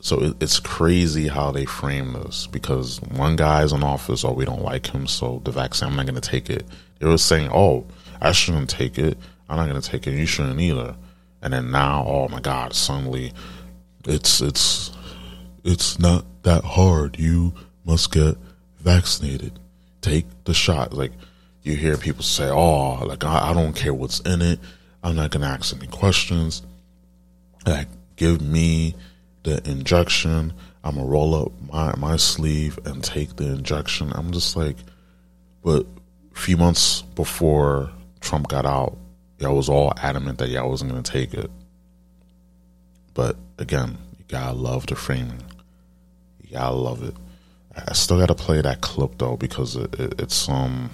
So 0.00 0.22
it, 0.22 0.36
it's 0.40 0.60
crazy 0.60 1.26
how 1.26 1.50
they 1.50 1.64
frame 1.64 2.12
this 2.12 2.46
because 2.46 3.00
one 3.00 3.34
guy's 3.34 3.72
in 3.72 3.82
office, 3.82 4.24
oh, 4.24 4.32
we 4.32 4.44
don't 4.44 4.62
like 4.62 4.86
him, 4.86 5.06
so 5.06 5.40
the 5.44 5.50
vaccine, 5.50 5.88
I'm 5.88 5.96
not 5.96 6.06
going 6.06 6.20
to 6.20 6.30
take 6.30 6.50
it. 6.50 6.64
They 6.98 7.06
were 7.06 7.18
saying, 7.18 7.50
oh, 7.52 7.86
I 8.20 8.32
shouldn't 8.32 8.70
take 8.70 8.98
it. 8.98 9.18
I'm 9.48 9.56
not 9.56 9.68
going 9.68 9.80
to 9.80 9.90
take 9.90 10.06
it. 10.06 10.12
You 10.12 10.26
shouldn't 10.26 10.60
either. 10.60 10.94
And 11.42 11.52
then 11.52 11.70
now, 11.70 12.04
oh 12.06 12.28
my 12.28 12.40
God, 12.40 12.74
suddenly, 12.74 13.32
it's 14.04 14.40
it's 14.40 14.92
it's 15.64 15.98
not 15.98 16.24
that 16.42 16.64
hard. 16.64 17.18
You 17.18 17.54
must 17.84 18.12
get 18.12 18.36
vaccinated. 18.80 19.58
Take 20.00 20.26
the 20.44 20.54
shot. 20.54 20.92
Like 20.92 21.12
you 21.62 21.76
hear 21.76 21.96
people 21.96 22.22
say, 22.22 22.48
oh, 22.48 23.04
like 23.04 23.24
I, 23.24 23.50
I 23.50 23.54
don't 23.54 23.76
care 23.76 23.94
what's 23.94 24.20
in 24.20 24.42
it. 24.42 24.58
I'm 25.02 25.14
not 25.14 25.30
going 25.30 25.42
to 25.42 25.48
ask 25.48 25.76
any 25.76 25.86
questions 25.86 26.62
like 27.66 27.88
give 28.16 28.40
me 28.40 28.94
the 29.42 29.68
injection. 29.68 30.52
I'm 30.82 30.96
gonna 30.96 31.06
roll 31.06 31.34
up 31.34 31.52
my 31.70 31.94
my 31.96 32.16
sleeve 32.16 32.78
and 32.84 33.02
take 33.02 33.36
the 33.36 33.52
injection. 33.52 34.12
I'm 34.14 34.32
just 34.32 34.56
like, 34.56 34.76
but 35.62 35.86
a 36.34 36.38
few 36.38 36.56
months 36.56 37.02
before 37.02 37.90
Trump 38.20 38.48
got 38.48 38.66
out, 38.66 38.96
y'all 39.38 39.56
was 39.56 39.68
all 39.68 39.92
adamant 39.96 40.38
that 40.38 40.48
y'all 40.48 40.70
wasn't 40.70 40.90
gonna 40.90 41.02
take 41.02 41.34
it. 41.34 41.50
But 43.14 43.36
again, 43.58 43.98
you 44.18 44.24
gotta 44.28 44.56
love 44.56 44.86
the 44.86 44.94
framing. 44.94 45.42
You 46.42 46.52
gotta 46.52 46.74
love 46.74 47.02
it. 47.02 47.14
I 47.74 47.92
still 47.92 48.18
gotta 48.18 48.34
play 48.34 48.60
that 48.60 48.80
clip 48.80 49.18
though 49.18 49.36
because 49.36 49.76
it, 49.76 49.98
it, 49.98 50.20
it's 50.20 50.48
um, 50.48 50.90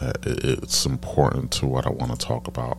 it, 0.00 0.62
it's 0.62 0.84
important 0.86 1.52
to 1.52 1.66
what 1.66 1.86
I 1.86 1.90
want 1.90 2.18
to 2.18 2.26
talk 2.26 2.48
about 2.48 2.78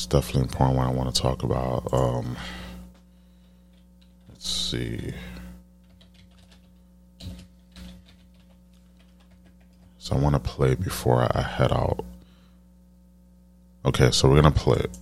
it's 0.00 0.06
definitely 0.06 0.48
important 0.48 0.78
what 0.78 0.86
I 0.86 0.90
want 0.90 1.14
to 1.14 1.20
talk 1.20 1.42
about. 1.42 1.92
Um, 1.92 2.34
let's 4.30 4.48
see. 4.48 5.12
So 9.98 10.16
I 10.16 10.18
want 10.18 10.36
to 10.36 10.40
play 10.40 10.74
before 10.74 11.28
I 11.36 11.42
head 11.42 11.70
out. 11.70 12.02
Okay, 13.84 14.10
so 14.10 14.26
we're 14.26 14.40
going 14.40 14.54
to 14.54 14.58
play 14.58 14.78
it. 14.78 14.96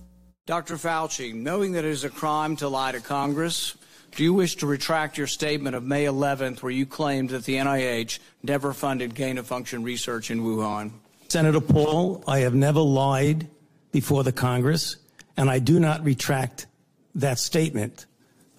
Dr. 0.45 0.75
Fauci, 0.75 1.33
knowing 1.33 1.71
that 1.73 1.85
it 1.85 1.91
is 1.91 2.03
a 2.03 2.09
crime 2.09 2.57
to 2.57 2.67
lie 2.67 2.91
to 2.91 2.99
Congress, 2.99 3.77
do 4.17 4.23
you 4.23 4.33
wish 4.33 4.57
to 4.57 4.67
retract 4.67 5.17
your 5.17 5.27
statement 5.27 5.77
of 5.77 5.83
May 5.83 6.05
11th 6.05 6.61
where 6.61 6.73
you 6.73 6.85
claimed 6.85 7.29
that 7.29 7.45
the 7.45 7.55
NIH 7.55 8.19
never 8.43 8.73
funded 8.73 9.15
gain 9.15 9.37
of 9.37 9.47
function 9.47 9.81
research 9.81 10.29
in 10.29 10.41
Wuhan? 10.41 10.91
Senator 11.29 11.61
Paul, 11.61 12.21
I 12.27 12.39
have 12.39 12.53
never 12.53 12.81
lied 12.81 13.47
before 13.91 14.23
the 14.23 14.31
Congress, 14.31 14.97
and 15.37 15.49
I 15.49 15.59
do 15.59 15.79
not 15.79 16.03
retract 16.03 16.67
that 17.15 17.39
statement. 17.39 18.05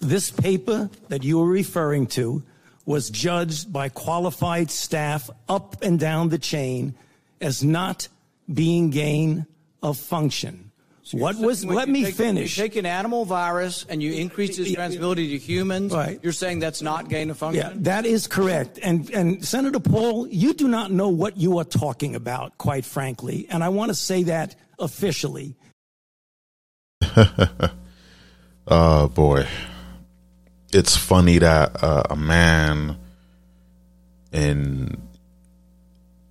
This 0.00 0.30
paper 0.30 0.90
that 1.08 1.22
you 1.22 1.40
are 1.42 1.46
referring 1.46 2.06
to 2.08 2.42
was 2.86 3.10
judged 3.10 3.72
by 3.72 3.88
qualified 3.88 4.70
staff 4.70 5.30
up 5.48 5.82
and 5.82 5.98
down 6.00 6.30
the 6.30 6.38
chain 6.38 6.94
as 7.40 7.62
not 7.62 8.08
being 8.52 8.90
gain 8.90 9.46
of 9.82 9.98
function. 9.98 10.70
So 11.02 11.18
what 11.18 11.36
was? 11.36 11.64
Let 11.64 11.88
me 11.88 12.04
take, 12.04 12.14
finish. 12.14 12.56
You 12.56 12.62
take 12.62 12.76
an 12.76 12.86
animal 12.86 13.24
virus 13.24 13.84
and 13.88 14.00
you 14.00 14.12
increase 14.12 14.58
its 14.58 14.70
transmissibility 14.70 15.30
to 15.30 15.38
humans. 15.38 15.92
Right. 15.92 16.20
You're 16.22 16.32
saying 16.32 16.60
that's 16.60 16.82
not 16.82 17.08
gain 17.08 17.30
of 17.30 17.38
function. 17.38 17.66
Yeah, 17.66 17.72
that 17.78 18.06
is 18.06 18.28
correct. 18.28 18.78
And 18.80 19.10
and 19.10 19.44
Senator 19.44 19.80
Paul, 19.80 20.28
you 20.28 20.54
do 20.54 20.68
not 20.68 20.92
know 20.92 21.08
what 21.08 21.36
you 21.36 21.58
are 21.58 21.64
talking 21.64 22.14
about, 22.14 22.58
quite 22.58 22.84
frankly. 22.84 23.46
And 23.50 23.64
I 23.64 23.70
want 23.70 23.88
to 23.88 23.94
say 23.94 24.22
that 24.24 24.54
officially. 24.80 25.56
oh 28.66 29.08
boy, 29.08 29.46
it's 30.72 30.96
funny 30.96 31.38
that 31.38 31.82
uh, 31.82 32.02
a 32.10 32.16
man 32.16 32.98
in 34.32 34.96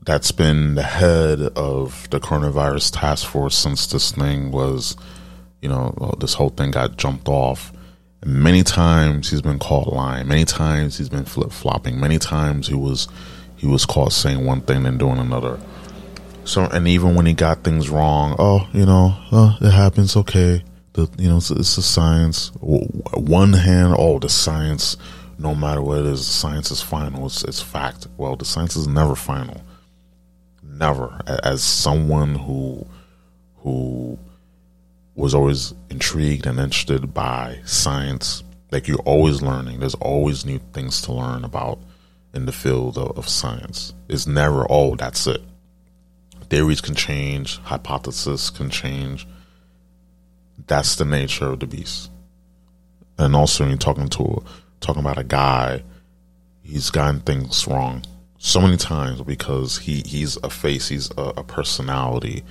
that's 0.05 0.31
been 0.31 0.75
the 0.75 0.83
head 0.83 1.39
of 1.55 2.09
the 2.09 2.19
coronavirus 2.19 2.99
task 2.99 3.27
force 3.27 3.55
since 3.55 3.85
this 3.87 4.11
thing 4.11 4.51
was, 4.51 4.97
you 5.61 5.69
know, 5.69 6.15
this 6.19 6.33
whole 6.33 6.49
thing 6.49 6.71
got 6.71 6.97
jumped 6.97 7.27
off. 7.27 7.71
And 8.21 8.33
many 8.41 8.63
times 8.63 9.29
he's 9.29 9.41
been 9.41 9.59
caught 9.59 9.93
lying. 9.93 10.27
Many 10.27 10.45
times 10.45 10.97
he's 10.97 11.09
been 11.09 11.25
flip 11.25 11.51
flopping. 11.51 11.99
Many 11.99 12.17
times 12.17 12.67
he 12.67 12.73
was 12.73 13.07
he 13.55 13.67
was 13.67 13.85
caught 13.85 14.13
saying 14.13 14.45
one 14.45 14.61
thing 14.61 14.85
and 14.85 14.97
doing 14.97 15.19
another. 15.19 15.59
So, 16.49 16.63
and 16.63 16.87
even 16.87 17.13
when 17.13 17.27
he 17.27 17.33
got 17.33 17.63
things 17.63 17.91
wrong, 17.91 18.35
oh, 18.39 18.67
you 18.73 18.83
know, 18.83 19.15
oh, 19.31 19.55
it 19.61 19.69
happens. 19.69 20.17
Okay, 20.17 20.63
the 20.93 21.07
you 21.19 21.29
know, 21.29 21.37
it's, 21.37 21.51
it's 21.51 21.75
the 21.75 21.83
science. 21.83 22.51
One 22.59 23.53
hand, 23.53 23.93
oh, 23.95 24.17
the 24.17 24.29
science. 24.29 24.97
No 25.37 25.53
matter 25.53 25.79
what 25.83 25.99
it 25.99 26.05
is, 26.07 26.21
the 26.21 26.33
science 26.33 26.71
is 26.71 26.81
final. 26.81 27.27
It's 27.27 27.43
it's 27.43 27.61
fact. 27.61 28.07
Well, 28.17 28.35
the 28.35 28.45
science 28.45 28.75
is 28.75 28.87
never 28.87 29.13
final. 29.13 29.61
Never. 30.63 31.21
As 31.27 31.61
someone 31.61 32.33
who 32.33 32.87
who 33.57 34.17
was 35.13 35.35
always 35.35 35.75
intrigued 35.91 36.47
and 36.47 36.59
interested 36.59 37.13
by 37.13 37.59
science, 37.65 38.43
like 38.71 38.87
you're 38.87 38.97
always 39.01 39.43
learning. 39.43 39.81
There's 39.81 39.93
always 39.93 40.47
new 40.47 40.59
things 40.73 40.99
to 41.03 41.13
learn 41.13 41.43
about 41.43 41.77
in 42.33 42.47
the 42.47 42.51
field 42.51 42.97
of, 42.97 43.15
of 43.19 43.29
science. 43.29 43.93
It's 44.07 44.25
never, 44.25 44.65
oh, 44.67 44.95
that's 44.95 45.27
it 45.27 45.43
theories 46.49 46.81
can 46.81 46.95
change, 46.95 47.57
hypotheses 47.59 48.49
can 48.49 48.69
change. 48.69 49.27
That's 50.67 50.95
the 50.95 51.05
nature 51.05 51.45
of 51.45 51.59
the 51.59 51.67
beast. 51.67 52.11
And 53.17 53.35
also, 53.35 53.63
when 53.63 53.71
you're 53.71 53.77
talking 53.77 54.07
to 54.09 54.43
talking 54.79 55.01
about 55.01 55.17
a 55.17 55.23
guy, 55.23 55.83
he's 56.63 56.89
gotten 56.89 57.19
things 57.21 57.67
wrong 57.67 58.03
so 58.37 58.61
many 58.61 58.77
times 58.77 59.21
because 59.21 59.77
he 59.79 60.01
he's 60.05 60.37
a 60.37 60.49
face, 60.49 60.87
he's 60.87 61.11
a, 61.17 61.33
a 61.37 61.43
personality. 61.43 62.43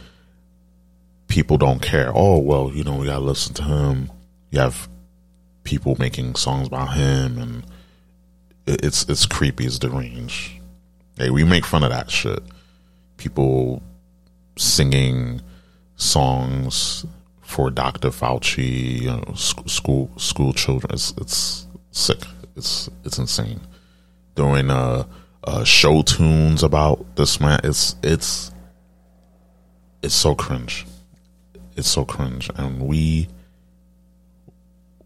People 1.27 1.59
don't 1.59 1.83
care. 1.83 2.13
Oh 2.15 2.39
well, 2.39 2.71
you 2.73 2.85
know 2.85 2.97
we 2.97 3.07
gotta 3.07 3.25
listen 3.25 3.55
to 3.55 3.63
him. 3.63 4.11
You 4.51 4.61
have 4.61 4.89
people 5.65 5.97
making 5.99 6.35
songs 6.35 6.69
about 6.69 6.95
him, 6.95 7.39
and 7.39 7.67
it's 8.67 9.09
it's 9.09 9.27
creepy. 9.27 9.67
It's 9.67 9.79
deranged. 9.79 10.53
Hey, 11.17 11.31
we 11.31 11.45
make 11.45 11.65
fun 11.65 11.83
of 11.83 11.91
that 11.91 12.11
shit. 12.11 12.43
People 13.19 13.83
singing 14.57 15.43
songs 15.97 17.05
for 17.41 17.71
Dr. 17.71 18.09
Fauci, 18.09 19.03
you 19.03 19.09
know, 19.09 19.35
school 19.35 20.11
school 20.17 20.53
children. 20.53 20.93
It's, 20.93 21.13
it's 21.19 21.67
sick. 21.91 22.23
It's 22.57 22.89
it's 23.05 23.19
insane. 23.19 23.61
Doing 24.35 24.71
uh, 24.71 25.05
uh, 25.45 25.65
show 25.65 26.03
tunes 26.03 26.63
about 26.63 27.17
this 27.17 27.41
man. 27.41 27.61
It's 27.65 27.97
it's 28.03 28.53
it's 30.03 30.15
so 30.15 30.35
cringe. 30.35 30.87
It's 31.77 31.89
so 31.89 32.05
cringe, 32.05 32.51
and 32.57 32.83
we 32.83 33.29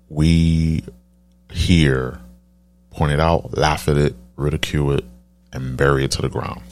we 0.08 0.84
here 1.50 2.20
point 2.90 3.12
it 3.12 3.20
out, 3.20 3.56
laugh 3.56 3.88
at 3.88 3.96
it, 3.96 4.14
ridicule 4.36 4.92
it, 4.92 5.04
and 5.52 5.76
bury 5.76 6.04
it 6.04 6.10
to 6.12 6.22
the 6.22 6.28
ground 6.28 6.62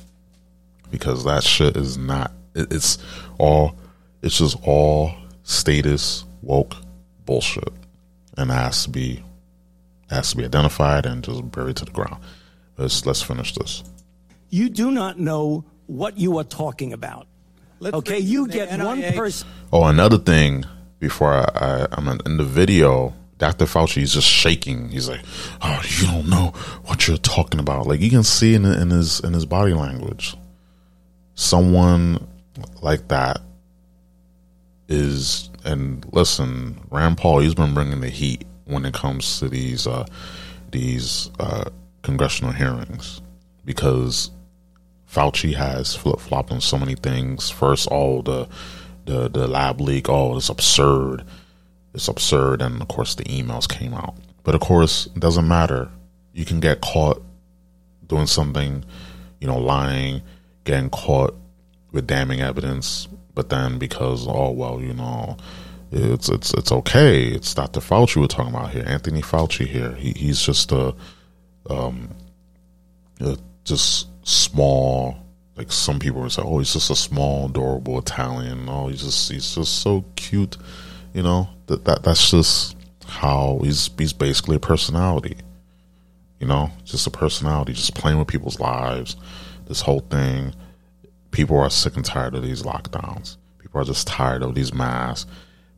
because 0.91 1.25
that 1.25 1.43
shit 1.43 1.77
is 1.77 1.97
not 1.97 2.33
it's 2.55 2.99
all 3.39 3.77
it's 4.23 4.39
just 4.39 4.57
all 4.65 5.12
status 5.43 6.25
woke 6.43 6.75
bullshit, 7.25 7.73
and 8.37 8.51
has 8.51 8.85
to 8.85 8.91
be 8.91 9.23
has 10.11 10.31
to 10.31 10.37
be 10.37 10.45
identified 10.45 11.07
and 11.07 11.23
just 11.23 11.51
buried 11.51 11.77
to 11.77 11.85
the 11.85 11.91
ground. 11.91 12.23
Let's 12.77 13.07
let's 13.07 13.23
finish 13.23 13.55
this. 13.55 13.85
You 14.49 14.69
do 14.69 14.91
not 14.91 15.19
know 15.19 15.65
what 15.87 16.19
you 16.19 16.39
are 16.39 16.45
talking 16.45 16.93
about. 16.93 17.27
okay, 17.83 18.19
you 18.19 18.49
get 18.49 18.79
one 18.81 19.03
person. 19.12 19.49
Oh, 19.73 19.85
another 19.85 20.19
thing 20.19 20.65
before 20.99 21.33
I, 21.33 21.47
I 21.55 21.87
I'm 21.93 22.09
in, 22.09 22.21
in 22.27 22.37
the 22.37 22.45
video, 22.45 23.15
Dr. 23.39 23.65
Fauci 23.65 24.03
is 24.03 24.12
just 24.12 24.29
shaking. 24.29 24.89
He's 24.91 25.09
like, 25.09 25.23
"Oh, 25.62 25.81
you 25.99 26.07
don't 26.07 26.29
know 26.29 26.53
what 26.85 27.07
you're 27.07 27.17
talking 27.17 27.61
about." 27.61 27.87
Like 27.87 28.01
you 28.01 28.11
can 28.11 28.25
see 28.25 28.55
in 28.55 28.65
in 28.65 28.91
his 28.91 29.21
in 29.21 29.33
his 29.33 29.47
body 29.47 29.73
language. 29.73 30.37
Someone 31.41 32.29
like 32.83 33.09
that 33.09 33.41
is, 34.89 35.49
and 35.65 36.05
listen, 36.12 36.79
Rand 36.91 37.17
Paul, 37.17 37.39
he's 37.39 37.55
been 37.55 37.73
bringing 37.73 38.03
the 38.03 38.11
heat 38.11 38.45
when 38.67 38.85
it 38.85 38.93
comes 38.93 39.41
to 39.41 39.49
these 39.49 39.87
uh, 39.87 40.05
these 40.71 41.31
uh, 41.41 41.71
congressional 42.03 42.53
hearings 42.53 43.23
because 43.65 44.31
Fauci 45.11 45.55
has 45.55 45.97
flip 45.97 46.21
flopped 46.21 46.53
on 46.53 46.61
so 46.61 46.79
many 46.79 46.95
things. 46.95 47.49
First, 47.49 47.89
all 47.89 48.21
the 48.21 48.47
the 49.07 49.31
the 49.31 49.49
lab 49.49 49.81
leak, 49.81 50.11
oh, 50.11 50.37
it's 50.37 50.51
absurd, 50.51 51.25
it's 51.95 52.09
absurd, 52.09 52.61
and 52.61 52.83
of 52.83 52.89
course 52.89 53.15
the 53.15 53.25
emails 53.25 53.67
came 53.67 53.95
out. 53.95 54.15
But 54.43 54.55
of 54.55 54.61
course, 54.61 55.07
it 55.07 55.21
doesn't 55.21 55.49
matter. 55.49 55.89
You 56.35 56.45
can 56.45 56.61
get 56.61 56.83
caught 56.83 57.23
doing 58.09 58.27
something, 58.27 58.85
you 59.41 59.47
know, 59.47 59.57
lying, 59.59 60.21
getting 60.65 60.91
caught 60.91 61.35
with 61.93 62.07
damning 62.07 62.41
evidence, 62.41 63.09
but 63.35 63.49
then 63.49 63.78
because 63.78 64.27
oh 64.28 64.51
well, 64.51 64.81
you 64.81 64.95
know, 64.95 65.37
it's 65.93 66.28
it's 66.28 66.55
it's 66.55 66.73
okay. 66.73 67.24
It's 67.24 67.55
Dr. 67.55 67.81
Fauci 67.81 68.20
we're 68.20 68.27
talking 68.27 68.55
about 68.55 68.70
here, 68.70 68.85
Anthony 68.87 69.23
Fauci 69.23 69.66
here. 69.66 69.93
He, 69.93 70.12
he's 70.12 70.41
just 70.41 70.73
a 70.73 70.95
um, 71.69 72.11
a 73.20 73.37
just 73.65 74.09
small. 74.27 75.16
Like 75.57 75.73
some 75.73 75.99
people 75.99 76.23
would 76.23 76.32
say, 76.32 76.43
oh, 76.43 76.59
he's 76.59 76.73
just 76.73 76.91
a 76.91 76.97
small, 76.97 77.47
adorable 77.47 77.99
Italian. 77.99 78.66
Oh, 78.69 78.89
he's 78.89 79.03
just 79.03 79.31
he's 79.31 79.55
just 79.55 79.81
so 79.81 80.05
cute. 80.16 80.57
You 81.12 81.23
know 81.23 81.49
that 81.66 81.85
that 81.85 82.03
that's 82.03 82.31
just 82.31 82.77
how 83.07 83.61
he's 83.62 83.91
he's 83.99 84.12
basically 84.12 84.57
a 84.57 84.61
personality. 84.61 85.37
You 86.39 86.47
know, 86.47 86.70
just 86.85 87.07
a 87.07 87.11
personality, 87.11 87.74
just 87.74 87.95
playing 87.95 88.19
with 88.19 88.28
people's 88.28 88.61
lives. 88.61 89.16
This 89.71 89.83
whole 89.83 90.01
thing. 90.01 90.53
People 91.31 91.57
are 91.57 91.71
sick 91.71 91.95
and 91.95 92.05
tired 92.05 92.35
of 92.35 92.43
these 92.43 92.65
lockdowns. 92.65 93.37
People 93.61 93.81
are 93.81 93.85
just 93.85 94.09
tired 94.09 94.43
of 94.43 94.57
these 94.57 94.75
masks. 94.75 95.31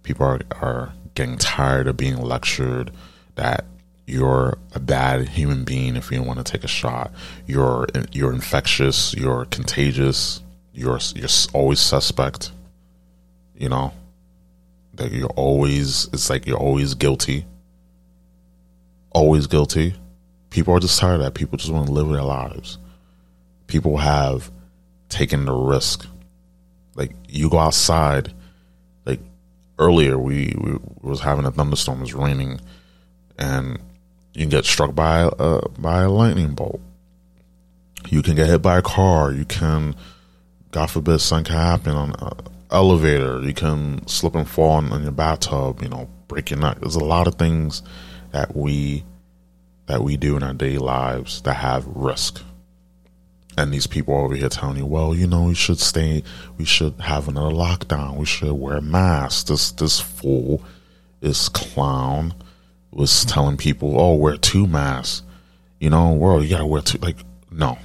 People 0.03 0.25
are 0.25 0.41
are 0.63 0.95
getting 1.15 1.37
tired 1.37 1.87
of 1.87 1.99
being 1.99 2.17
lectured 2.17 2.91
that 3.35 3.67
you're 4.07 4.57
a 4.75 4.81
bad 4.81 5.29
human 5.29 5.65
being 5.65 5.97
if 5.97 6.11
you 6.11 6.23
want 6.23 6.39
to 6.39 6.53
take 6.53 6.65
a 6.65 6.69
shot. 6.69 7.13
You're 7.47 7.87
you're 8.13 8.33
infectious. 8.33 9.13
You're 9.13 9.45
contagious. 9.45 10.43
You're 10.73 10.99
you're 11.15 11.29
always 11.53 11.79
suspect. 11.79 12.51
You 13.55 13.69
know 13.69 13.93
that 14.95 15.13
you're 15.13 15.29
always. 15.37 16.09
It's 16.15 16.31
like 16.31 16.47
you're 16.47 16.57
always 16.57 16.95
guilty. 16.95 17.45
Always 19.11 19.47
guilty. 19.47 19.97
People 20.49 20.73
are 20.73 20.81
just 20.81 20.99
tired 20.99 21.17
of 21.17 21.21
that. 21.21 21.35
People 21.35 21.59
just 21.59 21.71
want 21.71 21.89
to 21.89 21.93
live 21.93 22.09
their 22.09 22.23
lives. 22.23 22.79
People 23.73 23.97
have 23.97 24.51
taken 25.09 25.47
the 25.47 25.55
risk. 25.55 26.07
Like 26.95 27.15
you 27.27 27.49
go 27.49 27.59
outside. 27.59 28.35
Like 29.07 29.21
earlier, 29.79 30.19
we, 30.19 30.55
we 30.61 30.77
was 31.01 31.21
having 31.21 31.47
a 31.47 31.51
thunderstorm. 31.51 32.01
It 32.01 32.03
was 32.03 32.13
raining, 32.13 32.61
and 33.39 33.79
you 34.35 34.43
can 34.43 34.51
get 34.51 34.67
struck 34.67 34.95
by 34.95 35.27
a 35.39 35.67
by 35.71 36.03
a 36.03 36.11
lightning 36.11 36.53
bolt. 36.53 36.83
You 38.11 38.21
can 38.21 38.37
get 38.37 38.49
hit 38.49 38.61
by 38.61 38.77
a 38.77 38.83
car. 38.83 39.33
You 39.33 39.47
can, 39.47 39.97
God 40.71 40.91
forbid, 40.91 41.21
something 41.21 41.47
can 41.47 41.57
happen 41.57 41.97
on 41.97 42.15
an 42.21 42.33
elevator. 42.71 43.41
You 43.41 43.55
can 43.55 44.07
slip 44.07 44.35
and 44.35 44.47
fall 44.47 44.81
in, 44.81 44.93
in 44.93 45.05
your 45.05 45.13
bathtub. 45.13 45.81
You 45.81 45.89
know, 45.89 46.11
break 46.29 46.51
your 46.51 46.61
neck. 46.61 46.81
There's 46.81 46.97
a 46.97 47.03
lot 47.03 47.27
of 47.27 47.37
things 47.37 47.83
that 48.33 48.55
we 48.55 49.05
that 49.87 50.05
we 50.05 50.19
do 50.19 50.37
in 50.37 50.43
our 50.43 50.53
daily 50.53 50.77
lives 50.77 51.41
that 51.41 51.55
have 51.55 51.87
risk. 51.87 52.43
And 53.57 53.73
these 53.73 53.87
people 53.87 54.15
over 54.15 54.35
here 54.35 54.49
telling 54.49 54.79
you, 54.79 54.87
well, 54.87 55.15
you 55.15 55.27
know, 55.27 55.45
we 55.45 55.55
should 55.55 55.79
stay, 55.79 56.23
we 56.57 56.65
should 56.65 56.95
have 57.01 57.29
another 57.29 57.55
lockdown. 57.55 58.17
We 58.17 58.25
should 58.25 58.53
wear 58.53 58.81
masks. 58.81 59.45
This 59.45 59.73
this 59.73 60.01
fool, 60.01 60.63
this 61.21 61.49
clown 61.49 62.35
was 62.91 63.25
telling 63.25 63.57
people, 63.57 64.01
"Oh, 64.01 64.15
wear 64.15 64.37
two 64.37 64.67
masks." 64.67 65.23
You 65.81 65.91
know, 65.91 66.13
world, 66.13 66.45
you 66.45 66.51
gotta 66.51 66.67
wear 66.67 66.83
two. 66.83 66.99
Like, 66.99 67.19
no. 67.51 67.77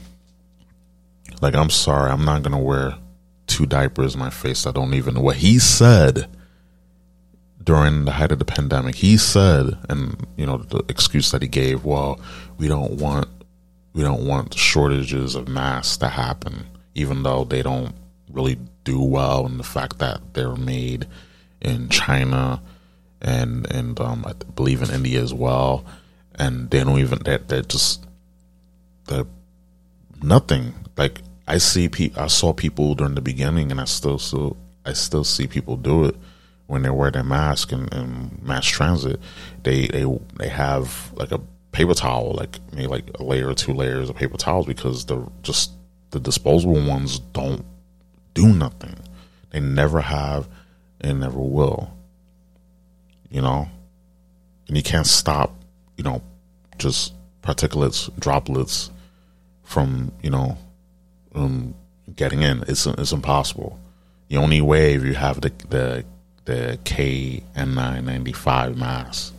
Like, 1.41 1.55
I'm 1.55 1.69
sorry, 1.69 2.11
I'm 2.11 2.25
not 2.25 2.43
gonna 2.43 2.59
wear 2.61 2.95
two 3.47 3.65
diapers 3.65 4.13
in 4.13 4.19
my 4.19 4.29
face. 4.29 4.65
I 4.65 4.71
don't 4.71 4.93
even 4.93 5.15
know 5.15 5.21
what 5.21 5.37
he 5.37 5.59
said 5.59 6.27
during 7.63 8.05
the 8.05 8.11
height 8.13 8.31
of 8.31 8.39
the 8.39 8.45
pandemic. 8.45 8.95
He 8.95 9.17
said, 9.17 9.77
and 9.89 10.25
you 10.37 10.45
know, 10.45 10.57
the 10.57 10.83
excuse 10.87 11.31
that 11.31 11.41
he 11.41 11.47
gave, 11.47 11.83
well, 11.83 12.19
we 12.57 12.67
don't 12.67 12.93
want, 12.93 13.27
we 13.97 14.03
don't 14.03 14.27
want 14.27 14.53
shortages 14.53 15.33
of 15.33 15.47
masks 15.47 15.97
to 15.97 16.07
happen, 16.07 16.67
even 16.93 17.23
though 17.23 17.43
they 17.43 17.63
don't 17.63 17.95
really 18.31 18.59
do 18.83 19.01
well, 19.01 19.47
and 19.47 19.59
the 19.59 19.63
fact 19.63 19.97
that 19.97 20.21
they're 20.35 20.55
made 20.55 21.07
in 21.61 21.89
China 21.89 22.61
and 23.23 23.65
and 23.73 23.99
um, 23.99 24.23
I 24.23 24.33
believe 24.53 24.83
in 24.83 24.91
India 24.91 25.19
as 25.19 25.33
well. 25.33 25.83
And 26.35 26.69
they 26.69 26.83
don't 26.83 26.99
even 26.99 27.23
that 27.23 27.47
they're, 27.47 27.63
just 27.63 28.05
they're 29.07 29.25
nothing. 30.21 30.75
Like 30.95 31.23
I 31.47 31.57
see, 31.57 31.89
pe- 31.89 32.13
I 32.15 32.27
saw 32.27 32.53
people 32.53 32.93
during 32.93 33.15
the 33.15 33.21
beginning, 33.21 33.71
and 33.71 33.81
I 33.81 33.85
still 33.85 34.19
still 34.19 34.57
I 34.85 34.93
still 34.93 35.23
see 35.23 35.47
people 35.47 35.75
do 35.75 36.05
it 36.05 36.15
when 36.67 36.83
they 36.83 36.91
wear 36.91 37.09
their 37.09 37.23
mask 37.23 37.71
and, 37.71 37.91
and 37.91 38.43
mass 38.43 38.67
transit. 38.67 39.19
They 39.63 39.87
they 39.87 40.05
they 40.35 40.49
have 40.49 41.11
like 41.15 41.31
a 41.31 41.41
paper 41.71 41.93
towel, 41.93 42.33
like 42.33 42.59
maybe 42.71 42.87
like 42.87 43.09
a 43.19 43.23
layer 43.23 43.49
or 43.49 43.53
two 43.53 43.73
layers 43.73 44.09
of 44.09 44.15
paper 44.15 44.37
towels 44.37 44.65
because 44.65 45.05
the 45.05 45.27
just 45.41 45.71
the 46.11 46.19
disposable 46.19 46.85
ones 46.85 47.19
don't 47.19 47.65
do 48.33 48.47
nothing. 48.47 48.95
They 49.51 49.59
never 49.59 50.01
have 50.01 50.47
and 51.01 51.19
never 51.19 51.39
will 51.39 51.97
you 53.29 53.41
know, 53.41 53.67
and 54.67 54.77
you 54.77 54.83
can't 54.83 55.07
stop, 55.07 55.55
you 55.97 56.03
know, 56.03 56.21
just 56.77 57.13
particulates, 57.41 58.09
droplets 58.19 58.91
from, 59.63 60.11
you 60.21 60.29
know, 60.29 60.57
um, 61.35 61.73
getting 62.15 62.41
in. 62.41 62.63
It's 62.67 62.85
it's 62.85 63.11
impossible. 63.11 63.79
The 64.29 64.37
only 64.37 64.61
way 64.61 64.93
if 64.93 65.03
you 65.03 65.13
have 65.15 65.41
the 65.41 65.51
the 65.69 66.05
the 66.45 66.79
KN995 66.85 68.77
mask, 68.77 69.33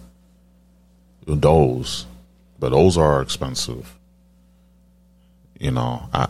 those, 1.27 2.07
but 2.59 2.71
those 2.71 2.97
are 2.97 3.23
expensive. 3.23 3.99
You 5.59 5.71
know, 5.71 6.09
I 6.13 6.27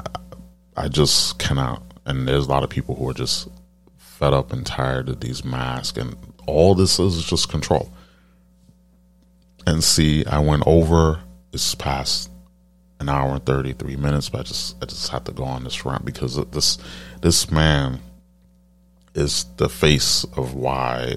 I 0.76 0.88
just 0.88 1.38
cannot. 1.38 1.82
And 2.06 2.26
there's 2.26 2.46
a 2.46 2.48
lot 2.48 2.64
of 2.64 2.70
people 2.70 2.94
who 2.94 3.08
are 3.10 3.14
just 3.14 3.48
fed 3.96 4.32
up 4.32 4.52
and 4.52 4.64
tired 4.64 5.08
of 5.08 5.20
these 5.20 5.44
masks 5.44 5.98
and 5.98 6.16
all 6.46 6.74
this 6.74 6.98
is 6.98 7.24
just 7.24 7.50
control. 7.50 7.92
And 9.66 9.84
see, 9.84 10.24
I 10.24 10.38
went 10.38 10.62
over 10.66 11.20
this 11.52 11.74
past 11.74 12.30
an 13.00 13.08
hour 13.08 13.34
and 13.34 13.44
thirty 13.44 13.74
three 13.74 13.96
minutes, 13.96 14.28
but 14.28 14.40
I 14.40 14.42
just 14.44 14.76
I 14.82 14.86
just 14.86 15.08
have 15.10 15.24
to 15.24 15.32
go 15.32 15.44
on 15.44 15.64
this 15.64 15.84
rant 15.84 16.04
because 16.04 16.36
this 16.50 16.78
this 17.20 17.50
man 17.50 18.00
is 19.14 19.44
the 19.56 19.68
face 19.68 20.24
of 20.36 20.54
why 20.54 21.16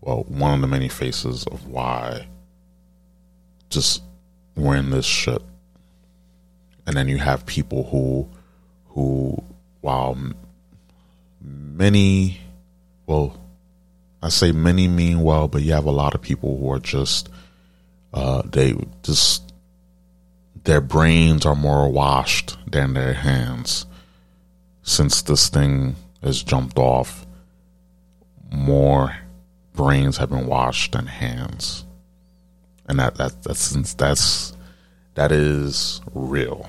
well, 0.00 0.24
one 0.28 0.54
of 0.54 0.60
the 0.60 0.66
many 0.66 0.88
faces 0.88 1.44
of 1.44 1.66
why 1.66 2.28
just 3.68 4.02
we're 4.58 4.76
in 4.76 4.90
this 4.90 5.06
shit. 5.06 5.42
And 6.86 6.96
then 6.96 7.08
you 7.08 7.18
have 7.18 7.46
people 7.46 7.84
who 7.84 8.28
who 8.88 9.42
while 9.80 10.16
many 11.40 12.40
well 13.06 13.38
I 14.22 14.30
say 14.30 14.52
many 14.52 14.88
mean 14.88 15.22
well, 15.22 15.46
but 15.48 15.62
you 15.62 15.72
have 15.72 15.84
a 15.84 15.92
lot 15.92 16.14
of 16.14 16.22
people 16.22 16.58
who 16.58 16.72
are 16.72 16.80
just 16.80 17.28
uh, 18.12 18.42
they 18.44 18.74
just 19.02 19.52
their 20.64 20.80
brains 20.80 21.46
are 21.46 21.54
more 21.54 21.90
washed 21.90 22.58
than 22.70 22.94
their 22.94 23.14
hands. 23.14 23.86
Since 24.82 25.22
this 25.22 25.48
thing 25.48 25.96
has 26.22 26.42
jumped 26.42 26.78
off, 26.78 27.26
more 28.50 29.16
brains 29.74 30.16
have 30.16 30.30
been 30.30 30.46
washed 30.46 30.92
than 30.92 31.06
hands, 31.06 31.84
and 32.88 32.98
that 32.98 33.16
that 33.16 33.42
that's 33.42 33.94
that's 33.94 34.56
that 35.14 35.32
is 35.32 36.00
real. 36.14 36.68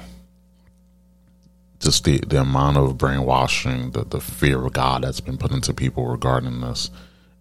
Just 1.79 2.03
the, 2.03 2.17
the 2.17 2.41
amount 2.41 2.77
of 2.77 2.97
brainwashing, 2.97 3.91
the, 3.91 4.03
the 4.03 4.19
fear 4.19 4.65
of 4.65 4.73
God 4.73 5.03
that's 5.03 5.21
been 5.21 5.37
put 5.37 5.51
into 5.51 5.73
people 5.73 6.07
regarding 6.07 6.59
this 6.59 6.89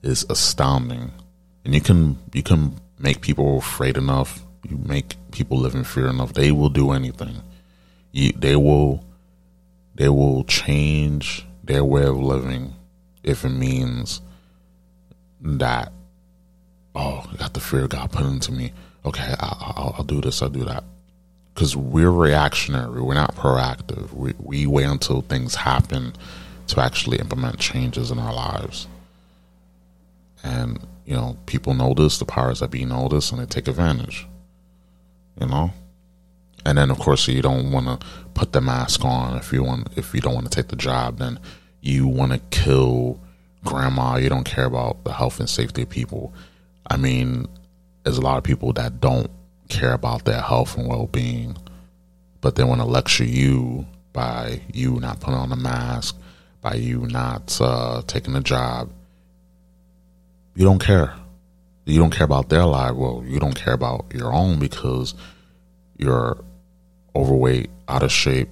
is 0.03 0.25
astounding. 0.31 1.11
And 1.65 1.75
you 1.75 1.81
can 1.81 2.19
you 2.33 2.43
can 2.43 2.77
make 2.99 3.21
people 3.21 3.59
afraid 3.59 3.97
enough. 3.97 4.43
You 4.69 4.77
make 4.77 5.17
people 5.33 5.59
live 5.59 5.75
in 5.75 5.85
fear 5.85 6.07
enough. 6.09 6.35
They 6.35 6.53
will 6.53 6.69
do 6.69 6.93
anything. 6.93 7.43
You, 8.13 8.33
they 8.33 8.55
will 8.55 9.05
they 9.95 10.09
will 10.09 10.45
change 10.45 11.45
their 11.65 11.85
way 11.85 12.05
of 12.05 12.17
living 12.17 12.75
if 13.25 13.45
it 13.45 13.51
means 13.51 14.21
that 15.41 15.93
oh, 16.99 17.25
I 17.33 17.37
got 17.37 17.55
the 17.55 17.61
fear 17.61 17.85
of 17.85 17.91
God 17.91 18.11
put 18.11 18.27
into 18.27 18.53
me. 18.53 18.73
Okay, 19.07 19.35
I, 19.39 19.75
I'll, 19.77 19.95
I'll 19.99 20.05
do 20.05 20.20
this. 20.20 20.43
I'll 20.43 20.49
do 20.49 20.65
that. 20.65 20.85
Because 21.55 21.77
we're 21.77 22.11
reactionary. 22.11 23.01
We're 23.01 23.15
not 23.15 23.35
proactive. 23.35 24.12
We 24.12 24.35
we 24.39 24.66
wait 24.66 24.85
until 24.85 25.23
things 25.23 25.55
happen 25.55 26.12
to 26.69 26.81
actually 26.81 27.19
implement 27.19 27.59
changes 27.59 28.11
in 28.11 28.19
our 28.19 28.35
lives. 28.35 28.87
And 30.45 30.79
you 31.05 31.15
know, 31.15 31.37
people 31.47 31.75
notice 31.75 32.19
the 32.19 32.25
powers 32.25 32.61
that 32.61 32.70
be 32.70 32.85
notice, 32.85 33.31
and 33.31 33.41
they 33.41 33.47
take 33.47 33.66
advantage. 33.66 34.27
You 35.41 35.47
know, 35.47 35.70
and 36.65 36.79
then 36.79 36.91
of 36.91 36.99
course 36.99 37.27
you 37.29 37.43
don't 37.43 37.70
want 37.70 37.87
to 37.87 38.07
put 38.35 38.53
the 38.53 38.61
mask 38.61 39.05
on 39.05 39.37
if 39.37 39.53
you 39.53 39.62
want 39.62 39.89
if 39.97 40.15
you 40.15 40.20
don't 40.20 40.35
want 40.35 40.51
to 40.51 40.55
take 40.55 40.69
the 40.69 40.77
job. 40.77 41.19
Then 41.19 41.41
you 41.81 42.07
want 42.07 42.33
to 42.33 42.39
kill 42.51 43.20
grandma. 43.65 44.16
You 44.16 44.29
don't 44.29 44.45
care 44.45 44.65
about 44.65 45.03
the 45.05 45.12
health 45.12 45.41
and 45.41 45.49
safety 45.49 45.83
of 45.83 45.89
people. 45.89 46.33
I 46.90 46.97
mean, 46.97 47.47
there's 48.02 48.19
a 48.19 48.23
lot 48.23 48.39
of 48.39 48.44
people 48.44 48.73
that 48.74 49.01
don't 49.01 49.31
care 49.69 49.93
about 49.93 50.24
their 50.24 50.40
health 50.40 50.77
and 50.77 50.89
well 50.89 51.06
being, 51.06 51.56
but 52.40 52.55
they 52.55 52.65
want 52.65 52.81
to 52.81 52.86
lecture 52.86 53.24
you 53.24 53.86
by 54.12 54.62
you 54.73 54.98
not 55.01 55.20
putting 55.20 55.39
on 55.39 55.52
a 55.52 55.56
mask, 55.56 56.16
by 56.60 56.74
you 56.74 57.06
not 57.06 57.59
uh, 57.60 58.02
taking 58.06 58.35
a 58.35 58.40
job. 58.40 58.90
You 60.55 60.65
don't 60.65 60.82
care. 60.82 61.15
You 61.85 61.98
don't 61.98 62.10
care 62.10 62.24
about 62.24 62.48
their 62.48 62.65
life. 62.65 62.94
Well, 62.94 63.23
you 63.27 63.39
don't 63.39 63.55
care 63.55 63.74
about 63.74 64.06
your 64.12 64.32
own 64.32 64.59
because 64.59 65.15
you're 65.97 66.43
overweight, 67.15 67.70
out 67.89 68.02
of 68.02 68.12
shape, 68.12 68.48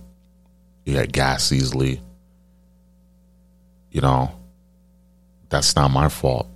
you 0.84 0.94
get 0.94 1.12
gas 1.12 1.52
easily. 1.52 2.00
You 3.90 4.00
know, 4.00 4.30
that's 5.48 5.74
not 5.76 5.90
my 5.90 6.08
fault. 6.08 6.48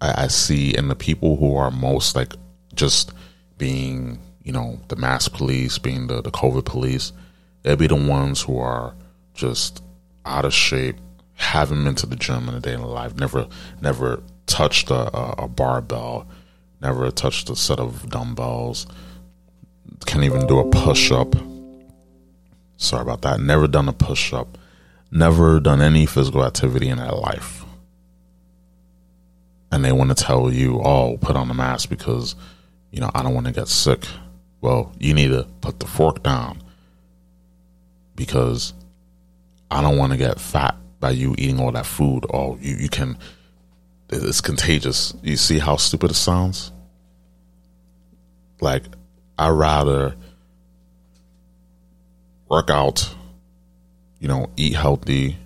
I, 0.00 0.24
I 0.24 0.26
see 0.28 0.76
in 0.76 0.88
the 0.88 0.94
people 0.94 1.36
who 1.36 1.56
are 1.56 1.70
most 1.70 2.16
like 2.16 2.34
just 2.74 3.12
being, 3.58 4.18
you 4.42 4.52
know, 4.52 4.80
the 4.88 4.96
mask 4.96 5.32
police, 5.32 5.78
being 5.78 6.06
the, 6.06 6.22
the 6.22 6.30
COVID 6.30 6.64
police, 6.64 7.12
they'll 7.62 7.76
be 7.76 7.86
the 7.86 7.94
ones 7.94 8.42
who 8.42 8.58
are 8.58 8.94
just 9.34 9.82
out 10.24 10.44
of 10.44 10.52
shape, 10.52 10.96
haven't 11.34 11.84
been 11.84 11.94
to 11.96 12.06
the 12.06 12.16
gym 12.16 12.48
in 12.48 12.54
a 12.54 12.60
day 12.60 12.74
in 12.74 12.80
their 12.80 12.88
life, 12.88 13.16
never 13.16 13.48
never 13.80 14.22
touched 14.46 14.90
a, 14.90 15.16
a, 15.16 15.44
a 15.44 15.48
barbell, 15.48 16.26
never 16.80 17.10
touched 17.10 17.50
a 17.50 17.56
set 17.56 17.80
of 17.80 18.08
dumbbells, 18.10 18.86
can't 20.06 20.24
even 20.24 20.46
do 20.46 20.58
a 20.58 20.70
push 20.70 21.10
up. 21.10 21.34
Sorry 22.76 23.02
about 23.02 23.22
that. 23.22 23.40
Never 23.40 23.66
done 23.66 23.88
a 23.88 23.92
push 23.92 24.32
up, 24.32 24.58
never 25.10 25.60
done 25.60 25.80
any 25.80 26.06
physical 26.06 26.44
activity 26.44 26.88
in 26.88 26.98
their 26.98 27.12
life 27.12 27.63
and 29.74 29.84
they 29.84 29.90
want 29.90 30.16
to 30.16 30.24
tell 30.24 30.52
you, 30.52 30.80
"Oh, 30.84 31.18
put 31.20 31.34
on 31.34 31.50
a 31.50 31.54
mask 31.54 31.88
because 31.88 32.36
you 32.92 33.00
know 33.00 33.10
I 33.12 33.24
don't 33.24 33.34
want 33.34 33.46
to 33.46 33.52
get 33.52 33.66
sick." 33.66 34.06
Well, 34.60 34.92
you 35.00 35.12
need 35.12 35.28
to 35.28 35.48
put 35.60 35.80
the 35.80 35.86
fork 35.86 36.22
down 36.22 36.62
because 38.14 38.72
I 39.72 39.82
don't 39.82 39.98
want 39.98 40.12
to 40.12 40.16
get 40.16 40.38
fat 40.38 40.76
by 41.00 41.10
you 41.10 41.34
eating 41.36 41.58
all 41.58 41.72
that 41.72 41.86
food. 41.86 42.24
Oh, 42.32 42.56
you 42.60 42.76
you 42.76 42.88
can. 42.88 43.18
It's 44.10 44.40
contagious. 44.40 45.12
You 45.24 45.36
see 45.36 45.58
how 45.58 45.74
stupid 45.76 46.12
it 46.12 46.14
sounds? 46.14 46.70
Like, 48.60 48.84
I 49.36 49.48
rather 49.48 50.14
work 52.48 52.70
out, 52.70 53.12
you 54.20 54.28
know, 54.28 54.50
eat 54.56 54.76
healthy, 54.76 55.36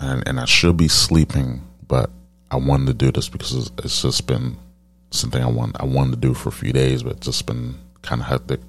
and 0.00 0.26
and 0.26 0.40
I 0.40 0.46
should 0.46 0.78
be 0.78 0.88
sleeping, 0.88 1.60
but 1.86 2.08
I 2.50 2.56
wanted 2.56 2.86
to 2.86 2.94
do 2.94 3.12
this 3.12 3.28
because 3.28 3.70
it's 3.78 4.02
just 4.02 4.26
been 4.26 4.56
something 5.10 5.42
I 5.42 5.46
want 5.48 5.76
I 5.80 5.84
wanted 5.84 6.12
to 6.12 6.28
do 6.28 6.34
for 6.34 6.48
a 6.48 6.52
few 6.52 6.72
days, 6.72 7.02
but 7.02 7.16
it's 7.16 7.26
just 7.26 7.46
been 7.46 7.76
kind 8.02 8.20
of 8.20 8.28
hectic. 8.28 8.60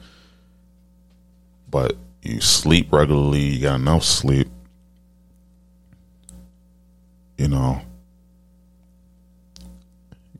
But 1.69 1.95
you 2.21 2.41
sleep 2.41 2.91
regularly, 2.91 3.41
you 3.41 3.61
got 3.61 3.79
enough 3.79 4.03
sleep, 4.03 4.49
you 7.37 7.47
know. 7.47 7.81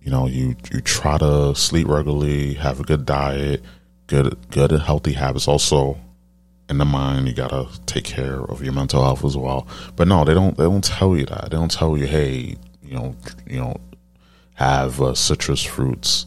You 0.02 0.11
know, 0.11 0.28
you 0.28 0.56
you 0.72 0.82
try 0.82 1.18
to 1.18 1.53
sleep 1.56 1.88
regularly, 1.88 2.56
have 2.56 2.80
a 2.80 2.84
good 2.84 3.06
diet, 3.06 3.61
good 4.07 4.38
good 4.49 4.72
healthy 4.72 5.14
habits. 5.14 5.48
Also, 5.48 5.99
in 6.70 6.78
the 6.78 6.86
mind, 6.86 7.28
you 7.28 7.34
gotta 7.34 7.68
take 7.86 8.06
care 8.06 8.40
of 8.40 8.64
your 8.64 8.74
mental 8.74 9.03
health 9.03 9.24
as 9.24 9.38
well. 9.38 9.68
But 9.95 10.07
no, 10.07 10.26
they 10.26 10.34
don't. 10.34 10.57
They 10.57 10.64
don't 10.64 10.84
tell 10.84 11.16
you 11.16 11.26
that. 11.28 11.52
They 11.52 11.57
don't 11.57 11.72
tell 11.72 11.98
you, 11.98 12.07
hey, 12.07 12.56
you 12.90 12.95
know, 12.95 13.16
you 13.45 13.60
know, 13.60 13.80
have 14.56 14.99
uh, 15.02 15.14
citrus 15.14 15.64
fruits. 15.64 16.26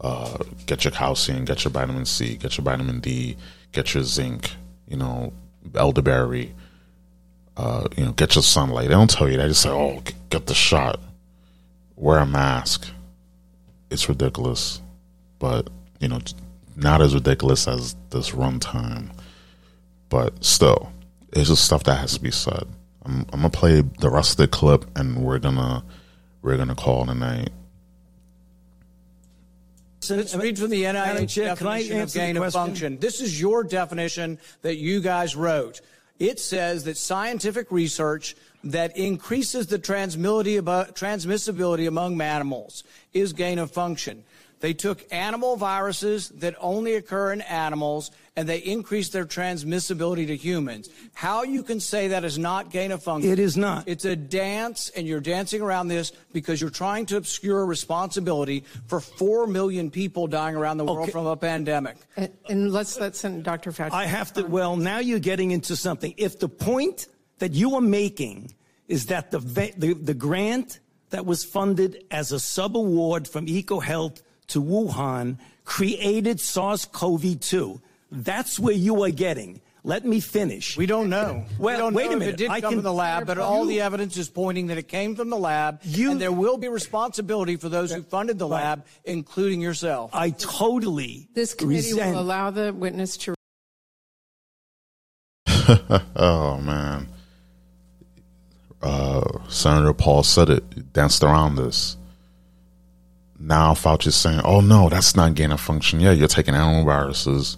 Uh, 0.00 0.36
get 0.66 0.84
your 0.84 0.90
calcium, 0.90 1.44
get 1.44 1.62
your 1.62 1.70
vitamin 1.70 2.04
C, 2.04 2.36
get 2.36 2.58
your 2.58 2.64
vitamin 2.64 2.98
D, 2.98 3.36
get 3.70 3.94
your 3.94 4.02
zinc. 4.02 4.50
You 4.88 4.96
know, 4.96 5.32
elderberry. 5.76 6.54
Uh, 7.56 7.86
you 7.96 8.04
know, 8.04 8.12
get 8.12 8.34
your 8.34 8.42
sunlight. 8.42 8.88
They 8.88 8.94
don't 8.94 9.10
tell 9.10 9.28
you 9.28 9.36
that. 9.36 9.44
They 9.44 9.48
just 9.48 9.62
say, 9.62 9.70
"Oh, 9.70 10.02
get 10.30 10.46
the 10.46 10.54
shot, 10.54 10.98
wear 11.96 12.18
a 12.18 12.26
mask." 12.26 12.88
It's 13.90 14.08
ridiculous, 14.08 14.80
but 15.38 15.68
you 16.00 16.08
know, 16.08 16.18
not 16.74 17.00
as 17.00 17.14
ridiculous 17.14 17.68
as 17.68 17.94
this 18.10 18.30
runtime. 18.30 19.10
But 20.08 20.44
still, 20.44 20.92
it's 21.32 21.48
just 21.48 21.64
stuff 21.64 21.84
that 21.84 22.00
has 22.00 22.14
to 22.14 22.20
be 22.20 22.30
said. 22.30 22.66
I'm, 23.04 23.26
I'm 23.32 23.40
gonna 23.40 23.50
play 23.50 23.80
the 23.80 24.10
rest 24.10 24.32
of 24.32 24.36
the 24.38 24.48
clip, 24.48 24.84
and 24.96 25.24
we're 25.24 25.38
gonna 25.38 25.84
we're 26.42 26.56
gonna 26.56 26.74
call 26.74 27.06
tonight. 27.06 27.50
Let's 30.10 30.34
read 30.34 30.58
from 30.58 30.70
the 30.70 30.82
NIH 30.82 31.28
Chair, 31.28 31.56
can 31.56 31.66
I 31.68 31.78
definition 31.78 31.96
of 31.96 32.02
answer 32.02 32.18
the 32.18 32.24
gain 32.24 32.36
of 32.36 32.40
question? 32.42 32.60
function. 32.60 32.98
This 32.98 33.20
is 33.20 33.40
your 33.40 33.62
definition 33.62 34.38
that 34.62 34.76
you 34.76 35.00
guys 35.00 35.36
wrote. 35.36 35.80
It 36.18 36.40
says 36.40 36.84
that 36.84 36.96
scientific 36.96 37.70
research 37.70 38.34
that 38.64 38.96
increases 38.96 39.68
the 39.68 39.78
transmissibility 39.78 40.60
transmissibility 40.60 41.86
among 41.86 42.20
animals 42.20 42.84
is 43.12 43.32
gain 43.32 43.58
of 43.58 43.70
function. 43.70 44.24
They 44.60 44.74
took 44.74 45.04
animal 45.12 45.56
viruses 45.56 46.28
that 46.30 46.54
only 46.60 46.94
occur 46.94 47.32
in 47.32 47.40
animals 47.40 48.12
and 48.34 48.48
they 48.48 48.58
increase 48.58 49.10
their 49.10 49.26
transmissibility 49.26 50.26
to 50.26 50.36
humans. 50.36 50.88
How 51.12 51.42
you 51.42 51.62
can 51.62 51.80
say 51.80 52.08
that 52.08 52.24
is 52.24 52.38
not 52.38 52.70
gain 52.70 52.90
of 52.90 53.02
function? 53.02 53.30
It 53.30 53.38
is 53.38 53.56
not. 53.56 53.86
It's 53.86 54.06
a 54.06 54.16
dance, 54.16 54.90
and 54.96 55.06
you're 55.06 55.20
dancing 55.20 55.60
around 55.60 55.88
this 55.88 56.12
because 56.32 56.60
you're 56.60 56.70
trying 56.70 57.06
to 57.06 57.16
obscure 57.18 57.66
responsibility 57.66 58.64
for 58.86 59.00
four 59.00 59.46
million 59.46 59.90
people 59.90 60.26
dying 60.26 60.56
around 60.56 60.78
the 60.78 60.84
world 60.84 61.12
from 61.12 61.26
a 61.26 61.36
pandemic. 61.36 61.96
And, 62.16 62.30
and 62.48 62.72
let's 62.72 62.98
let 62.98 63.16
Sen- 63.16 63.42
Dr. 63.42 63.70
Fauci. 63.70 63.92
I 63.92 64.06
have 64.06 64.32
to. 64.34 64.44
Well, 64.44 64.76
now 64.76 64.98
you're 64.98 65.18
getting 65.18 65.50
into 65.50 65.76
something. 65.76 66.14
If 66.16 66.38
the 66.38 66.48
point 66.48 67.08
that 67.38 67.52
you 67.52 67.74
are 67.74 67.82
making 67.82 68.54
is 68.88 69.06
that 69.06 69.30
the 69.30 69.40
the, 69.40 69.92
the 69.92 70.14
grant 70.14 70.80
that 71.10 71.26
was 71.26 71.44
funded 71.44 72.04
as 72.10 72.32
a 72.32 72.40
sub 72.40 72.76
award 72.76 73.28
from 73.28 73.46
EcoHealth 73.46 74.22
to 74.48 74.62
Wuhan 74.62 75.38
created 75.64 76.40
SARS-CoV-2, 76.40 77.80
that's 78.12 78.60
where 78.60 78.74
you 78.74 79.02
are 79.04 79.10
getting. 79.10 79.60
Let 79.84 80.04
me 80.04 80.20
finish. 80.20 80.76
We 80.76 80.86
don't 80.86 81.10
know. 81.10 81.44
Well, 81.58 81.74
we 81.74 81.78
don't 81.78 81.94
wait 81.94 82.10
know 82.10 82.16
a 82.16 82.18
minute. 82.18 82.34
It 82.34 82.36
did 82.36 82.50
I 82.50 82.60
come 82.60 82.70
can, 82.70 82.78
from 82.78 82.84
the 82.84 82.92
lab, 82.92 83.26
but 83.26 83.38
all 83.38 83.64
the 83.64 83.80
evidence 83.80 84.16
is 84.16 84.28
pointing 84.28 84.68
that 84.68 84.78
it 84.78 84.86
came 84.86 85.16
from 85.16 85.28
the 85.28 85.36
lab, 85.36 85.80
and 85.82 86.20
there 86.20 86.30
will 86.30 86.56
be 86.56 86.68
responsibility 86.68 87.56
for 87.56 87.68
those 87.68 87.92
who 87.92 88.02
funded 88.02 88.38
the 88.38 88.46
lab, 88.46 88.84
including 89.04 89.60
yourself. 89.60 90.12
I 90.14 90.30
totally 90.30 91.28
This 91.34 91.54
committee 91.54 91.92
resent- 91.94 92.14
will 92.14 92.22
allow 92.22 92.50
the 92.50 92.72
witness 92.72 93.16
to. 93.18 93.34
oh 96.16 96.58
man. 96.58 97.08
Uh, 98.80 99.48
Senator 99.48 99.94
Paul 99.94 100.22
said 100.22 100.48
it, 100.50 100.92
danced 100.92 101.22
around 101.22 101.56
this. 101.56 101.96
Now 103.38 103.74
Fauci's 103.74 104.14
saying, 104.14 104.40
"Oh 104.44 104.60
no, 104.60 104.88
that's 104.88 105.16
not 105.16 105.34
gain 105.34 105.50
of 105.50 105.60
function. 105.60 105.98
Yeah, 105.98 106.12
you're 106.12 106.28
taking 106.28 106.54
animal 106.54 106.84
viruses 106.84 107.56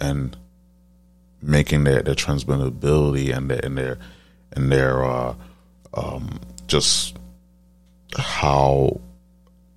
and 0.00 0.36
making 1.42 1.84
their 1.84 2.02
their 2.02 2.14
transmissibility 2.14 3.34
and 3.34 3.50
their 3.50 3.60
and 3.64 3.76
their 3.78 3.98
and 4.52 4.72
their 4.72 5.04
uh, 5.04 5.34
um, 5.94 6.40
just 6.66 7.16
how 8.16 9.00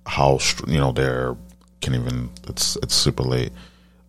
how 0.06 0.38
you 0.66 0.78
know 0.78 0.92
they're 0.92 1.36
can 1.80 1.94
even 1.94 2.30
it's 2.48 2.76
it's 2.76 2.94
super 2.94 3.22
late 3.22 3.52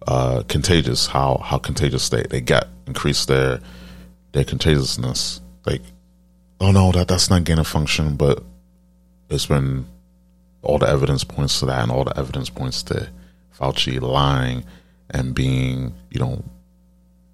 uh 0.08 0.44
contagious 0.48 1.08
how 1.08 1.38
how 1.44 1.58
contagious 1.58 2.10
they 2.10 2.24
they 2.24 2.42
get 2.42 2.68
increase 2.88 3.26
their 3.26 3.60
their 4.32 4.44
contagiousness. 4.44 5.42
Like 5.66 5.82
oh 6.60 6.72
no 6.72 6.92
that 6.92 7.08
that's 7.08 7.30
not 7.30 7.44
gain 7.44 7.60
of 7.60 7.68
function 7.68 8.16
but 8.16 8.44
it's 9.30 9.48
been 9.48 9.86
all 10.62 10.78
the 10.78 10.88
evidence 10.88 11.24
points 11.24 11.60
to 11.60 11.66
that 11.68 11.84
and 11.84 11.92
all 11.92 12.04
the 12.04 12.18
evidence 12.18 12.50
points 12.50 12.84
to 12.84 13.10
Fauci 13.58 14.00
lying 14.02 14.64
and 15.10 15.36
being 15.36 15.94
you 16.10 16.20
know 16.20 16.44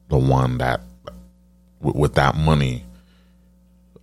the 0.10 0.18
one 0.18 0.58
that 0.60 0.82
with, 1.80 1.96
with 1.96 2.14
that 2.16 2.36
money 2.36 2.84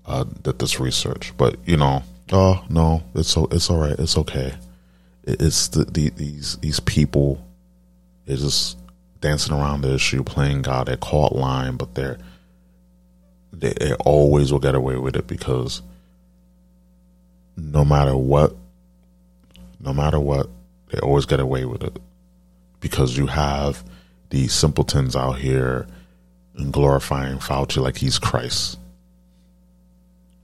uh, 0.06 0.24
did 0.42 0.58
this 0.58 0.80
research. 0.80 1.32
But 1.36 1.56
you 1.64 1.76
know, 1.76 2.02
oh 2.32 2.64
no, 2.68 3.02
it's 3.14 3.28
so 3.28 3.46
it's 3.50 3.70
all 3.70 3.78
right. 3.78 3.98
It's 3.98 4.16
okay. 4.18 4.54
It's 5.24 5.68
the, 5.68 5.84
the, 5.84 6.10
these 6.10 6.56
these 6.58 6.80
people. 6.80 7.44
They're 8.24 8.36
just 8.36 8.76
dancing 9.20 9.54
around 9.54 9.82
the 9.82 9.94
issue, 9.94 10.22
playing 10.22 10.62
God. 10.62 10.86
They're 10.86 10.96
caught 10.96 11.34
lying, 11.34 11.76
but 11.76 11.94
they're 11.94 12.18
they, 13.52 13.72
they 13.78 13.94
always 13.94 14.52
will 14.52 14.58
get 14.58 14.74
away 14.74 14.96
with 14.96 15.16
it 15.16 15.26
because 15.26 15.82
no 17.56 17.84
matter 17.84 18.16
what, 18.16 18.54
no 19.80 19.92
matter 19.92 20.20
what, 20.20 20.48
they 20.90 20.98
always 21.00 21.26
get 21.26 21.40
away 21.40 21.64
with 21.64 21.82
it 21.82 22.00
because 22.80 23.16
you 23.16 23.26
have 23.26 23.84
these 24.30 24.52
simpletons 24.52 25.16
out 25.16 25.38
here 25.38 25.86
glorifying 26.70 27.38
Fauci 27.38 27.80
like 27.80 27.96
he's 27.96 28.18
Christ, 28.18 28.78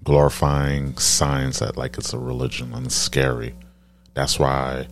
glorifying 0.03 0.97
science 0.97 1.59
that 1.59 1.77
like 1.77 1.99
it's 1.99 2.13
a 2.13 2.19
religion 2.19 2.73
and 2.73 2.87
it's 2.87 2.95
scary. 2.95 3.55
That's 4.15 4.39
why 4.39 4.89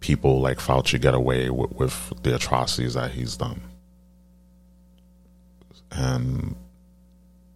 people 0.00 0.40
like 0.40 0.58
Fauci 0.58 1.00
get 1.00 1.14
away 1.14 1.50
with, 1.50 1.72
with 1.72 2.12
the 2.22 2.34
atrocities 2.34 2.94
that 2.94 3.12
he's 3.12 3.36
done. 3.36 3.60
And 5.90 6.56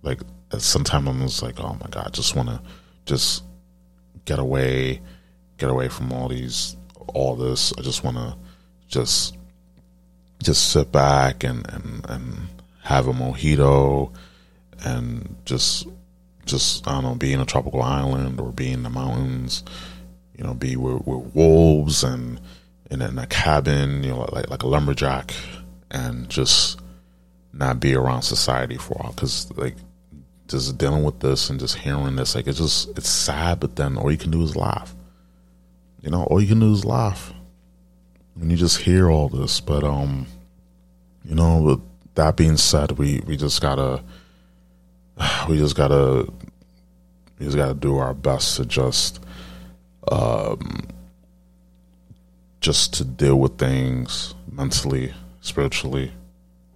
like 0.02 0.20
sometimes 0.58 1.08
I'm 1.08 1.20
just 1.22 1.42
like, 1.42 1.58
oh 1.58 1.76
my 1.80 1.88
god, 1.90 2.06
I 2.06 2.10
just 2.10 2.36
want 2.36 2.48
to 2.48 2.60
just 3.06 3.42
get 4.24 4.38
away, 4.38 5.00
get 5.56 5.70
away 5.70 5.88
from 5.88 6.12
all 6.12 6.28
these, 6.28 6.76
all 7.08 7.34
this. 7.34 7.72
I 7.78 7.82
just 7.82 8.04
want 8.04 8.16
to 8.18 8.36
just 8.88 9.36
just 10.42 10.70
sit 10.70 10.92
back 10.92 11.44
and, 11.44 11.68
and, 11.72 12.06
and 12.08 12.48
have 12.82 13.08
a 13.08 13.12
mojito 13.12 14.12
and 14.84 15.36
just 15.44 15.86
just 16.44 16.86
I 16.86 16.92
don't 16.92 17.02
know, 17.02 17.14
be 17.16 17.32
in 17.32 17.40
a 17.40 17.46
tropical 17.46 17.82
island 17.82 18.40
or 18.40 18.52
be 18.52 18.70
in 18.70 18.84
the 18.84 18.90
mountains, 18.90 19.64
you 20.36 20.44
know, 20.44 20.54
be 20.54 20.76
with, 20.76 21.04
with 21.06 21.34
wolves 21.34 22.04
and 22.04 22.40
in 22.90 23.02
a, 23.02 23.08
in 23.08 23.18
a 23.18 23.26
cabin, 23.26 24.04
you 24.04 24.10
know, 24.10 24.28
like 24.32 24.48
like 24.48 24.62
a 24.62 24.68
lumberjack, 24.68 25.32
and 25.90 26.28
just 26.28 26.80
not 27.52 27.80
be 27.80 27.94
around 27.94 28.22
society 28.22 28.76
for 28.76 28.94
a 28.94 29.02
while 29.02 29.12
because 29.12 29.50
like 29.56 29.74
just 30.46 30.78
dealing 30.78 31.02
with 31.02 31.18
this 31.18 31.50
and 31.50 31.58
just 31.58 31.76
hearing 31.76 32.14
this, 32.14 32.36
like 32.36 32.46
it's 32.46 32.58
just 32.58 32.96
it's 32.96 33.08
sad, 33.08 33.58
but 33.58 33.74
then 33.74 33.96
all 33.96 34.12
you 34.12 34.18
can 34.18 34.30
do 34.30 34.42
is 34.42 34.54
laugh. 34.54 34.94
You 36.02 36.10
know, 36.10 36.22
all 36.24 36.40
you 36.40 36.46
can 36.46 36.60
do 36.60 36.72
is 36.72 36.84
laugh 36.84 37.32
when 38.36 38.50
you 38.50 38.56
just 38.56 38.78
hear 38.78 39.10
all 39.10 39.28
this. 39.28 39.60
But 39.60 39.82
um, 39.82 40.26
you 41.24 41.34
know, 41.34 41.58
with 41.60 41.80
that 42.14 42.36
being 42.36 42.56
said, 42.56 42.92
we 42.92 43.20
we 43.26 43.36
just 43.36 43.60
gotta 43.60 44.02
we 45.48 45.58
just 45.58 45.76
gotta 45.76 46.28
we 47.38 47.46
just 47.46 47.56
gotta 47.56 47.74
do 47.74 47.96
our 47.96 48.14
best 48.14 48.56
to 48.56 48.64
just 48.64 49.20
um 50.10 50.86
just 52.60 52.94
to 52.94 53.04
deal 53.04 53.36
with 53.36 53.58
things 53.58 54.34
mentally, 54.50 55.12
spiritually, 55.40 56.12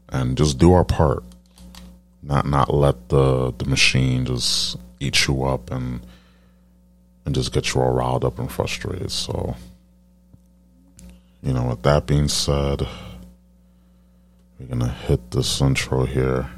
and 0.08 0.36
just 0.36 0.58
do 0.58 0.72
our 0.72 0.84
part. 0.84 1.24
Not 2.22 2.46
not 2.46 2.72
let 2.72 3.08
the 3.08 3.52
the 3.52 3.64
machine 3.64 4.24
just 4.26 4.76
eat 4.98 5.26
you 5.26 5.44
up 5.44 5.70
and 5.70 6.00
and 7.24 7.34
just 7.34 7.52
get 7.52 7.74
you 7.74 7.80
all 7.80 7.92
riled 7.92 8.24
up 8.24 8.38
and 8.38 8.50
frustrated. 8.50 9.10
So 9.10 9.56
you 11.42 11.52
know, 11.52 11.68
with 11.68 11.82
that 11.82 12.06
being 12.06 12.28
said, 12.28 12.86
we're 14.58 14.66
gonna 14.66 14.88
hit 14.88 15.30
this 15.30 15.60
intro 15.60 16.04
here 16.04 16.50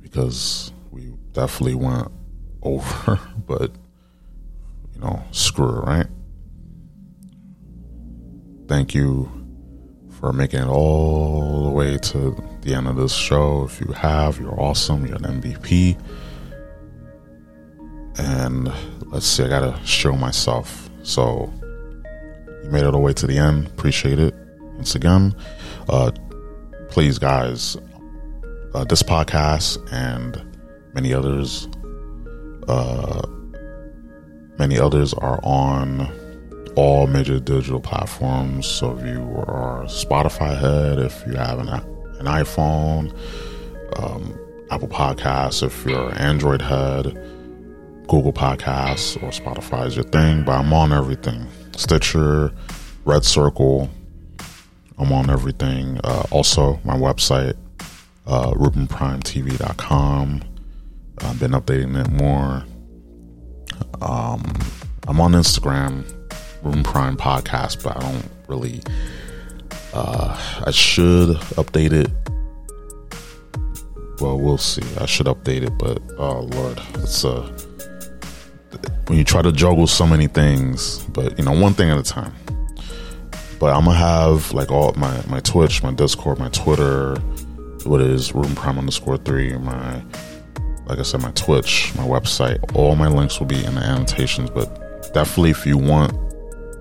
because 0.00 0.72
we 0.90 1.12
definitely 1.32 1.74
went 1.74 2.08
over, 2.62 3.20
but 3.46 3.70
you 4.94 5.00
know, 5.00 5.22
screw 5.30 5.68
it, 5.68 5.84
right? 5.84 6.06
Thank 8.66 8.94
you 8.94 9.30
for 10.24 10.32
making 10.32 10.60
it 10.60 10.68
all 10.68 11.64
the 11.64 11.70
way 11.70 11.98
to 11.98 12.34
the 12.62 12.74
end 12.74 12.88
of 12.88 12.96
this 12.96 13.12
show. 13.12 13.64
If 13.64 13.78
you 13.80 13.92
have, 13.92 14.40
you're 14.40 14.58
awesome. 14.58 15.04
You're 15.04 15.16
an 15.16 15.42
MVP. 15.42 16.00
And 18.16 18.72
let's 19.12 19.26
see, 19.26 19.42
I 19.42 19.48
gotta 19.48 19.78
show 19.84 20.12
myself. 20.12 20.88
So 21.02 21.52
you 22.64 22.70
made 22.70 22.80
it 22.80 22.86
all 22.86 22.92
the 22.92 22.98
way 22.98 23.12
to 23.12 23.26
the 23.26 23.38
end. 23.38 23.66
Appreciate 23.66 24.18
it. 24.18 24.34
Once 24.74 24.94
again, 24.94 25.34
uh, 25.88 26.10
please, 26.88 27.18
guys, 27.18 27.76
uh, 28.74 28.84
this 28.84 29.02
podcast 29.02 29.78
and 29.92 30.42
many 30.94 31.12
others, 31.12 31.68
uh, 32.66 33.22
many 34.58 34.78
others 34.78 35.14
are 35.14 35.38
on 35.44 36.10
all 36.74 37.06
major 37.06 37.38
digital 37.38 37.80
platforms. 37.80 38.66
So 38.66 38.96
if 38.98 39.06
you 39.06 39.22
are 39.46 39.84
Spotify 39.84 40.58
head, 40.58 40.98
if 40.98 41.22
you 41.26 41.34
have 41.34 41.58
an, 41.58 41.68
an 41.68 42.26
iPhone, 42.26 43.14
um, 43.96 44.38
Apple 44.70 44.88
Podcasts, 44.88 45.62
if 45.62 45.84
you're 45.84 46.12
Android 46.18 46.62
head, 46.62 47.12
Google 48.08 48.32
Podcasts 48.32 49.16
or 49.22 49.30
Spotify 49.30 49.86
is 49.86 49.96
your 49.96 50.04
thing, 50.04 50.44
but 50.44 50.52
I'm 50.52 50.72
on 50.72 50.92
everything. 50.92 51.46
Stitcher, 51.76 52.52
Red 53.04 53.24
Circle. 53.24 53.90
I'm 54.98 55.12
on 55.12 55.30
everything. 55.30 56.00
Uh, 56.04 56.24
also, 56.30 56.80
my 56.84 56.96
website, 56.96 57.56
uh, 58.26 58.52
RubenPrimeTV.com. 58.52 60.42
I've 61.18 61.40
been 61.40 61.52
updating 61.52 62.00
it 62.00 62.10
more. 62.10 62.64
Um, 64.00 64.52
I'm 65.06 65.20
on 65.20 65.32
Instagram, 65.32 66.04
Ruben 66.62 66.82
Prime 66.82 67.16
Podcast, 67.16 67.82
but 67.82 67.96
I 67.96 68.00
don't 68.00 68.30
really. 68.48 68.80
Uh, 69.92 70.40
I 70.66 70.70
should 70.70 71.36
update 71.56 71.92
it. 71.92 72.10
Well, 74.20 74.38
we'll 74.38 74.58
see. 74.58 74.82
I 75.00 75.06
should 75.06 75.26
update 75.26 75.62
it, 75.62 75.76
but 75.78 76.00
oh 76.18 76.40
lord, 76.40 76.80
it's 76.96 77.24
a. 77.24 77.52
When 79.06 79.18
you 79.18 79.24
try 79.24 79.42
to 79.42 79.52
juggle 79.52 79.86
so 79.86 80.06
many 80.06 80.26
things, 80.26 80.98
but 81.04 81.38
you 81.38 81.44
know, 81.44 81.52
one 81.52 81.74
thing 81.74 81.90
at 81.90 81.98
a 81.98 82.02
time. 82.02 82.32
But 83.58 83.74
I'm 83.74 83.84
gonna 83.84 83.96
have 83.96 84.52
like 84.52 84.70
all 84.70 84.92
my 84.94 85.22
my 85.28 85.40
Twitch, 85.40 85.82
my 85.82 85.92
Discord, 85.92 86.38
my 86.38 86.48
Twitter, 86.50 87.16
what 87.84 88.00
is 88.00 88.34
Ruben 88.34 88.54
Prime 88.54 88.78
underscore 88.78 89.16
three, 89.18 89.56
my 89.58 90.02
like 90.86 90.98
I 90.98 91.02
said, 91.02 91.22
my 91.22 91.30
Twitch, 91.32 91.92
my 91.96 92.04
website, 92.06 92.58
all 92.76 92.94
my 92.94 93.08
links 93.08 93.38
will 93.38 93.46
be 93.46 93.64
in 93.64 93.74
the 93.74 93.80
annotations. 93.80 94.50
But 94.50 95.12
definitely, 95.14 95.50
if 95.50 95.64
you 95.66 95.78
want 95.78 96.12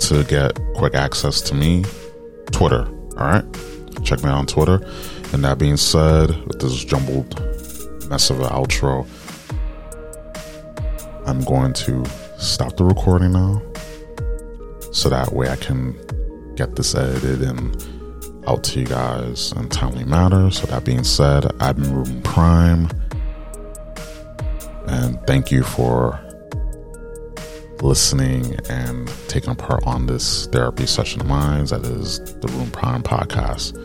to 0.02 0.24
get 0.26 0.60
quick 0.76 0.96
access 0.96 1.42
to 1.42 1.56
me, 1.56 1.86
Twitter. 2.52 2.86
All 3.18 3.28
right, 3.28 3.46
check 4.04 4.24
me 4.24 4.30
out 4.30 4.38
on 4.38 4.46
Twitter. 4.46 4.86
And 5.32 5.44
that 5.44 5.58
being 5.58 5.78
said, 5.78 6.30
with 6.46 6.60
this 6.60 6.84
jumbled 6.84 7.40
mess 8.10 8.30
of 8.30 8.40
an 8.42 8.48
outro, 8.48 9.08
I'm 11.26 11.44
going 11.44 11.74
to 11.74 12.06
stop 12.38 12.78
the 12.78 12.84
recording 12.84 13.32
now 13.32 13.62
so 14.92 15.10
that 15.10 15.34
way 15.34 15.50
I 15.50 15.56
can 15.56 15.98
get 16.56 16.76
this 16.76 16.94
edited 16.96 17.42
and 17.42 17.84
out 18.48 18.64
to 18.66 18.80
you 18.82 18.86
guys 18.86 19.52
in 19.54 19.70
timely 19.70 20.04
manner. 20.06 20.52
So 20.52 20.68
that 20.68 20.84
being 20.84 21.04
said, 21.04 21.46
I've 21.62 21.78
been 21.78 21.94
Ruben 21.96 22.22
Prime, 22.22 22.90
and 24.88 25.20
thank 25.26 25.52
you 25.52 25.64
for 25.64 26.20
listening 27.82 28.58
and 28.70 29.12
taking 29.28 29.50
a 29.52 29.56
part 29.56 29.86
on 29.86 30.06
this 30.06 30.48
therapy 30.48 30.86
session 30.86 31.22
of 31.22 31.28
mine 31.28 31.66
that 31.66 31.86
is 31.86 32.20
the 32.20 32.48
Ruben 32.50 32.72
Prime 32.72 33.02
podcast. 33.02 33.78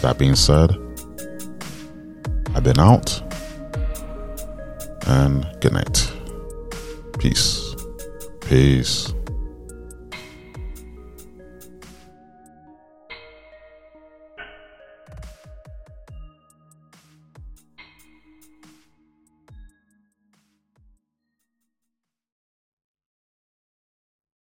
That 0.00 0.18
being 0.18 0.34
said, 0.34 0.70
I've 2.54 2.64
been 2.64 2.80
out, 2.80 3.22
and 5.06 5.46
good 5.60 5.74
night. 5.74 6.15
Peace. 7.26 7.74
Peace. 8.38 9.15